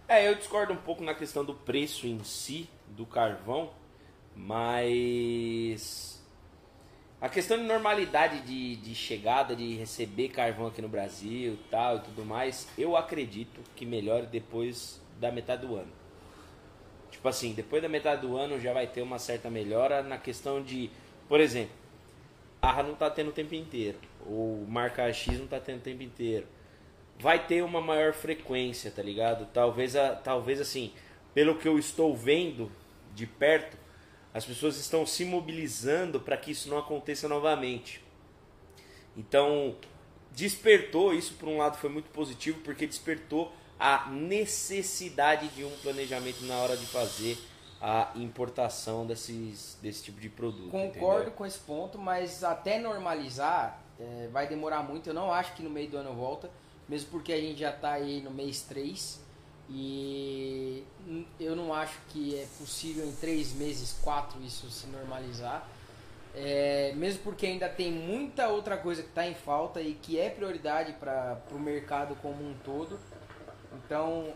É, 0.08 0.28
eu 0.28 0.36
discordo 0.36 0.74
um 0.74 0.78
pouco 0.78 1.04
na 1.04 1.16
questão 1.16 1.44
do 1.44 1.54
preço 1.54 2.06
em 2.06 2.24
si 2.24 2.70
do 2.90 3.06
carvão, 3.06 3.72
mas 4.36 6.22
a 7.24 7.30
questão 7.30 7.58
de 7.58 7.64
normalidade 7.64 8.42
de, 8.42 8.76
de 8.76 8.94
chegada, 8.94 9.56
de 9.56 9.76
receber 9.76 10.30
carvão 10.30 10.68
aqui 10.68 10.82
no 10.82 10.90
Brasil 10.90 11.58
tal 11.72 11.98
e 11.98 12.00
tudo 12.02 12.26
mais, 12.26 12.68
eu 12.78 12.98
acredito 12.98 13.62
que 13.76 13.86
melhore 13.86 14.26
depois 14.26 15.02
da 15.20 15.32
metade 15.32 15.66
do 15.66 15.76
ano. 15.76 15.92
Tipo 17.10 17.30
assim, 17.30 17.54
depois 17.54 17.82
da 17.82 17.88
metade 17.88 18.28
do 18.28 18.36
ano 18.36 18.60
já 18.60 18.74
vai 18.74 18.88
ter 18.88 19.02
uma 19.02 19.18
certa 19.18 19.50
melhora 19.50 20.04
na 20.04 20.18
questão 20.18 20.62
de, 20.62 20.90
por 21.30 21.40
exemplo, 21.40 21.74
a 22.62 22.84
não 22.84 22.96
tá 22.96 23.10
tendo 23.10 23.30
o 23.30 23.34
tempo 23.34 23.56
inteiro, 23.56 23.98
ou 24.26 24.66
marca 24.68 25.12
X 25.14 25.40
não 25.40 25.48
tá 25.48 25.60
tendo 25.60 25.78
o 25.78 25.82
tempo 25.82 26.04
inteiro. 26.04 26.48
Vai 27.20 27.46
ter 27.46 27.62
uma 27.62 27.80
maior 27.80 28.14
frequência, 28.14 28.92
tá 28.92 29.02
ligado? 29.02 29.48
Talvez, 29.54 29.96
a, 29.96 30.16
talvez 30.16 30.60
assim, 30.60 30.92
pelo 31.34 31.56
que 31.58 31.68
eu 31.68 31.78
estou 31.78 32.16
vendo 32.16 32.72
de 33.14 33.26
perto, 33.26 33.78
as 34.34 34.46
pessoas 34.46 34.78
estão 34.78 35.06
se 35.06 35.24
mobilizando 35.24 36.20
para 36.20 36.36
que 36.36 36.52
isso 36.52 36.70
não 36.70 36.78
aconteça 36.78 37.28
novamente. 37.28 38.04
Então, 39.16 39.76
despertou, 40.32 41.14
isso 41.14 41.36
por 41.36 41.48
um 41.48 41.58
lado 41.58 41.78
foi 41.78 41.90
muito 41.90 42.10
positivo, 42.10 42.60
porque 42.62 42.88
despertou 42.88 43.54
a 43.80 44.10
necessidade 44.10 45.50
de 45.50 45.64
um 45.64 45.72
planejamento 45.84 46.44
na 46.46 46.56
hora 46.58 46.76
de 46.76 46.86
fazer 46.86 47.38
a 47.80 48.12
importação 48.16 49.06
desses, 49.06 49.78
desse 49.82 50.04
tipo 50.04 50.20
de 50.20 50.30
produto. 50.30 50.70
Concordo 50.70 51.22
entendeu? 51.24 51.34
com 51.34 51.46
esse 51.46 51.60
ponto, 51.60 52.00
mas 52.00 52.44
até 52.44 52.80
normalizar 52.80 53.84
é, 54.00 54.30
vai 54.32 54.48
demorar 54.48 54.82
muito. 54.82 55.10
Eu 55.10 55.14
não 55.14 55.32
acho 55.32 55.54
que 55.54 55.62
no 55.62 55.70
meio 55.70 55.90
do 55.90 55.98
ano 55.98 56.14
volta, 56.14 56.50
mesmo 56.88 57.12
porque 57.12 57.34
a 57.34 57.40
gente 57.40 57.60
já 57.60 57.72
está 57.72 57.92
aí 57.92 58.22
no 58.22 58.32
mês 58.32 58.62
3 58.62 59.23
e 59.70 60.84
eu 61.40 61.56
não 61.56 61.74
acho 61.74 61.98
que 62.10 62.36
é 62.36 62.46
possível 62.58 63.06
em 63.06 63.14
três 63.14 63.54
meses, 63.54 63.98
quatro, 64.02 64.42
isso 64.42 64.70
se 64.70 64.88
normalizar. 64.88 65.68
É, 66.36 66.94
mesmo 66.96 67.22
porque 67.24 67.46
ainda 67.46 67.70
tem 67.70 67.92
muita 67.92 68.48
outra 68.48 68.76
coisa 68.76 69.04
que 69.04 69.10
está 69.10 69.28
em 69.28 69.36
falta 69.36 69.82
e 69.82 69.94
que 69.94 70.20
é 70.20 70.30
prioridade 70.30 70.94
para 70.94 71.40
o 71.52 71.60
mercado 71.60 72.16
como 72.22 72.44
um 72.44 72.56
todo. 72.66 73.00
Então, 73.74 74.34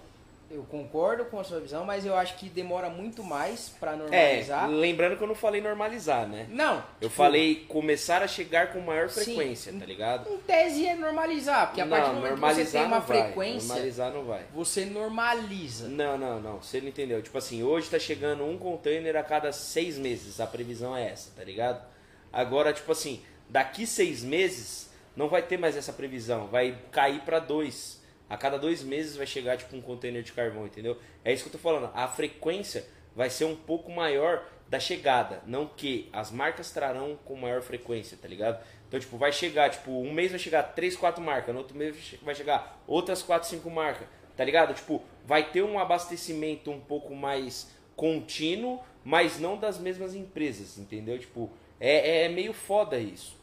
eu 0.49 0.63
concordo 0.63 1.25
com 1.25 1.39
a 1.39 1.43
sua 1.43 1.59
visão, 1.59 1.85
mas 1.85 2.05
eu 2.05 2.15
acho 2.15 2.37
que 2.37 2.47
demora 2.47 2.89
muito 2.89 3.23
mais 3.23 3.69
para 3.79 3.95
normalizar. 3.95 4.65
É, 4.65 4.67
lembrando 4.67 5.17
que 5.17 5.23
eu 5.23 5.27
não 5.27 5.35
falei 5.35 5.61
normalizar, 5.61 6.27
né? 6.27 6.47
Não. 6.49 6.77
Eu 7.01 7.09
tipo, 7.09 7.15
falei 7.15 7.65
começar 7.67 8.23
a 8.23 8.27
chegar 8.27 8.71
com 8.71 8.79
maior 8.79 9.09
frequência, 9.09 9.71
sim, 9.71 9.79
tá 9.79 9.85
ligado? 9.85 10.31
Em 10.31 10.37
tese 10.37 10.85
é 10.85 10.95
normalizar, 10.95 11.67
porque 11.67 11.81
a 11.81 11.87
partir 11.87 12.09
do 12.09 12.15
momento 12.15 12.35
que 12.35 12.39
você 12.39 12.65
tem 12.65 12.85
uma 12.85 13.01
frequência, 13.01 13.67
normalizar 13.67 14.13
não 14.13 14.23
vai. 14.23 14.45
Você 14.53 14.85
normaliza. 14.85 15.87
Não, 15.89 16.17
não, 16.17 16.39
não. 16.39 16.61
Você 16.61 16.79
não 16.79 16.87
entendeu. 16.87 17.21
Tipo 17.21 17.37
assim, 17.37 17.63
hoje 17.63 17.89
tá 17.89 17.99
chegando 17.99 18.45
um 18.45 18.57
container 18.57 19.17
a 19.17 19.23
cada 19.23 19.51
seis 19.51 19.97
meses. 19.97 20.39
A 20.39 20.47
previsão 20.47 20.95
é 20.95 21.09
essa, 21.09 21.31
tá 21.35 21.43
ligado? 21.43 21.85
Agora, 22.31 22.71
tipo 22.71 22.91
assim, 22.91 23.21
daqui 23.49 23.85
seis 23.85 24.23
meses 24.23 24.89
não 25.15 25.27
vai 25.27 25.41
ter 25.41 25.57
mais 25.57 25.75
essa 25.75 25.91
previsão. 25.91 26.47
Vai 26.47 26.77
cair 26.91 27.21
para 27.21 27.39
dois 27.39 27.97
a 28.29 28.37
cada 28.37 28.57
dois 28.57 28.83
meses 28.83 29.15
vai 29.15 29.25
chegar 29.25 29.57
tipo 29.57 29.75
um 29.75 29.81
container 29.81 30.21
de 30.21 30.33
carvão, 30.33 30.65
entendeu? 30.65 30.97
É 31.23 31.33
isso 31.33 31.43
que 31.43 31.49
eu 31.49 31.53
tô 31.53 31.57
falando. 31.57 31.89
A 31.93 32.07
frequência 32.07 32.85
vai 33.15 33.29
ser 33.29 33.45
um 33.45 33.55
pouco 33.55 33.91
maior 33.91 34.45
da 34.69 34.79
chegada, 34.79 35.41
não 35.45 35.65
que 35.65 36.09
as 36.11 36.29
marcas 36.29 36.71
trarão 36.71 37.17
com 37.23 37.35
maior 37.35 37.61
frequência, 37.61 38.17
tá 38.21 38.27
ligado? 38.27 38.61
Então, 38.87 38.99
tipo, 38.99 39.17
vai 39.17 39.31
chegar, 39.31 39.69
tipo, 39.69 39.91
um 39.91 40.11
mês 40.11 40.31
vai 40.31 40.39
chegar 40.39 40.63
três, 40.63 40.95
quatro 40.95 41.23
marcas, 41.23 41.53
no 41.53 41.61
outro 41.61 41.77
mês 41.77 42.15
vai 42.21 42.35
chegar 42.35 42.83
outras 42.85 43.23
quatro, 43.23 43.47
cinco 43.47 43.69
marcas, 43.69 44.07
tá 44.35 44.43
ligado? 44.43 44.73
Tipo, 44.73 45.01
vai 45.25 45.49
ter 45.49 45.61
um 45.61 45.79
abastecimento 45.79 46.69
um 46.69 46.79
pouco 46.79 47.15
mais 47.15 47.71
contínuo, 47.95 48.81
mas 49.03 49.39
não 49.39 49.57
das 49.57 49.79
mesmas 49.79 50.13
empresas, 50.13 50.77
entendeu? 50.77 51.17
Tipo, 51.17 51.49
é, 51.79 52.25
é 52.25 52.29
meio 52.29 52.53
foda 52.53 52.97
isso. 52.97 53.37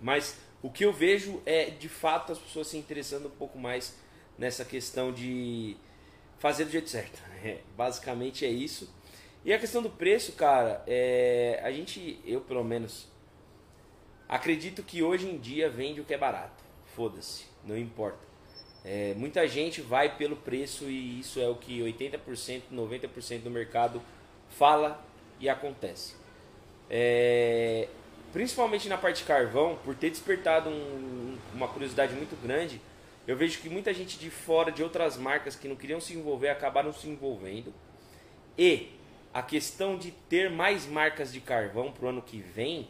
Mas 0.00 0.38
o 0.62 0.70
que 0.70 0.84
eu 0.84 0.92
vejo 0.92 1.42
é, 1.44 1.70
de 1.70 1.88
fato, 1.88 2.32
as 2.32 2.38
pessoas 2.38 2.68
se 2.68 2.76
interessando 2.76 3.26
um 3.26 3.30
pouco 3.30 3.58
mais 3.58 3.96
nessa 4.38 4.64
questão 4.64 5.12
de 5.12 5.76
fazer 6.38 6.64
do 6.64 6.70
jeito 6.70 6.88
certo. 6.88 7.20
É, 7.42 7.60
basicamente 7.76 8.44
é 8.44 8.50
isso. 8.50 8.92
E 9.44 9.52
a 9.52 9.58
questão 9.58 9.80
do 9.80 9.90
preço, 9.90 10.32
cara, 10.32 10.82
é, 10.86 11.60
a 11.62 11.70
gente, 11.70 12.20
eu 12.24 12.40
pelo 12.40 12.64
menos, 12.64 13.06
acredito 14.28 14.82
que 14.82 15.02
hoje 15.02 15.28
em 15.28 15.38
dia 15.38 15.70
vende 15.70 16.00
o 16.00 16.04
que 16.04 16.14
é 16.14 16.18
barato. 16.18 16.64
Foda-se, 16.96 17.44
não 17.64 17.76
importa. 17.76 18.26
É, 18.84 19.14
muita 19.14 19.46
gente 19.46 19.80
vai 19.80 20.16
pelo 20.16 20.36
preço 20.36 20.84
e 20.84 21.20
isso 21.20 21.40
é 21.40 21.48
o 21.48 21.56
que 21.56 21.80
80%, 21.80 22.62
90% 22.72 23.42
do 23.42 23.50
mercado 23.50 24.02
fala 24.48 25.04
e 25.40 25.48
acontece. 25.48 26.14
É, 26.88 27.88
principalmente 28.36 28.86
na 28.86 28.98
parte 28.98 29.20
de 29.20 29.24
carvão, 29.24 29.78
por 29.82 29.94
ter 29.94 30.10
despertado 30.10 30.68
um, 30.68 31.38
uma 31.54 31.66
curiosidade 31.66 32.12
muito 32.12 32.36
grande, 32.36 32.82
eu 33.26 33.34
vejo 33.34 33.58
que 33.60 33.68
muita 33.70 33.94
gente 33.94 34.18
de 34.18 34.28
fora, 34.28 34.70
de 34.70 34.82
outras 34.82 35.16
marcas 35.16 35.56
que 35.56 35.66
não 35.66 35.74
queriam 35.74 36.02
se 36.02 36.12
envolver, 36.12 36.50
acabaram 36.50 36.92
se 36.92 37.08
envolvendo. 37.08 37.72
E 38.58 38.90
a 39.32 39.40
questão 39.40 39.96
de 39.96 40.10
ter 40.10 40.50
mais 40.50 40.84
marcas 40.84 41.32
de 41.32 41.40
carvão 41.40 41.90
para 41.90 42.04
o 42.04 42.08
ano 42.10 42.20
que 42.20 42.36
vem, 42.36 42.88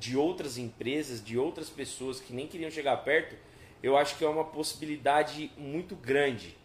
de 0.00 0.16
outras 0.16 0.58
empresas, 0.58 1.24
de 1.24 1.38
outras 1.38 1.70
pessoas 1.70 2.18
que 2.18 2.32
nem 2.32 2.48
queriam 2.48 2.68
chegar 2.68 2.96
perto, 2.96 3.36
eu 3.80 3.96
acho 3.96 4.18
que 4.18 4.24
é 4.24 4.28
uma 4.28 4.44
possibilidade 4.44 5.52
muito 5.56 5.94
grande. 5.94 6.56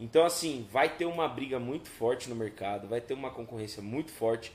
Então, 0.00 0.24
assim, 0.24 0.66
vai 0.72 0.88
ter 0.88 1.04
uma 1.04 1.28
briga 1.28 1.58
muito 1.58 1.90
forte 1.90 2.30
no 2.30 2.34
mercado, 2.34 2.88
vai 2.88 3.02
ter 3.02 3.12
uma 3.12 3.30
concorrência 3.30 3.82
muito 3.82 4.10
forte. 4.10 4.50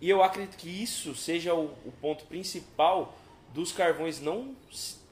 E 0.00 0.08
eu 0.08 0.22
acredito 0.22 0.56
que 0.56 0.68
isso 0.68 1.14
seja 1.14 1.54
o, 1.54 1.66
o 1.84 1.92
ponto 2.00 2.24
principal 2.26 3.16
dos 3.52 3.72
carvões 3.72 4.20
não, 4.20 4.54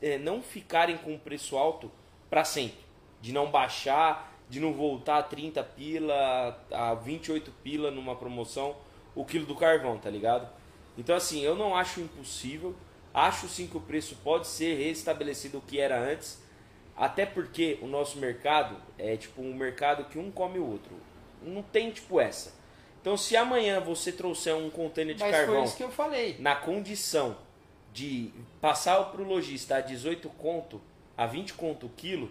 é, 0.01 0.18
não 0.18 0.43
ficarem 0.43 0.97
com 0.99 1.18
preço 1.18 1.57
alto 1.57 1.91
para 2.30 2.45
sempre. 2.45 2.78
De 3.20 3.32
não 3.32 3.51
baixar, 3.51 4.32
de 4.49 4.61
não 4.61 4.72
voltar 4.72 5.18
a 5.18 5.22
30 5.22 5.62
pila, 5.64 6.64
a 6.70 6.95
28 6.95 7.51
pila 7.62 7.91
numa 7.91 8.14
promoção, 8.14 8.76
o 9.14 9.24
quilo 9.24 9.47
do 9.47 9.57
carvão, 9.57 9.99
tá 9.99 10.11
ligado? 10.11 10.49
Então 10.97 11.16
assim, 11.16 11.43
eu 11.43 11.55
não 11.55 11.74
acho 11.74 12.01
impossível. 12.01 12.74
Acho 13.12 13.49
sim 13.49 13.66
que 13.66 13.76
o 13.76 13.80
preço 13.80 14.16
pode 14.22 14.47
ser 14.47 14.76
restabelecido 14.76 15.59
o 15.59 15.62
que 15.62 15.80
era 15.80 15.99
antes. 15.99 16.41
Até 16.97 17.26
porque 17.26 17.78
o 17.82 17.87
nosso 17.87 18.18
mercado 18.18 18.76
é 18.99 19.16
tipo 19.16 19.43
um 19.43 19.55
mercado 19.55 20.05
que 20.05 20.18
um 20.18 20.30
come 20.30 20.59
o 20.59 20.70
outro. 20.70 20.95
Não 21.43 21.62
tem 21.62 21.91
tipo 21.91 22.20
essa. 22.20 22.55
Então 23.07 23.17
se 23.17 23.37
amanhã 23.37 23.79
você 23.79 24.11
trouxer 24.11 24.53
um 24.57 24.69
container 24.69 25.15
de 25.15 25.21
Mas 25.23 25.31
foi 25.31 25.45
carvão 25.47 25.63
isso 25.65 25.77
que 25.77 25.85
eu 25.85 25.93
falei. 25.93 26.35
na 26.41 26.57
condição 26.57 27.37
de 27.93 28.33
passar 28.61 28.97
para 29.13 29.23
o 29.23 29.25
lojista 29.25 29.77
a 29.77 29.81
18 29.81 30.29
conto, 30.31 30.83
a 31.17 31.25
20 31.25 31.55
conto 31.55 31.87
o 31.87 31.89
quilo, 31.91 32.29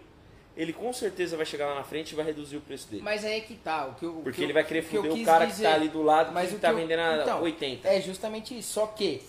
ele 0.54 0.74
com 0.74 0.92
certeza 0.92 1.34
vai 1.34 1.46
chegar 1.46 1.68
lá 1.68 1.76
na 1.76 1.82
frente 1.82 2.10
e 2.12 2.14
vai 2.14 2.26
reduzir 2.26 2.58
o 2.58 2.60
preço 2.60 2.88
dele. 2.88 3.00
Mas 3.02 3.24
aí 3.24 3.38
é 3.38 3.40
que 3.40 3.54
tá. 3.54 3.86
O 3.86 3.94
que 3.94 4.04
eu, 4.04 4.18
o 4.18 4.22
Porque 4.22 4.32
que 4.36 4.42
ele 4.44 4.52
vai 4.52 4.64
querer 4.64 4.80
o 4.80 4.82
foder 4.82 5.12
o 5.12 5.14
quis 5.14 5.24
cara 5.24 5.46
dizer- 5.46 5.64
que 5.64 5.68
tá 5.70 5.74
ali 5.76 5.88
do 5.88 6.02
lado 6.02 6.30
Mas 6.34 6.50
que 6.50 6.56
o 6.56 6.58
tá 6.58 6.68
eu- 6.68 6.76
vendendo 6.76 7.00
a 7.00 7.22
então, 7.22 7.42
80. 7.42 7.88
É 7.88 7.98
justamente 8.02 8.58
isso. 8.58 8.74
Só 8.74 8.86
que 8.88 9.22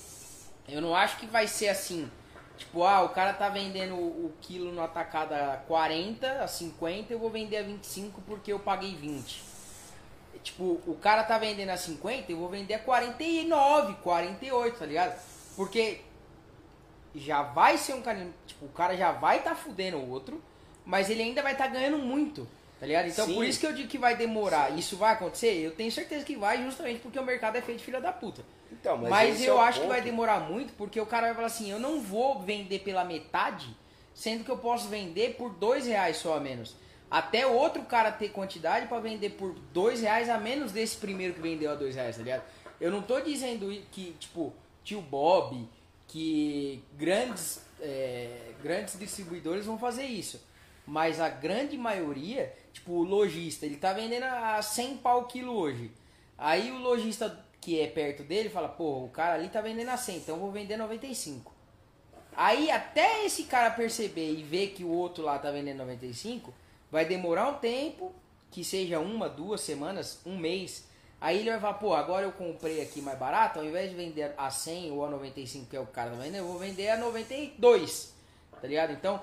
eu 0.68 0.82
não 0.82 0.94
acho 0.94 1.16
que 1.18 1.28
vai 1.28 1.48
ser 1.48 1.70
assim. 1.70 2.12
Tipo, 2.58 2.84
ah, 2.84 3.04
o 3.04 3.10
cara 3.10 3.32
tá 3.32 3.48
vendendo 3.48 3.96
o 3.96 4.26
o 4.26 4.34
quilo 4.42 4.74
no 4.74 4.82
atacado 4.84 5.32
a 5.32 5.56
40, 5.66 6.44
a 6.44 6.48
50, 6.48 7.14
eu 7.14 7.20
vou 7.20 7.30
vender 7.30 7.56
a 7.56 7.64
25 7.64 8.22
porque 8.28 8.52
eu 8.52 8.60
paguei 8.60 8.94
20. 8.96 9.47
Tipo, 10.48 10.82
o 10.88 10.96
cara 10.96 11.24
tá 11.24 11.38
vendendo 11.38 11.72
a 11.72 11.78
50, 11.78 12.32
eu 12.32 12.38
vou 12.38 12.48
vender 12.48 12.74
a 12.76 12.80
49, 12.80 13.96
48, 13.96 14.80
tá 14.80 14.86
ligado? 14.86 15.22
Porque 15.58 16.00
já 17.14 17.42
vai 17.42 17.78
ser 17.78 17.96
um 17.96 18.02
cara. 18.02 18.26
Tipo, 18.46 18.66
o 18.66 18.70
cara 18.70 18.96
já 18.96 19.12
vai 19.12 19.44
tá 19.44 19.54
fudendo 19.54 19.98
o 19.98 20.10
outro, 20.10 20.42
mas 20.86 21.10
ele 21.10 21.22
ainda 21.22 21.44
vai 21.44 21.52
estar 21.52 21.68
ganhando 21.68 21.98
muito. 21.98 22.48
Tá 22.80 22.86
ligado? 22.86 23.10
Então 23.10 23.26
Sim. 23.26 23.34
por 23.34 23.44
isso 23.44 23.60
que 23.60 23.66
eu 23.66 23.74
digo 23.74 23.90
que 23.90 23.98
vai 23.98 24.16
demorar. 24.16 24.72
Isso 24.78 24.96
vai 24.96 25.14
acontecer? 25.14 25.54
Eu 25.54 25.72
tenho 25.72 25.92
certeza 25.92 26.24
que 26.24 26.38
vai, 26.38 26.64
justamente 26.64 27.02
porque 27.02 27.20
o 27.20 27.24
mercado 27.24 27.58
é 27.58 27.62
feito 27.62 27.80
de 27.80 27.84
filha 27.84 28.00
da 28.00 28.14
puta. 28.14 28.42
Então, 28.72 28.98
Mas, 28.98 29.36
esse 29.36 29.48
é 29.48 29.50
eu 29.50 29.56
o 29.56 29.60
acho 29.60 29.80
que 29.80 29.86
ponto. 29.86 29.96
vai 29.96 30.02
demorar 30.02 30.40
muito, 30.40 30.72
porque 30.74 31.00
o 31.02 31.06
cara 31.06 31.28
vai 31.28 31.36
falar 31.36 31.48
assim, 31.48 31.70
eu 31.70 31.80
não 31.80 32.00
vou 32.00 32.40
vender 32.40 32.80
pela 32.80 33.04
metade, 33.04 33.68
sendo 34.14 34.46
que 34.46 34.52
eu 34.52 34.58
posso 34.58 34.88
vender 34.88 35.36
por 35.36 35.50
dois 35.50 35.88
reais 35.88 36.18
só 36.18 36.38
a 36.38 36.40
menos. 36.40 36.76
Até 37.10 37.48
outro 37.48 37.84
cara 37.84 38.12
ter 38.12 38.30
quantidade 38.30 38.88
para 38.88 39.00
vender 39.00 39.32
por 39.32 39.54
dois 39.74 40.02
reais 40.02 40.30
a 40.30 40.38
menos 40.38 40.72
desse 40.72 40.98
primeiro 40.98 41.34
que 41.34 41.42
vendeu 41.42 41.72
a 41.72 41.76
dois 41.76 41.96
reais, 41.96 42.18
tá 42.18 42.24
ligado? 42.24 42.44
Eu 42.80 42.92
não 42.92 43.02
tô 43.02 43.20
dizendo 43.22 43.70
que, 43.92 44.14
tipo, 44.20 44.54
tio 44.84 45.02
Bob, 45.02 45.68
que 46.08 46.84
grandes, 46.98 47.62
é, 47.80 48.52
grandes 48.62 49.00
distribuidores 49.00 49.66
vão 49.66 49.78
fazer 49.78 50.06
isso. 50.06 50.42
Mas 50.86 51.20
a 51.20 51.30
grande 51.30 51.78
maioria, 51.78 52.54
tipo, 52.72 52.94
o 52.94 53.04
lojista, 53.04 53.66
ele 53.66 53.78
tá 53.78 53.94
vendendo 53.94 54.24
a 54.24 54.62
100 54.62 54.98
pau 54.98 55.26
quilo 55.26 55.54
hoje. 55.54 55.92
Aí 56.38 56.72
o 56.72 56.78
lojista 56.78 57.46
que 57.60 57.82
é 57.82 57.88
perto 57.88 58.24
dele 58.24 58.50
fala, 58.50 58.70
pô, 58.70 59.04
o 59.04 59.10
cara 59.10 59.36
ali 59.36 59.50
tá 59.50 59.60
vendendo 59.60 59.90
a 59.90 59.98
100, 59.98 60.18
então 60.18 60.38
vou 60.38 60.52
vender 60.52 60.78
95. 60.78 61.54
Aí 62.36 62.70
até 62.70 63.26
esse 63.26 63.44
cara 63.44 63.72
perceber 63.72 64.32
e 64.32 64.44
ver 64.44 64.68
que 64.68 64.84
o 64.84 64.90
outro 64.90 65.24
lá 65.24 65.40
tá 65.40 65.52
vendendo 65.52 65.80
95, 65.80 66.54
vai 66.92 67.06
demorar 67.06 67.48
um 67.50 67.56
tempo, 67.56 68.14
que 68.52 68.64
seja 68.64 69.00
uma, 69.00 69.28
duas 69.28 69.62
semanas, 69.62 70.22
um 70.26 70.38
mês. 70.38 70.88
Aí 71.20 71.40
ele 71.40 71.50
vai 71.50 71.60
falar, 71.60 71.74
pô, 71.76 71.94
agora 71.94 72.26
eu 72.26 72.32
comprei 72.32 72.82
aqui 72.82 73.02
mais 73.02 73.18
barato, 73.18 73.60
ao 73.60 73.66
invés 73.66 73.90
de 73.90 73.96
vender 73.96 74.34
a 74.38 74.50
100 74.50 74.92
ou 74.92 75.06
a 75.06 75.10
95, 75.10 75.70
que 75.70 75.76
é 75.76 75.80
o 75.80 75.88
cara 75.88 76.12
tá 76.12 76.18
vendendo, 76.18 76.38
eu 76.38 76.48
vou 76.48 76.60
vender 76.60 76.90
a 76.90 76.98
92. 76.98 78.14
Tá 78.62 78.68
ligado? 78.68 78.94
Então, 78.94 79.22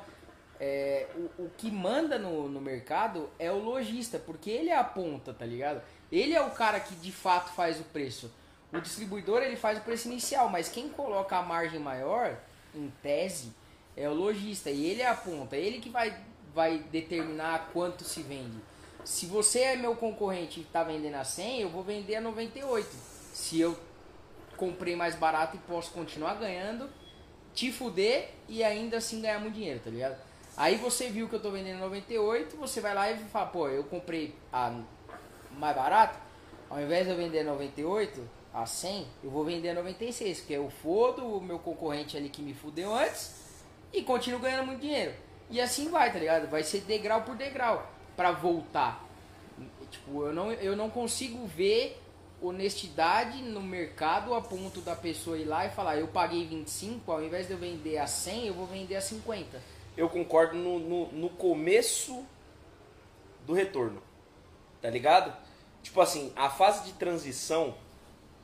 é, 0.61 1.07
o, 1.17 1.45
o 1.45 1.51
que 1.57 1.71
manda 1.71 2.19
no, 2.19 2.49
no 2.49 2.61
mercado 2.61 3.29
é 3.39 3.51
o 3.51 3.59
lojista, 3.59 4.19
porque 4.19 4.51
ele 4.51 4.71
é 4.71 4.77
a 4.77 4.85
ponta, 4.85 5.33
tá 5.33 5.45
ligado? 5.45 5.83
Ele 6.11 6.35
é 6.35 6.41
o 6.41 6.51
cara 6.51 6.79
que 6.81 6.95
de 6.97 7.13
fato 7.13 7.53
faz 7.53 7.81
o 7.81 7.85
preço. 7.85 8.33
O 8.73 8.81
distribuidor 8.81 9.43
ele 9.43 9.57
faz 9.57 9.79
o 9.79 9.83
preço 9.83 10.09
inicial, 10.09 10.49
mas 10.49 10.69
quem 10.69 10.89
coloca 10.89 11.37
a 11.37 11.43
margem 11.43 11.79
maior, 11.79 12.37
em 12.75 12.93
tese, 13.03 13.53
é 13.97 14.09
o 14.09 14.15
lojista. 14.15 14.71
E 14.71 14.87
ele 14.87 15.03
é 15.03 15.09
a 15.09 15.15
ponta, 15.15 15.57
ele 15.57 15.81
que 15.81 15.89
vai, 15.89 16.17
vai 16.55 16.79
determinar 16.91 17.71
quanto 17.73 18.05
se 18.05 18.23
vende. 18.23 18.59
Se 19.05 19.27
você 19.27 19.61
é 19.61 19.77
meu 19.77 19.95
concorrente 19.97 20.61
e 20.61 20.63
está 20.63 20.83
vendendo 20.83 21.17
a 21.17 21.25
100, 21.25 21.61
eu 21.61 21.69
vou 21.69 21.83
vender 21.83 22.17
a 22.17 22.21
98. 22.21 22.89
Se 23.35 23.61
eu 23.61 23.77
comprei 24.57 24.97
mais 24.97 25.15
barato 25.15 25.57
e 25.57 25.59
posso 25.61 25.91
continuar 25.91 26.35
ganhando, 26.35 26.89
te 27.53 27.71
fuder 27.71 28.31
e 28.49 28.63
ainda 28.63 28.99
assim 28.99 29.21
ganhar 29.21 29.41
muito 29.41 29.55
dinheiro, 29.55 29.81
tá 29.83 29.91
ligado? 29.91 30.17
Aí 30.57 30.77
você 30.77 31.11
viu 31.11 31.29
que 31.29 31.35
eu 31.35 31.41
tô 31.41 31.51
vendendo 31.51 31.81
98, 31.81 32.57
você 32.57 32.81
vai 32.81 32.95
lá 32.95 33.11
e 33.11 33.19
fala, 33.25 33.47
pô, 33.47 33.69
eu 33.69 33.85
comprei 33.85 34.35
a 34.53 34.81
mais 35.59 35.75
barato, 35.75 36.19
ao 36.71 36.81
invés 36.81 37.05
de 37.05 37.13
eu 37.13 37.17
vender 37.17 37.43
98 37.43 38.23
a 38.53 38.65
100, 38.65 39.07
eu 39.25 39.31
vou 39.31 39.45
vender 39.45 39.71
a 39.71 39.75
96, 39.75 40.39
porque 40.39 40.53
eu 40.53 40.71
fodo 40.71 41.27
o 41.27 41.41
meu 41.41 41.59
concorrente 41.59 42.17
ali 42.17 42.29
que 42.29 42.41
me 42.41 42.55
fudeu 42.55 42.95
antes 42.95 43.35
e 43.93 44.03
continuo 44.03 44.41
ganhando 44.41 44.67
muito 44.67 44.81
dinheiro. 44.81 45.13
E 45.51 45.61
assim 45.61 45.91
vai, 45.91 46.13
tá 46.13 46.19
ligado? 46.19 46.49
Vai 46.49 46.63
ser 46.63 46.81
degrau 46.81 47.23
por 47.23 47.37
degrau 47.37 47.91
pra 48.17 48.33
voltar. 48.33 49.05
Tipo, 49.91 50.27
eu 50.27 50.33
não, 50.33 50.53
eu 50.53 50.77
não 50.77 50.91
consigo 50.91 51.47
ver 51.47 52.01
honestidade 52.41 53.43
no 53.43 53.63
mercado 53.63 54.35
a 54.35 54.41
ponto 54.41 54.81
da 54.81 54.95
pessoa 54.95 55.39
ir 55.39 55.45
lá 55.45 55.67
e 55.67 55.71
falar, 55.71 55.97
eu 55.97 56.09
paguei 56.09 56.47
25, 56.47 57.11
ao 57.11 57.23
invés 57.23 57.47
de 57.47 57.53
eu 57.53 57.59
vender 57.59 57.99
a 57.99 58.07
100, 58.07 58.49
eu 58.49 58.55
vou 58.55 58.67
vender 58.67 58.97
a 58.97 59.01
50. 59.01 59.63
Eu 59.97 60.09
concordo 60.09 60.57
no, 60.57 60.79
no, 60.79 61.13
no 61.13 61.31
começo 61.31 62.25
do 63.47 63.53
retorno. 63.53 64.03
Tá 64.83 64.91
ligado? 64.91 65.35
Tipo 65.83 66.01
assim, 66.01 66.33
a 66.37 66.51
fase 66.51 66.85
de 66.85 66.93
transição, 66.95 67.75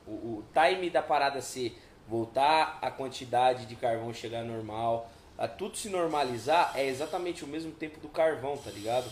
o, 0.06 0.10
o 0.10 0.44
time 0.52 0.88
da 0.88 1.02
parada 1.02 1.42
ser 1.42 1.76
voltar 2.08 2.78
a 2.82 2.90
quantidade 2.90 3.66
de 3.66 3.76
carvão 3.76 4.12
chegar 4.12 4.44
normal, 4.44 5.10
a 5.40 5.48
tudo 5.48 5.74
se 5.74 5.88
normalizar, 5.88 6.72
é 6.76 6.86
exatamente 6.86 7.42
o 7.42 7.48
mesmo 7.48 7.72
tempo 7.72 7.98
do 7.98 8.08
carvão, 8.10 8.58
tá 8.58 8.70
ligado? 8.70 9.10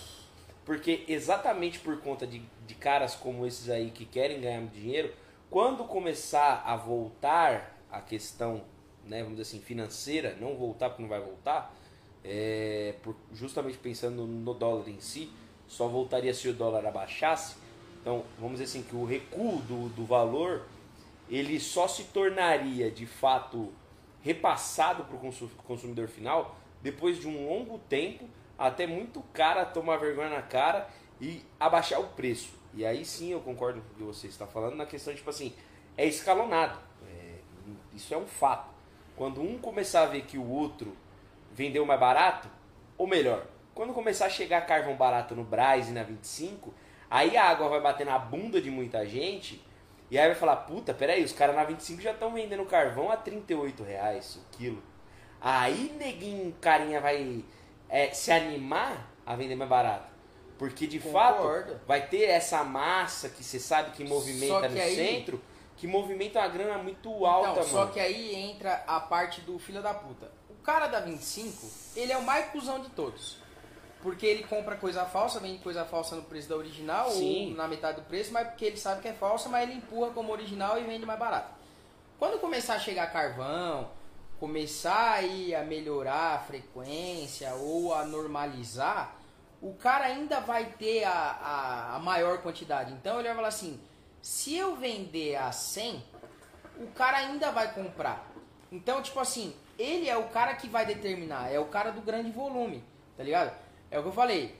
Porque 0.62 1.02
exatamente 1.08 1.78
por 1.78 1.98
conta 2.02 2.26
de, 2.26 2.42
de 2.66 2.74
caras 2.74 3.14
como 3.14 3.46
esses 3.46 3.70
aí 3.70 3.90
que 3.90 4.04
querem 4.04 4.38
ganhar 4.38 4.60
dinheiro, 4.66 5.10
quando 5.48 5.84
começar 5.84 6.62
a 6.66 6.76
voltar 6.76 7.74
a 7.90 8.02
questão, 8.02 8.62
né, 9.06 9.22
vamos 9.22 9.38
dizer 9.38 9.48
assim, 9.56 9.64
financeira, 9.64 10.36
não 10.38 10.54
voltar 10.54 10.90
porque 10.90 11.00
não 11.00 11.08
vai 11.08 11.20
voltar, 11.20 11.74
é, 12.22 12.94
por- 13.02 13.16
justamente 13.32 13.78
pensando 13.78 14.26
no 14.26 14.52
dólar 14.52 14.86
em 14.90 15.00
si, 15.00 15.32
só 15.66 15.88
voltaria 15.88 16.34
se 16.34 16.46
o 16.46 16.52
dólar 16.52 16.84
abaixasse. 16.84 17.56
Então, 18.02 18.22
vamos 18.38 18.60
dizer 18.60 18.64
assim, 18.64 18.82
que 18.82 18.94
o 18.94 19.06
recuo 19.06 19.60
do, 19.62 19.88
do 19.88 20.04
valor, 20.04 20.66
ele 21.30 21.58
só 21.58 21.88
se 21.88 22.04
tornaria 22.04 22.90
de 22.90 23.06
fato 23.06 23.72
repassado 24.22 25.04
para 25.04 25.16
o 25.16 25.64
consumidor 25.64 26.08
final 26.08 26.56
depois 26.82 27.18
de 27.18 27.26
um 27.26 27.48
longo 27.48 27.78
tempo, 27.78 28.28
até 28.58 28.86
muito 28.86 29.20
cara 29.32 29.64
tomar 29.64 29.96
vergonha 29.96 30.30
na 30.30 30.42
cara 30.42 30.88
e 31.20 31.42
abaixar 31.58 32.00
o 32.00 32.08
preço. 32.08 32.52
E 32.74 32.84
aí 32.84 33.04
sim 33.04 33.32
eu 33.32 33.40
concordo 33.40 33.80
com 33.80 33.92
o 33.92 33.96
que 33.96 34.02
você 34.02 34.26
está 34.26 34.46
falando 34.46 34.76
na 34.76 34.86
questão, 34.86 35.14
tipo 35.14 35.30
assim, 35.30 35.52
é 35.96 36.06
escalonado. 36.06 36.78
É, 37.08 37.38
isso 37.94 38.14
é 38.14 38.16
um 38.16 38.26
fato. 38.26 38.70
Quando 39.16 39.40
um 39.40 39.58
começar 39.58 40.02
a 40.02 40.06
ver 40.06 40.22
que 40.22 40.38
o 40.38 40.48
outro 40.48 40.96
vendeu 41.52 41.84
mais 41.84 41.98
barato, 41.98 42.48
ou 42.96 43.06
melhor, 43.06 43.46
quando 43.74 43.92
começar 43.92 44.26
a 44.26 44.30
chegar 44.30 44.66
carvão 44.66 44.96
barato 44.96 45.34
no 45.34 45.42
Braz 45.42 45.88
e 45.88 45.92
na 45.92 46.02
25, 46.02 46.72
aí 47.10 47.36
a 47.36 47.48
água 47.48 47.68
vai 47.68 47.80
bater 47.80 48.06
na 48.06 48.18
bunda 48.18 48.60
de 48.60 48.70
muita 48.70 49.04
gente 49.06 49.60
e 50.10 50.18
aí 50.18 50.26
vai 50.28 50.34
falar, 50.36 50.56
puta, 50.56 50.94
peraí, 50.94 51.22
os 51.24 51.32
caras 51.32 51.54
na 51.56 51.64
25 51.64 52.00
já 52.00 52.12
estão 52.12 52.32
vendendo 52.32 52.64
carvão 52.64 53.10
a 53.10 53.16
38 53.16 53.82
reais 53.82 54.36
o 54.36 54.56
quilo. 54.56 54.82
Aí 55.40 55.94
neguinho, 55.98 56.54
carinha 56.60 57.00
vai 57.00 57.44
é, 57.88 58.10
se 58.12 58.32
animar 58.32 59.10
a 59.24 59.36
vender 59.36 59.54
mais 59.54 59.68
barato. 59.70 60.08
Porque 60.58 60.86
de 60.86 60.98
Concordo. 60.98 61.72
fato 61.72 61.80
vai 61.86 62.06
ter 62.08 62.24
essa 62.24 62.64
massa 62.64 63.28
que 63.28 63.44
você 63.44 63.60
sabe 63.60 63.92
que 63.92 64.02
movimenta 64.02 64.68
que 64.68 64.74
no 64.74 64.80
aí- 64.80 64.96
centro, 64.96 65.40
que 65.76 65.86
movimenta 65.86 66.40
uma 66.40 66.48
grana 66.48 66.78
muito 66.78 67.24
alta, 67.24 67.50
Então, 67.52 67.62
só 67.64 67.78
mano. 67.80 67.92
que 67.92 68.00
aí 68.00 68.34
entra 68.34 68.82
a 68.86 68.98
parte 68.98 69.40
do 69.42 69.56
filho 69.58 69.80
da 69.80 69.94
puta. 69.94 70.32
O 70.50 70.54
cara 70.62 70.88
da 70.88 70.98
25, 70.98 71.68
ele 71.94 72.10
é 72.12 72.16
o 72.18 72.22
mais 72.24 72.46
cuzão 72.50 72.80
de 72.80 72.90
todos. 72.90 73.38
Porque 74.02 74.24
ele 74.24 74.44
compra 74.44 74.76
coisa 74.76 75.04
falsa, 75.04 75.40
vende 75.40 75.58
coisa 75.58 75.84
falsa 75.84 76.14
no 76.14 76.22
preço 76.22 76.48
da 76.48 76.56
original 76.56 77.10
Sim. 77.10 77.50
ou 77.50 77.56
na 77.56 77.66
metade 77.66 78.00
do 78.00 78.06
preço, 78.06 78.32
mas 78.32 78.46
porque 78.46 78.64
ele 78.64 78.76
sabe 78.76 79.02
que 79.02 79.08
é 79.08 79.12
falsa, 79.12 79.48
mas 79.48 79.68
ele 79.68 79.78
empurra 79.78 80.10
como 80.12 80.32
original 80.32 80.78
e 80.78 80.84
vende 80.84 81.04
mais 81.04 81.18
barato. 81.18 81.52
Quando 82.18 82.40
começar 82.40 82.74
a 82.74 82.78
chegar 82.78 83.12
carvão, 83.12 83.90
começar 84.38 85.14
aí 85.14 85.54
a 85.54 85.64
melhorar 85.64 86.34
a 86.34 86.38
frequência 86.38 87.52
ou 87.54 87.92
a 87.92 88.04
normalizar, 88.04 89.16
o 89.60 89.74
cara 89.74 90.06
ainda 90.06 90.40
vai 90.40 90.66
ter 90.66 91.04
a, 91.04 91.12
a, 91.12 91.96
a 91.96 91.98
maior 91.98 92.38
quantidade. 92.38 92.92
Então 92.92 93.18
ele 93.18 93.28
vai 93.28 93.36
falar 93.36 93.48
assim: 93.48 93.80
se 94.22 94.56
eu 94.56 94.76
vender 94.76 95.36
a 95.36 95.50
100, 95.50 96.02
o 96.80 96.86
cara 96.88 97.18
ainda 97.18 97.50
vai 97.50 97.72
comprar. 97.72 98.30
Então, 98.70 99.02
tipo 99.02 99.18
assim, 99.18 99.54
ele 99.78 100.08
é 100.08 100.16
o 100.16 100.28
cara 100.28 100.54
que 100.54 100.68
vai 100.68 100.84
determinar, 100.84 101.50
é 101.50 101.58
o 101.58 101.66
cara 101.66 101.90
do 101.90 102.00
grande 102.00 102.30
volume, 102.30 102.84
tá 103.16 103.22
ligado? 103.22 103.56
É 103.90 103.98
o 103.98 104.02
que 104.02 104.08
eu 104.08 104.12
falei. 104.12 104.54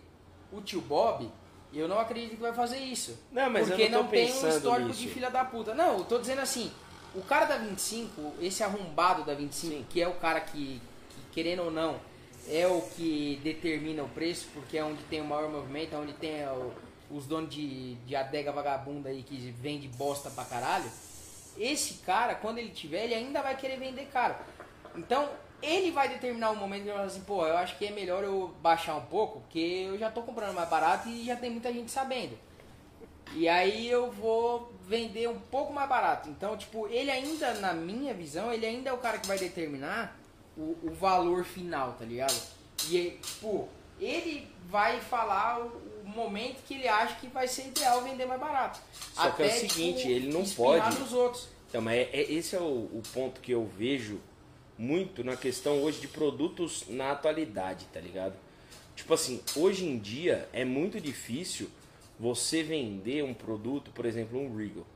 O 0.52 0.60
tio 0.60 0.80
Bob, 0.80 1.30
eu 1.72 1.86
não 1.86 1.98
acredito 1.98 2.30
que 2.30 2.42
vai 2.42 2.52
fazer 2.52 2.78
isso. 2.78 3.18
Não, 3.30 3.50
mas 3.50 3.68
eu 3.68 3.76
porque 3.76 3.88
não 3.88 3.98
tô 3.98 4.04
não 4.04 4.10
tem 4.10 4.32
um 4.32 4.48
histórico 4.48 4.88
nisso. 4.88 5.00
de 5.00 5.08
filha 5.08 5.30
da 5.30 5.44
puta. 5.44 5.74
Não, 5.74 5.98
eu 5.98 6.04
tô 6.04 6.18
dizendo 6.18 6.40
assim, 6.40 6.72
o 7.14 7.22
cara 7.22 7.44
da 7.44 7.56
25, 7.58 8.34
esse 8.40 8.62
arrombado 8.62 9.24
da 9.24 9.34
25, 9.34 9.74
Sim. 9.74 9.86
que 9.88 10.00
é 10.00 10.08
o 10.08 10.14
cara 10.14 10.40
que, 10.40 10.80
que, 11.10 11.20
querendo 11.32 11.64
ou 11.64 11.70
não, 11.70 12.00
é 12.48 12.66
o 12.66 12.80
que 12.80 13.38
determina 13.42 14.02
o 14.02 14.08
preço, 14.08 14.48
porque 14.54 14.78
é 14.78 14.84
onde 14.84 15.02
tem 15.04 15.20
o 15.20 15.24
maior 15.24 15.50
movimento, 15.50 15.94
é 15.94 15.98
onde 15.98 16.14
tem 16.14 16.46
o, 16.48 16.72
os 17.10 17.26
donos 17.26 17.50
de, 17.50 17.94
de 17.96 18.16
adega 18.16 18.50
vagabunda 18.52 19.10
aí 19.10 19.22
que 19.22 19.36
vende 19.60 19.88
bosta 19.88 20.30
pra 20.30 20.44
caralho. 20.44 20.90
Esse 21.58 21.94
cara, 22.04 22.34
quando 22.34 22.58
ele 22.58 22.70
tiver, 22.70 23.04
ele 23.04 23.14
ainda 23.14 23.42
vai 23.42 23.56
querer 23.56 23.78
vender 23.78 24.06
caro. 24.06 24.36
Então, 24.96 25.28
ele 25.62 25.90
vai 25.90 26.08
determinar 26.08 26.50
o 26.50 26.56
momento 26.56 26.82
que 26.82 26.88
ele 26.88 26.96
vai 26.96 26.98
falar 26.98 27.06
assim, 27.06 27.24
pô, 27.24 27.46
eu 27.46 27.56
acho 27.56 27.76
que 27.76 27.86
é 27.86 27.90
melhor 27.90 28.22
eu 28.22 28.54
baixar 28.62 28.96
um 28.96 29.06
pouco, 29.06 29.40
porque 29.40 29.58
eu 29.58 29.98
já 29.98 30.10
tô 30.10 30.22
comprando 30.22 30.54
mais 30.54 30.68
barato 30.68 31.08
e 31.08 31.24
já 31.24 31.36
tem 31.36 31.50
muita 31.50 31.72
gente 31.72 31.90
sabendo. 31.90 32.38
E 33.34 33.48
aí 33.48 33.88
eu 33.88 34.10
vou 34.10 34.72
vender 34.86 35.28
um 35.28 35.38
pouco 35.38 35.72
mais 35.72 35.88
barato. 35.88 36.28
Então, 36.30 36.56
tipo, 36.56 36.86
ele 36.88 37.10
ainda, 37.10 37.54
na 37.54 37.72
minha 37.74 38.14
visão, 38.14 38.52
ele 38.52 38.64
ainda 38.64 38.90
é 38.90 38.92
o 38.92 38.98
cara 38.98 39.18
que 39.18 39.26
vai 39.26 39.38
determinar 39.38 40.18
o, 40.56 40.76
o 40.82 40.90
valor 40.90 41.44
final, 41.44 41.92
tá 41.92 42.04
ligado? 42.04 42.34
E, 42.88 43.18
tipo, 43.22 43.68
ele 44.00 44.48
vai 44.68 45.00
falar 45.00 45.60
o, 45.60 45.66
o, 46.04 46.08
momento 46.08 46.62
que 46.66 46.74
ele 46.74 46.88
acha 46.88 47.16
que 47.16 47.26
vai 47.26 47.46
ser 47.46 47.66
ideal 47.68 48.02
vender 48.02 48.26
mais 48.26 48.40
barato. 48.40 48.80
Só 49.12 49.28
Até, 49.28 49.36
que 49.36 49.42
é 49.42 49.46
o 49.46 49.60
seguinte, 49.68 49.98
tipo, 49.98 50.10
ele 50.10 50.32
não 50.32 50.44
pode. 50.44 50.98
Nos 50.98 51.12
outros. 51.12 51.48
Então, 51.68 51.82
mas 51.82 51.98
é, 51.98 52.10
é, 52.12 52.32
esse 52.32 52.56
é 52.56 52.60
o, 52.60 52.62
o 52.64 53.02
ponto 53.12 53.40
que 53.40 53.52
eu 53.52 53.66
vejo 53.66 54.20
muito 54.78 55.24
na 55.24 55.36
questão 55.36 55.82
hoje 55.82 56.00
de 56.00 56.06
produtos 56.08 56.84
na 56.88 57.10
atualidade, 57.10 57.86
tá 57.92 58.00
ligado? 58.00 58.36
Tipo 58.94 59.14
assim, 59.14 59.42
hoje 59.56 59.84
em 59.84 59.98
dia 59.98 60.48
é 60.52 60.64
muito 60.64 61.00
difícil 61.00 61.68
você 62.18 62.62
vender 62.62 63.24
um 63.24 63.34
produto, 63.34 63.90
por 63.90 64.06
exemplo, 64.06 64.40
um 64.40 64.56
Regal. 64.56 64.86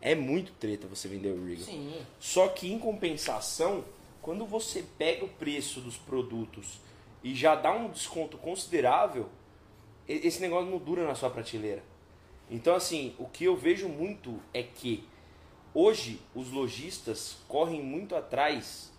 É 0.00 0.14
muito 0.14 0.52
treta 0.52 0.86
você 0.86 1.08
vender 1.08 1.30
o 1.30 1.44
Regal. 1.44 1.64
Sim. 1.64 1.94
Só 2.18 2.48
que 2.48 2.72
em 2.72 2.78
compensação, 2.78 3.84
quando 4.20 4.46
você 4.46 4.84
pega 4.98 5.24
o 5.24 5.28
preço 5.28 5.80
dos 5.80 5.96
produtos 5.96 6.80
e 7.22 7.34
já 7.34 7.54
dá 7.54 7.72
um 7.72 7.90
desconto 7.90 8.36
considerável, 8.38 9.28
esse 10.08 10.40
negócio 10.40 10.70
não 10.70 10.78
dura 10.78 11.06
na 11.06 11.14
sua 11.14 11.30
prateleira. 11.30 11.82
Então, 12.50 12.74
assim, 12.74 13.14
o 13.18 13.26
que 13.26 13.44
eu 13.44 13.56
vejo 13.56 13.88
muito 13.88 14.38
é 14.52 14.62
que 14.62 15.04
hoje 15.72 16.20
os 16.34 16.50
lojistas 16.50 17.38
correm 17.48 17.82
muito 17.82 18.14
atrás 18.14 18.91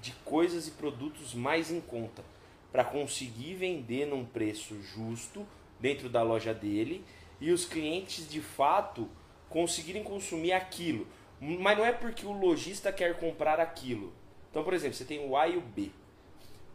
de 0.00 0.12
coisas 0.24 0.66
e 0.68 0.72
produtos 0.72 1.34
mais 1.34 1.70
em 1.70 1.80
conta 1.80 2.24
para 2.72 2.84
conseguir 2.84 3.54
vender 3.54 4.06
num 4.06 4.24
preço 4.24 4.80
justo 4.82 5.46
dentro 5.78 6.08
da 6.08 6.22
loja 6.22 6.54
dele 6.54 7.04
e 7.40 7.50
os 7.50 7.64
clientes 7.64 8.28
de 8.28 8.40
fato 8.40 9.08
conseguirem 9.48 10.02
consumir 10.02 10.52
aquilo. 10.52 11.06
Mas 11.40 11.76
não 11.76 11.84
é 11.84 11.92
porque 11.92 12.26
o 12.26 12.32
lojista 12.32 12.92
quer 12.92 13.18
comprar 13.18 13.58
aquilo. 13.58 14.12
Então, 14.50 14.62
por 14.62 14.74
exemplo, 14.74 14.94
você 14.94 15.04
tem 15.04 15.26
o 15.26 15.36
A 15.36 15.48
e 15.48 15.56
o 15.56 15.60
B. 15.60 15.90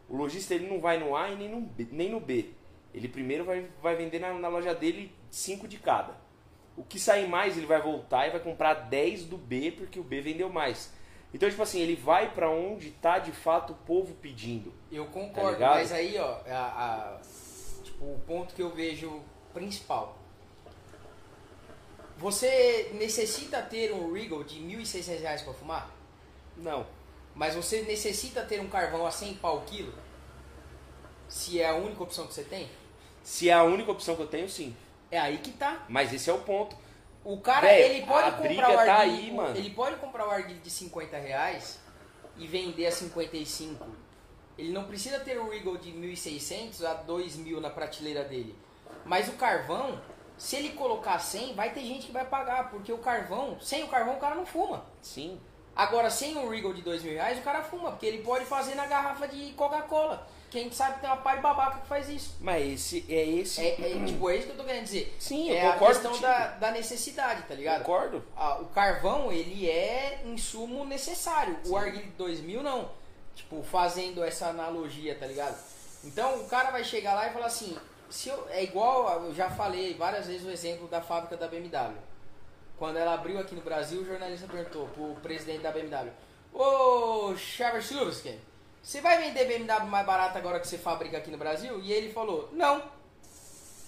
O 0.08 0.16
lojista 0.16 0.54
ele 0.54 0.68
não 0.68 0.80
vai 0.80 0.98
no 0.98 1.16
A 1.16 1.30
e 1.30 1.36
nem 1.36 1.48
no 1.48 1.60
B. 1.60 1.86
Nem 1.90 2.10
no 2.10 2.20
B. 2.20 2.50
Ele 2.92 3.08
primeiro 3.08 3.44
vai, 3.44 3.68
vai 3.82 3.94
vender 3.94 4.18
na, 4.18 4.32
na 4.34 4.48
loja 4.48 4.74
dele 4.74 5.12
5 5.30 5.68
de 5.68 5.78
cada. 5.78 6.14
O 6.76 6.82
que 6.82 6.98
sair 6.98 7.28
mais, 7.28 7.56
ele 7.56 7.66
vai 7.66 7.80
voltar 7.80 8.26
e 8.26 8.30
vai 8.30 8.40
comprar 8.40 8.74
10 8.74 9.24
do 9.24 9.36
B 9.36 9.72
porque 9.72 10.00
o 10.00 10.04
B 10.04 10.20
vendeu 10.20 10.50
mais. 10.50 10.92
Então, 11.36 11.50
tipo 11.50 11.62
assim, 11.62 11.82
ele 11.82 11.94
vai 11.94 12.32
para 12.32 12.48
onde 12.48 12.90
tá 12.92 13.18
de 13.18 13.30
fato 13.30 13.74
o 13.74 13.76
povo 13.76 14.14
pedindo. 14.14 14.72
Eu 14.90 15.04
concordo, 15.04 15.58
tá 15.58 15.74
mas 15.74 15.92
aí, 15.92 16.16
ó, 16.16 16.38
a, 16.48 17.18
a, 17.18 17.20
tipo, 17.84 18.06
o 18.06 18.18
ponto 18.26 18.54
que 18.54 18.62
eu 18.62 18.70
vejo 18.70 19.20
principal. 19.52 20.16
Você 22.16 22.90
necessita 22.94 23.60
ter 23.60 23.92
um 23.92 24.14
Regal 24.14 24.42
de 24.44 24.60
R$ 24.60 24.78
1.600 24.78 25.44
para 25.44 25.52
fumar? 25.52 25.90
Não. 26.56 26.86
Mas 27.34 27.54
você 27.54 27.82
necessita 27.82 28.42
ter 28.42 28.58
um 28.58 28.68
carvão 28.68 29.04
a 29.04 29.10
100 29.10 29.34
pau 29.34 29.60
quilo? 29.66 29.92
Se 31.28 31.60
é 31.60 31.68
a 31.68 31.74
única 31.74 32.02
opção 32.02 32.26
que 32.26 32.32
você 32.32 32.44
tem? 32.44 32.66
Se 33.22 33.50
é 33.50 33.52
a 33.52 33.62
única 33.62 33.92
opção 33.92 34.16
que 34.16 34.22
eu 34.22 34.26
tenho, 34.26 34.48
sim. 34.48 34.74
É 35.10 35.20
aí 35.20 35.36
que 35.36 35.50
tá. 35.50 35.84
Mas 35.86 36.14
esse 36.14 36.30
é 36.30 36.32
o 36.32 36.38
ponto. 36.38 36.74
O 37.26 37.40
cara, 37.40 37.66
Véio, 37.66 37.86
ele 37.86 38.06
pode 38.06 38.36
comprar 38.36 38.70
o 38.70 38.74
tá 38.76 38.94
arguilho, 38.98 39.40
aí, 39.40 39.58
ele 39.58 39.70
pode 39.70 39.96
comprar 39.96 40.28
o 40.28 40.30
arguilho 40.30 40.60
de 40.60 40.70
50 40.70 41.18
reais 41.18 41.80
e 42.36 42.46
vender 42.46 42.86
a 42.86 42.92
55. 42.92 43.84
Ele 44.56 44.70
não 44.72 44.84
precisa 44.84 45.18
ter 45.18 45.36
o 45.36 45.50
Regal 45.50 45.76
de 45.76 45.90
1.600 45.90 46.84
a 46.84 47.04
2.000 47.04 47.58
na 47.58 47.68
prateleira 47.68 48.22
dele. 48.22 48.56
Mas 49.04 49.26
o 49.28 49.32
carvão, 49.32 50.00
se 50.38 50.54
ele 50.54 50.68
colocar 50.70 51.18
100, 51.18 51.54
vai 51.54 51.74
ter 51.74 51.80
gente 51.80 52.06
que 52.06 52.12
vai 52.12 52.24
pagar, 52.24 52.70
porque 52.70 52.92
o 52.92 52.98
carvão, 52.98 53.58
sem 53.60 53.82
o 53.82 53.88
carvão 53.88 54.14
o 54.14 54.20
cara 54.20 54.36
não 54.36 54.46
fuma. 54.46 54.86
Sim. 55.02 55.40
Agora, 55.74 56.08
sem 56.10 56.36
o 56.38 56.48
Regal 56.48 56.72
de 56.72 56.82
2.000 56.82 57.14
reais, 57.14 57.40
o 57.40 57.42
cara 57.42 57.64
fuma, 57.64 57.90
porque 57.90 58.06
ele 58.06 58.22
pode 58.22 58.44
fazer 58.44 58.76
na 58.76 58.86
garrafa 58.86 59.26
de 59.26 59.52
Coca-Cola 59.54 60.28
que 60.50 60.58
a 60.58 60.62
gente 60.62 60.76
sabe 60.76 61.00
tem 61.00 61.10
uma 61.10 61.34
de 61.34 61.42
babaca 61.42 61.80
que 61.80 61.86
faz 61.86 62.08
isso. 62.08 62.36
Mas 62.40 62.64
esse 62.72 63.04
é 63.08 63.24
esse. 63.24 63.60
É, 63.60 63.96
é, 63.96 64.04
tipo, 64.04 64.30
é 64.30 64.36
isso 64.36 64.46
que 64.46 64.52
eu 64.52 64.56
tô 64.56 64.64
querendo 64.64 64.84
dizer. 64.84 65.16
Sim, 65.18 65.50
é 65.50 65.66
eu 65.66 65.72
concordo. 65.72 65.84
É 65.84 65.86
a 65.86 66.10
questão 66.10 66.20
da, 66.20 66.46
da 66.48 66.70
necessidade, 66.70 67.42
tá 67.42 67.54
ligado? 67.54 67.78
Concordo. 67.82 68.24
Ah, 68.36 68.58
o 68.60 68.66
carvão, 68.66 69.32
ele 69.32 69.68
é 69.68 70.22
insumo 70.24 70.84
necessário. 70.84 71.58
Sim. 71.62 71.70
O 71.70 71.76
Arguile 71.76 72.12
2000 72.16 72.62
não. 72.62 72.90
Tipo, 73.34 73.62
fazendo 73.62 74.22
essa 74.24 74.48
analogia, 74.48 75.14
tá 75.14 75.26
ligado? 75.26 75.56
Então 76.04 76.40
o 76.40 76.48
cara 76.48 76.70
vai 76.70 76.84
chegar 76.84 77.14
lá 77.14 77.28
e 77.28 77.32
falar 77.32 77.46
assim: 77.46 77.76
se 78.08 78.28
eu, 78.28 78.46
é 78.48 78.62
igual, 78.62 79.24
eu 79.24 79.34
já 79.34 79.50
falei 79.50 79.94
várias 79.94 80.26
vezes 80.26 80.46
o 80.46 80.50
exemplo 80.50 80.86
da 80.88 81.00
fábrica 81.00 81.36
da 81.36 81.48
BMW. 81.48 81.96
Quando 82.78 82.98
ela 82.98 83.14
abriu 83.14 83.38
aqui 83.38 83.54
no 83.54 83.62
Brasil, 83.62 84.02
o 84.02 84.06
jornalista 84.06 84.46
perguntou 84.46 84.86
pro 84.88 85.16
presidente 85.22 85.60
da 85.60 85.72
BMW: 85.72 86.10
Ô, 86.52 87.36
Charles 87.36 87.86
Silverstein 87.86 88.38
você 88.86 89.00
vai 89.00 89.18
vender 89.18 89.46
BMW 89.46 89.84
mais 89.88 90.06
barato 90.06 90.38
agora 90.38 90.60
que 90.60 90.68
você 90.68 90.78
fabrica 90.78 91.16
aqui 91.16 91.28
no 91.28 91.36
Brasil? 91.36 91.80
E 91.80 91.92
ele 91.92 92.12
falou, 92.12 92.48
não. 92.52 92.80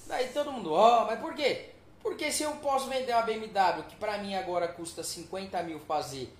Daí 0.08 0.26
todo 0.30 0.50
mundo, 0.50 0.72
ó, 0.72 1.02
oh, 1.02 1.06
mas 1.06 1.20
por 1.20 1.36
quê? 1.36 1.70
Porque 2.02 2.32
se 2.32 2.42
eu 2.42 2.50
posso 2.56 2.88
vender 2.88 3.12
uma 3.12 3.22
BMW 3.22 3.84
que 3.88 3.94
pra 3.94 4.18
mim 4.18 4.34
agora 4.34 4.66
custa 4.66 5.04
50 5.04 5.62
mil 5.62 5.78
fazer, 5.78 6.36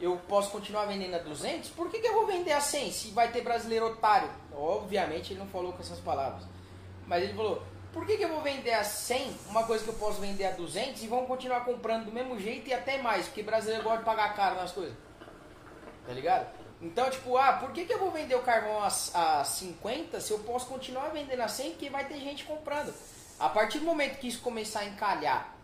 eu 0.00 0.16
posso 0.26 0.50
continuar 0.50 0.86
vendendo 0.86 1.16
a 1.16 1.18
200, 1.18 1.68
por 1.68 1.90
que, 1.90 1.98
que 1.98 2.06
eu 2.06 2.14
vou 2.14 2.26
vender 2.26 2.52
a 2.52 2.62
100 2.62 2.92
se 2.92 3.08
vai 3.10 3.30
ter 3.30 3.42
brasileiro 3.42 3.88
otário? 3.88 4.30
Obviamente 4.54 5.34
ele 5.34 5.40
não 5.40 5.48
falou 5.48 5.74
com 5.74 5.82
essas 5.82 6.00
palavras. 6.00 6.44
Mas 7.06 7.24
ele 7.24 7.34
falou, 7.34 7.62
por 7.92 8.06
que, 8.06 8.16
que 8.16 8.24
eu 8.24 8.30
vou 8.30 8.40
vender 8.40 8.72
a 8.72 8.84
100, 8.84 9.36
uma 9.50 9.64
coisa 9.64 9.84
que 9.84 9.90
eu 9.90 9.96
posso 9.96 10.18
vender 10.18 10.46
a 10.46 10.52
200 10.52 11.02
e 11.02 11.06
vão 11.08 11.26
continuar 11.26 11.62
comprando 11.62 12.06
do 12.06 12.12
mesmo 12.12 12.40
jeito 12.40 12.70
e 12.70 12.72
até 12.72 13.02
mais, 13.02 13.26
porque 13.26 13.42
brasileiro 13.42 13.84
gosta 13.84 13.98
de 13.98 14.04
pagar 14.06 14.34
caro 14.34 14.56
nas 14.56 14.72
coisas. 14.72 14.96
Tá 16.06 16.14
ligado? 16.14 16.57
Então, 16.80 17.10
tipo, 17.10 17.36
ah, 17.36 17.54
por 17.54 17.72
que, 17.72 17.84
que 17.84 17.92
eu 17.92 17.98
vou 17.98 18.10
vender 18.10 18.36
o 18.36 18.42
carvão 18.42 18.80
a, 18.82 19.40
a 19.40 19.44
50 19.44 20.20
se 20.20 20.30
eu 20.30 20.38
posso 20.40 20.66
continuar 20.66 21.08
vendendo 21.08 21.40
a 21.40 21.48
100 21.48 21.70
porque 21.72 21.90
vai 21.90 22.06
ter 22.06 22.20
gente 22.20 22.44
comprando? 22.44 22.94
A 23.38 23.48
partir 23.48 23.80
do 23.80 23.84
momento 23.84 24.18
que 24.18 24.28
isso 24.28 24.40
começar 24.40 24.80
a 24.80 24.84
encalhar, 24.84 25.56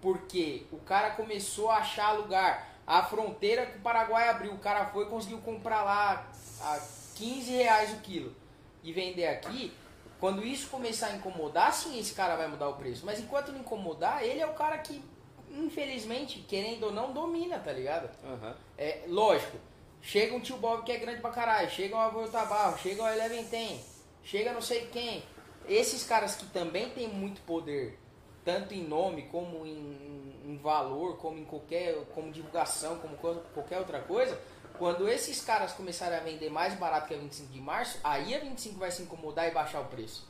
porque 0.00 0.66
o 0.70 0.78
cara 0.78 1.10
começou 1.10 1.70
a 1.70 1.78
achar 1.78 2.12
lugar, 2.12 2.68
a 2.86 3.02
fronteira 3.02 3.66
que 3.66 3.78
o 3.78 3.80
Paraguai 3.80 4.28
abriu, 4.28 4.52
o 4.52 4.58
cara 4.58 4.86
foi 4.86 5.04
e 5.04 5.08
conseguiu 5.08 5.38
comprar 5.38 5.82
lá 5.82 6.26
a 6.60 6.80
15 7.16 7.50
reais 7.52 7.92
o 7.92 7.96
quilo 7.96 8.34
e 8.82 8.92
vender 8.92 9.26
aqui, 9.26 9.72
quando 10.18 10.44
isso 10.44 10.68
começar 10.68 11.08
a 11.08 11.16
incomodar, 11.16 11.72
sim, 11.72 11.98
esse 11.98 12.14
cara 12.14 12.36
vai 12.36 12.46
mudar 12.46 12.68
o 12.68 12.74
preço. 12.74 13.04
Mas 13.04 13.18
enquanto 13.18 13.52
não 13.52 13.60
incomodar, 13.60 14.22
ele 14.22 14.40
é 14.40 14.46
o 14.46 14.54
cara 14.54 14.78
que, 14.78 15.02
infelizmente, 15.50 16.40
querendo 16.48 16.84
ou 16.84 16.92
não, 16.92 17.12
domina, 17.12 17.58
tá 17.58 17.72
ligado? 17.72 18.10
Uhum. 18.22 18.54
É 18.76 19.04
lógico 19.08 19.56
Chega 20.02 20.34
um 20.34 20.40
tio 20.40 20.56
Bob 20.56 20.82
que 20.84 20.92
é 20.92 20.96
grande 20.96 21.20
pra 21.20 21.30
caralho, 21.30 21.70
chega 21.70 21.94
um 21.94 22.00
avô 22.00 22.26
Tabarro, 22.26 22.78
chega 22.78 23.02
um 23.02 23.08
Eleven 23.08 23.44
Ten, 23.44 23.80
chega 24.24 24.52
não 24.52 24.62
sei 24.62 24.86
quem. 24.86 25.22
Esses 25.68 26.04
caras 26.04 26.34
que 26.34 26.46
também 26.46 26.88
têm 26.90 27.06
muito 27.06 27.40
poder, 27.42 27.98
tanto 28.44 28.72
em 28.74 28.82
nome 28.82 29.22
como 29.30 29.66
em, 29.66 30.34
em 30.44 30.56
valor, 30.56 31.18
como 31.18 31.38
em 31.38 31.44
qualquer, 31.44 31.94
como 32.14 32.32
divulgação, 32.32 32.98
como 32.98 33.16
qualquer 33.54 33.78
outra 33.78 34.00
coisa, 34.00 34.40
quando 34.78 35.08
esses 35.08 35.44
caras 35.44 35.72
começarem 35.72 36.18
a 36.18 36.22
vender 36.22 36.50
mais 36.50 36.74
barato 36.74 37.06
que 37.06 37.14
a 37.14 37.18
25 37.18 37.52
de 37.52 37.60
março, 37.60 38.00
aí 38.02 38.34
a 38.34 38.40
25 38.40 38.78
vai 38.78 38.90
se 38.90 39.02
incomodar 39.02 39.46
e 39.46 39.50
baixar 39.50 39.80
o 39.80 39.84
preço. 39.84 40.26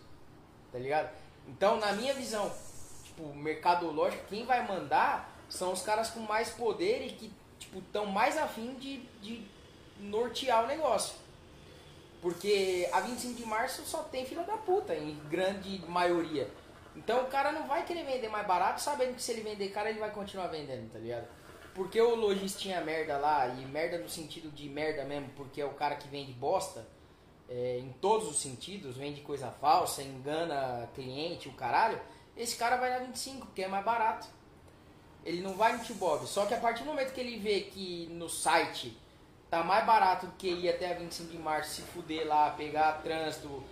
Tá 0.72 0.78
ligado? 0.78 1.10
Então, 1.46 1.78
na 1.78 1.92
minha 1.92 2.12
visão, 2.14 2.52
tipo, 3.04 3.32
mercadológico, 3.32 4.24
quem 4.28 4.44
vai 4.44 4.66
mandar 4.66 5.32
são 5.48 5.72
os 5.72 5.82
caras 5.82 6.10
com 6.10 6.20
mais 6.20 6.50
poder 6.50 7.06
e 7.06 7.12
que, 7.12 7.32
tipo, 7.58 7.78
estão 7.78 8.06
mais 8.06 8.36
afim 8.36 8.74
de, 8.74 8.98
de 9.20 9.46
nortear 10.00 10.64
o 10.64 10.66
negócio. 10.66 11.14
Porque 12.20 12.88
a 12.92 13.00
25 13.00 13.34
de 13.34 13.46
março 13.46 13.82
só 13.82 14.02
tem 14.02 14.26
filha 14.26 14.42
da 14.42 14.56
puta, 14.56 14.94
em 14.94 15.18
grande 15.30 15.82
maioria. 15.88 16.48
Então 16.94 17.22
o 17.22 17.26
cara 17.26 17.52
não 17.52 17.66
vai 17.66 17.84
querer 17.84 18.04
vender 18.04 18.28
mais 18.28 18.46
barato, 18.46 18.80
sabendo 18.80 19.14
que 19.14 19.22
se 19.22 19.32
ele 19.32 19.42
vender 19.42 19.68
caro, 19.68 19.88
ele 19.88 19.98
vai 19.98 20.10
continuar 20.10 20.48
vendendo, 20.48 20.92
tá 20.92 20.98
ligado? 20.98 21.26
Porque 21.74 22.00
o 22.00 22.14
lojista 22.14 22.58
tinha 22.58 22.80
merda 22.80 23.16
lá, 23.16 23.46
e 23.48 23.64
merda 23.64 23.98
no 23.98 24.08
sentido 24.08 24.50
de 24.50 24.68
merda 24.68 25.04
mesmo, 25.04 25.30
porque 25.36 25.60
é 25.60 25.64
o 25.64 25.72
cara 25.74 25.94
que 25.94 26.08
vende 26.08 26.32
bosta, 26.32 26.86
é, 27.48 27.78
em 27.78 27.92
todos 28.00 28.28
os 28.28 28.40
sentidos, 28.40 28.96
vende 28.96 29.20
coisa 29.22 29.50
falsa, 29.50 30.02
engana 30.02 30.88
cliente, 30.94 31.48
o 31.48 31.52
caralho, 31.52 32.00
esse 32.36 32.56
cara 32.56 32.76
vai 32.76 32.90
na 32.90 32.98
25, 32.98 33.46
porque 33.46 33.62
é 33.62 33.68
mais 33.68 33.84
barato. 33.84 34.28
Ele 35.24 35.42
não 35.42 35.54
vai 35.54 35.76
no 35.76 35.84
Tio 35.84 35.94
Bob. 35.96 36.26
Só 36.26 36.46
que 36.46 36.54
a 36.54 36.60
partir 36.60 36.82
do 36.82 36.86
momento 36.86 37.12
que 37.12 37.20
ele 37.20 37.38
vê 37.38 37.60
que 37.60 38.08
no 38.12 38.28
site 38.28 38.96
tá 39.50 39.64
mais 39.64 39.84
barato 39.84 40.26
do 40.26 40.32
que 40.32 40.48
ir 40.48 40.68
até 40.68 40.92
a 40.92 40.94
25 40.94 41.32
de 41.32 41.38
março, 41.38 41.74
se 41.74 41.82
fuder 41.82 42.26
lá, 42.26 42.50
pegar 42.50 43.02
trânsito, 43.02 43.62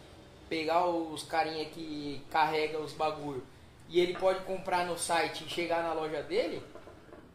pegar 0.49 0.87
os 0.87 1.23
carinha 1.23 1.65
que 1.67 2.25
carrega 2.31 2.79
os 2.79 2.93
bagulho, 2.93 3.47
e 3.89 4.01
ele 4.01 4.15
pode 4.15 4.41
comprar 4.45 4.85
no 4.85 4.99
site 4.99 5.45
e 5.45 5.49
chegar 5.49 5.83
na 5.83 5.93
loja 5.93 6.23
dele, 6.23 6.63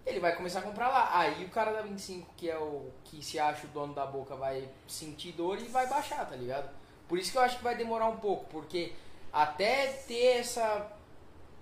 ele 0.05 0.19
vai 0.19 0.35
começar 0.35 0.59
a 0.59 0.63
comprar 0.63 0.89
lá. 0.89 1.17
Aí 1.17 1.45
o 1.45 1.49
cara 1.49 1.71
da 1.71 1.81
25, 1.81 2.33
que 2.35 2.49
é 2.49 2.57
o 2.57 2.91
que 3.05 3.23
se 3.23 3.39
acha 3.39 3.65
o 3.65 3.69
dono 3.69 3.93
da 3.93 4.05
boca, 4.05 4.35
vai 4.35 4.67
sentir 4.87 5.31
dor 5.31 5.57
e 5.59 5.67
vai 5.69 5.87
baixar, 5.87 6.27
tá 6.29 6.35
ligado? 6.35 6.69
Por 7.07 7.17
isso 7.17 7.31
que 7.31 7.37
eu 7.37 7.41
acho 7.41 7.57
que 7.57 7.63
vai 7.63 7.75
demorar 7.75 8.09
um 8.09 8.17
pouco, 8.17 8.45
porque 8.49 8.93
até 9.31 9.87
ter 9.87 10.39
essa 10.39 10.91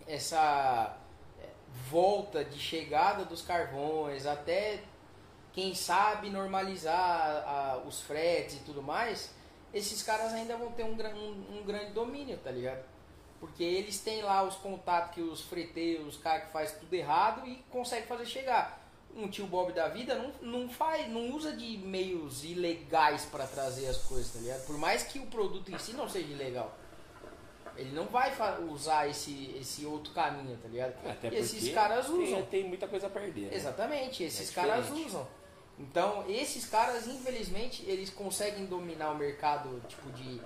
essa 0.08 0.98
é, 1.40 1.46
volta 1.90 2.44
de 2.44 2.60
chegada 2.60 3.24
dos 3.24 3.42
carvões, 3.42 4.26
até 4.26 4.82
quem 5.54 5.76
sabe 5.76 6.30
normalizar 6.30 7.44
a, 7.46 7.84
os 7.86 8.02
fretes 8.02 8.56
e 8.56 8.60
tudo 8.60 8.82
mais, 8.82 9.32
esses 9.74 10.02
caras 10.02 10.34
ainda 10.34 10.58
vão 10.58 10.72
ter 10.72 10.84
um, 10.84 10.96
um, 10.96 11.60
um, 11.60 11.64
grande 11.66 11.92
domínio, 11.92 12.38
tá 12.38 12.52
ligado? 12.52 12.84
Porque 13.40 13.64
eles 13.64 14.00
têm 14.00 14.22
lá 14.22 14.44
os 14.44 14.56
contatos 14.56 15.16
que 15.16 15.22
os 15.22 15.42
freteiros, 15.42 16.16
os 16.16 16.22
caras 16.22 16.46
que 16.46 16.52
faz 16.52 16.72
tudo 16.74 16.94
errado 16.94 17.48
e 17.48 17.56
conseguem 17.70 18.06
fazer 18.06 18.26
chegar. 18.26 18.80
Um 19.14 19.28
tio 19.28 19.46
Bob 19.46 19.74
da 19.74 19.90
vida 19.90 20.16
não, 20.16 20.32
não 20.42 20.70
faz, 20.70 21.10
não 21.10 21.32
usa 21.32 21.52
de 21.52 21.78
meios 21.80 22.46
ilegais 22.46 23.26
para 23.26 23.46
trazer 23.46 23.88
as 23.88 23.98
coisas, 23.98 24.32
tá 24.32 24.40
ligado? 24.40 24.66
Por 24.66 24.78
mais 24.78 25.04
que 25.04 25.20
o 25.20 25.26
produto 25.26 25.70
em 25.70 25.78
si 25.78 25.94
não 25.94 26.08
seja 26.08 26.28
ilegal. 26.28 26.78
Ele 27.76 27.92
não 27.92 28.06
vai 28.06 28.32
usar 28.70 29.10
esse, 29.10 29.56
esse 29.60 29.86
outro 29.86 30.14
caminho, 30.14 30.58
tá 30.58 30.68
ligado? 30.68 30.94
Até 31.06 31.30
e 31.30 31.38
esses 31.38 31.74
caras 31.74 32.08
usam. 32.10 32.42
Tem, 32.44 32.62
tem, 32.62 32.64
muita 32.66 32.88
coisa 32.88 33.08
a 33.08 33.10
perder. 33.10 33.50
Né? 33.50 33.56
Exatamente, 33.56 34.24
esses 34.24 34.50
é 34.50 34.54
caras 34.54 34.90
usam. 34.92 35.28
Então, 35.82 36.24
esses 36.30 36.68
caras, 36.68 37.08
infelizmente, 37.08 37.84
eles 37.88 38.12
conseguem 38.12 38.66
dominar 38.66 39.12
o 39.12 39.18
mercado, 39.18 39.82
tipo, 39.88 40.12
de, 40.12 40.40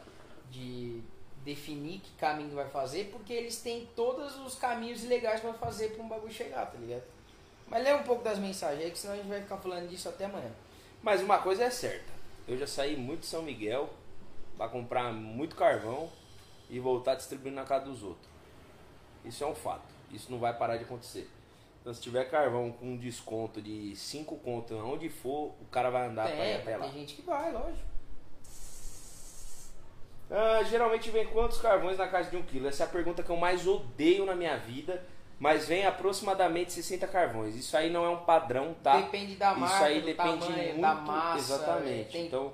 de 0.49 1.01
definir 1.43 1.99
que 1.99 2.11
caminho 2.13 2.55
vai 2.55 2.69
fazer, 2.69 3.09
porque 3.11 3.33
eles 3.33 3.57
têm 3.57 3.85
todos 3.97 4.37
os 4.37 4.55
caminhos 4.55 5.03
legais 5.03 5.41
para 5.41 5.53
fazer 5.53 5.89
para 5.89 6.03
um 6.03 6.07
bagulho 6.07 6.33
chegar, 6.33 6.65
tá 6.65 6.77
ligado? 6.77 7.03
Mas 7.67 7.83
lê 7.83 7.93
um 7.93 8.03
pouco 8.03 8.23
das 8.23 8.39
mensagens 8.39 8.85
aí, 8.85 8.91
que 8.91 8.97
senão 8.97 9.13
a 9.13 9.17
gente 9.17 9.27
vai 9.27 9.41
ficar 9.41 9.57
falando 9.57 9.89
disso 9.89 10.07
até 10.07 10.23
amanhã. 10.23 10.51
Mas 11.03 11.21
uma 11.21 11.39
coisa 11.39 11.65
é 11.65 11.69
certa, 11.69 12.13
eu 12.47 12.57
já 12.57 12.65
saí 12.65 12.95
muito 12.95 13.21
de 13.21 13.25
São 13.25 13.43
Miguel 13.43 13.89
para 14.57 14.69
comprar 14.69 15.11
muito 15.11 15.57
carvão 15.57 16.09
e 16.69 16.79
voltar 16.79 17.15
distribuindo 17.15 17.57
na 17.57 17.65
casa 17.65 17.85
dos 17.85 18.01
outros. 18.01 18.29
Isso 19.25 19.43
é 19.43 19.47
um 19.47 19.55
fato, 19.55 19.93
isso 20.11 20.31
não 20.31 20.39
vai 20.39 20.57
parar 20.57 20.77
de 20.77 20.85
acontecer. 20.85 21.29
Então, 21.85 21.93
se 21.93 22.01
tiver 22.01 22.23
carvão 22.31 22.71
com 22.71 22.97
desconto 22.97 23.61
de 23.61 23.95
5 23.95 24.37
conto 24.37 24.73
onde 24.75 25.07
for, 25.07 25.53
o 25.61 25.65
cara 25.69 25.91
vai 25.91 26.07
andar 26.07 26.27
é, 26.27 26.35
pra 26.35 26.45
ir 26.47 26.55
até 26.55 26.77
lá. 26.77 26.85
Tem 26.85 26.93
gente 26.93 27.13
que 27.13 27.21
vai, 27.21 27.51
lógico. 27.51 27.85
Ah, 30.31 30.63
geralmente 30.63 31.11
vem 31.11 31.27
quantos 31.27 31.59
carvões 31.59 31.99
na 31.99 32.07
caixa 32.07 32.31
de 32.31 32.37
1 32.37 32.39
um 32.39 32.43
kg? 32.43 32.65
Essa 32.65 32.85
é 32.85 32.87
a 32.87 32.89
pergunta 32.89 33.21
que 33.21 33.29
eu 33.29 33.37
mais 33.37 33.67
odeio 33.67 34.25
na 34.25 34.33
minha 34.33 34.57
vida. 34.57 35.05
Mas 35.37 35.67
vem 35.67 35.85
aproximadamente 35.85 36.73
60 36.73 37.05
carvões. 37.05 37.55
Isso 37.55 37.77
aí 37.77 37.91
não 37.91 38.03
é 38.03 38.09
um 38.09 38.23
padrão, 38.25 38.75
tá? 38.81 38.99
Depende 39.01 39.35
da 39.35 39.53
marca, 39.53 39.75
Isso 39.75 39.83
aí 39.83 40.01
depende 40.01 40.39
tamanho, 40.39 40.67
muito, 40.69 40.81
da 40.81 40.95
massa. 40.95 41.37
Exatamente. 41.37 42.11
Tem, 42.11 42.25
então, 42.25 42.51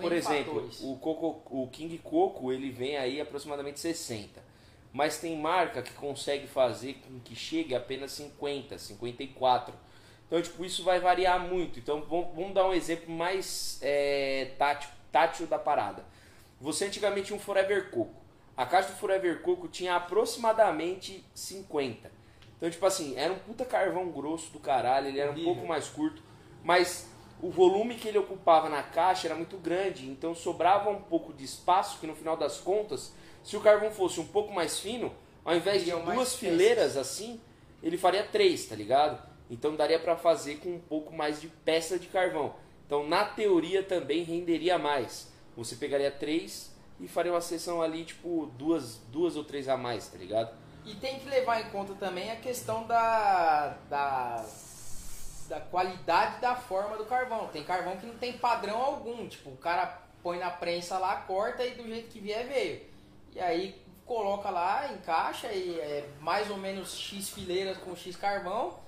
por 0.00 0.12
exemplo, 0.12 0.70
o, 0.82 0.96
Coco, 0.98 1.42
o 1.50 1.66
King 1.66 1.98
Coco 1.98 2.52
ele 2.52 2.70
vem 2.70 2.96
aí 2.96 3.20
aproximadamente 3.20 3.80
60 3.80 4.47
mas 4.92 5.18
tem 5.18 5.36
marca 5.36 5.82
que 5.82 5.92
consegue 5.92 6.46
fazer 6.46 6.94
com 7.06 7.20
que 7.20 7.34
chegue 7.34 7.74
a 7.74 7.78
apenas 7.78 8.12
50, 8.12 8.78
54. 8.78 9.74
Então, 10.26 10.42
tipo, 10.42 10.64
isso 10.64 10.84
vai 10.84 11.00
variar 11.00 11.40
muito. 11.40 11.78
Então, 11.78 12.02
vamos, 12.02 12.54
dar 12.54 12.66
um 12.66 12.72
exemplo 12.72 13.10
mais 13.10 13.78
é, 13.82 14.52
tátil, 14.58 14.90
tátil 15.10 15.46
da 15.46 15.58
parada. 15.58 16.04
Você 16.60 16.86
antigamente 16.86 17.28
tinha 17.28 17.36
um 17.36 17.40
Forever 17.40 17.90
Coco. 17.90 18.14
A 18.56 18.66
caixa 18.66 18.88
do 18.88 18.96
Forever 18.96 19.40
Coco 19.42 19.68
tinha 19.68 19.94
aproximadamente 19.94 21.24
50. 21.34 22.10
Então, 22.56 22.68
tipo 22.68 22.84
assim, 22.84 23.16
era 23.16 23.32
um 23.32 23.38
puta 23.38 23.64
carvão 23.64 24.10
grosso 24.10 24.50
do 24.52 24.58
caralho, 24.58 25.06
ele 25.06 25.20
era 25.20 25.30
um 25.30 25.44
pouco 25.44 25.64
mais 25.64 25.88
curto, 25.88 26.20
mas 26.64 27.08
o 27.40 27.50
volume 27.50 27.94
que 27.94 28.08
ele 28.08 28.18
ocupava 28.18 28.68
na 28.68 28.82
caixa 28.82 29.28
era 29.28 29.36
muito 29.36 29.56
grande, 29.58 30.08
então 30.08 30.34
sobrava 30.34 30.90
um 30.90 31.00
pouco 31.00 31.32
de 31.32 31.44
espaço 31.44 32.00
que 32.00 32.06
no 32.06 32.16
final 32.16 32.36
das 32.36 32.58
contas 32.58 33.14
se 33.48 33.56
o 33.56 33.62
carvão 33.62 33.90
fosse 33.90 34.20
um 34.20 34.26
pouco 34.26 34.52
mais 34.52 34.78
fino, 34.78 35.10
ao 35.42 35.56
invés 35.56 35.82
de 35.82 35.90
duas 35.90 36.34
fileiras 36.34 36.92
peças. 36.92 36.98
assim, 36.98 37.40
ele 37.82 37.96
faria 37.96 38.22
três, 38.22 38.66
tá 38.66 38.76
ligado? 38.76 39.26
Então 39.48 39.74
daria 39.74 39.98
para 39.98 40.14
fazer 40.18 40.56
com 40.56 40.74
um 40.74 40.78
pouco 40.78 41.16
mais 41.16 41.40
de 41.40 41.48
peça 41.48 41.98
de 41.98 42.08
carvão. 42.08 42.54
Então 42.84 43.08
na 43.08 43.24
teoria 43.24 43.82
também 43.82 44.22
renderia 44.22 44.78
mais. 44.78 45.32
Você 45.56 45.76
pegaria 45.76 46.10
três 46.10 46.70
e 47.00 47.08
faria 47.08 47.32
uma 47.32 47.40
sessão 47.40 47.80
ali 47.80 48.04
tipo 48.04 48.52
duas, 48.58 48.96
duas 49.10 49.34
ou 49.34 49.42
três 49.42 49.66
a 49.66 49.78
mais, 49.78 50.08
tá 50.08 50.18
ligado? 50.18 50.54
E 50.84 50.94
tem 50.96 51.18
que 51.18 51.26
levar 51.26 51.62
em 51.62 51.70
conta 51.70 51.94
também 51.94 52.30
a 52.30 52.36
questão 52.36 52.86
da, 52.86 53.78
da, 53.88 54.44
da 55.48 55.60
qualidade 55.60 56.38
da 56.42 56.54
forma 56.54 56.98
do 56.98 57.06
carvão. 57.06 57.48
Tem 57.48 57.64
carvão 57.64 57.96
que 57.96 58.04
não 58.04 58.18
tem 58.18 58.34
padrão 58.34 58.76
algum. 58.76 59.26
Tipo, 59.26 59.48
o 59.48 59.56
cara 59.56 60.02
põe 60.22 60.38
na 60.38 60.50
prensa 60.50 60.98
lá, 60.98 61.16
corta 61.22 61.64
e 61.64 61.70
do 61.70 61.88
jeito 61.88 62.10
que 62.10 62.20
vier 62.20 62.46
veio. 62.46 62.97
E 63.34 63.40
aí 63.40 63.80
coloca 64.06 64.48
lá, 64.48 64.90
encaixa 64.92 65.52
e 65.52 65.78
é 65.78 66.08
mais 66.20 66.50
ou 66.50 66.56
menos 66.56 66.96
X 66.96 67.28
fileiras 67.28 67.76
com 67.78 67.94
X 67.94 68.16
carvão. 68.16 68.78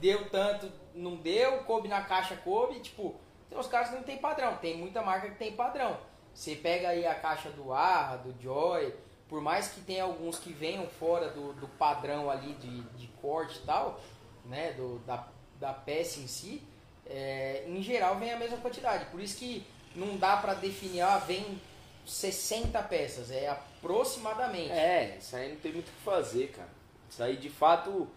Deu 0.00 0.30
tanto, 0.30 0.72
não 0.94 1.16
deu, 1.16 1.58
coube 1.64 1.86
na 1.86 2.02
caixa, 2.02 2.34
coube. 2.36 2.80
Tipo, 2.80 3.14
tem 3.48 3.58
uns 3.58 3.66
caras 3.66 3.90
que 3.90 3.96
não 3.96 4.02
tem 4.02 4.16
padrão. 4.18 4.56
Tem 4.56 4.76
muita 4.76 5.02
marca 5.02 5.28
que 5.28 5.36
tem 5.36 5.52
padrão. 5.52 5.98
Você 6.32 6.56
pega 6.56 6.88
aí 6.88 7.06
a 7.06 7.14
caixa 7.14 7.50
do 7.50 7.72
Arra, 7.72 8.16
do 8.16 8.34
Joy, 8.42 8.94
por 9.28 9.40
mais 9.40 9.68
que 9.68 9.80
tenha 9.80 10.04
alguns 10.04 10.38
que 10.38 10.52
venham 10.52 10.86
fora 10.86 11.28
do, 11.28 11.52
do 11.52 11.68
padrão 11.68 12.30
ali 12.30 12.54
de, 12.54 12.80
de 12.96 13.06
corte 13.20 13.58
e 13.58 13.62
tal, 13.62 14.00
né, 14.44 14.72
do, 14.72 14.98
da, 15.00 15.28
da 15.58 15.72
peça 15.72 16.20
em 16.20 16.26
si, 16.26 16.62
é, 17.06 17.64
em 17.66 17.82
geral 17.82 18.16
vem 18.16 18.32
a 18.32 18.36
mesma 18.36 18.56
quantidade. 18.58 19.04
Por 19.06 19.20
isso 19.20 19.36
que 19.38 19.66
não 19.94 20.16
dá 20.16 20.36
para 20.36 20.54
definir, 20.54 21.02
ah, 21.02 21.18
vem 21.18 21.60
60 22.06 22.82
peças, 22.84 23.30
é 23.30 23.48
aproximadamente. 23.48 24.72
É, 24.72 25.16
isso 25.18 25.36
aí 25.36 25.50
não 25.50 25.60
tem 25.60 25.72
muito 25.72 25.88
o 25.88 25.92
que 25.92 26.00
fazer, 26.02 26.48
cara. 26.48 26.68
Isso 27.08 27.22
aí 27.22 27.36
de 27.36 27.50
fato, 27.50 28.08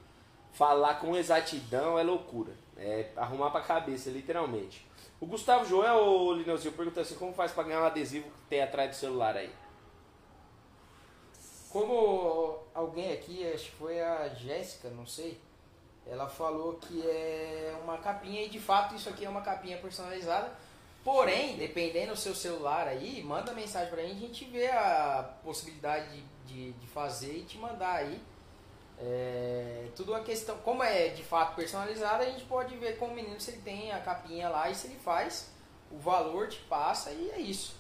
falar 0.54 0.96
com 0.96 1.16
exatidão 1.16 1.98
é 1.98 2.04
loucura. 2.04 2.54
É 2.78 3.10
arrumar 3.16 3.52
pra 3.52 3.62
cabeça, 3.62 4.10
literalmente. 4.10 4.86
O 5.20 5.26
Gustavo 5.26 5.66
Joel, 5.66 5.96
ou 5.96 6.34
Lineuzinho, 6.34 6.74
pergunta 6.74 7.02
assim: 7.02 7.16
como 7.16 7.34
faz 7.34 7.52
pra 7.52 7.64
ganhar 7.64 7.82
um 7.82 7.86
adesivo 7.86 8.30
que 8.30 8.42
tem 8.50 8.62
atrás 8.62 8.90
do 8.90 8.96
celular 8.96 9.38
aí? 9.38 9.52
Como 11.70 12.60
alguém 12.74 13.14
aqui, 13.14 13.52
acho 13.52 13.66
que 13.66 13.78
foi 13.78 14.00
a 14.02 14.30
Jéssica, 14.30 14.90
não 14.90 15.08
sei, 15.08 15.40
ela 16.06 16.28
falou 16.28 16.74
que 16.74 17.02
é 17.02 17.76
uma 17.84 17.98
capinha, 17.98 18.44
e 18.44 18.50
de 18.50 18.60
fato 18.60 18.94
isso 18.94 19.10
aqui 19.10 19.26
é 19.26 19.30
uma 19.30 19.42
capinha 19.42 19.78
personalizada 19.78 20.52
Porém, 21.04 21.58
dependendo 21.58 22.14
do 22.14 22.18
seu 22.18 22.34
celular 22.34 22.88
aí, 22.88 23.22
manda 23.24 23.52
mensagem 23.52 23.90
pra 23.90 24.02
gente, 24.02 24.24
a 24.24 24.28
gente 24.28 24.46
vê 24.46 24.68
a 24.70 25.36
possibilidade 25.44 26.24
de, 26.46 26.72
de, 26.72 26.88
fazer 26.88 27.40
e 27.40 27.44
te 27.44 27.58
mandar 27.58 27.96
aí. 27.96 28.22
É, 28.98 29.88
tudo 29.98 30.16
a 30.16 30.22
questão, 30.22 30.58
como 30.60 30.82
é 30.82 31.10
de 31.10 31.24
fato 31.24 31.56
personalizado, 31.56 32.24
a 32.24 32.30
gente 32.30 32.46
pode 32.46 32.78
ver 32.78 32.98
com 32.98 33.08
o 33.08 33.14
menino 33.14 33.40
se 33.42 33.52
ele 33.52 33.62
tem 33.62 33.92
a 33.92 34.00
capinha 34.00 34.48
lá 34.48 34.70
e 34.70 34.76
se 34.76 34.88
ele 34.88 35.00
faz, 35.00 35.50
o 35.92 35.98
valor 35.98 36.48
te 36.48 36.60
passa 36.62 37.12
e 37.12 37.32
é 37.32 37.40
isso. 37.40 37.76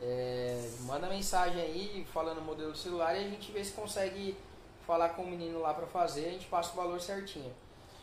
É, 0.00 0.68
manda 0.80 1.08
mensagem 1.08 1.60
aí 1.60 2.06
falando 2.12 2.38
o 2.38 2.42
modelo 2.42 2.72
do 2.72 2.78
celular 2.78 3.14
e 3.14 3.24
a 3.24 3.28
gente 3.28 3.52
vê 3.52 3.62
se 3.62 3.72
consegue 3.72 4.36
falar 4.84 5.10
com 5.10 5.22
o 5.22 5.30
menino 5.30 5.60
lá 5.60 5.74
pra 5.74 5.86
fazer, 5.86 6.26
a 6.26 6.30
gente 6.30 6.46
passa 6.46 6.72
o 6.72 6.76
valor 6.76 7.00
certinho. 7.00 7.54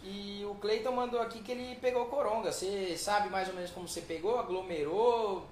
E 0.05 0.45
o 0.45 0.53
Cleiton 0.55 0.91
mandou 0.91 1.19
aqui 1.19 1.39
que 1.39 1.51
ele 1.51 1.75
pegou 1.77 2.05
coronga. 2.05 2.51
Você 2.51 2.95
sabe 2.95 3.27
mais 3.29 3.49
ou 3.49 3.55
menos 3.55 3.71
como 3.71 3.87
você 3.87 4.01
pegou? 4.01 4.37
Aglomerou? 4.37 5.43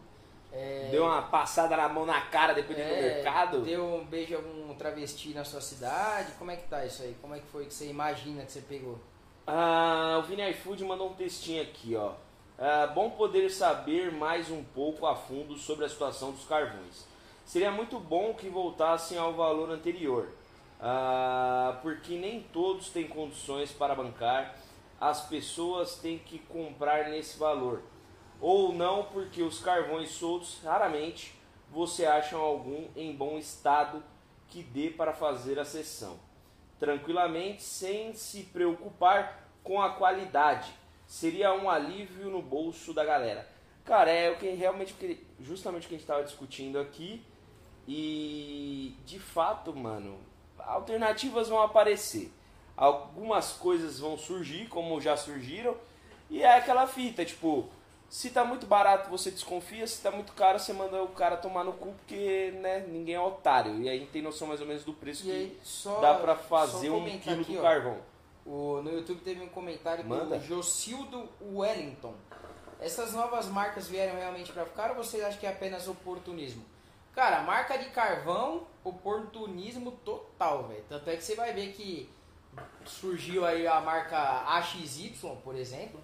É... 0.52 0.90
Deu 0.92 1.06
uma 1.06 1.24
passada 1.24 1.76
na 1.76 1.90
mão 1.90 2.06
na 2.06 2.22
cara 2.22 2.54
depois 2.54 2.78
de 2.78 2.84
ir 2.84 2.86
no 2.86 2.94
é, 2.94 3.02
mercado? 3.02 3.62
Deu 3.62 3.84
um 3.84 4.06
beijo 4.06 4.36
a 4.36 4.38
algum 4.38 4.76
travesti 4.76 5.34
na 5.34 5.44
sua 5.44 5.60
cidade? 5.60 6.34
Como 6.38 6.52
é 6.52 6.56
que 6.56 6.68
tá 6.68 6.86
isso 6.86 7.02
aí? 7.02 7.16
Como 7.20 7.34
é 7.34 7.40
que 7.40 7.48
foi 7.48 7.66
que 7.66 7.74
você 7.74 7.90
imagina 7.90 8.46
que 8.46 8.52
você 8.52 8.62
pegou? 8.62 9.00
Ah, 9.48 10.18
o 10.20 10.28
Vini 10.28 10.48
iFood 10.52 10.84
mandou 10.84 11.10
um 11.10 11.16
textinho 11.16 11.64
aqui, 11.64 11.96
ó. 11.96 12.12
Ah, 12.60 12.86
bom 12.86 13.10
poder 13.10 13.50
saber 13.50 14.12
mais 14.12 14.52
um 14.52 14.64
pouco 14.64 15.08
a 15.08 15.16
fundo 15.16 15.58
sobre 15.58 15.86
a 15.86 15.90
situação 15.90 16.32
dos 16.32 16.46
carvões. 16.46 17.08
Seria 17.44 17.72
muito 17.72 18.00
bom 18.00 18.36
que 18.36 18.48
voltassem 18.48 19.18
ao 19.18 19.34
valor 19.34 19.72
anterior 19.72 20.30
ah, 20.86 21.80
porque 21.82 22.18
nem 22.18 22.42
todos 22.42 22.90
têm 22.90 23.08
condições 23.08 23.72
para 23.72 23.96
bancar, 23.96 24.58
as 25.00 25.26
pessoas 25.28 25.96
têm 25.96 26.20
que 26.20 26.40
comprar 26.40 27.10
nesse 27.10 27.40
valor. 27.40 27.82
Ou 28.42 28.74
não, 28.74 29.06
porque 29.06 29.42
os 29.42 29.60
carvões 29.60 30.10
soltos 30.12 30.60
raramente 30.62 31.34
você 31.72 32.06
acha 32.06 32.36
algum 32.36 32.90
em 32.98 33.16
bom 33.16 33.38
estado 33.38 34.04
que 34.50 34.62
dê 34.62 34.90
para 34.90 35.14
fazer 35.14 35.58
a 35.58 35.64
sessão. 35.64 36.20
Tranquilamente, 36.78 37.64
sem 37.64 38.14
se 38.14 38.44
preocupar 38.44 39.50
com 39.64 39.82
a 39.82 39.92
qualidade. 39.92 40.70
Seria 41.08 41.54
um 41.54 41.70
alívio 41.70 42.30
no 42.30 42.42
bolso 42.42 42.94
da 42.94 43.06
galera. 43.06 43.48
Cara, 43.86 44.12
é 44.12 44.30
o 44.30 44.38
que 44.38 44.50
realmente, 44.50 44.94
justamente 45.40 45.86
o 45.86 45.88
que 45.88 45.96
a 45.96 45.98
gente 45.98 46.04
estava 46.04 46.24
discutindo 46.26 46.78
aqui. 46.78 47.26
E 47.88 48.98
de 49.06 49.18
fato, 49.18 49.74
mano, 49.74 50.20
alternativas 50.66 51.50
vão 51.50 51.62
aparecer. 51.62 52.32
Algumas 52.76 53.54
coisas 53.54 54.00
vão 54.00 54.18
surgir, 54.18 54.68
como 54.68 55.00
já 55.00 55.16
surgiram, 55.16 55.76
e 56.30 56.42
é 56.42 56.58
aquela 56.58 56.88
fita, 56.88 57.24
tipo, 57.24 57.70
se 58.10 58.30
tá 58.30 58.46
muito 58.46 58.66
barato 58.68 59.10
você 59.10 59.32
desconfia, 59.32 59.88
se 59.88 60.02
tá 60.02 60.12
muito 60.12 60.34
caro 60.34 60.60
você 60.60 60.72
manda 60.72 61.02
o 61.02 61.08
cara 61.08 61.36
tomar 61.36 61.64
no 61.64 61.74
cu, 61.74 61.94
porque 61.94 62.52
né, 62.62 62.86
ninguém 62.88 63.16
é 63.16 63.20
otário. 63.20 63.82
E 63.82 63.90
aí 63.90 63.98
a 63.98 64.00
gente 64.00 64.12
tem 64.12 64.22
noção 64.22 64.48
mais 64.48 64.62
ou 64.62 64.68
menos 64.68 64.84
do 64.84 64.94
preço 64.94 65.26
E 65.28 65.32
aí, 65.32 65.58
que 65.60 65.68
só, 65.68 66.00
dá 66.00 66.14
pra 66.14 66.36
fazer 66.36 66.90
um 66.92 67.04
quilo 67.20 67.42
aqui, 67.42 67.56
do 67.56 67.62
carvão. 67.62 67.98
O, 68.46 68.82
no 68.84 68.92
YouTube 68.92 69.22
teve 69.22 69.42
um 69.42 69.50
comentário 69.50 70.06
Manda. 70.06 70.38
do 70.38 70.46
Jocildo 70.46 71.28
Wellington. 71.42 72.14
Essas 72.80 73.14
novas 73.14 73.48
marcas 73.48 73.88
vieram 73.88 74.16
realmente 74.16 74.52
para 74.52 74.66
ficar 74.66 74.92
ou 74.92 74.98
vocês 74.98 75.24
acham 75.24 75.40
que 75.40 75.46
é 75.46 75.50
apenas 75.50 75.88
oportunismo? 75.88 76.64
Cara, 77.14 77.42
marca 77.42 77.78
de 77.78 77.86
carvão, 77.90 78.66
oportunismo 78.84 79.92
total, 79.92 80.68
velho. 80.68 80.84
Tanto 80.90 81.10
é 81.10 81.16
que 81.16 81.24
você 81.24 81.36
vai 81.36 81.54
ver 81.54 81.74
que 81.74 82.10
surgiu 82.86 83.46
aí 83.46 83.68
a 83.68 83.80
marca 83.80 84.18
AXY, 84.58 85.16
por 85.44 85.56
exemplo, 85.56 86.00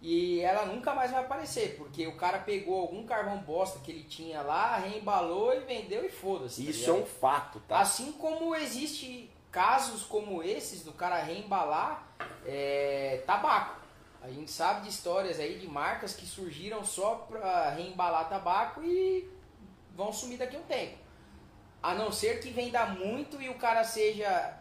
e 0.00 0.40
ela 0.40 0.66
nunca 0.66 0.94
mais 0.94 1.10
vai 1.10 1.22
aparecer, 1.22 1.76
porque 1.76 2.06
o 2.06 2.16
cara 2.16 2.38
pegou 2.38 2.80
algum 2.80 3.04
carvão 3.04 3.38
bosta 3.38 3.78
que 3.80 3.90
ele 3.90 4.04
tinha 4.04 4.42
lá, 4.42 4.76
reembalou 4.76 5.54
e 5.54 5.60
vendeu 5.60 6.04
e 6.04 6.10
foda-se. 6.10 6.64
tá 6.64 6.70
Isso 6.70 6.90
é 6.90 6.92
um 6.92 7.06
fato, 7.06 7.60
tá? 7.68 7.80
Assim 7.80 8.12
como 8.12 8.54
existe 8.54 9.30
casos 9.50 10.02
como 10.02 10.42
esses 10.42 10.82
do 10.82 10.92
cara 10.92 11.22
reembalar 11.22 12.06
é, 12.46 13.22
tabaco. 13.26 13.80
A 14.22 14.30
gente 14.30 14.50
sabe 14.50 14.82
de 14.82 14.88
histórias 14.88 15.38
aí 15.38 15.58
de 15.58 15.68
marcas 15.68 16.14
que 16.14 16.24
surgiram 16.24 16.84
só 16.84 17.26
para 17.28 17.70
reembalar 17.70 18.28
tabaco 18.28 18.82
e 18.82 19.28
vão 19.94 20.12
sumir 20.12 20.38
daqui 20.38 20.56
a 20.56 20.58
um 20.60 20.64
tempo. 20.64 20.98
A 21.82 21.94
não 21.94 22.12
ser 22.12 22.40
que 22.40 22.50
venda 22.50 22.86
muito 22.86 23.40
e 23.42 23.48
o 23.48 23.54
cara 23.58 23.82
seja 23.84 24.58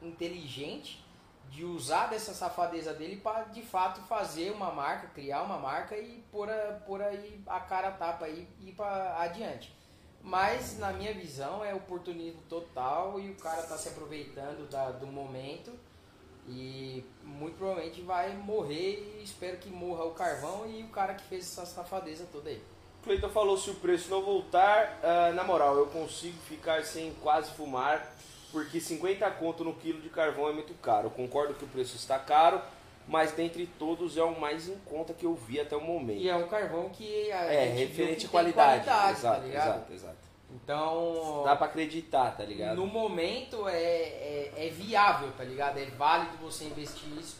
inteligente 0.00 1.04
de 1.50 1.64
usar 1.64 2.06
dessa 2.06 2.32
safadeza 2.32 2.94
dele 2.94 3.16
para 3.16 3.44
de 3.44 3.62
fato 3.62 4.00
fazer 4.02 4.50
uma 4.52 4.70
marca, 4.72 5.08
criar 5.08 5.42
uma 5.42 5.58
marca 5.58 5.96
e 5.96 6.24
pôr, 6.32 6.48
a, 6.48 6.80
pôr 6.86 7.02
aí 7.02 7.42
a 7.46 7.60
cara 7.60 7.88
a 7.88 7.92
tapa 7.92 8.28
e 8.28 8.48
ir 8.60 8.72
para 8.72 9.20
adiante. 9.20 9.74
Mas 10.22 10.78
na 10.78 10.92
minha 10.92 11.12
visão 11.12 11.64
é 11.64 11.74
oportunismo 11.74 12.40
total 12.48 13.18
e 13.20 13.30
o 13.30 13.34
cara 13.34 13.62
tá 13.64 13.76
se 13.76 13.88
aproveitando 13.88 14.68
da- 14.70 14.92
do 14.92 15.06
momento 15.06 15.72
e 16.48 17.04
muito 17.22 17.56
provavelmente 17.56 18.00
vai 18.02 18.32
morrer 18.34 19.18
e 19.18 19.22
espero 19.24 19.58
que 19.58 19.68
morra 19.68 20.04
o 20.04 20.12
carvão 20.12 20.66
e 20.66 20.82
o 20.84 20.88
cara 20.88 21.14
que 21.14 21.24
fez 21.24 21.44
essa 21.44 21.66
safadeza 21.66 22.26
toda 22.32 22.50
aí. 22.50 22.62
Cleiton 23.02 23.28
falou 23.28 23.56
se 23.56 23.70
o 23.70 23.74
preço 23.74 24.10
não 24.10 24.22
voltar, 24.22 24.98
ah, 25.02 25.32
na 25.34 25.42
moral, 25.44 25.76
eu 25.76 25.86
consigo 25.86 26.38
ficar 26.48 26.84
sem 26.84 27.12
quase 27.14 27.50
fumar, 27.52 28.14
porque 28.52 28.80
50 28.80 29.28
conto 29.32 29.64
no 29.64 29.74
quilo 29.74 30.00
de 30.00 30.08
carvão 30.08 30.48
é 30.48 30.52
muito 30.52 30.74
caro. 30.74 31.06
Eu 31.06 31.10
concordo 31.10 31.54
que 31.54 31.64
o 31.64 31.68
preço 31.68 31.96
está 31.96 32.18
caro, 32.18 32.60
mas 33.08 33.32
dentre 33.32 33.66
todos 33.78 34.16
é 34.16 34.22
o 34.22 34.38
mais 34.38 34.68
em 34.68 34.76
conta 34.86 35.12
que 35.12 35.26
eu 35.26 35.34
vi 35.34 35.58
até 35.60 35.74
o 35.76 35.80
momento. 35.80 36.20
E 36.20 36.28
é 36.28 36.36
um 36.36 36.46
carvão 36.46 36.88
que 36.90 37.30
É, 37.30 37.64
referente 37.76 38.26
à 38.26 38.28
qualidade. 38.28 38.84
qualidade, 38.84 39.18
exato, 39.18 39.40
tá 39.40 39.46
ligado? 39.46 39.66
exato, 39.68 39.92
exato. 39.92 40.32
Então, 40.54 41.42
Dá 41.44 41.56
pra 41.56 41.66
acreditar, 41.66 42.36
tá 42.36 42.44
ligado? 42.44 42.76
no 42.76 42.86
momento 42.86 43.66
é, 43.66 43.82
é, 43.82 44.52
é 44.56 44.68
viável, 44.68 45.32
tá 45.32 45.42
ligado? 45.44 45.78
É 45.78 45.86
válido 45.86 46.36
você 46.36 46.64
investir 46.64 47.08
isso 47.18 47.38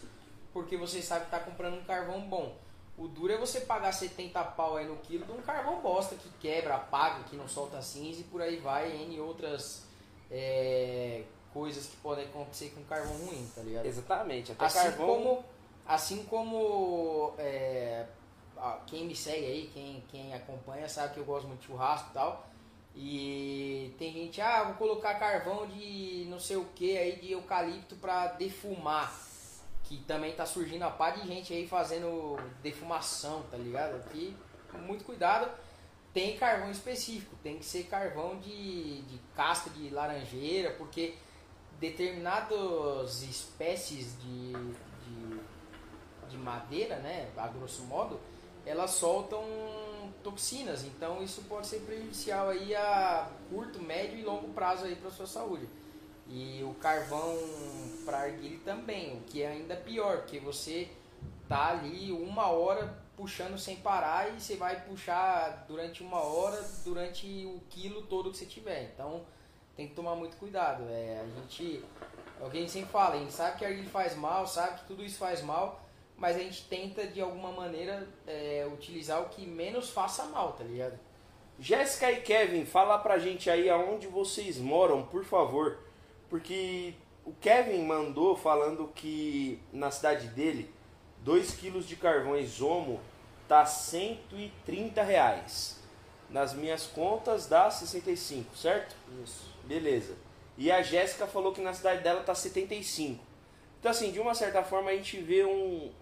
porque 0.52 0.76
você 0.76 1.00
sabe 1.02 1.26
que 1.26 1.30
tá 1.30 1.38
comprando 1.38 1.74
um 1.74 1.84
carvão 1.84 2.20
bom. 2.22 2.54
O 3.02 3.08
duro 3.08 3.32
é 3.32 3.36
você 3.36 3.62
pagar 3.62 3.90
70 3.90 4.40
pau 4.44 4.76
aí 4.76 4.86
no 4.86 4.96
quilo 4.98 5.24
de 5.24 5.32
um 5.32 5.42
carvão 5.42 5.80
bosta 5.80 6.14
que 6.14 6.28
quebra, 6.38 6.76
apaga, 6.76 7.24
que 7.24 7.34
não 7.34 7.48
solta 7.48 7.82
cinza 7.82 8.20
e 8.20 8.22
por 8.22 8.40
aí 8.40 8.58
vai, 8.58 8.92
N 8.92 9.18
outras 9.18 9.84
é, 10.30 11.24
coisas 11.52 11.86
que 11.86 11.96
podem 11.96 12.26
acontecer 12.26 12.70
com 12.70 12.84
carvão 12.84 13.12
ruim, 13.26 13.50
tá 13.56 13.60
ligado? 13.60 13.86
Exatamente, 13.86 14.52
até 14.52 14.66
Assim 14.66 14.78
carvão. 14.78 15.06
como, 15.06 15.44
assim 15.84 16.24
como 16.26 17.34
é, 17.38 18.06
quem 18.86 19.04
me 19.04 19.16
segue 19.16 19.46
aí, 19.46 19.70
quem, 19.74 20.04
quem 20.08 20.32
acompanha, 20.32 20.88
sabe 20.88 21.14
que 21.14 21.18
eu 21.18 21.24
gosto 21.24 21.48
muito 21.48 21.62
de 21.62 21.66
churrasco 21.66 22.08
e 22.10 22.14
tal. 22.14 22.46
E 22.94 23.94
tem 23.98 24.12
gente, 24.12 24.40
ah, 24.40 24.62
vou 24.62 24.74
colocar 24.74 25.14
carvão 25.14 25.66
de 25.66 26.24
não 26.30 26.38
sei 26.38 26.56
o 26.56 26.66
que 26.66 26.96
aí, 26.96 27.16
de 27.16 27.32
eucalipto 27.32 27.96
pra 27.96 28.28
defumar. 28.28 29.12
Que 29.92 29.98
também 30.06 30.32
tá 30.32 30.46
surgindo 30.46 30.84
a 30.84 30.90
pá 30.90 31.10
de 31.10 31.26
gente 31.28 31.52
aí 31.52 31.68
fazendo 31.68 32.38
defumação, 32.62 33.42
tá 33.50 33.58
ligado? 33.58 33.96
Aqui, 33.96 34.34
muito 34.86 35.04
cuidado. 35.04 35.50
Tem 36.14 36.38
carvão 36.38 36.70
específico, 36.70 37.36
tem 37.42 37.58
que 37.58 37.64
ser 37.66 37.84
carvão 37.84 38.38
de, 38.38 39.02
de 39.02 39.20
casca 39.36 39.68
de 39.68 39.90
laranjeira, 39.90 40.70
porque 40.78 41.14
determinadas 41.78 43.22
espécies 43.22 44.16
de, 44.18 44.52
de, 44.52 45.40
de 46.30 46.38
madeira, 46.38 46.96
né, 46.96 47.28
a 47.36 47.48
grosso 47.48 47.82
modo, 47.82 48.18
elas 48.64 48.92
soltam 48.92 49.44
toxinas, 50.22 50.84
então 50.84 51.22
isso 51.22 51.42
pode 51.42 51.66
ser 51.66 51.80
prejudicial 51.80 52.48
aí 52.48 52.74
a 52.74 53.30
curto, 53.50 53.78
médio 53.78 54.18
e 54.18 54.22
longo 54.22 54.54
prazo 54.54 54.86
aí 54.86 54.96
para 54.96 55.10
sua 55.10 55.26
saúde. 55.26 55.68
E 56.34 56.64
o 56.64 56.72
carvão 56.74 57.36
para 58.06 58.22
arguile 58.22 58.56
também, 58.64 59.18
o 59.18 59.20
que 59.20 59.42
é 59.42 59.48
ainda 59.48 59.76
pior, 59.76 60.22
porque 60.22 60.40
você 60.40 60.88
tá 61.46 61.68
ali 61.68 62.10
uma 62.10 62.46
hora 62.46 62.98
puxando 63.14 63.58
sem 63.58 63.76
parar 63.76 64.32
e 64.32 64.40
você 64.40 64.56
vai 64.56 64.80
puxar 64.80 65.66
durante 65.68 66.02
uma 66.02 66.22
hora, 66.22 66.58
durante 66.82 67.26
o 67.44 67.60
quilo 67.68 68.00
todo 68.06 68.30
que 68.30 68.38
você 68.38 68.46
tiver. 68.46 68.90
Então 68.94 69.26
tem 69.76 69.86
que 69.86 69.94
tomar 69.94 70.14
muito 70.14 70.38
cuidado. 70.38 70.84
É, 70.88 71.20
a 71.20 71.40
gente, 71.40 71.84
o 72.40 72.48
que 72.48 72.56
a 72.56 72.60
gente 72.60 72.72
sempre 72.72 72.90
fala, 72.90 73.16
a 73.16 73.18
gente 73.18 73.32
sabe 73.32 73.58
que 73.58 73.64
a 73.66 73.84
faz 73.84 74.16
mal, 74.16 74.46
sabe 74.46 74.80
que 74.80 74.86
tudo 74.86 75.04
isso 75.04 75.18
faz 75.18 75.42
mal, 75.42 75.82
mas 76.16 76.36
a 76.36 76.38
gente 76.38 76.64
tenta 76.64 77.06
de 77.06 77.20
alguma 77.20 77.52
maneira 77.52 78.08
é, 78.26 78.66
utilizar 78.72 79.20
o 79.20 79.28
que 79.28 79.46
menos 79.46 79.90
faça 79.90 80.24
mal, 80.24 80.52
tá 80.54 80.64
ligado? 80.64 80.98
Jéssica 81.58 82.10
e 82.10 82.22
Kevin, 82.22 82.64
fala 82.64 82.98
pra 82.98 83.18
gente 83.18 83.50
aí 83.50 83.68
aonde 83.68 84.06
vocês 84.06 84.56
moram, 84.56 85.02
por 85.02 85.24
favor. 85.24 85.91
Porque 86.32 86.94
o 87.26 87.32
Kevin 87.34 87.84
mandou 87.84 88.34
falando 88.34 88.90
que 88.94 89.60
na 89.70 89.90
cidade 89.90 90.28
dele, 90.28 90.72
2 91.18 91.56
quilos 91.56 91.86
de 91.86 91.94
carvões 91.94 92.58
Omo 92.58 93.02
tá 93.46 93.66
130 93.66 95.02
reais. 95.02 95.78
Nas 96.30 96.54
minhas 96.54 96.86
contas 96.86 97.46
dá 97.46 97.70
65, 97.70 98.56
certo? 98.56 98.96
Isso. 99.22 99.54
Beleza. 99.64 100.16
E 100.56 100.72
a 100.72 100.80
Jéssica 100.80 101.26
falou 101.26 101.52
que 101.52 101.60
na 101.60 101.74
cidade 101.74 102.02
dela 102.02 102.22
tá 102.22 102.34
75. 102.34 103.22
Então 103.78 103.90
assim, 103.90 104.10
de 104.10 104.18
uma 104.18 104.34
certa 104.34 104.62
forma 104.64 104.90
a 104.90 104.94
gente 104.94 105.18
vê 105.18 105.44
um, 105.44 105.92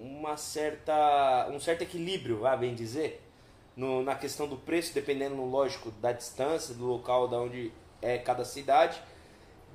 uma 0.00 0.38
certa, 0.38 1.50
um 1.52 1.60
certo 1.60 1.82
equilíbrio, 1.82 2.38
vai 2.38 2.56
bem 2.56 2.74
dizer, 2.74 3.22
no, 3.76 4.02
na 4.02 4.14
questão 4.14 4.48
do 4.48 4.56
preço, 4.56 4.94
dependendo, 4.94 5.44
lógico, 5.44 5.90
da 5.90 6.12
distância, 6.12 6.74
do 6.74 6.86
local 6.86 7.28
da 7.28 7.38
onde 7.38 7.70
é 8.00 8.16
cada 8.16 8.42
cidade, 8.42 8.98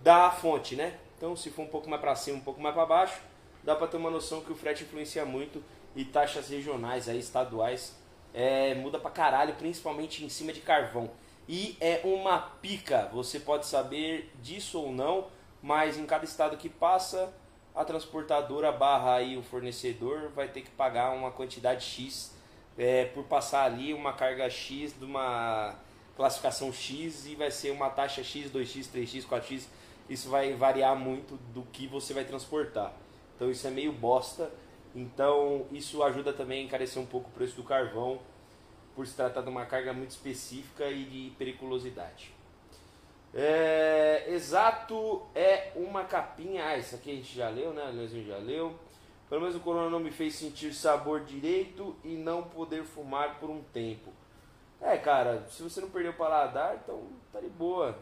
da 0.04 0.32
fonte, 0.32 0.76
né? 0.76 0.98
Então, 1.18 1.36
se 1.36 1.50
for 1.50 1.64
um 1.64 1.68
pouco 1.68 1.90
mais 1.90 2.02
para 2.02 2.16
cima, 2.16 2.38
um 2.38 2.42
pouco 2.42 2.60
mais 2.60 2.74
para 2.74 2.86
baixo, 2.86 3.22
dá 3.64 3.76
para 3.76 3.88
ter 3.88 3.98
uma 3.98 4.10
noção 4.10 4.42
que 4.42 4.52
o 4.52 4.56
frete 4.56 4.84
influencia 4.84 5.26
muito 5.26 5.64
e 5.96 6.04
taxas 6.04 6.50
regionais, 6.50 7.08
aí, 7.08 7.20
estaduais, 7.20 7.96
é, 8.34 8.74
muda 8.76 8.98
pra 8.98 9.12
caralho, 9.12 9.54
principalmente 9.56 10.24
em 10.24 10.30
cima 10.30 10.52
de 10.52 10.62
carvão. 10.62 11.12
E 11.48 11.78
é 11.80 12.02
uma 12.04 12.40
pica, 12.40 13.10
você 13.12 13.40
pode 13.40 13.66
saber 13.66 14.32
disso 14.42 14.80
ou 14.80 14.92
não, 14.92 15.28
mas 15.62 15.98
em 15.98 16.06
cada 16.06 16.24
estado 16.24 16.58
que 16.58 16.70
passa, 16.70 17.34
a 17.76 17.84
transportadora 17.84 18.72
barra 18.72 19.16
aí 19.16 19.38
o 19.38 19.44
fornecedor 19.44 20.30
vai 20.36 20.48
ter 20.48 20.62
que 20.62 20.72
pagar 20.72 21.12
uma 21.12 21.32
quantidade 21.32 21.84
X 21.84 22.36
é, 22.78 23.06
por 23.06 23.26
passar 23.26 23.64
ali 23.64 23.94
uma 23.94 24.14
carga 24.14 24.50
X 24.50 24.98
de 24.98 25.06
uma 25.06 25.76
classificação 26.22 26.72
X 26.72 27.26
e 27.26 27.34
vai 27.34 27.50
ser 27.50 27.72
uma 27.72 27.90
taxa 27.90 28.24
X, 28.24 28.52
2X, 28.52 28.92
3X, 28.94 29.26
4X. 29.26 29.66
Isso 30.08 30.30
vai 30.30 30.54
variar 30.54 30.96
muito 30.96 31.36
do 31.52 31.64
que 31.64 31.88
você 31.88 32.14
vai 32.14 32.24
transportar. 32.24 32.94
Então 33.36 33.50
isso 33.50 33.66
é 33.66 33.72
meio 33.72 33.92
bosta. 33.92 34.52
Então 34.94 35.66
isso 35.72 36.04
ajuda 36.04 36.32
também 36.32 36.62
a 36.62 36.66
encarecer 36.66 37.02
um 37.02 37.08
pouco 37.08 37.30
o 37.30 37.32
preço 37.32 37.56
do 37.56 37.64
carvão 37.64 38.20
por 38.96 39.08
se 39.08 39.16
tratar 39.16 39.42
de 39.42 39.50
uma 39.50 39.66
carga 39.66 39.94
muito 39.94 40.12
específica 40.12 40.88
e 40.92 41.06
de 41.06 41.36
periculosidade. 41.38 42.32
É, 43.34 44.26
exato 44.28 45.24
é 45.34 45.72
uma 45.76 46.04
capinha. 46.04 46.66
Ah, 46.66 46.78
isso 46.78 46.94
aqui 46.94 47.10
a 47.10 47.16
gente 47.16 47.36
já 47.36 47.50
leu, 47.50 47.74
né? 47.74 47.84
Leozinho 47.86 48.28
já 48.28 48.38
leu. 48.38 48.76
Pelo 49.28 49.42
menos 49.42 49.56
o 49.56 49.60
corona 49.60 49.90
não 49.90 50.00
me 50.00 50.12
fez 50.12 50.36
sentir 50.36 50.72
sabor 50.72 51.22
direito 51.22 51.96
e 52.04 52.10
não 52.10 52.44
poder 52.44 52.84
fumar 52.84 53.40
por 53.40 53.50
um 53.50 53.64
tempo. 53.74 54.21
É, 54.82 54.98
cara, 54.98 55.46
se 55.48 55.62
você 55.62 55.80
não 55.80 55.92
perdeu 55.92 56.12
o 56.12 56.16
paladar, 56.16 56.76
então 56.76 57.04
tá 57.32 57.40
de 57.40 57.50
boa. 57.50 57.98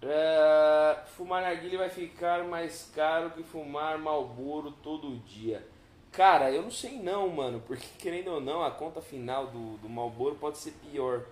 É, 0.00 1.02
fumar 1.16 1.42
narguilha 1.42 1.78
vai 1.78 1.90
ficar 1.90 2.44
mais 2.44 2.90
caro 2.94 3.30
que 3.30 3.42
fumar 3.42 3.98
Malboro 3.98 4.70
todo 4.70 5.18
dia. 5.24 5.66
Cara, 6.12 6.50
eu 6.50 6.62
não 6.62 6.70
sei 6.70 6.98
não, 6.98 7.28
mano, 7.28 7.60
porque 7.66 7.86
querendo 7.98 8.28
ou 8.28 8.40
não, 8.40 8.62
a 8.62 8.70
conta 8.70 9.00
final 9.00 9.48
do, 9.48 9.78
do 9.78 9.88
Malboro 9.88 10.36
pode 10.36 10.58
ser 10.58 10.72
pior. 10.72 11.24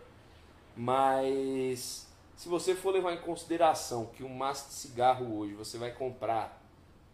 Mas 0.77 2.13
se 2.37 2.49
você 2.49 2.75
for 2.75 2.93
levar 2.93 3.13
em 3.13 3.21
consideração 3.21 4.07
que 4.07 4.25
um 4.25 4.35
maço 4.35 4.69
de 4.69 4.75
cigarro 4.75 5.39
hoje 5.39 5.55
você 5.55 5.79
vai 5.79 5.93
comprar 5.93 6.61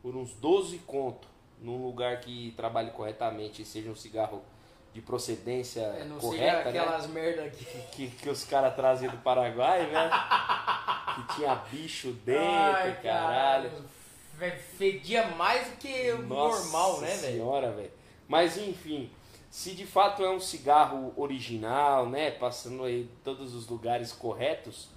por 0.01 0.17
uns 0.17 0.33
12 0.33 0.79
conto 0.79 1.29
num 1.61 1.85
lugar 1.85 2.21
que 2.21 2.55
trabalhe 2.57 2.91
corretamente 2.91 3.61
e 3.61 3.67
seja 3.67 3.91
um 3.91 3.95
cigarro 3.95 4.43
de 4.93 5.01
procedência 5.01 5.81
É, 5.81 6.05
não 6.05 6.19
correta, 6.19 6.71
né? 6.71 6.81
aquelas 6.81 7.07
merda 7.07 7.45
aqui. 7.45 7.65
que, 7.93 8.09
que 8.09 8.29
os 8.29 8.45
caras 8.45 8.75
traziam 8.75 9.11
do 9.13 9.19
Paraguai, 9.19 9.87
né? 9.87 10.11
que 11.15 11.35
tinha 11.37 11.55
bicho 11.55 12.13
dentro, 12.25 12.43
Ai, 12.45 13.01
caralho. 13.03 13.71
Fe- 14.39 14.51
Fedia 14.79 15.27
mais 15.37 15.69
do 15.69 15.77
que 15.77 16.13
o 16.13 16.23
normal, 16.23 17.01
né, 17.01 17.09
velho? 17.17 17.21
senhora, 17.35 17.73
velho. 17.73 17.91
Mas 18.27 18.57
enfim, 18.57 19.11
se 19.51 19.73
de 19.75 19.85
fato 19.87 20.25
é 20.25 20.31
um 20.31 20.41
cigarro 20.41 21.13
original, 21.17 22.09
né? 22.09 22.31
Passando 22.31 22.85
aí 22.85 23.03
em 23.03 23.11
todos 23.23 23.55
os 23.55 23.69
lugares 23.69 24.13
corretos, 24.13 24.89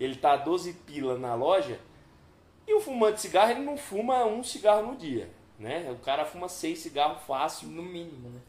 ele 0.00 0.16
tá 0.16 0.32
a 0.32 0.36
12 0.36 0.72
pila 0.72 1.18
na 1.18 1.34
loja. 1.34 1.78
E 2.66 2.74
o 2.74 2.80
fumante 2.80 3.14
de 3.16 3.20
cigarro, 3.22 3.50
ele 3.52 3.60
não 3.60 3.76
fuma 3.76 4.24
um 4.24 4.42
cigarro 4.42 4.86
no 4.86 4.96
dia, 4.96 5.30
né? 5.58 5.88
O 5.92 5.96
cara 6.02 6.24
fuma 6.24 6.48
seis 6.48 6.78
cigarros 6.80 7.22
fácil. 7.26 7.68
No 7.68 7.82
mínimo, 7.82 8.28
né? 8.30 8.40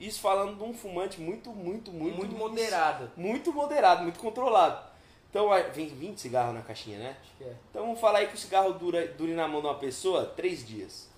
Isso 0.00 0.20
falando 0.20 0.56
de 0.56 0.62
um 0.64 0.72
fumante 0.72 1.20
muito, 1.20 1.50
muito, 1.50 1.92
muito... 1.92 2.16
Muito, 2.16 2.34
moderado. 2.34 3.12
Muito 3.16 3.52
moderado, 3.52 4.02
muito 4.02 4.18
controlado. 4.18 4.88
Então, 5.28 5.48
vem 5.72 5.86
20 5.88 6.18
cigarros 6.18 6.54
na 6.54 6.62
caixinha, 6.62 6.98
né? 6.98 7.16
Acho 7.20 7.36
que 7.36 7.44
é. 7.44 7.54
Então 7.70 7.82
vamos 7.84 8.00
falar 8.00 8.20
aí 8.20 8.26
que 8.26 8.34
o 8.34 8.38
cigarro 8.38 8.72
dura, 8.72 9.06
dure 9.08 9.34
na 9.34 9.46
mão 9.46 9.60
de 9.60 9.66
uma 9.68 9.78
pessoa 9.78 10.24
três 10.26 10.66
dias. 10.66 11.08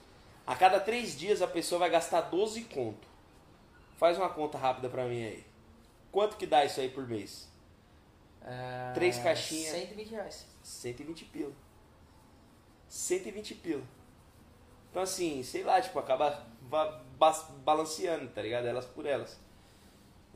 A 0.47 0.57
cada 0.57 0.81
três 0.81 1.17
dias 1.17 1.41
a 1.41 1.47
pessoa 1.47 1.79
vai 1.79 1.89
gastar 1.89 2.23
12 2.23 2.65
conto. 2.65 3.07
Faz 3.97 4.19
uma 4.19 4.29
conta 4.29 4.59
rápida 4.59 4.89
pra 4.89 5.05
mim 5.05 5.25
aí. 5.25 5.45
Quanto 6.11 6.37
que 6.37 6.45
dá 6.47 6.65
isso 6.65 6.81
aí 6.81 6.89
por 6.91 7.07
mês? 7.09 7.49
Ah, 8.45 8.91
Três 8.95 9.17
caixinhas. 9.19 9.71
120 9.71 10.09
reais. 10.11 10.47
120 10.65 11.25
pila. 11.27 11.53
120 12.89 13.55
pila. 13.55 13.83
Então 14.91 15.03
assim, 15.03 15.43
sei 15.43 15.63
lá, 15.63 15.81
tipo, 15.81 15.99
acaba 15.99 16.45
ba- 16.63 16.87
ba- 16.91 17.03
balanceando, 17.65 18.29
tá 18.29 18.43
ligado? 18.43 18.67
Elas 18.67 18.87
por 18.87 19.07
elas. 19.07 19.39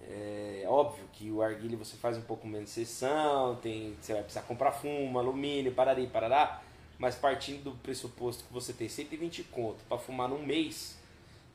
É 0.09 0.65
óbvio 0.69 1.05
que 1.13 1.31
o 1.31 1.43
arguilho 1.43 1.77
você 1.79 1.97
faz 1.97 2.17
um 2.17 2.23
pouco 2.23 2.47
menos 2.47 2.69
de 2.69 2.75
sessão, 2.75 3.57
tem, 3.57 3.97
você 4.01 4.13
vai 4.13 4.23
precisar 4.23 4.43
comprar 4.43 4.71
fumo, 4.73 5.19
alumínio, 5.19 5.73
parari, 5.73 6.07
parará. 6.07 6.63
Mas 6.99 7.15
partindo 7.15 7.65
do 7.65 7.73
pressuposto 7.73 8.45
que 8.45 8.53
você 8.53 8.73
tem 8.73 8.89
120 8.89 9.43
conto 9.45 9.85
para 9.89 9.99
fumar 9.99 10.29
num 10.29 10.43
mês, 10.43 10.99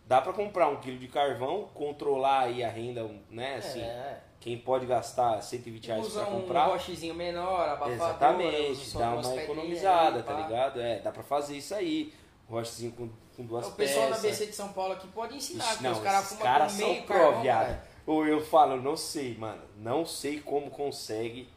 dá 0.06 0.22
para 0.22 0.34
comprar 0.34 0.68
um 0.68 0.76
quilo 0.78 0.98
de 0.98 1.08
carvão, 1.08 1.70
controlar 1.74 2.42
aí 2.42 2.64
a 2.64 2.70
renda, 2.70 3.10
né? 3.30 3.56
Assim, 3.56 3.80
é. 3.80 4.20
quem 4.40 4.58
pode 4.58 4.86
gastar 4.86 5.42
120 5.42 5.88
reais 5.88 6.06
Usa 6.06 6.26
para 6.26 6.34
um 6.34 6.42
comprar. 6.42 6.66
rochezinho 6.66 7.16
menor, 7.16 7.70
abafador. 7.70 7.94
Exatamente, 7.96 8.98
dá 8.98 9.16
uma 9.16 9.36
economizada, 9.36 10.18
aí, 10.18 10.24
tá 10.24 10.34
ligado? 10.34 10.80
É, 10.80 11.00
dá 11.00 11.12
pra 11.12 11.24
fazer 11.24 11.58
isso 11.58 11.74
aí. 11.74 12.14
Rochezinho 12.52 12.92
com, 12.92 13.10
com 13.36 13.46
duas 13.46 13.68
O 13.68 13.72
pessoal 13.72 14.08
peças. 14.10 14.24
na 14.24 14.30
BC 14.30 14.46
de 14.48 14.54
São 14.56 14.74
Paulo 14.74 14.94
aqui 14.94 15.08
pode 15.08 15.36
ensinar, 15.36 15.74
Ixi, 15.74 15.84
não, 15.84 15.92
os 15.94 16.00
caras 16.00 16.28
fumam 16.30 16.44
caras 16.44 16.72
com 16.74 16.80
são 16.80 16.90
meio 16.90 17.04
carvão, 17.04 17.42
viado. 17.42 17.66
cara. 17.68 17.88
Ou 18.06 18.28
eu 18.28 18.42
falo, 18.44 18.82
não 18.82 18.98
sei, 18.98 19.38
mano. 19.38 19.62
Não 19.78 20.06
sei 20.06 20.40
como 20.40 20.70
consegue. 20.72 21.48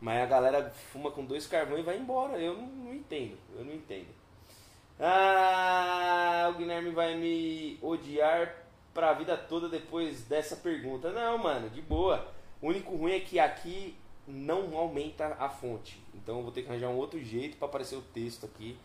Mas 0.00 0.20
a 0.22 0.26
galera 0.26 0.70
fuma 0.92 1.10
com 1.12 1.24
dois 1.24 1.46
carvões 1.46 1.80
e 1.80 1.84
vai 1.84 1.96
embora. 1.96 2.36
Eu 2.38 2.54
não, 2.56 2.66
não 2.66 2.94
entendo. 2.94 3.36
Eu 3.56 3.64
não 3.64 3.72
entendo. 3.72 4.08
Ah, 5.00 6.50
o 6.52 6.58
Guilherme 6.58 6.90
vai 6.90 7.16
me 7.16 7.78
odiar 7.82 8.54
pra 8.94 9.12
vida 9.14 9.36
toda 9.36 9.68
depois 9.68 10.22
dessa 10.22 10.56
pergunta. 10.56 11.10
Não, 11.12 11.38
mano, 11.38 11.68
de 11.70 11.80
boa. 11.82 12.28
O 12.60 12.68
único 12.68 12.96
ruim 12.96 13.12
é 13.12 13.20
que 13.20 13.38
aqui 13.38 13.96
não 14.26 14.76
aumenta 14.76 15.36
a 15.38 15.48
fonte. 15.48 16.02
Então 16.14 16.38
eu 16.38 16.42
vou 16.42 16.52
ter 16.52 16.62
que 16.62 16.68
arranjar 16.68 16.88
um 16.88 16.96
outro 16.96 17.22
jeito 17.22 17.56
pra 17.56 17.66
aparecer 17.68 17.96
o 17.96 18.02
texto 18.02 18.46
aqui. 18.46 18.76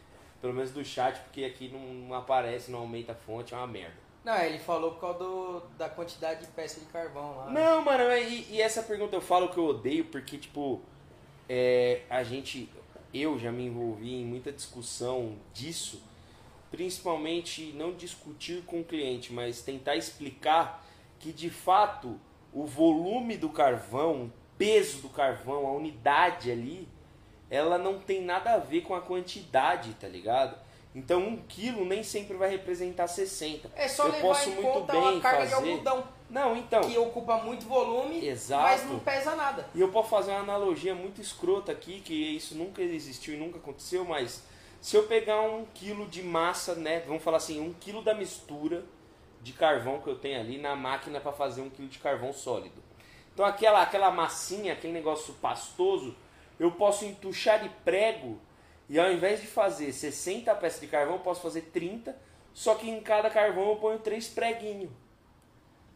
Pelo 0.42 0.54
menos 0.54 0.72
do 0.72 0.84
chat, 0.86 1.20
porque 1.22 1.44
aqui 1.44 1.70
não, 1.70 1.80
não 1.80 2.16
aparece, 2.16 2.70
não 2.70 2.80
aumenta 2.80 3.14
a 3.14 3.16
fonte, 3.16 3.54
é 3.54 3.58
uma 3.58 3.68
merda. 3.68 3.96
Não, 4.24 4.38
ele 4.40 4.60
falou 4.60 4.92
por 4.92 5.02
causa 5.02 5.20
do, 5.20 5.62
da 5.78 5.90
quantidade 5.90 6.42
de 6.42 6.48
peça 6.48 6.80
de 6.80 6.86
carvão 6.88 7.38
lá. 7.38 7.50
Não, 7.50 7.82
mano, 7.84 8.04
e, 8.14 8.46
e 8.52 8.62
essa 8.62 8.84
pergunta 8.84 9.16
eu 9.16 9.22
falo 9.22 9.50
que 9.50 9.58
eu 9.58 9.66
odeio 9.66 10.06
porque, 10.06 10.38
tipo, 10.38 10.82
é, 11.48 12.02
a 12.10 12.24
gente, 12.24 12.70
eu 13.14 13.40
já 13.40 13.52
me 13.52 13.66
envolvi 13.66 14.16
em 14.16 14.26
muita 14.26 14.52
discussão 14.52 15.38
disso, 15.54 16.04
principalmente 16.70 17.72
não 17.74 17.94
discutir 17.94 18.64
com 18.64 18.82
o 18.82 18.84
cliente, 18.84 19.32
mas 19.32 19.62
tentar 19.62 19.96
explicar 19.96 20.86
que 21.20 21.32
de 21.32 21.50
fato 21.50 22.20
o 22.52 22.66
volume 22.66 23.38
do 23.38 23.50
carvão, 23.50 24.26
o 24.26 24.34
peso 24.58 25.02
do 25.02 25.10
carvão, 25.10 25.66
a 25.68 25.72
unidade 25.72 26.52
ali, 26.52 26.88
ela 27.50 27.78
não 27.78 28.00
tem 28.00 28.22
nada 28.22 28.54
a 28.54 28.58
ver 28.58 28.82
com 28.82 28.94
a 28.96 29.02
quantidade, 29.02 29.94
tá 29.94 30.08
ligado? 30.08 30.58
Então 30.96 31.20
um 31.22 31.38
quilo 31.38 31.86
nem 31.86 32.02
sempre 32.02 32.36
vai 32.36 32.50
representar 32.50 33.08
60. 33.08 33.70
É 33.76 33.88
só 33.88 34.06
eu 34.06 34.12
levar 34.14 34.22
posso 34.28 34.50
em 34.50 34.54
muito 34.56 34.68
conta 34.68 34.94
bem 34.94 35.18
a 35.18 35.22
carga 35.22 35.46
de 35.46 35.52
fazer. 35.52 35.72
algodão, 35.72 36.04
Não, 36.30 36.58
então. 36.58 36.82
que 36.82 36.98
ocupa 36.98 37.38
muito 37.38 37.66
volume, 37.68 38.26
Exato. 38.28 38.64
mas 38.64 38.86
não 38.86 39.00
pesa 39.00 39.36
nada. 39.36 39.68
E 39.76 39.80
eu 39.82 39.90
posso 39.90 40.10
fazer 40.10 40.32
uma 40.32 40.40
analogia 40.40 40.96
muito 40.96 41.22
escrota 41.22 41.72
aqui, 41.72 42.02
que 42.02 42.14
isso 42.36 42.56
nunca 42.56 42.82
existiu 42.82 43.36
e 43.36 43.38
nunca 43.38 43.60
aconteceu, 43.60 44.04
mas 44.06 44.44
se 44.82 44.96
eu 44.96 45.04
pegar 45.04 45.40
um 45.42 45.66
quilo 45.74 46.08
de 46.08 46.24
massa, 46.24 46.74
né, 46.74 47.02
vamos 47.06 47.22
falar 47.24 47.38
assim, 47.38 47.62
um 47.62 47.74
quilo 47.74 48.02
da 48.02 48.14
mistura 48.16 48.84
de 49.42 49.54
carvão 49.54 50.02
que 50.02 50.08
eu 50.08 50.16
tenho 50.18 50.40
ali 50.40 50.58
na 50.58 50.76
máquina 50.76 51.20
para 51.20 51.32
fazer 51.32 51.62
um 51.62 51.70
quilo 51.70 51.88
de 51.88 52.00
carvão 52.00 52.34
sólido. 52.34 52.82
Então 53.34 53.46
aquela, 53.46 53.84
aquela 53.84 54.10
massinha, 54.10 54.74
aquele 54.74 54.94
negócio 54.94 55.34
pastoso, 55.36 56.16
eu 56.60 56.72
posso 56.72 57.06
entuchar 57.06 57.62
de 57.62 57.70
prego 57.84 58.40
e 58.90 59.00
ao 59.00 59.12
invés 59.12 59.42
de 59.42 59.48
fazer 59.48 59.92
60 59.92 60.54
peças 60.56 60.80
de 60.80 60.88
carvão, 60.88 61.16
eu 61.16 61.22
posso 61.22 61.42
fazer 61.42 61.62
30, 61.74 62.16
só 62.54 62.76
que 62.76 62.90
em 62.90 63.02
cada 63.02 63.30
carvão 63.30 63.70
eu 63.70 63.76
ponho 63.76 64.00
três 64.00 64.28
preguinhos. 64.28 64.90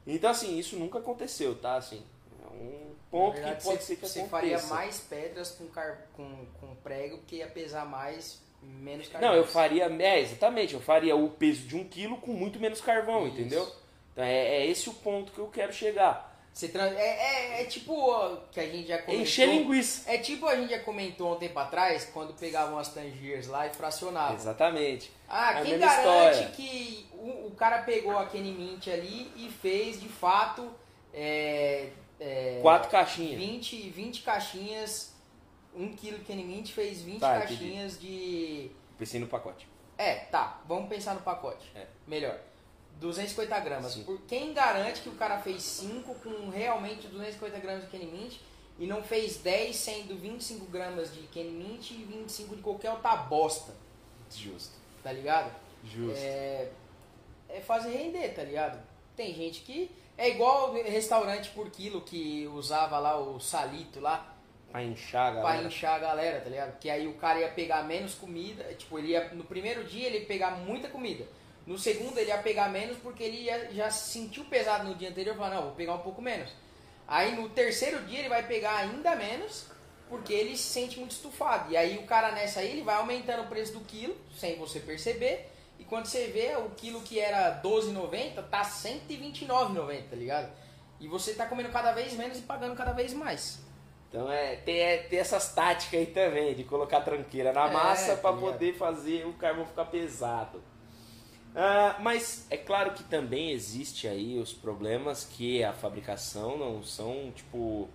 Então 0.05 0.30
assim, 0.30 0.57
isso 0.57 0.76
nunca 0.76 0.99
aconteceu, 0.99 1.55
tá? 1.55 1.76
Assim, 1.76 2.03
é 2.43 2.47
um 2.47 2.93
ponto 3.09 3.36
verdade, 3.36 3.57
que 3.57 3.64
pode 3.64 3.82
você, 3.82 3.86
ser 3.86 3.95
que 3.95 4.07
você 4.07 4.20
aconteça. 4.22 4.30
faria 4.30 4.62
mais 4.76 4.99
pedras 4.99 5.51
com, 5.51 5.68
car... 5.68 6.07
com, 6.14 6.45
com 6.59 6.76
prego, 6.76 7.20
que 7.28 7.38
ia 7.38 7.47
pesar 7.47 7.86
mais, 7.86 8.41
menos 8.62 9.07
carvão. 9.07 9.30
Não, 9.30 9.38
eu 9.38 9.45
faria, 9.45 9.86
é, 9.86 10.20
exatamente, 10.20 10.74
eu 10.74 10.82
faria 10.82 11.16
o 11.16 11.30
peso 11.30 11.62
de 11.68 11.76
um 11.76 11.84
quilo 11.84 12.18
com 12.18 12.32
muito 12.32 12.59
menos 12.59 12.82
carvão, 12.82 13.28
Isso. 13.28 13.39
entendeu? 13.39 13.72
Então 14.12 14.24
é, 14.24 14.57
é 14.57 14.68
esse 14.68 14.89
o 14.89 14.93
ponto 14.93 15.32
que 15.32 15.39
eu 15.39 15.47
quero 15.47 15.72
chegar. 15.72 16.31
Trans... 16.54 16.93
é, 16.93 17.58
é, 17.58 17.62
é 17.62 17.66
tipo 17.66 17.93
ó, 17.97 18.36
que 18.52 18.60
a 18.60 18.66
gente 18.66 18.88
já 18.88 18.97
comentou. 18.99 19.24
Encher 19.24 19.47
linguiça. 19.49 20.12
É 20.12 20.18
tipo 20.18 20.45
a 20.47 20.56
gente 20.56 20.70
já 20.72 20.80
comentou 20.80 21.34
um 21.34 21.38
tempo 21.38 21.58
atrás, 21.58 22.10
quando 22.14 22.34
pegavam 22.34 22.78
as 22.78 22.89
tangiers 22.89 23.47
lá 23.47 23.68
e 23.68 23.70
fracionavam. 23.74 24.36
Exatamente. 24.36 25.12
Ah, 25.28 25.60
É 25.60 25.64
quem 25.64 25.80
garante 25.80 25.99
história. 25.99 26.49
que 26.49 27.08
o, 27.14 27.47
o 27.47 27.52
cara 27.58 27.80
pegou 27.84 28.18
a 28.18 28.26
Kenny 28.28 28.52
Mint 28.52 28.88
ali 28.88 29.32
e 29.36 29.49
fez 29.49 29.99
de 29.99 30.10
fato 30.10 30.70
é, 31.14 31.89
é, 32.20 32.60
Quatro 32.62 32.89
caixinhas. 32.91 33.39
20, 33.39 33.89
20 33.89 34.22
caixinhas, 34.22 35.14
1 35.76 35.95
kg 35.95 36.18
de 36.18 36.24
Kenny 36.26 36.43
Mint 36.43 36.70
fez 36.72 37.02
20 37.02 37.20
Tá, 37.20 37.38
entendi. 37.38 37.58
caixinhas 37.58 37.99
de. 37.99 38.72
Pensei 38.97 39.20
no 39.20 39.28
pacote. 39.28 39.68
É, 39.97 40.16
tá, 40.32 40.62
vamos 40.68 40.89
pensar 40.89 41.14
no 41.16 41.22
pacote. 41.22 41.72
É. 41.76 41.86
Melhor. 42.06 42.38
250 43.02 43.60
gramas. 43.60 43.93
Sim. 43.93 44.04
Por 44.04 44.22
quem 44.22 44.54
garante 44.54 45.02
que 45.02 45.10
o 45.10 45.16
cara 45.16 45.39
fez 45.39 45.62
5 45.64 46.16
com 46.16 46.49
realmente 46.49 47.08
250 47.08 47.60
gramas 47.60 47.84
de 47.84 47.89
Kenny 47.89 48.06
Mint 48.06 48.36
e 48.80 48.86
não 48.88 49.04
fez 49.04 49.38
10 49.38 49.76
sendo 49.76 50.16
25 50.16 50.66
gramas 50.68 51.14
de 51.14 51.22
Kenny 51.24 51.49
Mint 51.52 51.91
e 51.91 51.95
25 51.95 52.56
de 52.56 52.62
qualquer 52.62 52.91
outra 52.91 53.16
bosta, 53.18 53.74
Justo. 54.34 54.74
tá 55.04 55.12
ligado? 55.12 55.52
Justo. 55.84 56.16
É, 56.16 56.70
é 57.49 57.60
fazer 57.60 57.89
render, 57.89 58.30
tá 58.34 58.43
ligado? 58.43 58.82
Tem 59.16 59.34
gente 59.34 59.62
que. 59.62 59.91
É 60.18 60.30
igual 60.30 60.72
restaurante 60.74 61.49
por 61.49 61.72
quilo 61.72 62.02
que 62.02 62.47
usava 62.54 62.99
lá 62.99 63.18
o 63.20 63.39
salito 63.39 63.99
lá 63.99 64.28
Pra 64.72 64.84
inchar, 64.84 65.34
pra 65.34 65.41
galera. 65.41 65.68
inchar 65.68 65.95
a 65.95 65.99
galera, 65.99 66.39
tá 66.41 66.49
ligado? 66.49 66.80
Que 66.80 66.89
aí 66.89 67.08
o 67.08 67.16
cara 67.16 67.39
ia 67.39 67.49
pegar 67.49 67.84
menos 67.84 68.14
comida, 68.14 68.64
tipo, 68.76 68.97
ele 68.99 69.10
ia, 69.10 69.30
no 69.34 69.43
primeiro 69.43 69.84
dia 69.84 70.08
ele 70.08 70.20
ia 70.20 70.26
pegar 70.26 70.52
muita 70.52 70.88
comida. 70.89 71.26
No 71.72 71.80
segundo 71.80 72.18
ele 72.18 72.28
ia 72.28 72.38
pegar 72.38 72.68
menos 72.68 72.98
porque 72.98 73.24
ele 73.24 73.44
ia, 73.44 73.72
já 73.72 73.90
se 73.90 74.12
sentiu 74.12 74.44
pesado 74.44 74.84
no 74.84 74.94
dia 74.94 75.08
anterior 75.08 75.34
e 75.34 75.38
falou, 75.38 75.56
não, 75.56 75.62
vou 75.64 75.72
pegar 75.72 75.94
um 75.94 76.00
pouco 76.00 76.22
menos. 76.22 76.52
Aí 77.08 77.34
no 77.34 77.48
terceiro 77.48 78.04
dia 78.04 78.20
ele 78.20 78.28
vai 78.28 78.46
pegar 78.46 78.76
ainda 78.76 79.16
menos 79.16 79.68
porque 80.10 80.34
ele 80.34 80.58
se 80.58 80.64
sente 80.64 81.00
muito 81.00 81.12
estufado. 81.12 81.72
E 81.72 81.78
aí 81.78 81.98
o 81.98 82.04
cara 82.04 82.34
nessa 82.34 82.60
aí 82.60 82.72
ele 82.72 82.82
vai 82.84 82.96
aumentando 82.96 83.44
o 83.44 83.48
preço 83.48 83.72
do 83.72 83.80
quilo, 83.86 84.14
sem 84.38 84.58
você 84.58 84.82
perceber. 84.82 85.50
E 85.80 85.86
quando 85.86 86.08
você 86.08 86.28
vê 86.28 86.58
o 86.58 86.72
quilo 86.72 87.00
que 87.04 87.22
era 87.22 87.62
12,90 87.64 88.44
tá 88.50 88.64
129,90, 88.64 90.10
tá 90.10 90.16
ligado? 90.18 90.52
E 91.00 91.08
você 91.08 91.34
tá 91.34 91.46
comendo 91.46 91.70
cada 91.70 91.94
vez 91.94 92.12
menos 92.16 92.38
e 92.38 92.42
pagando 92.42 92.76
cada 92.76 92.92
vez 92.92 93.14
mais. 93.14 93.60
Então 94.10 94.30
é 94.30 94.58
ter, 94.58 94.78
é 94.78 94.98
ter 94.98 95.16
essas 95.16 95.54
táticas 95.54 96.02
aí 96.02 96.08
também, 96.08 96.54
de 96.54 96.66
colocar 96.66 97.00
tranqueira 97.00 97.54
na 97.54 97.70
É, 97.70 97.72
massa 97.72 98.16
tá 98.18 98.22
pra 98.24 98.32
ligado? 98.32 98.52
poder 98.52 98.74
fazer 98.74 99.26
o 99.26 99.32
carvão 99.32 99.66
ficar 99.66 99.86
pesado. 99.86 100.62
Ah, 101.56 101.97
mas 101.99 102.45
é 102.49 102.58
claro 102.58 102.91
que 102.91 103.04
também 103.04 103.52
existe 103.52 104.08
aí 104.08 104.39
os 104.39 104.54
problemas 104.54 105.26
que 105.26 105.64
a 105.64 105.74
fabricação 105.74 106.58
não 106.58 106.84
são, 106.84 107.32
tipo, 107.36 107.89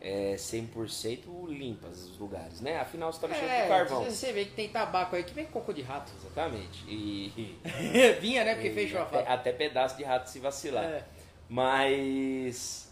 é, 0.00 0.34
100% 0.36 1.48
limpas 1.48 2.04
os 2.04 2.18
lugares, 2.18 2.60
né? 2.60 2.78
Afinal, 2.78 3.12
você 3.12 3.20
tá 3.20 3.28
mexendo 3.28 3.62
com 3.62 3.68
carvão. 3.68 4.04
Você 4.04 4.32
vê 4.32 4.44
que 4.44 4.52
tem 4.52 4.68
tabaco 4.68 5.16
aí 5.16 5.24
que 5.24 5.32
vem 5.34 5.46
cocô 5.46 5.72
de 5.72 5.82
rato. 5.82 6.12
Exatamente. 6.20 6.84
E, 6.86 7.56
Vinha, 8.20 8.44
né? 8.44 8.54
Porque 8.54 8.68
e 8.68 8.74
fechou 8.74 9.00
a 9.00 9.02
até, 9.02 9.10
fábrica. 9.12 9.34
até 9.34 9.52
pedaço 9.52 9.96
de 9.96 10.04
rato 10.04 10.28
se 10.28 10.38
vacilar. 10.38 10.84
É. 10.84 11.04
Mas 11.48 12.83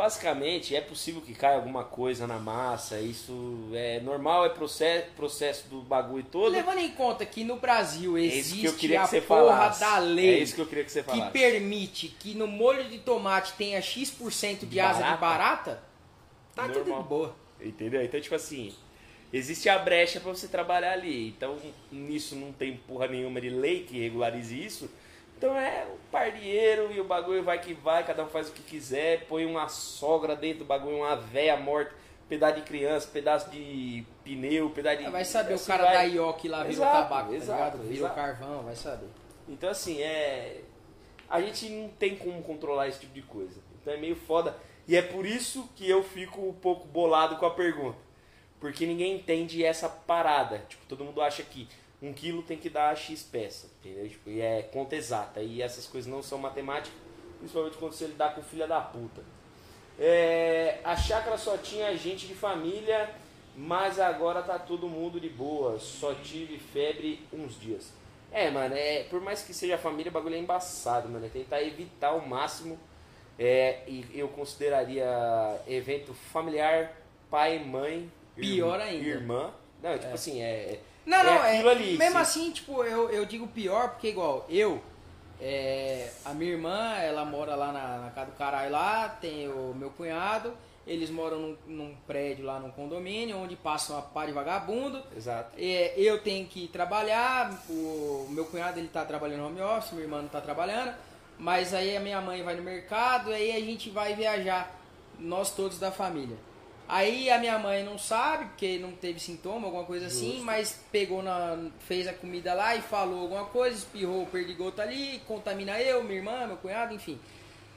basicamente 0.00 0.74
é 0.74 0.80
possível 0.80 1.20
que 1.20 1.34
caia 1.34 1.56
alguma 1.56 1.84
coisa 1.84 2.26
na 2.26 2.38
massa, 2.38 2.98
isso 2.98 3.68
é 3.74 4.00
normal, 4.00 4.46
é 4.46 4.48
processo, 4.48 5.08
processo 5.14 5.68
do 5.68 5.82
bagulho 5.82 6.24
todo. 6.24 6.50
Levando 6.50 6.78
em 6.78 6.90
conta 6.92 7.26
que 7.26 7.44
no 7.44 7.56
Brasil 7.56 8.16
É 8.16 8.22
existe 8.22 8.64
isso 8.64 8.76
que 8.78 8.96
a 8.96 9.06
porra 9.06 9.20
falasse. 9.20 9.80
da 9.80 9.98
lei 9.98 10.38
É 10.38 10.38
isso 10.38 10.54
que 10.54 10.60
eu 10.62 10.66
queria 10.66 10.84
que 10.84 10.90
você 10.90 11.02
que 11.02 11.30
permite 11.30 12.08
que 12.18 12.34
no 12.34 12.46
molho 12.46 12.88
de 12.88 12.98
tomate 12.98 13.52
tenha 13.58 13.78
X% 13.82 14.60
de, 14.60 14.66
De 14.66 14.80
asa 14.80 15.00
barata? 15.00 15.14
de 15.14 15.20
barata, 15.20 15.82
tá 16.54 16.62
tudo 16.68 16.78
Normal. 16.86 17.02
de 17.02 17.08
boa. 17.08 17.36
Entendeu? 17.60 18.02
Então, 18.02 18.18
tipo 18.18 18.34
assim, 18.34 18.72
existe 19.30 19.68
a 19.68 19.78
brecha 19.78 20.18
pra 20.18 20.32
você 20.32 20.48
trabalhar 20.48 20.92
ali. 20.92 21.28
Então, 21.28 21.58
nisso 21.92 22.34
não 22.36 22.52
tem 22.52 22.74
porra 22.74 23.06
nenhuma 23.06 23.38
de 23.38 23.50
lei 23.50 23.84
que 23.84 23.98
regularize 24.00 24.64
isso. 24.64 24.90
Então 25.40 25.56
é 25.56 25.86
o 25.86 25.96
pardieiro 26.12 26.92
e 26.92 27.00
o 27.00 27.04
bagulho 27.04 27.42
vai 27.42 27.58
que 27.58 27.72
vai, 27.72 28.04
cada 28.04 28.22
um 28.22 28.28
faz 28.28 28.50
o 28.50 28.52
que 28.52 28.62
quiser, 28.62 29.24
põe 29.26 29.46
uma 29.46 29.68
sogra 29.68 30.36
dentro 30.36 30.58
do 30.58 30.64
bagulho, 30.66 30.98
uma 30.98 31.16
véia 31.16 31.56
morta, 31.56 31.94
pedaço 32.28 32.56
de 32.56 32.60
criança, 32.60 33.08
pedaço 33.10 33.48
de 33.48 34.04
pneu, 34.22 34.68
pedaço 34.68 34.98
de. 34.98 35.08
Vai 35.08 35.24
saber 35.24 35.54
assim 35.54 35.64
o 35.64 35.66
cara 35.66 35.84
vai. 35.84 35.94
da 35.94 36.02
IOC 36.02 36.46
lá 36.46 36.58
virou 36.58 36.72
Exato, 36.72 36.92
tabaco, 36.92 37.32
exato, 37.32 37.78
tá? 37.78 37.84
Virou 37.84 38.10
carvão, 38.10 38.62
vai 38.64 38.76
saber. 38.76 39.08
Então, 39.48 39.70
assim, 39.70 40.02
é. 40.02 40.60
A 41.26 41.40
gente 41.40 41.70
não 41.70 41.88
tem 41.88 42.16
como 42.16 42.42
controlar 42.42 42.88
esse 42.88 43.00
tipo 43.00 43.14
de 43.14 43.22
coisa. 43.22 43.62
Então 43.80 43.94
é 43.94 43.96
meio 43.96 44.16
foda. 44.16 44.54
E 44.86 44.94
é 44.94 45.00
por 45.00 45.24
isso 45.24 45.70
que 45.74 45.88
eu 45.88 46.02
fico 46.02 46.42
um 46.42 46.52
pouco 46.52 46.86
bolado 46.86 47.36
com 47.36 47.46
a 47.46 47.50
pergunta. 47.50 47.96
Porque 48.60 48.84
ninguém 48.84 49.16
entende 49.16 49.64
essa 49.64 49.88
parada. 49.88 50.58
Tipo, 50.68 50.84
todo 50.84 51.02
mundo 51.02 51.22
acha 51.22 51.42
que 51.42 51.66
um 52.02 52.12
quilo 52.12 52.42
tem 52.42 52.56
que 52.56 52.70
dar 52.70 52.96
X 52.96 53.22
peça. 53.22 53.68
Entendeu? 53.80 54.08
Tipo, 54.08 54.30
e 54.30 54.40
é 54.40 54.62
conta 54.62 54.96
exata. 54.96 55.40
E 55.40 55.60
essas 55.62 55.86
coisas 55.86 56.10
não 56.10 56.22
são 56.22 56.38
matemáticas. 56.38 56.92
Principalmente 57.38 57.76
quando 57.78 57.92
você 57.92 58.06
lidar 58.06 58.34
com 58.34 58.42
filha 58.42 58.66
da 58.66 58.80
puta. 58.80 59.22
É, 59.98 60.78
a 60.84 60.96
chácara 60.96 61.36
só 61.36 61.56
tinha 61.58 61.94
gente 61.96 62.26
de 62.26 62.34
família, 62.34 63.10
mas 63.56 63.98
agora 63.98 64.42
tá 64.42 64.58
todo 64.58 64.88
mundo 64.88 65.20
de 65.20 65.28
boa. 65.28 65.78
Só 65.78 66.14
tive 66.14 66.58
febre 66.58 67.20
uns 67.32 67.58
dias. 67.60 67.92
É, 68.32 68.50
mano, 68.50 68.74
é, 68.74 69.02
por 69.04 69.20
mais 69.20 69.42
que 69.42 69.52
seja 69.52 69.76
família, 69.76 70.08
o 70.10 70.12
bagulho 70.12 70.36
é 70.36 70.38
embaçado, 70.38 71.08
mano. 71.08 71.26
É 71.26 71.28
tentar 71.28 71.62
evitar 71.62 72.08
ao 72.08 72.20
máximo. 72.20 72.78
É, 73.38 73.80
e 73.86 74.04
eu 74.14 74.28
consideraria 74.28 75.06
evento 75.66 76.12
familiar, 76.14 76.94
pai, 77.30 77.58
mãe, 77.58 78.10
Pior 78.36 78.74
irmã- 78.78 78.84
ainda. 78.84 79.08
irmã. 79.08 79.54
Não, 79.82 79.98
tipo 79.98 80.14
assim, 80.14 80.42
é. 80.42 80.78
Não, 81.10 81.18
é 81.18 81.24
não, 81.24 81.44
é, 81.44 81.54
aquilo 81.54 81.70
ali, 81.70 81.98
mesmo 81.98 82.12
sim. 82.12 82.22
assim, 82.22 82.50
tipo, 82.52 82.84
eu, 82.84 83.10
eu 83.10 83.26
digo 83.26 83.48
pior 83.48 83.90
porque 83.90 84.10
igual, 84.10 84.46
eu, 84.48 84.80
é, 85.40 86.08
a 86.24 86.32
minha 86.32 86.52
irmã, 86.52 86.94
ela 86.98 87.24
mora 87.24 87.56
lá 87.56 87.72
na, 87.72 87.98
na 87.98 88.10
casa 88.10 88.30
do 88.30 88.36
caralho 88.36 88.70
lá, 88.70 89.08
tem 89.08 89.48
o 89.48 89.74
meu 89.74 89.90
cunhado, 89.90 90.54
eles 90.86 91.10
moram 91.10 91.40
num, 91.40 91.56
num 91.66 91.96
prédio 92.06 92.44
lá 92.44 92.60
num 92.60 92.70
condomínio, 92.70 93.38
onde 93.38 93.56
passa 93.56 93.92
uma 93.92 94.02
pá 94.02 94.24
de 94.24 94.30
vagabundo, 94.30 95.02
Exato. 95.16 95.50
É, 95.58 95.94
eu 95.96 96.22
tenho 96.22 96.46
que 96.46 96.68
trabalhar, 96.68 97.60
o 97.68 98.28
meu 98.30 98.44
cunhado 98.44 98.78
ele 98.78 98.88
tá 98.88 99.04
trabalhando 99.04 99.46
home 99.46 99.60
office, 99.60 99.90
minha 99.90 100.04
irmã 100.04 100.22
não 100.22 100.28
tá 100.28 100.40
trabalhando, 100.40 100.94
mas 101.36 101.74
aí 101.74 101.96
a 101.96 102.00
minha 102.00 102.20
mãe 102.20 102.44
vai 102.44 102.54
no 102.54 102.62
mercado, 102.62 103.32
aí 103.32 103.50
a 103.50 103.60
gente 103.60 103.90
vai 103.90 104.14
viajar, 104.14 104.72
nós 105.18 105.50
todos 105.50 105.76
da 105.76 105.90
família. 105.90 106.36
Aí 106.92 107.30
a 107.30 107.38
minha 107.38 107.56
mãe 107.56 107.84
não 107.84 107.96
sabe, 107.96 108.46
porque 108.46 108.76
não 108.76 108.90
teve 108.90 109.20
sintoma, 109.20 109.66
alguma 109.68 109.84
coisa 109.84 110.08
assim, 110.08 110.30
Justo. 110.32 110.44
mas 110.44 110.80
pegou 110.90 111.22
na. 111.22 111.70
fez 111.86 112.08
a 112.08 112.12
comida 112.12 112.52
lá 112.52 112.74
e 112.74 112.82
falou 112.82 113.20
alguma 113.20 113.44
coisa, 113.44 113.76
espirrou 113.76 114.24
o 114.24 114.26
perdigoto 114.26 114.82
ali, 114.82 115.22
contamina 115.24 115.80
eu, 115.80 116.02
minha 116.02 116.16
irmã, 116.16 116.48
meu 116.48 116.56
cunhado, 116.56 116.92
enfim. 116.92 117.16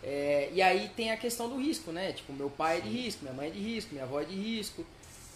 É, 0.01 0.49
e 0.51 0.63
aí 0.63 0.89
tem 0.95 1.11
a 1.11 1.17
questão 1.17 1.47
do 1.47 1.57
risco, 1.57 1.91
né? 1.91 2.11
Tipo, 2.11 2.33
meu 2.33 2.49
pai 2.49 2.79
é 2.79 2.81
de 2.81 2.89
risco, 2.89 3.21
minha 3.21 3.35
mãe 3.35 3.49
é 3.49 3.51
de 3.51 3.59
risco, 3.59 3.93
minha 3.93 4.03
avó 4.03 4.19
é 4.19 4.25
de 4.25 4.33
risco. 4.33 4.83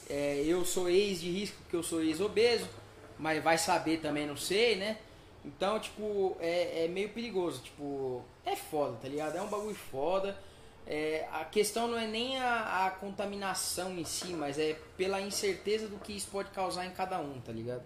É, 0.10 0.44
eu 0.44 0.66
sou 0.66 0.90
ex 0.90 1.22
de 1.22 1.30
risco 1.30 1.58
porque 1.62 1.76
eu 1.76 1.84
sou 1.84 2.02
ex-obeso, 2.02 2.68
mas 3.20 3.44
vai 3.44 3.60
saber 3.60 3.98
também, 3.98 4.26
não 4.26 4.38
sei, 4.38 4.76
né? 4.76 4.98
Então, 5.46 5.80
tipo, 5.80 6.36
é, 6.40 6.86
é 6.86 6.88
meio 6.88 7.10
perigoso. 7.10 7.62
Tipo, 7.62 8.26
é 8.44 8.56
foda, 8.56 8.98
tá 9.00 9.08
ligado? 9.08 9.38
É 9.38 9.42
um 9.42 9.48
bagulho 9.48 9.76
foda. 9.76 10.36
É, 10.90 11.28
a 11.34 11.44
questão 11.44 11.86
não 11.88 11.98
é 11.98 12.08
nem 12.08 12.40
a, 12.40 12.86
a 12.86 12.92
contaminação 12.92 13.98
em 13.98 14.06
si, 14.06 14.30
mas 14.30 14.58
é 14.58 14.80
pela 14.96 15.20
incerteza 15.20 15.88
do 15.90 15.98
que 15.98 16.14
isso 16.16 16.30
pode 16.32 16.50
causar 16.52 16.86
em 16.86 16.92
cada 16.92 17.20
um, 17.20 17.42
tá 17.42 17.52
ligado? 17.52 17.84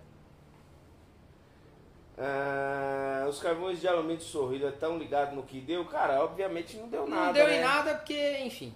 Ah, 2.16 3.26
os 3.28 3.40
carvões 3.40 3.82
de 3.82 3.88
alumínio 3.88 4.18
de 4.18 4.26
sorrido 4.26 4.68
estão 4.68 5.00
ligados 5.00 5.34
no 5.34 5.42
que 5.42 5.60
deu? 5.60 5.84
Cara, 5.86 6.24
obviamente 6.24 6.78
não 6.78 6.88
deu 6.88 7.08
nada. 7.08 7.26
não 7.26 7.34
deu 7.34 7.48
né? 7.48 7.58
em 7.58 7.62
nada 7.62 7.96
porque, 7.96 8.38
enfim. 8.40 8.76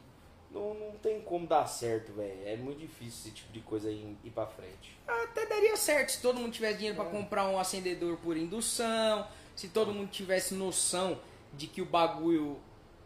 Não, 0.49 0.73
não 0.73 0.91
tem 0.93 1.21
como 1.21 1.45
dar 1.45 1.67
certo, 1.67 2.11
velho. 2.13 2.47
É 2.47 2.55
muito 2.55 2.80
difícil 2.80 3.09
esse 3.26 3.32
tipo 3.32 3.53
de 3.53 3.59
coisa 3.59 3.91
ir, 3.91 4.17
ir 4.23 4.32
pra 4.32 4.47
frente. 4.47 4.97
Até 5.07 5.45
daria 5.45 5.78
certo 5.78 6.13
se 6.13 6.21
todo 6.21 6.39
mundo 6.39 6.51
tivesse 6.51 6.78
dinheiro 6.78 6.95
pra 6.95 7.05
comprar 7.05 7.47
um 7.47 7.59
acendedor 7.59 8.17
por 8.17 8.36
indução, 8.36 9.28
se 9.55 9.67
todo 9.67 9.93
mundo 9.93 10.09
tivesse 10.09 10.55
noção 10.55 11.19
de 11.53 11.67
que 11.67 11.82
o 11.82 11.86
bagulho 11.86 12.57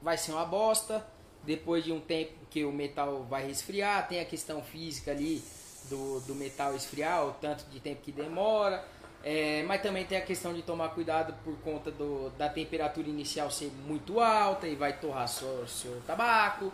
vai 0.01 0.17
ser 0.17 0.31
uma 0.31 0.45
bosta, 0.45 1.05
depois 1.43 1.83
de 1.83 1.91
um 1.91 1.99
tempo 1.99 2.33
que 2.49 2.63
o 2.65 2.71
metal 2.71 3.23
vai 3.23 3.47
resfriar, 3.47 4.07
tem 4.07 4.19
a 4.19 4.25
questão 4.25 4.61
física 4.61 5.11
ali 5.11 5.43
do, 5.89 6.19
do 6.21 6.35
metal 6.35 6.75
esfriar, 6.75 7.25
o 7.25 7.31
tanto 7.33 7.65
de 7.65 7.79
tempo 7.79 8.01
que 8.01 8.11
demora, 8.11 8.83
é, 9.23 9.63
mas 9.63 9.81
também 9.81 10.05
tem 10.05 10.17
a 10.17 10.21
questão 10.21 10.53
de 10.53 10.61
tomar 10.61 10.89
cuidado 10.89 11.33
por 11.43 11.57
conta 11.59 11.91
do, 11.91 12.29
da 12.31 12.47
temperatura 12.47 13.07
inicial 13.07 13.51
ser 13.51 13.71
muito 13.85 14.19
alta 14.19 14.67
e 14.67 14.75
vai 14.75 14.93
torrar 14.93 15.27
seu, 15.27 15.67
seu 15.67 16.01
tabaco 16.07 16.71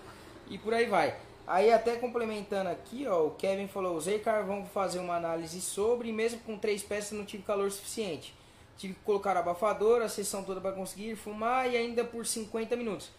e 0.48 0.58
por 0.58 0.74
aí 0.74 0.86
vai. 0.86 1.16
Aí 1.48 1.72
até 1.72 1.96
complementando 1.96 2.70
aqui, 2.70 3.06
ó, 3.08 3.28
o 3.28 3.32
Kevin 3.32 3.68
falou, 3.68 3.96
usei 3.96 4.20
carvão 4.20 4.62
para 4.62 4.70
fazer 4.70 5.00
uma 5.00 5.16
análise 5.16 5.62
sobre 5.62 6.10
e 6.10 6.14
mesmo 6.14 6.40
com 6.40 6.58
três 6.58 6.82
peças 6.84 7.18
não 7.18 7.26
tive 7.26 7.44
calor 7.44 7.72
suficiente. 7.72 8.34
Tive 8.78 8.94
que 8.94 9.00
colocar 9.02 9.38
abafador, 9.38 10.02
a 10.02 10.10
sessão 10.10 10.44
toda 10.44 10.60
para 10.60 10.72
conseguir 10.72 11.16
fumar 11.16 11.72
e 11.72 11.78
ainda 11.78 12.04
por 12.04 12.26
50 12.26 12.76
minutos. 12.76 13.10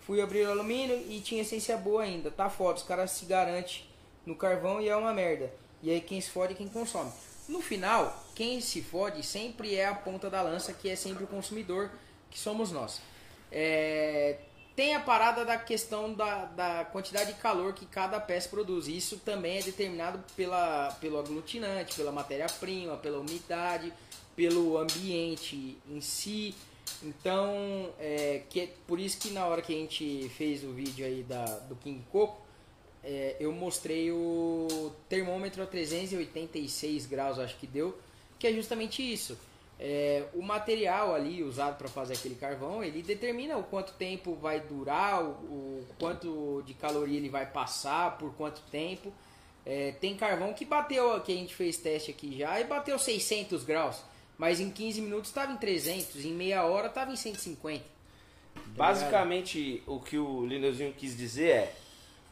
Fui 0.00 0.20
abrir 0.20 0.46
o 0.46 0.50
alumínio 0.50 0.96
e 1.08 1.20
tinha 1.20 1.42
essência 1.42 1.76
boa 1.76 2.02
ainda. 2.02 2.30
Tá 2.30 2.48
foda, 2.48 2.78
os 2.78 2.82
caras 2.82 3.10
se 3.12 3.24
garantem 3.26 3.84
no 4.24 4.34
carvão 4.34 4.80
e 4.80 4.88
é 4.88 4.96
uma 4.96 5.12
merda. 5.12 5.52
E 5.82 5.90
aí 5.90 6.00
quem 6.00 6.20
se 6.20 6.30
fode 6.30 6.52
é 6.52 6.56
quem 6.56 6.68
consome. 6.68 7.10
No 7.48 7.60
final, 7.60 8.24
quem 8.34 8.60
se 8.60 8.80
fode 8.82 9.24
sempre 9.24 9.74
é 9.74 9.86
a 9.86 9.94
ponta 9.94 10.30
da 10.30 10.42
lança, 10.42 10.72
que 10.72 10.88
é 10.88 10.96
sempre 10.96 11.24
o 11.24 11.26
consumidor, 11.26 11.90
que 12.30 12.38
somos 12.38 12.70
nós. 12.70 13.00
É, 13.50 14.38
tem 14.76 14.94
a 14.94 15.00
parada 15.00 15.44
da 15.44 15.58
questão 15.58 16.14
da, 16.14 16.44
da 16.44 16.84
quantidade 16.84 17.32
de 17.34 17.40
calor 17.40 17.72
que 17.72 17.84
cada 17.86 18.20
peça 18.20 18.48
produz. 18.48 18.86
Isso 18.86 19.18
também 19.18 19.58
é 19.58 19.62
determinado 19.62 20.22
pela, 20.36 20.96
pelo 21.00 21.18
aglutinante, 21.18 21.96
pela 21.96 22.12
matéria-prima, 22.12 22.96
pela 22.96 23.18
umidade, 23.18 23.92
pelo 24.36 24.78
ambiente 24.78 25.76
em 25.88 26.00
si. 26.00 26.54
Então, 27.02 27.90
é, 27.98 28.42
que, 28.48 28.68
por 28.86 28.98
isso 28.98 29.18
que 29.18 29.30
na 29.30 29.46
hora 29.46 29.62
que 29.62 29.72
a 29.72 29.76
gente 29.76 30.28
fez 30.30 30.64
o 30.64 30.72
vídeo 30.72 31.04
aí 31.06 31.22
da, 31.22 31.44
do 31.44 31.76
King 31.76 32.04
Coco, 32.10 32.40
é, 33.02 33.36
eu 33.40 33.52
mostrei 33.52 34.12
o 34.12 34.92
termômetro 35.08 35.62
a 35.62 35.66
386 35.66 37.06
graus, 37.06 37.38
acho 37.38 37.56
que 37.56 37.66
deu, 37.66 37.98
que 38.38 38.46
é 38.46 38.52
justamente 38.52 39.02
isso. 39.02 39.38
É, 39.82 40.24
o 40.34 40.42
material 40.42 41.14
ali 41.14 41.42
usado 41.42 41.78
para 41.78 41.88
fazer 41.88 42.12
aquele 42.12 42.34
carvão, 42.34 42.84
ele 42.84 43.02
determina 43.02 43.56
o 43.56 43.64
quanto 43.64 43.94
tempo 43.94 44.34
vai 44.34 44.60
durar, 44.60 45.24
o, 45.24 45.30
o 45.30 45.86
quanto 45.98 46.62
de 46.66 46.74
caloria 46.74 47.16
ele 47.16 47.30
vai 47.30 47.46
passar, 47.46 48.18
por 48.18 48.34
quanto 48.34 48.60
tempo. 48.70 49.10
É, 49.64 49.92
tem 49.92 50.14
carvão 50.16 50.52
que 50.52 50.66
bateu, 50.66 51.18
que 51.22 51.32
a 51.32 51.34
gente 51.34 51.54
fez 51.54 51.78
teste 51.78 52.10
aqui 52.10 52.36
já, 52.36 52.60
e 52.60 52.64
bateu 52.64 52.98
600 52.98 53.64
graus. 53.64 54.02
Mas 54.40 54.58
em 54.58 54.70
15 54.70 55.02
minutos 55.02 55.28
estava 55.28 55.52
em 55.52 55.56
300, 55.58 56.24
em 56.24 56.32
meia 56.32 56.64
hora 56.64 56.86
estava 56.86 57.12
em 57.12 57.16
150. 57.16 57.84
Basicamente, 58.68 59.82
o 59.86 60.00
que 60.00 60.16
o 60.16 60.46
Lineuzinho 60.46 60.94
quis 60.94 61.14
dizer 61.14 61.50
é: 61.50 61.74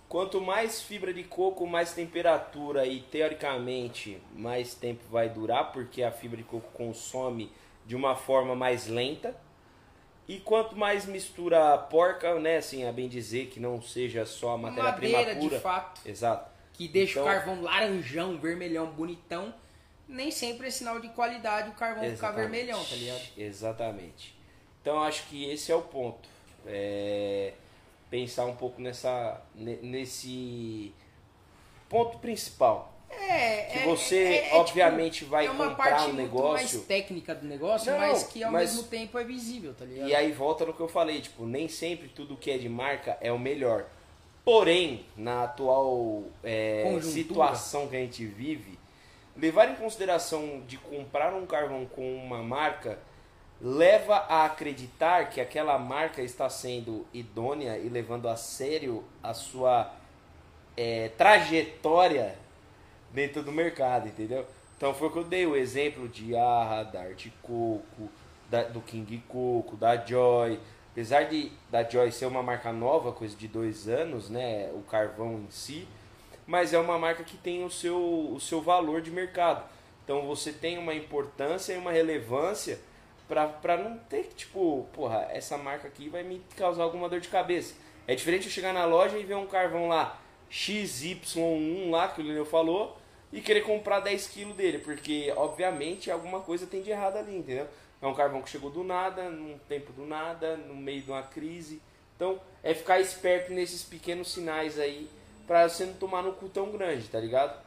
quanto 0.09 0.41
mais 0.41 0.81
fibra 0.81 1.13
de 1.13 1.23
coco, 1.23 1.67
mais 1.67 1.93
temperatura 1.93 2.87
e 2.87 3.01
teoricamente 3.03 4.17
mais 4.35 4.73
tempo 4.73 5.05
vai 5.11 5.29
durar, 5.29 5.71
porque 5.71 6.03
a 6.03 6.11
fibra 6.11 6.39
de 6.39 6.45
coco 6.45 6.71
consome 6.73 7.53
de 7.85 7.95
uma 7.95 8.17
forma 8.17 8.57
mais 8.57 8.87
lenta. 8.87 9.37
E 10.27 10.39
quanto 10.41 10.75
mais 10.77 11.05
mistura 11.05 11.77
porca, 11.77 12.39
né, 12.41 12.57
assim, 12.57 12.87
a 12.87 12.93
bem 12.93 13.07
dizer 13.07 13.49
que 13.49 13.61
não 13.61 13.83
seja 13.83 14.25
só 14.25 14.55
a 14.55 14.59
matéria-prima 14.59 15.25
pura. 15.25 15.57
de 15.57 15.61
fato, 15.61 16.01
Exato. 16.09 16.51
que 16.73 16.89
deixa 16.89 17.19
o 17.19 17.23
Então- 17.23 17.35
carvão 17.35 17.61
laranjão, 17.63 18.39
vermelhão, 18.39 18.87
bonitão. 18.87 19.53
Nem 20.09 20.31
sempre 20.31 20.69
é 20.69 20.71
sinal 20.71 20.99
de 21.01 21.09
qualidade 21.11 21.69
o 21.69 21.73
carvão 21.75 22.03
ficar 22.03 22.13
Exatamente. 22.29 22.41
vermelhão, 22.51 22.85
tá 22.85 22.97
ligado? 22.97 23.23
Exatamente. 23.37 24.35
Então 24.81 25.03
acho 25.03 25.25
que 25.29 25.45
esse 25.51 25.71
é 25.71 25.75
o 25.77 25.83
ponto. 25.83 26.29
É 26.67 27.53
pensar 28.11 28.47
um 28.47 28.57
pouco 28.57 28.81
nessa, 28.81 29.39
ne- 29.55 29.77
nesse 29.83 30.95
ponto 31.89 32.19
principal. 32.19 32.95
É, 33.11 33.63
Que 33.73 33.79
é- 33.81 33.85
você, 33.85 34.17
é- 34.17 34.49
é, 34.51 34.55
obviamente, 34.57 35.19
tipo, 35.21 35.31
vai 35.31 35.47
é 35.47 35.51
uma 35.51 35.71
comprar 35.71 35.91
parte 35.91 36.03
um 36.05 36.15
muito 36.15 36.17
negócio. 36.23 36.53
mais 36.79 36.87
técnica 36.87 37.35
do 37.35 37.47
negócio, 37.47 37.91
Não, 37.93 37.99
mas 37.99 38.23
que 38.25 38.43
ao 38.43 38.53
mas- 38.53 38.75
mesmo 38.75 38.89
tempo 38.89 39.19
é 39.19 39.25
visível, 39.25 39.75
tá 39.75 39.85
ligado? 39.85 40.09
E 40.09 40.15
aí 40.15 40.31
volta 40.33 40.65
no 40.67 40.73
que 40.75 40.81
eu 40.81 40.89
falei, 40.89 41.21
tipo, 41.21 41.45
nem 41.47 41.69
sempre 41.69 42.09
tudo 42.09 42.37
que 42.37 42.51
é 42.51 42.59
de 42.59 42.69
marca 42.69 43.17
é 43.21 43.33
o 43.33 43.39
melhor. 43.39 43.87
Porém, 44.45 45.05
na 45.17 45.45
atual 45.45 46.23
é, 46.43 46.99
situação 47.03 47.89
que 47.89 47.97
a 47.97 48.01
gente 48.01 48.25
vive, 48.25 48.78
levar 49.39 49.71
em 49.71 49.77
consideração 49.77 50.63
de 50.67 50.77
comprar 50.77 51.33
um 51.33 51.47
carvão 51.47 51.87
com 51.87 52.17
uma 52.17 52.43
marca 52.43 52.99
leva 53.61 54.17
a 54.29 54.45
acreditar 54.45 55.31
que 55.31 55.41
aquela 55.41 55.79
marca 55.79 56.23
está 56.23 56.49
sendo 56.49 57.07
idônea 57.13 57.77
e 57.79 57.89
levando 57.89 58.29
a 58.29 58.37
sério 58.37 59.05
a 59.23 59.35
sua 59.35 59.93
é, 60.77 61.09
trajetória 61.19 62.37
dentro 63.13 63.43
do 63.43 63.51
mercado, 63.51 64.07
entendeu? 64.09 64.47
Então 64.77 64.95
foi 64.95 65.11
que 65.11 65.17
eu 65.19 65.25
dei 65.25 65.45
o 65.47 65.57
exemplo 65.57 66.09
de 66.09 66.37
Arra, 66.37 66.85
da 66.85 67.01
Arte 67.03 67.33
Coco, 67.43 68.09
da- 68.49 68.63
do 68.65 68.81
King 68.81 69.23
Coco, 69.29 69.77
da 69.77 69.97
Joy. 69.97 70.61
Apesar 70.93 71.25
de 71.25 71.51
da 71.71 71.83
Joy 71.83 72.13
ser 72.13 72.27
uma 72.27 72.43
marca 72.45 72.73
nova, 72.73 73.11
coisa 73.13 73.37
de 73.37 73.49
dois 73.49 73.89
anos, 73.89 74.31
né? 74.31 74.71
O 74.73 74.83
carvão 74.83 75.33
em 75.35 75.51
si, 75.51 75.87
mas 76.49 76.73
é 76.73 76.79
uma 76.79 76.99
marca 76.99 77.23
que 77.23 77.37
tem 77.37 77.63
o 77.63 77.71
seu, 77.71 78.01
o 78.33 78.41
seu 78.41 78.63
valor 78.63 79.03
de 79.03 79.11
mercado. 79.11 79.69
Então 80.03 80.27
você 80.27 80.51
tem 80.51 80.79
uma 80.79 80.95
importância 80.95 81.75
e 81.75 81.77
uma 81.77 81.93
relevância 81.93 82.81
pra 83.29 83.77
não 83.77 83.99
ter 83.99 84.25
que, 84.25 84.35
tipo, 84.35 84.89
porra, 84.95 85.29
essa 85.31 85.59
marca 85.59 85.87
aqui 85.87 86.09
vai 86.09 86.23
me 86.23 86.43
causar 86.57 86.85
alguma 86.85 87.07
dor 87.07 87.21
de 87.21 87.29
cabeça. 87.29 87.75
É 88.07 88.15
diferente 88.15 88.47
eu 88.47 88.51
chegar 88.51 88.73
na 88.73 88.87
loja 88.87 89.19
e 89.19 89.25
ver 89.25 89.35
um 89.35 89.47
carvão 89.47 89.89
lá, 89.89 90.19
XY1 90.51 91.91
lá, 91.91 92.09
que 92.09 92.23
o 92.23 92.25
Lineu 92.25 92.47
falou, 92.47 92.97
e 93.31 93.43
querer 93.43 93.61
comprar 93.61 94.01
10 94.01 94.29
kg 94.29 94.55
dele, 94.55 94.79
porque 94.79 95.31
obviamente 95.37 96.11
alguma 96.11 96.41
coisa 96.41 96.67
tem 96.67 96.81
de 96.81 96.91
errado 96.91 97.19
ali, 97.19 97.37
entendeu? 97.37 97.69
É 98.01 98.07
um 98.07 98.15
carvão 98.15 98.41
que 98.41 98.49
chegou 98.49 98.71
do 98.71 98.83
nada, 98.83 99.29
num 99.29 99.59
tempo 99.69 99.93
do 99.93 100.07
nada, 100.07 100.57
no 100.57 100.75
meio 100.75 101.03
de 101.03 101.11
uma 101.11 101.23
crise. 101.23 101.83
Então 102.17 102.41
é 102.63 102.73
ficar 102.73 102.99
esperto 103.01 103.53
nesses 103.53 103.83
pequenos 103.83 104.33
sinais 104.33 104.79
aí, 104.79 105.11
pra 105.49 105.69
você 105.69 105.85
não 105.87 105.95
tomar 105.95 106.23
no 106.23 106.35
cu 106.35 106.49
tão 106.49 106.71
grande, 106.71 107.09
tá 107.09 107.19
ligado? 107.19 107.61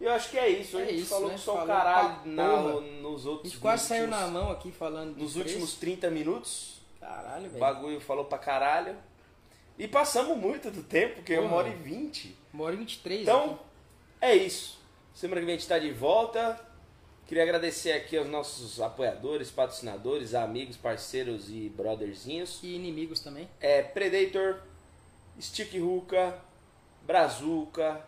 E 0.00 0.04
eu 0.04 0.12
acho 0.12 0.30
que 0.30 0.38
é 0.38 0.48
isso. 0.48 0.76
A 0.78 0.82
É 0.82 0.86
gente 0.86 1.00
isso, 1.00 1.08
falou 1.08 1.28
né? 1.28 1.34
que 1.34 1.40
só 1.40 1.64
o 1.64 1.66
caralho 1.66 2.20
na- 2.26 2.62
nos 3.02 3.26
A 3.26 3.30
outros 3.30 3.52
gente 3.52 3.60
quase 3.60 3.86
saiu 3.88 4.06
na 4.06 4.28
mão 4.28 4.50
aqui 4.52 4.70
falando 4.70 5.16
Nos 5.16 5.32
preço. 5.32 5.38
últimos 5.40 5.74
30 5.74 6.08
minutos. 6.10 6.80
Caralho, 7.00 7.46
O 7.46 7.48
velho. 7.48 7.58
bagulho 7.60 8.00
falou 8.00 8.24
pra 8.26 8.38
caralho. 8.38 8.94
E 9.76 9.88
passamos 9.88 10.36
muito 10.36 10.70
do 10.70 10.82
tempo, 10.82 11.16
porque 11.16 11.32
é 11.34 11.40
uma 11.40 11.48
Porra. 11.48 11.62
hora 11.62 11.68
e 11.70 11.74
vinte. 11.76 12.36
Uma 12.52 12.64
hora 12.64 12.74
e 12.74 12.78
23 12.78 13.22
Então, 13.22 13.44
aqui. 13.54 13.58
é 14.20 14.34
isso. 14.36 14.78
Semana 15.14 15.40
que 15.40 15.46
vem 15.46 15.54
a 15.56 15.58
gente 15.58 15.68
tá 15.68 15.78
de 15.78 15.90
volta. 15.92 16.60
Queria 17.26 17.42
agradecer 17.42 17.92
aqui 17.92 18.16
aos 18.16 18.28
nossos 18.28 18.80
apoiadores, 18.80 19.50
patrocinadores, 19.50 20.34
amigos, 20.34 20.76
parceiros 20.76 21.50
e 21.50 21.68
brotherzinhos. 21.68 22.60
E 22.62 22.74
inimigos 22.74 23.20
também. 23.20 23.48
É 23.60 23.82
Predator, 23.82 24.62
Stick 25.40 25.78
Ruka, 25.78 26.38
Brazuca, 27.06 28.00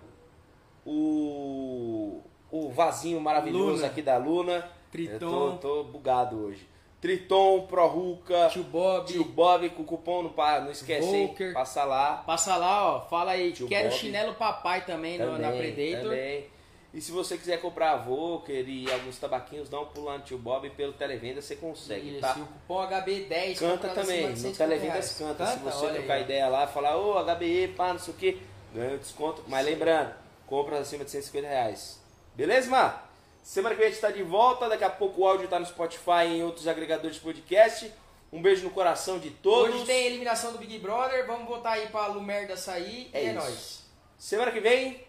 o, 0.85 2.20
o 2.51 2.70
vasinho 2.70 3.20
maravilhoso 3.20 3.77
Luna. 3.77 3.86
aqui 3.86 4.02
da 4.02 4.16
Luna. 4.16 4.69
Triton. 4.90 5.15
Eu 5.15 5.52
tô, 5.52 5.52
tô 5.59 5.85
bugado 5.85 6.36
hoje. 6.47 6.69
Triton, 7.01 7.62
Pro 7.66 7.86
Ruka, 7.86 8.48
Tio 8.51 8.65
Bob. 8.65 9.07
Tio 9.07 9.24
Bob 9.24 9.70
com 9.70 9.85
cupom, 9.85 10.23
não, 10.24 10.35
não 10.65 10.70
esquece, 10.70 11.09
hein? 11.09 11.27
Volker. 11.28 11.55
Passa 11.55 11.85
lá. 11.85 12.16
Passa 12.27 12.57
lá, 12.57 12.97
ó. 12.97 13.01
Fala 13.09 13.31
aí. 13.31 13.52
Tio 13.52 13.66
Quero 13.69 13.89
Bob. 13.89 13.98
chinelo 13.98 14.35
papai 14.35 14.85
também, 14.85 15.16
no- 15.19 15.39
na 15.39 15.51
Também, 15.51 15.73
Predator. 15.73 16.11
também. 16.11 16.47
E 16.92 17.00
se 17.00 17.12
você 17.12 17.38
quiser 17.38 17.60
comprar 17.60 17.92
a 17.92 17.96
Volker 17.96 18.68
e 18.68 18.90
alguns 18.90 19.16
tabaquinhos, 19.16 19.68
dá 19.68 19.80
um 19.80 19.86
pulo 19.86 20.06
lá 20.06 20.18
no 20.18 20.24
Tio 20.24 20.36
Bob 20.38 20.68
pelo 20.70 20.92
Televenda, 20.92 21.40
você 21.40 21.54
consegue, 21.54 22.10
Isso, 22.12 22.20
tá? 22.20 22.34
e 22.36 22.42
o 22.42 22.46
cupom 22.46 22.80
HB10 22.88 23.58
Canta 23.58 23.88
também, 23.90 24.22
no 24.30 24.36
150 24.36 24.56
Televendas 24.58 25.18
reais. 25.18 25.18
canta. 25.18 25.46
Se 25.46 25.58
você 25.60 25.88
trocar 25.92 26.14
aí, 26.14 26.22
ideia 26.22 26.48
lá, 26.48 26.66
falar, 26.66 26.96
ô 26.96 27.22
HBE, 27.22 27.74
pá, 27.76 27.92
não 27.92 28.00
sei 28.00 28.12
o 28.12 28.16
que, 28.16 28.42
ganha 28.74 28.94
um 28.94 28.98
desconto. 28.98 29.44
Mas 29.46 29.64
lembrando, 29.64 30.12
compras 30.46 30.80
acima 30.80 31.04
de 31.04 31.12
150 31.12 31.46
reais. 31.46 32.00
Beleza, 32.34 32.68
mano? 32.68 32.92
Semana 33.40 33.74
que 33.74 33.80
vem 33.80 33.88
a 33.88 33.92
gente 33.92 34.00
tá 34.00 34.10
de 34.10 34.22
volta, 34.24 34.68
daqui 34.68 34.84
a 34.84 34.90
pouco 34.90 35.22
o 35.22 35.26
áudio 35.28 35.46
tá 35.46 35.60
no 35.60 35.66
Spotify 35.66 36.26
e 36.26 36.38
em 36.38 36.42
outros 36.44 36.66
agregadores 36.66 37.16
de 37.16 37.22
podcast. 37.22 37.92
Um 38.32 38.42
beijo 38.42 38.62
no 38.64 38.70
coração 38.70 39.18
de 39.18 39.30
todos. 39.30 39.74
Hoje 39.74 39.86
tem 39.86 40.06
eliminação 40.06 40.52
do 40.52 40.58
Big 40.58 40.78
Brother. 40.78 41.26
Vamos 41.26 41.48
votar 41.48 41.72
aí 41.72 41.88
pra 41.88 42.06
Lumerda 42.06 42.56
sair. 42.56 43.10
É 43.12 43.24
e 43.24 43.26
é 43.28 43.32
nóis. 43.32 43.82
Semana 44.18 44.52
que 44.52 44.60
vem, 44.60 45.04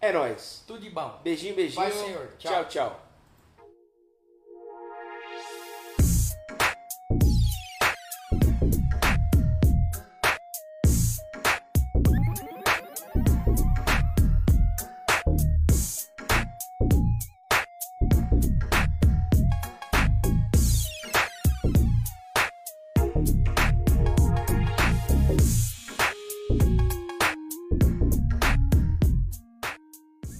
é 0.00 0.12
nóis. 0.12 0.64
Tudo 0.66 0.80
de 0.80 0.90
bom. 0.90 1.20
Beijinho, 1.22 1.54
beijinho. 1.54 1.82
Vai, 1.82 1.92
senhor. 1.92 2.28
Tchau. 2.38 2.52
tchau. 2.52 2.64
tchau. 2.66 3.09